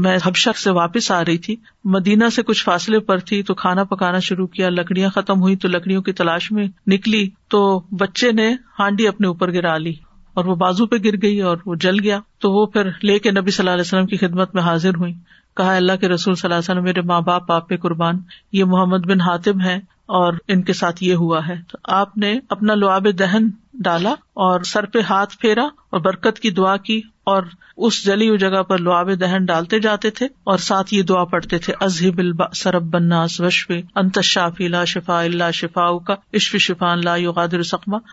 میں 0.00 0.18
ہب 0.26 0.36
شخص 0.36 0.64
سے 0.64 0.72
واپس 0.72 1.10
آ 1.12 1.24
رہی 1.26 1.38
تھی 1.38 1.56
مدینہ 1.86 2.30
سے 2.30 2.44
کچھ 2.44 2.64
فاصلے 2.64 3.00
پر 3.00 3.20
تھی 3.22 3.42
تو 3.44 3.54
کھانا 3.54 3.84
پکانا 3.86 4.20
شروع 4.20 4.48
کیا 4.48 4.70
لکڑیاں 4.70 5.10
ختم 5.10 5.42
ہوئی 5.42 5.56
تو 5.56 5.68
لکڑیوں 5.68 6.02
کی 6.02 6.14
تلاش 6.14 6.52
میں 6.52 6.68
نکلی 6.88 7.26
تو 7.50 7.62
بچے 7.98 8.32
نے 8.32 8.52
ہانڈی 8.80 9.08
اپنے 9.08 9.28
اوپر 9.28 9.54
گرا 9.54 9.78
لی 9.78 9.94
اور 10.36 10.46
وہ 10.46 10.56
بازو 10.56 10.86
پہ 10.86 10.96
گر 11.06 11.22
گئی 11.22 11.40
اور 11.42 11.58
وہ 11.66 11.76
جل 11.76 12.00
گیا 12.04 12.20
تو 12.40 12.52
وہ 12.52 12.66
پھر 12.66 12.90
لے 13.04 13.18
کے 13.20 13.32
نبی 13.32 13.52
صلی 13.52 13.64
اللہ 13.64 13.74
علیہ 13.74 13.88
وسلم 13.88 14.06
کی 14.06 14.18
خدمت 14.18 14.56
میں 14.56 14.64
حاضر 14.64 14.96
ہوئی 14.96 15.14
کہا 15.58 15.76
اللہ 15.76 15.96
کے 16.02 16.08
رسول 16.08 16.36
صلی 16.36 16.48
اللہ 16.48 16.56
علیہ 16.56 16.72
وسلم 16.72 16.84
میرے 16.84 17.02
ماں 17.02 17.22
باپ 17.22 17.52
آپ 17.52 17.68
پہ 17.70 17.78
قربان 17.78 18.20
یہ 18.52 18.66
محمد 18.66 19.08
بن 19.08 19.22
حاتم 19.22 19.62
ہے 19.62 19.80
اور 20.14 20.34
ان 20.48 20.62
کے 20.62 20.74
ساتھ 20.74 21.04
یہ 21.04 21.16
ہوا 21.16 21.48
ہے 21.48 21.56
تو 21.72 21.78
آپ 21.94 22.18
نے 22.18 22.34
اپنا 22.50 22.76
لواب 22.76 23.08
دہن 23.20 23.50
ڈالا 23.74 24.14
اور 24.34 24.62
سر 24.64 24.86
پہ 24.86 25.00
ہاتھ 25.10 25.38
پھیرا 25.38 25.64
اور 25.64 26.00
برکت 26.00 26.40
کی 26.40 26.52
دعا 26.52 26.76
کی 26.78 27.02
اور 27.24 27.44
اس 27.78 28.04
جلی 28.06 28.28
ہوئی 28.30 28.40
جگہ 28.40 28.62
پر 28.64 28.78
لواب 28.78 29.10
دہن 29.20 29.46
ڈالتے 29.46 29.80
جاتے 29.80 30.10
تھے 30.10 30.26
اور 30.44 30.58
ساتھ 30.58 30.94
یہ 30.94 31.02
دعا 31.02 31.24
پڑھتے 31.24 31.58
تھے 31.58 31.74
ازہب 31.80 32.20
الب 32.20 32.42
سرب 32.54 32.96
وشف 33.40 33.72
انت 33.96 34.20
شافی 34.22 34.68
لا 34.68 34.84
شفا 34.86 35.20
اللہ 35.22 35.52
شفا 35.52 35.98
کا 36.08 36.16
عشف 36.34 36.56
شفاقاد 36.56 37.54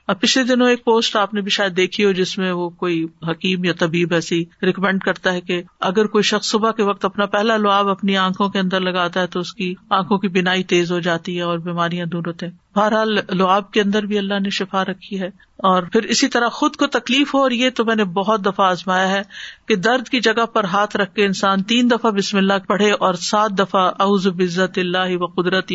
اب 0.08 0.20
پچھلے 0.20 0.44
دنوں 0.44 0.68
ایک 0.68 0.84
پوسٹ 0.84 1.16
آپ 1.16 1.34
نے 1.34 1.40
بھی 1.40 1.50
شاید 1.50 1.76
دیکھی 1.76 2.04
ہو 2.04 2.12
جس 2.12 2.36
میں 2.38 2.52
وہ 2.52 2.68
کوئی 2.68 3.04
حکیم 3.28 3.64
یا 3.64 3.72
طبیب 3.78 4.14
ایسی 4.14 4.44
ریکمینڈ 4.62 5.02
کرتا 5.02 5.32
ہے 5.32 5.40
کہ 5.40 5.62
اگر 5.80 6.06
کوئی 6.06 6.22
شخص 6.22 6.50
صبح 6.50 6.70
کے 6.70 6.82
وقت 6.82 7.04
اپنا 7.04 7.26
پہلا 7.26 7.56
لواب 7.56 7.88
اپنی 7.88 8.16
آنکھوں 8.16 8.48
کے 8.48 8.58
اندر 8.58 8.80
لگاتا 8.80 9.20
ہے 9.20 9.26
تو 9.26 9.40
اس 9.40 9.54
کی 9.54 9.74
آنکھوں 9.90 10.18
کی 10.18 10.28
بینائی 10.28 10.64
تیز 10.64 10.92
ہو 10.92 10.98
جاتی 11.00 11.36
ہے 11.36 11.42
اور 11.42 11.58
بیماریاں 11.58 12.06
دور 12.06 12.26
ہوتے 12.26 12.46
ہیں 12.46 12.54
بہرحال 12.74 13.18
لواب 13.32 13.70
کے 13.70 13.80
اندر 13.80 14.02
بھی 14.02 14.18
اللہ 14.18 14.38
نے 14.38 14.50
شفا 14.50 14.84
رکھی 14.84 15.20
ہے 15.20 15.28
اور 15.58 15.82
پھر 15.82 16.02
اسی 16.02 16.28
طرح 16.28 16.48
خود 16.48 16.76
کو 16.76 16.86
تکلیف 16.86 17.34
ہو 17.34 17.38
اور 17.38 17.50
یہ 17.50 17.70
تو 17.70 17.84
میں 17.84 17.94
نے 17.94 18.04
بہت 18.04 18.44
دفعہ 18.46 18.66
آزمایا 18.66 19.08
ہے 19.10 19.22
کہ 19.68 19.76
درد 19.76 20.08
کی 20.08 20.20
جگہ 20.20 20.44
پر 20.46 20.64
ہاتھ 20.64 20.96
رکھ 20.96 21.14
کے 21.14 21.24
انسان 21.24 21.62
تین 21.62 21.90
دفعہ 21.90 22.10
بسم 22.10 22.36
اللہ 22.36 22.66
پڑھے 22.66 22.90
اور 22.90 23.14
سات 23.14 23.50
دفعہ 23.50 23.90
اعوذ 24.00 24.26
بزت 24.28 24.78
اللہ 24.78 25.16
و 25.16 25.26
قدرت 25.26 25.72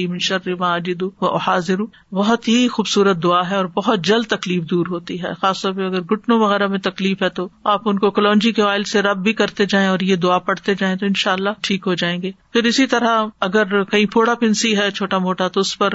و 1.21 1.35
حاضر 1.37 1.81
بہت 2.11 2.47
ہی 2.47 2.67
خوبصورت 2.67 3.21
دعا 3.23 3.49
ہے 3.49 3.55
اور 3.55 3.65
بہت 3.65 4.05
جلد 4.05 4.27
تکلیف 4.27 4.63
دور 4.63 4.87
ہوتی 4.87 5.21
ہے 5.23 5.33
خاص 5.41 5.61
طور 5.61 5.73
پہ 5.73 5.81
اگر 5.81 6.01
گٹنوں 6.01 6.39
وغیرہ 6.39 6.67
میں 6.67 6.79
تکلیف 6.79 7.21
ہے 7.21 7.29
تو 7.29 7.47
آپ 7.63 7.89
ان 7.89 7.99
کو 7.99 8.11
کلونجی 8.11 8.51
کے 8.51 8.61
آئل 8.61 8.83
سے 8.83 9.01
رب 9.01 9.17
بھی 9.17 9.33
کرتے 9.33 9.65
جائیں 9.65 9.87
اور 9.87 9.99
یہ 9.99 10.15
دعا 10.15 10.37
پڑھتے 10.37 10.73
جائیں 10.73 10.95
تو 10.97 11.05
ان 11.05 11.13
شاء 11.15 11.33
اللہ 11.33 11.59
ٹھیک 11.61 11.87
ہو 11.87 11.93
جائیں 11.93 12.21
گے 12.21 12.31
پھر 12.53 12.63
اسی 12.63 12.87
طرح 12.87 13.25
اگر 13.39 13.83
کہیں 13.83 14.05
پھوڑا 14.05 14.35
پنسی 14.35 14.77
ہے 14.77 14.89
چھوٹا 14.91 15.17
موٹا 15.17 15.47
تو 15.47 15.59
اس 15.59 15.77
پر 15.77 15.93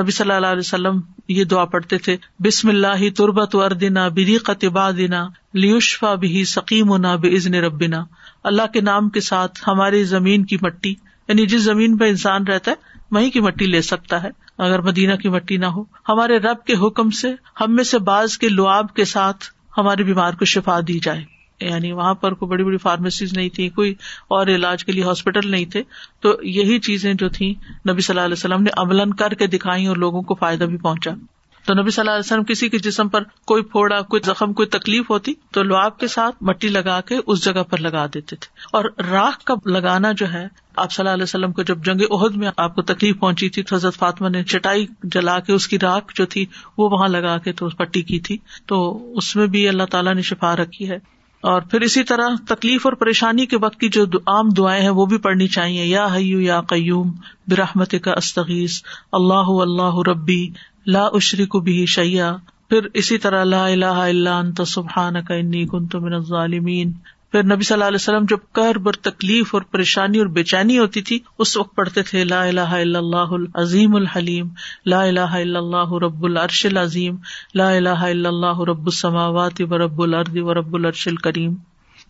نبی 0.00 0.10
صلی 0.10 0.32
اللہ 0.32 0.46
علیہ 0.46 0.66
وسلم 0.66 1.00
یہ 1.28 1.44
دعا 1.44 1.64
پڑھتے 1.64 1.98
تھے 1.98 2.16
بسم 2.38 2.68
اللہ 2.68 3.08
تو 3.16 3.27
اردنا 3.54 4.08
کا 4.46 4.52
تبا 4.52 4.90
دینا 4.90 5.26
لیوشفا 5.54 6.14
بھی 6.14 6.44
سکیم 6.44 6.96
نا 6.96 7.14
بے 7.16 7.34
عزن 7.36 7.54
ربنا 7.54 8.04
اللہ 8.44 8.66
کے 8.72 8.80
نام 8.80 9.08
کے 9.08 9.20
ساتھ 9.20 9.68
ہماری 9.68 10.04
زمین 10.04 10.44
کی 10.44 10.56
مٹی 10.62 10.90
یعنی 10.90 11.46
جس 11.46 11.62
زمین 11.62 11.96
پہ 11.96 12.08
انسان 12.08 12.46
رہتا 12.46 12.70
ہے 12.70 12.96
وہیں 13.10 13.30
کی 13.30 13.40
مٹی 13.40 13.66
لے 13.66 13.82
سکتا 13.82 14.22
ہے 14.22 14.30
اگر 14.58 14.80
مدینہ 14.80 15.14
کی 15.14 15.28
مٹی 15.28 15.56
نہ 15.56 15.66
ہو 15.66 15.82
ہمارے 16.08 16.38
رب 16.38 16.64
کے 16.64 16.74
حکم 16.74 17.10
سے 17.10 17.32
ہم 17.60 17.74
میں 17.76 17.84
سے 17.84 17.98
بعض 17.98 18.38
کے 18.38 18.48
لعاب 18.48 18.94
کے 18.94 19.04
ساتھ 19.04 19.44
ہمارے 19.78 20.04
بیمار 20.04 20.32
کو 20.32 20.44
شفا 20.44 20.80
دی 20.80 20.98
جائے 20.98 21.24
یعنی 21.60 21.92
وہاں 21.92 22.14
پر 22.14 22.34
کوئی 22.34 22.48
بڑی 22.50 22.64
بڑی 22.64 22.76
فارمیسیز 22.76 23.32
نہیں 23.32 23.48
تھی 23.48 23.68
کوئی 23.68 23.94
اور 24.28 24.46
علاج 24.46 24.84
کے 24.84 24.92
لیے 24.92 25.04
ہاسپٹل 25.04 25.50
نہیں 25.50 25.64
تھے 25.64 25.82
تو 26.20 26.34
یہی 26.42 26.78
چیزیں 26.78 27.12
جو 27.14 27.28
تھیں 27.28 27.52
نبی 27.90 28.00
صلی 28.00 28.14
اللہ 28.16 28.24
علیہ 28.24 28.32
وسلم 28.32 28.62
نے 28.62 28.70
عمل 28.76 29.10
کر 29.12 29.34
کے 29.34 29.46
دکھائی 29.46 29.86
اور 29.86 29.96
لوگوں 29.96 30.22
کو 30.22 30.34
فائدہ 30.34 30.64
بھی 30.64 30.76
پہنچا 30.78 31.10
تو 31.68 31.74
نبی 31.74 31.90
صلی 31.90 32.00
اللہ 32.00 32.10
علیہ 32.10 32.24
وسلم 32.24 32.44
کسی 32.44 32.68
کے 32.68 32.78
جسم 32.78 33.08
پر 33.08 33.22
کوئی 33.44 33.62
پھوڑا 33.62 34.00
کوئی 34.02 34.20
زخم 34.24 34.52
کوئی 34.52 34.68
تکلیف 34.68 35.10
ہوتی 35.10 35.32
تو 35.52 35.62
لو 35.62 35.74
آپ 35.76 35.98
کے 35.98 36.06
ساتھ 36.08 36.36
مٹی 36.42 36.68
لگا 36.68 37.00
کے 37.00 37.16
اس 37.26 37.44
جگہ 37.44 37.62
پر 37.62 37.78
لگا 37.78 38.04
دیتے 38.14 38.36
تھے 38.36 38.48
اور 38.72 38.84
راکھ 39.10 39.44
کا 39.44 39.54
لگانا 39.66 40.12
جو 40.12 40.30
ہے 40.32 40.46
آپ 40.76 40.92
صلی 40.92 41.02
اللہ 41.02 41.14
علیہ 41.14 41.22
وسلم 41.22 41.52
کو 41.52 41.62
جب 41.62 41.84
جنگ 41.84 42.02
عہد 42.10 42.36
میں 42.36 42.50
آپ 42.56 42.74
کو 42.74 42.82
تکلیف 42.82 43.18
پہنچی 43.20 43.48
تھی 43.48 43.62
تو 43.62 43.76
حضرت 43.76 43.96
فاطمہ 43.96 44.28
نے 44.28 44.42
چٹائی 44.44 44.86
جلا 45.12 45.38
کے 45.40 45.52
اس 45.52 45.68
کی 45.68 45.78
راکھ 45.78 46.14
جو 46.16 46.26
تھی 46.26 46.46
وہ 46.78 46.88
وہاں 46.90 47.08
لگا 47.08 47.36
کے 47.38 47.52
تو 47.52 47.68
پٹی 47.78 48.02
کی 48.02 48.20
تھی 48.20 48.36
تو 48.66 48.80
اس 49.16 49.34
میں 49.36 49.46
بھی 49.46 49.68
اللہ 49.68 49.90
تعالیٰ 49.90 50.14
نے 50.14 50.22
شفا 50.22 50.54
رکھی 50.56 50.88
ہے 50.90 50.98
اور 51.42 51.62
پھر 51.62 51.80
اسی 51.80 52.02
طرح 52.04 52.34
تکلیف 52.48 52.86
اور 52.86 52.92
پریشانی 52.92 53.44
کے 53.46 53.56
وقت 53.60 53.78
کی 53.80 53.88
جو 53.88 54.04
عام 54.26 54.48
دعائیں 54.48 54.80
ہیں 54.82 54.90
وہ 54.90 55.04
بھی 55.06 55.18
پڑھنی 55.18 55.46
چاہیے 55.48 55.84
یا 55.84 56.06
حیو 56.14 56.40
یا 56.40 56.60
قیوم 56.68 57.10
برحمت 57.48 57.94
کا 58.04 58.12
استغیث 58.12 58.82
اللہ 59.12 59.50
اللہ 59.60 60.00
ربی 60.08 60.44
لا 60.88 61.08
کو 61.48 61.60
بھی 61.60 61.84
شیا 61.88 62.32
پھر 62.70 62.86
اسی 62.94 63.18
طرح 63.18 63.44
لا 63.44 63.64
الہ 63.66 63.94
اللہ 63.98 64.28
انتصان 64.38 65.16
اکنی 65.16 65.64
گن 65.68 66.12
الظالمین 66.14 66.92
پھر 67.32 67.42
نبی 67.44 67.62
صلی 67.62 67.74
اللہ 67.74 67.84
علیہ 67.84 67.94
وسلم 67.94 68.24
جب 68.28 68.44
کر 68.52 68.78
بر 68.78 68.96
تکلیف 69.02 69.54
اور 69.54 69.62
پریشانی 69.70 70.18
اور 70.18 70.26
بے 70.26 70.42
چینی 70.44 70.78
ہوتی 70.78 71.00
تھی 71.02 71.18
اس 71.38 71.56
وقت 71.56 71.74
پڑھتے 71.76 72.02
تھے 72.02 72.24
لا 72.24 72.42
الہ 72.42 72.68
الا 72.74 72.98
اللہ 72.98 73.32
العظیم 73.32 73.94
الحلیم 73.94 74.48
لا 74.86 75.02
الہ 75.02 75.28
الا 75.34 75.58
اللہ 75.58 75.92
رب 76.02 76.24
العرش 76.24 76.64
العظیم 76.66 77.16
لا 77.54 77.70
الہ 77.70 77.98
الا 78.04 78.28
اللہ 78.28 78.62
رب 78.68 78.86
السماوات 78.86 79.60
و 79.62 79.78
رب 79.78 80.00
و 80.00 80.54
رب 80.54 80.74
العرش 80.74 81.06
الکریم 81.08 81.54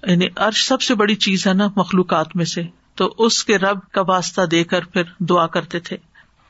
یعنی 0.02 0.26
عرش 0.38 0.66
سب 0.66 0.82
سے 0.82 0.94
بڑی 0.94 1.14
چیز 1.20 1.46
ہے 1.46 1.54
نا 1.54 1.68
مخلوقات 1.76 2.36
میں 2.36 2.44
سے 2.44 2.62
تو 2.96 3.12
اس 3.18 3.44
کے 3.44 3.58
رب 3.58 3.78
کا 3.92 4.02
واسطہ 4.08 4.46
دے 4.50 4.62
کر 4.64 4.84
پھر 4.84 5.02
دعا 5.24 5.46
کرتے 5.46 5.80
تھے 5.80 5.96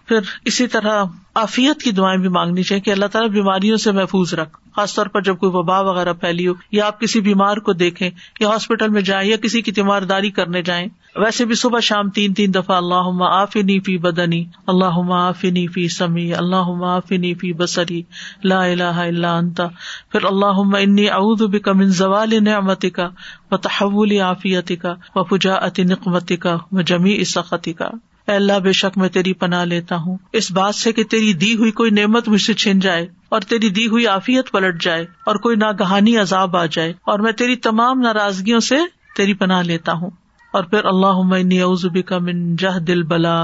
پھر 0.08 0.30
اسی 0.44 0.66
طرح 0.66 1.02
عافیت 1.36 1.82
کی 1.82 1.90
دعائیں 1.90 2.18
بھی 2.20 2.28
مانگنی 2.28 2.62
چاہیے 2.62 2.80
کہ 2.80 2.90
اللہ 2.90 3.06
تعالیٰ 3.06 3.30
بیماریوں 3.30 3.76
سے 3.76 3.92
محفوظ 3.92 4.34
رکھ 4.34 4.56
خاص 4.76 4.94
طور 4.94 5.06
پر 5.06 5.20
جب 5.20 5.38
کوئی 5.38 5.52
وبا 5.54 5.80
وغیرہ 5.80 6.12
پھیلی 6.12 6.46
ہو 6.48 6.52
یا 6.72 6.86
آپ 6.86 7.00
کسی 7.00 7.20
بیمار 7.20 7.56
کو 7.58 7.72
دیکھیں 7.74 8.08
یا 8.40 8.48
ہاسپٹل 8.48 8.88
میں 8.88 9.02
جائیں 9.02 9.28
یا 9.28 9.36
کسی 9.36 9.62
کی 9.62 9.72
تیمارداری 9.72 10.30
کرنے 10.30 10.62
جائیں 10.62 10.86
ویسے 11.16 11.44
بھی 11.44 11.54
صبح 11.54 11.80
شام 11.80 12.10
تین 12.10 12.34
تین 12.34 12.54
دفعہ 12.54 12.76
اللہ 12.76 13.22
آفی 13.26 13.78
فی 13.80 13.96
بدنی 13.98 14.44
اللہ 14.66 14.98
عافنی 15.12 15.66
فی 15.66 15.86
سمی 15.88 16.32
اللہ 16.34 16.70
عافنی 16.84 17.18
نی 17.18 17.34
فی 17.34 17.52
بسری 17.52 18.02
لا 18.44 18.60
اللہ 18.62 19.26
انتا 19.26 19.66
پھر 20.10 20.24
اللہ 20.24 20.60
انی 20.76 21.08
اعوذ 21.10 21.42
بک 21.50 21.68
ان 21.68 21.88
زوال 21.94 22.38
نعمتی 22.42 22.90
کا 22.90 23.08
و 23.50 23.56
تحول 23.58 24.20
عافیتی 24.20 24.76
کا 24.76 24.94
وجا 25.30 25.56
عطی 25.60 25.84
نقمت 25.84 26.32
کا 26.40 26.56
و 26.72 26.80
جمی 26.82 27.16
اس 27.18 27.36
کا 27.78 27.88
اے 28.28 28.34
اللہ 28.34 28.58
بے 28.58 28.72
شک 28.72 28.96
میں 28.98 29.08
تیری 29.08 29.32
پناہ 29.32 29.64
لیتا 29.64 29.96
ہوں 29.96 30.16
اس 30.32 30.50
بات 30.52 30.74
سے 30.74 30.92
کہ 30.92 31.04
تیری 31.10 31.32
دی 31.34 31.54
ہوئی 31.56 31.70
کوئی 31.72 31.90
نعمت 31.90 32.28
مجھ 32.28 32.40
سے 32.42 32.54
چھن 32.54 32.78
جائے 32.78 33.06
اور 33.28 33.40
تیری 33.48 33.68
دی 33.70 33.86
ہوئی 33.86 34.06
عافیت 34.06 34.50
پلٹ 34.52 34.82
جائے 34.82 35.04
اور 35.26 35.36
کوئی 35.36 35.56
ناگہانی 35.56 36.16
عذاب 36.18 36.56
آ 36.56 36.64
جائے 36.66 36.92
اور 37.04 37.18
میں 37.18 37.32
تیری 37.32 37.56
تمام 37.62 38.00
ناراضگیوں 38.00 38.60
سے 38.60 38.76
تیری 39.16 39.34
پناہ 39.34 39.62
لیتا 39.62 39.92
ہوں 39.92 40.10
اور 40.54 40.64
پھر 40.64 40.84
اللہ 40.84 41.20
مین 41.26 41.60
اوزبی 41.62 42.02
کا 42.02 42.18
من 42.18 42.54
جہ 42.56 42.78
دل 42.86 43.02
بلا 43.04 43.38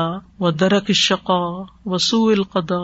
و 0.41 0.51
درک 0.51 0.91
شقا 0.97 1.43
و 1.87 1.99
سو 2.01 2.27
القدا 2.29 2.83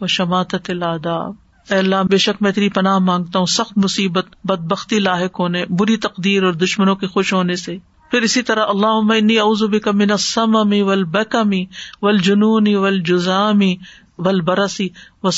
و 0.00 0.06
شماطت 0.06 0.70
اے 0.70 1.76
اللہ 1.76 2.02
بے 2.10 2.16
شک 2.18 2.42
میں 2.42 2.50
تیری 2.52 2.68
پناہ 2.68 2.98
مانگتا 3.00 3.38
ہوں 3.38 3.46
سخت 3.48 3.76
مصیبت 3.78 4.34
بد 4.44 4.64
بختی 4.70 4.98
لاحق 4.98 5.40
ہونے 5.40 5.64
بری 5.78 5.96
تقدیر 5.98 6.42
اور 6.42 6.52
دشمنوں 6.54 6.94
کے 6.94 7.06
خوش 7.06 7.32
ہونے 7.32 7.56
سے 7.56 7.76
پھر 8.10 8.22
اسی 8.22 8.42
طرح 8.42 8.66
اللہ 8.66 8.86
عمنی 8.86 9.38
اوزب 9.38 9.80
کمن 9.82 10.16
سم 10.16 10.56
امی 10.56 10.82
وکمی 10.82 11.64
والجنون 12.02 12.64
جنونی 12.64 12.74
وزامی 12.76 13.76
ول 14.18 14.40
برسی 14.40 14.88
و 15.22 15.28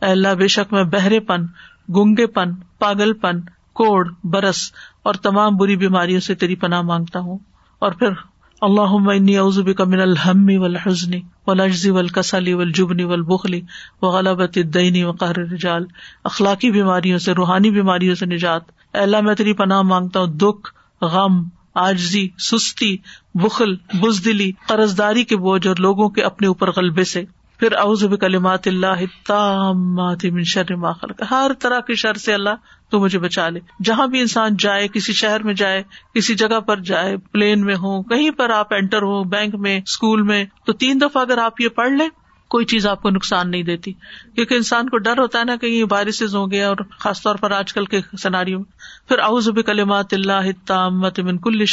اللہ 0.00 0.34
بے 0.34 0.48
شک 0.48 0.72
میں 0.72 0.84
بہرے 0.84 1.20
پن 1.20 1.46
گنگے 1.96 2.26
پن 2.26 2.54
پاگل 2.78 3.12
پن 3.12 3.40
کوڑ 3.72 4.08
برس 4.24 4.72
اور 5.02 5.14
تمام 5.14 5.56
بری 5.56 5.76
بیماریوں 5.76 6.20
سے 6.20 6.34
تیری 6.34 6.56
پناہ 6.56 6.82
مانگتا 6.82 7.18
ہوں 7.18 7.38
اور 7.78 7.92
پھر 7.92 8.10
اللہ 8.62 8.80
عمنی 8.80 9.36
اوزب 9.36 9.80
من 9.80 10.00
الحم 10.00 10.50
و 10.56 10.64
الحزنی 10.64 11.20
و 11.46 11.54
لجی 11.54 11.90
و 11.90 11.98
القصل 11.98 12.52
و 12.54 12.60
البلی 12.60 13.60
و 14.02 14.06
غلبی 14.06 15.72
اخلاقی 16.24 16.70
بیماریوں 16.70 17.18
سے 17.18 17.32
روحانی 17.32 17.70
بیماریوں 17.70 18.14
سے 18.14 18.26
نجات 18.26 18.62
اللہ 18.94 19.20
میں 19.20 19.34
تیری 19.34 19.52
پناہ 19.52 19.82
مانگتا 19.82 20.20
ہوں 20.20 20.26
دکھ 20.26 20.72
غم 21.02 21.42
آجزی 21.74 22.28
سستی 22.40 22.96
بخل 23.34 23.74
بزدلی 24.02 24.50
قرض 24.66 24.98
داری 24.98 25.24
کے 25.24 25.36
بوجھ 25.36 25.66
اور 25.68 25.76
لوگوں 25.76 26.08
کے 26.08 26.22
اپنے 26.22 26.46
اوپر 26.46 26.70
غلبے 26.70 27.04
سے 27.04 27.24
پھر 27.60 27.72
اوزب 27.72 28.18
کلمات 28.20 28.66
اللہ 28.66 29.02
من 30.24 30.44
شر 30.44 30.74
ما 30.74 30.92
خلق 30.92 31.18
کر 31.18 31.26
ہر 31.30 31.52
طرح 31.58 31.80
کی 31.80 31.94
شر 31.94 32.14
سے 32.14 32.32
اللہ 32.34 32.54
تو 32.90 33.00
مجھے 33.00 33.18
بچا 33.18 33.48
لے 33.48 33.60
جہاں 33.84 34.06
بھی 34.06 34.20
انسان 34.20 34.56
جائے 34.56 34.88
کسی 34.88 35.12
شہر 35.12 35.42
میں 35.42 35.54
جائے 35.54 35.82
کسی 36.14 36.34
جگہ 36.34 36.60
پر 36.60 36.80
جائے 36.80 37.16
پلین 37.32 37.64
میں 37.64 37.74
ہو 37.74 38.02
کہیں 38.02 38.30
پر 38.30 38.50
آپ 38.50 38.72
اینٹر 38.72 39.02
ہو 39.02 39.22
بینک 39.24 39.54
میں 39.54 39.76
اسکول 39.76 40.22
میں 40.22 40.44
تو 40.64 40.72
تین 40.72 41.00
دفعہ 41.00 41.22
اگر 41.22 41.38
آپ 41.38 41.60
یہ 41.60 41.68
پڑھ 41.68 41.92
لیں 41.92 42.08
کوئی 42.52 42.64
چیز 42.64 42.86
آپ 42.86 43.02
کو 43.02 43.10
نقصان 43.10 43.50
نہیں 43.50 43.62
دیتی 43.62 43.92
کیونکہ 43.92 44.54
انسان 44.54 44.88
کو 44.88 44.98
ڈر 44.98 45.18
ہوتا 45.18 45.38
ہے 45.38 45.44
نا 45.44 45.56
کہ 45.56 45.84
بارشز 45.86 46.34
ہوں 46.34 46.50
گے 46.50 46.62
اور 46.64 46.76
خاص 46.98 47.22
طور 47.22 47.36
پر 47.36 47.50
آج 47.52 47.72
کل 47.72 47.84
کے 47.84 48.00
میں 48.24 48.56
پھر 49.08 49.18
اعوذ 49.18 49.48
بکلمات 49.50 50.12
اللہ 50.12 50.48
من 51.20 51.38
کل 51.38 51.64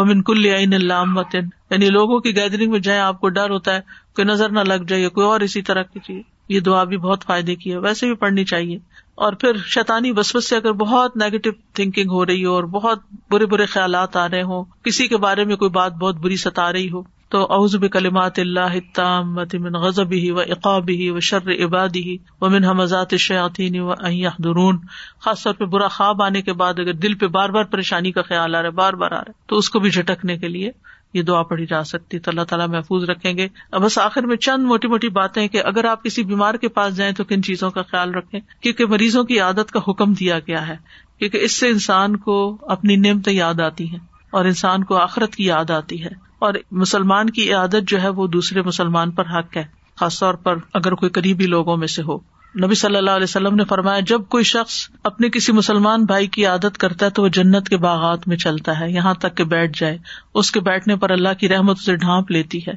و 0.00 0.04
من 0.04 0.22
کل 0.22 0.44
عین 0.46 0.74
متن 1.08 1.48
یعنی 1.70 1.88
لوگوں 1.88 2.18
کی 2.20 2.34
گیدرنگ 2.36 2.70
میں 2.70 2.80
جائیں 2.80 3.00
آپ 3.00 3.20
کو 3.20 3.28
ڈر 3.30 3.50
ہوتا 3.50 3.74
ہے 3.74 3.80
کوئی 4.14 4.26
نظر 4.26 4.48
نہ 4.50 4.60
لگ 4.66 4.84
جائے 4.84 5.08
کوئی 5.08 5.26
اور 5.26 5.40
اسی 5.40 5.62
طرح 5.62 5.82
کی 5.82 6.00
چیز 6.00 6.22
یہ 6.48 6.60
دعا 6.60 6.82
بھی 6.84 6.96
بہت 6.98 7.24
فائدے 7.24 7.54
کی 7.54 7.72
ہے 7.72 7.78
ویسے 7.78 8.06
بھی 8.06 8.14
پڑھنی 8.16 8.44
چاہیے 8.44 8.78
اور 9.16 9.32
پھر 9.32 9.56
شیتانی 9.66 10.12
بسپت 10.12 10.44
سے 10.44 10.56
اگر 10.56 10.72
بہت 10.78 11.16
نیگیٹو 11.16 11.50
تھنکنگ 11.74 12.10
ہو 12.10 12.24
رہی 12.26 12.44
ہو 12.44 12.52
اور 12.52 12.64
بہت 12.72 13.00
برے 13.30 13.46
برے 13.46 13.66
خیالات 13.66 14.16
آ 14.16 14.28
رہے 14.28 14.42
ہوں 14.42 14.64
کسی 14.84 15.08
کے 15.08 15.16
بارے 15.18 15.44
میں 15.44 15.56
کوئی 15.56 15.70
بات 15.70 15.92
بہت 15.94 16.16
بری 16.16 16.36
ستا 16.38 16.72
رہی 16.72 16.90
ہو 16.90 17.02
تو 17.30 17.44
ازب 17.52 17.88
کلمات 17.92 18.38
اللہ 18.38 18.74
احتام 18.74 19.34
من 19.34 19.76
غزب 19.76 20.12
ہی 20.12 20.30
و 20.30 20.40
ہی 20.88 21.08
و 21.10 21.20
شر 21.20 21.50
عبادی 21.56 22.02
ہی 22.02 22.16
و 22.40 22.48
من 22.48 22.64
حمزات 22.64 23.14
شاطینی 23.18 23.80
و 23.80 23.90
این 23.90 24.28
درون 24.38 24.78
خاص 25.20 25.44
طور 25.44 25.54
پہ 25.54 25.64
برا 25.66 25.88
خواب 25.88 26.22
آنے 26.22 26.42
کے 26.42 26.52
بعد 26.54 26.78
اگر 26.78 26.92
دل 26.98 27.14
پہ 27.14 27.26
بار 27.28 27.48
بار 27.48 27.64
پریشانی 27.66 28.12
کا 28.12 28.22
خیال 28.22 28.54
آ 28.54 28.62
رہا 28.62 28.68
ہے 28.68 28.74
بار 28.74 28.92
بار 28.94 29.10
آ 29.10 29.16
رہا 29.16 29.28
ہے 29.28 29.48
تو 29.48 29.56
اس 29.56 29.70
کو 29.70 29.80
بھی 29.80 29.90
جھٹکنے 29.90 30.36
کے 30.38 30.48
لیے 30.48 30.70
یہ 31.14 31.22
دعا 31.22 31.42
پڑھی 31.42 31.66
جا 31.66 31.82
سکتی 31.84 32.18
تو 32.18 32.30
اللہ 32.30 32.44
تعالیٰ 32.44 32.66
محفوظ 32.68 33.08
رکھیں 33.10 33.36
گے 33.36 33.46
اب 33.70 33.82
بس 33.82 33.98
آخر 33.98 34.26
میں 34.26 34.36
چند 34.38 34.64
موٹی 34.64 34.88
موٹی 34.88 35.08
باتیں 35.10 35.46
کہ 35.48 35.62
اگر 35.64 35.84
آپ 35.84 36.02
کسی 36.04 36.22
بیمار 36.24 36.54
کے 36.54 36.68
پاس 36.70 36.96
جائیں 36.96 37.12
تو 37.12 37.24
کن 37.24 37.42
چیزوں 37.42 37.70
کا 37.70 37.82
خیال 37.82 38.14
رکھیں 38.14 38.40
کیونکہ 38.60 38.86
مریضوں 38.86 39.24
کی 39.24 39.40
عادت 39.40 39.70
کا 39.70 39.80
حکم 39.88 40.12
دیا 40.14 40.38
گیا 40.38 40.66
ہے 40.68 40.76
کیونکہ 41.18 41.38
اس 41.38 41.58
سے 41.58 41.68
انسان 41.68 42.16
کو 42.18 42.36
اپنی 42.68 42.96
نعمتیں 42.98 43.32
یاد 43.32 43.60
آتی 43.60 43.88
ہیں 43.88 43.98
اور 44.32 44.44
انسان 44.44 44.84
کو 44.84 44.96
آخرت 44.98 45.34
کی 45.36 45.44
یاد 45.44 45.70
آتی 45.70 46.02
ہے 46.04 46.10
اور 46.40 46.54
مسلمان 46.70 47.30
کی 47.30 47.52
عادت 47.52 47.88
جو 47.88 48.02
ہے 48.02 48.08
وہ 48.08 48.26
دوسرے 48.26 48.62
مسلمان 48.62 49.10
پر 49.10 49.26
حق 49.38 49.56
ہے 49.56 49.64
خاص 49.98 50.20
طور 50.20 50.34
پر 50.34 50.56
اگر 50.74 50.94
کوئی 50.94 51.10
قریبی 51.10 51.46
لوگوں 51.46 51.76
میں 51.76 51.86
سے 51.86 52.02
ہو 52.02 52.16
نبی 52.54 52.74
صلی 52.74 52.96
اللہ 52.96 53.10
علیہ 53.10 53.24
وسلم 53.24 53.54
نے 53.54 53.64
فرمایا 53.64 54.00
جب 54.00 54.20
کوئی 54.28 54.44
شخص 54.44 54.90
اپنے 55.02 55.28
کسی 55.28 55.52
مسلمان 55.52 56.04
بھائی 56.04 56.26
کی 56.26 56.46
عادت 56.46 56.78
کرتا 56.78 57.06
ہے 57.06 57.10
تو 57.10 57.22
وہ 57.22 57.28
جنت 57.28 57.68
کے 57.68 57.76
باغات 57.76 58.28
میں 58.28 58.36
چلتا 58.36 58.80
ہے 58.80 58.90
یہاں 58.90 59.14
تک 59.14 59.36
کہ 59.36 59.44
بیٹھ 59.44 59.78
جائے 59.80 59.98
اس 60.34 60.50
کے 60.50 60.60
بیٹھنے 60.60 60.96
پر 60.96 61.10
اللہ 61.10 61.34
کی 61.38 61.48
رحمت 61.48 61.78
سے 61.78 61.96
ڈھانپ 61.96 62.30
لیتی 62.30 62.58
ہے 62.58 62.74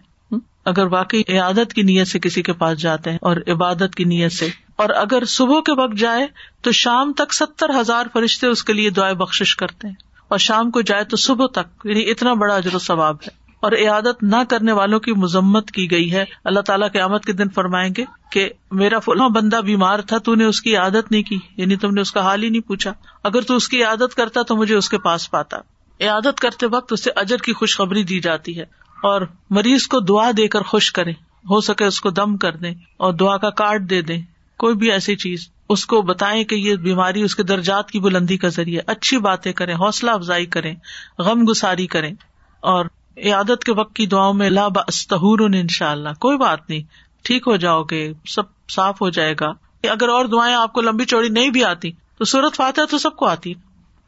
اگر 0.66 0.86
واقعی 0.86 1.22
عیادت 1.30 1.74
کی 1.74 1.82
نیت 1.82 2.08
سے 2.08 2.20
کسی 2.20 2.42
کے 2.42 2.54
پاس 2.54 2.80
جاتے 2.80 3.12
ہیں 3.12 3.18
اور 3.22 3.38
عبادت 3.48 3.96
کی 3.96 4.04
نیت 4.04 4.34
سے 4.34 4.48
اور 4.76 4.90
اگر 4.90 5.26
صبح 5.26 5.60
کے 5.60 5.82
وقت 5.82 5.98
جائے 5.98 6.28
تو 6.62 6.72
شام 6.72 7.14
تک 7.14 7.34
ستر 7.34 7.80
ہزار 7.80 8.06
فرشتے 8.14 8.48
اس 8.48 8.64
کے 8.64 8.74
لیے 8.74 8.90
دعائیں 8.90 9.16
بخش 9.16 9.56
کرتے 9.56 9.88
ہیں 9.88 9.96
اور 10.28 10.38
شام 10.38 10.72
کو 10.72 10.82
جائے 10.82 11.04
تو 11.04 11.18
صبح 11.18 11.48
تک 11.54 11.86
یعنی 11.86 12.12
اتنا 12.12 12.34
بڑا 12.34 12.58
عجر 12.58 12.76
و 12.76 12.80
ثواب 12.80 13.16
ہے 13.24 13.43
اور 13.64 13.72
عیادت 13.72 14.24
نہ 14.24 14.36
کرنے 14.50 14.72
والوں 14.72 15.00
کی 15.00 15.12
مذمت 15.14 15.72
کی 15.72 15.90
گئی 15.92 16.12
ہے 16.14 16.24
اللہ 16.44 16.60
تعالیٰ 16.60 16.90
کے 16.94 17.00
آمد 17.02 17.26
کے 17.26 17.34
دن 17.34 17.50
فرمائیں 17.50 17.90
گے 17.98 18.04
کہ 18.32 18.48
میرا 18.72 19.00
فلاں 19.00 19.28
بندہ 19.30 19.62
بیمار 19.66 20.00
تھا 20.00 20.18
تو 20.20 20.36
نے 20.36 20.46
اس 20.46 20.62
کی 20.62 20.76
عادت 20.78 21.12
نہیں 21.12 21.24
کی 21.24 21.38
یعنی 21.58 21.76
تم 21.76 21.94
نے 21.94 22.02
اس 22.02 22.12
کا 22.12 22.22
حال 22.22 22.44
ہی 22.44 22.50
نہیں 22.50 22.68
پوچھا 22.68 22.94
اگر 23.24 23.42
تو 23.42 23.56
اس 23.56 23.68
کی 23.68 23.84
عادت 23.84 24.16
کرتا 24.16 24.42
تو 24.42 24.56
مجھے 24.56 24.76
اس 24.76 24.90
کے 24.90 24.98
پاس 24.98 25.30
پاتا 25.32 25.58
عیادت 26.00 26.40
کرتے 26.40 26.66
وقت 26.66 26.94
اسے 26.94 27.12
اجر 27.16 27.38
کی 27.38 27.54
خوشخبری 27.54 28.04
دی 28.04 28.20
جاتی 28.20 28.58
ہے 28.60 28.66
اور 29.04 29.22
مریض 29.50 29.88
کو 29.88 30.00
دعا 30.06 30.30
دے 30.38 30.48
کر 30.48 30.62
خوش 30.64 30.92
کرے 30.92 31.12
ہو 31.46 31.60
سکے 31.62 31.86
اس 31.86 32.02
کو 32.02 32.10
دم 32.10 32.38
کر 32.38 32.56
دیں 32.56 32.74
اور 32.98 33.14
دعا 33.14 33.38
کا 33.38 33.50
کارڈ 33.58 33.90
دے 33.90 34.02
دیں 34.02 34.22
کوئی 34.60 34.76
بھی 34.76 34.92
ایسی 34.92 35.16
چیز 35.16 35.48
اس 35.70 35.86
کو 35.86 36.02
بتائیں 36.02 36.44
کہ 36.44 36.56
یہ 36.56 36.76
بیماری 36.82 37.22
اس 37.22 37.36
کے 37.36 37.44
درجات 37.46 37.92
کی 37.92 38.00
بلندی 38.00 38.38
کا 38.38 38.48
ذریعہ 38.48 38.82
اچھی 38.88 39.18
باتیں 39.20 39.52
کریں 39.54 39.74
حوصلہ 39.76 40.12
افزائی 40.12 40.46
کریں 40.48 40.74
غم 41.20 41.44
گساری 41.50 41.88
کریں 41.88 42.12
اور 42.64 42.86
عادت 43.18 43.64
کے 43.64 43.72
وقت 43.72 43.96
کی 43.96 44.06
دعاؤں 44.06 44.34
میں 44.34 44.50
لا 44.50 44.68
بستہور 44.68 45.40
ان 45.40 45.68
شاء 45.70 45.92
اللہ 45.92 46.20
کوئی 46.20 46.38
بات 46.38 46.70
نہیں 46.70 46.82
ٹھیک 47.26 47.48
ہو 47.48 47.56
جاؤ 47.56 47.84
گے 47.84 48.12
سب 48.26 48.46
صاف 48.70 49.02
ہو 49.02 49.10
جائے 49.10 49.34
گا 49.40 49.54
اگر 49.84 50.10
اور 50.10 50.26
دعائیں 50.26 50.56
آپ 50.56 50.74
کو 50.74 50.82
لمبی 50.82 51.06
چوڑی 51.06 51.30
نہیں 51.30 51.50
بھی 51.50 51.64
آتی 51.64 51.92
تو 52.18 52.26
سورت 52.26 52.56
فاتح 52.56 52.82
تو 52.90 52.98
سب 52.98 53.16
کو 53.16 53.26
آتی 53.26 53.54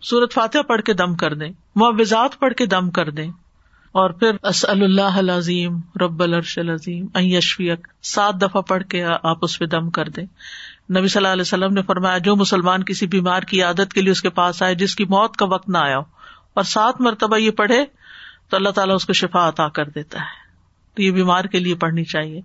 سورت 0.01 0.33
فاتح 0.33 0.61
پڑھ 0.67 0.81
کے 0.81 0.93
دم 0.93 1.15
کر 1.15 1.33
دیں 1.33 1.49
معوضات 1.75 2.39
پڑھ 2.39 2.53
کے 2.53 2.65
دم 2.65 2.89
کر 2.89 3.09
دیں 3.09 3.29
اور 3.95 4.09
پھر 4.09 4.31
اسل 4.43 4.83
اللہ 4.83 5.31
عظیم 5.31 5.79
رب 6.01 6.23
الرش 6.23 6.57
العظیم 6.57 7.07
یشفیق 7.15 7.87
سات 8.03 8.41
دفعہ 8.41 8.61
پڑھ 8.61 8.83
کے 8.83 9.03
آپ 9.23 9.37
اس 9.41 9.57
پہ 9.59 9.65
دم 9.65 9.89
کر 9.89 10.09
دیں 10.09 10.25
نبی 10.25 11.07
صلی 11.07 11.19
اللہ 11.19 11.27
علیہ 11.27 11.41
وسلم 11.41 11.73
نے 11.73 11.81
فرمایا 11.81 12.17
جو 12.17 12.35
مسلمان 12.35 12.83
کسی 12.83 13.07
بیمار 13.07 13.41
کی 13.41 13.61
عادت 13.63 13.93
کے 13.93 14.01
لیے 14.01 14.11
اس 14.11 14.21
کے 14.21 14.29
پاس 14.29 14.61
آئے 14.61 14.75
جس 14.75 14.95
کی 14.95 15.05
موت 15.05 15.37
کا 15.37 15.45
وقت 15.45 15.69
نہ 15.69 15.77
آیا 15.77 15.97
ہو 15.97 16.03
اور 16.53 16.63
سات 16.63 17.01
مرتبہ 17.01 17.37
یہ 17.37 17.51
پڑھے 17.51 17.83
تو 18.51 18.57
اللہ 18.57 18.69
تعالیٰ 18.69 18.95
اس 18.95 19.05
کو 19.05 19.13
شفا 19.13 19.47
عطا 19.47 19.67
کر 19.69 19.89
دیتا 19.89 20.19
ہے 20.19 20.43
تو 20.97 21.01
یہ 21.01 21.11
بیمار 21.11 21.45
کے 21.45 21.59
لیے 21.59 21.75
پڑھنی 21.75 22.03
چاہیے 22.05 22.41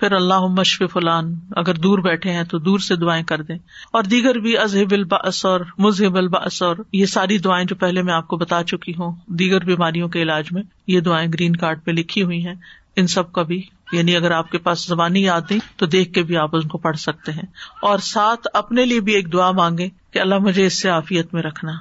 پھر 0.00 0.12
اللہ 0.12 0.46
مشف 0.50 0.82
فلان 0.92 1.34
اگر 1.56 1.74
دور 1.74 1.98
بیٹھے 1.98 2.32
ہیں 2.32 2.42
تو 2.44 2.58
دور 2.58 2.78
سے 2.78 2.96
دعائیں 2.96 3.22
کر 3.24 3.42
دیں 3.42 3.56
اور 3.92 4.04
دیگر 4.04 4.38
بھی 4.38 4.56
ازہب 4.58 4.92
الباس 4.92 5.44
اور 5.44 5.60
مذہب 5.78 6.36
اور 6.36 6.82
یہ 6.92 7.06
ساری 7.06 7.38
دعائیں 7.38 7.64
جو 7.66 7.76
پہلے 7.76 8.02
میں 8.02 8.14
آپ 8.14 8.26
کو 8.28 8.36
بتا 8.36 8.62
چکی 8.64 8.92
ہوں 8.98 9.12
دیگر 9.38 9.64
بیماریوں 9.64 10.08
کے 10.08 10.22
علاج 10.22 10.52
میں 10.52 10.62
یہ 10.86 11.00
دعائیں 11.00 11.28
گرین 11.28 11.56
کارڈ 11.56 11.84
پہ 11.84 11.90
لکھی 11.90 12.22
ہوئی 12.22 12.44
ہیں 12.46 12.54
ان 12.96 13.06
سب 13.06 13.32
کا 13.32 13.42
بھی 13.42 13.62
یعنی 13.92 14.16
اگر 14.16 14.30
آپ 14.30 14.50
کے 14.50 14.58
پاس 14.58 14.86
زبانی 14.86 15.22
یاد 15.22 15.50
نہیں 15.50 15.60
تو 15.76 15.86
دیکھ 15.86 16.12
کے 16.12 16.22
بھی 16.22 16.36
آپ 16.36 16.56
ان 16.56 16.68
کو 16.68 16.78
پڑھ 16.78 16.96
سکتے 16.96 17.32
ہیں 17.32 17.46
اور 17.82 17.98
ساتھ 18.04 18.46
اپنے 18.54 18.84
لیے 18.84 19.00
بھی 19.00 19.14
ایک 19.14 19.32
دعا 19.32 19.50
مانگے 19.52 19.88
کہ 20.10 20.18
اللہ 20.18 20.38
مجھے 20.38 20.66
اس 20.66 20.80
سے 20.82 20.88
عافیت 20.88 21.34
میں 21.34 21.42
رکھنا 21.42 21.72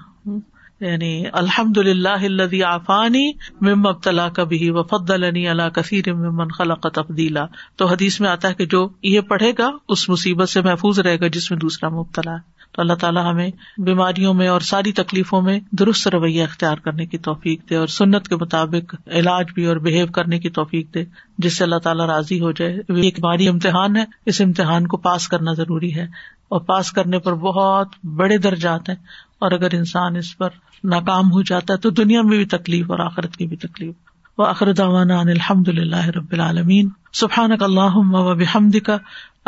یعنی 0.84 1.12
الحمد 1.34 1.78
اللہ 1.78 2.24
ہلدی 2.24 2.64
آفانی 2.64 3.28
ابتلا 3.64 4.28
کبھی 4.30 4.70
وفد 4.70 5.10
اللہ 5.10 5.70
کثیر 5.70 6.14
ممن 6.14 6.52
خلق 6.58 6.88
تبدیلا 6.94 7.46
تو 7.76 7.86
حدیث 7.86 8.20
میں 8.22 8.30
آتا 8.30 8.50
ہے 8.50 8.54
کہ 8.54 8.66
جو 8.66 8.88
یہ 9.04 9.22
پڑھے 9.22 9.52
گا 9.58 9.70
اس 9.88 10.10
مصیبت 10.10 10.50
سے 10.50 10.62
محفوظ 10.62 11.00
رہے 11.00 11.20
گا 11.20 11.28
جس 11.28 11.52
میں 11.52 11.60
دوسرا 11.60 11.90
مبتلا 11.90 12.34
ہے 12.34 12.52
تو 12.74 12.82
اللہ 12.82 12.94
تعالیٰ 12.94 13.24
ہمیں 13.32 13.50
بیماریوں 13.78 14.34
میں 14.34 14.48
اور 14.48 14.62
ساری 14.62 14.92
تکلیفوں 14.92 15.42
میں 15.42 15.60
درست 15.72 16.08
رویہ 16.08 16.44
اختیار 16.44 16.78
کرنے 16.78 17.06
کی 17.06 17.18
توفیق 17.18 17.70
دے 17.70 17.76
اور 17.76 17.88
سنت 17.88 18.28
کے 18.28 18.36
مطابق 18.36 18.96
علاج 19.08 19.52
بھی 19.56 19.66
اور 19.66 19.78
بہیو 19.78 20.08
کرنے 20.08 20.40
کی 20.40 20.50
توفیق 20.50 20.94
دے 20.94 21.04
جس 21.38 21.58
سے 21.58 21.64
اللہ 21.64 21.80
تعالیٰ 21.84 22.06
راضی 22.06 22.40
ہو 22.42 22.52
جائے 22.52 23.02
ایک 23.02 23.20
امتحان 23.24 23.98
ہے 23.98 24.04
اس 24.26 24.42
امتحان 24.42 24.88
کو 24.88 24.98
پاس 24.98 25.28
کرنا 25.28 25.54
ضروری 25.54 25.96
ہے 25.96 26.08
اور 26.50 26.62
پاس 26.62 26.92
کرنے 26.92 27.20
پر 27.20 27.34
بہت 27.42 27.96
بڑے 28.16 28.38
درجات 28.38 28.90
ہیں 28.90 28.96
اور 29.40 29.52
اگر 29.52 29.74
انسان 29.74 30.16
اس 30.16 30.38
پر 30.38 30.50
ناکام 30.84 31.32
ہو 31.32 31.42
جاتا 31.42 31.74
ہے 31.74 31.80
تو 31.80 31.90
دنیا 31.90 32.22
میں 32.22 32.38
بھی 32.38 32.46
تکلیف 32.46 32.92
اور 32.92 33.00
آخرت 33.00 33.38
کی 33.38 33.48
بھی 33.48 33.58
تکلیف 33.58 33.94
و 34.38 34.44
اخردان 34.44 35.12
الحمد 35.12 35.70
اللہ 35.70 36.18
و 37.98 38.36
بحمد 38.36 38.76
کا 38.86 38.98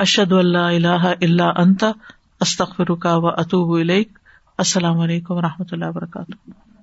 اشد 0.00 0.31
اللہ 0.31 0.57
اللہ 0.57 1.13
اللہ 1.21 1.57
انتا 1.57 1.91
استخر 2.41 2.95
کا 2.95 3.17
و 3.17 3.27
اطوب 3.27 3.91
السلام 4.57 4.99
علیکم 4.99 5.33
و 5.33 5.41
رحمۃ 5.41 5.65
اللہ 5.71 5.85
وبرکاتہ 5.85 6.31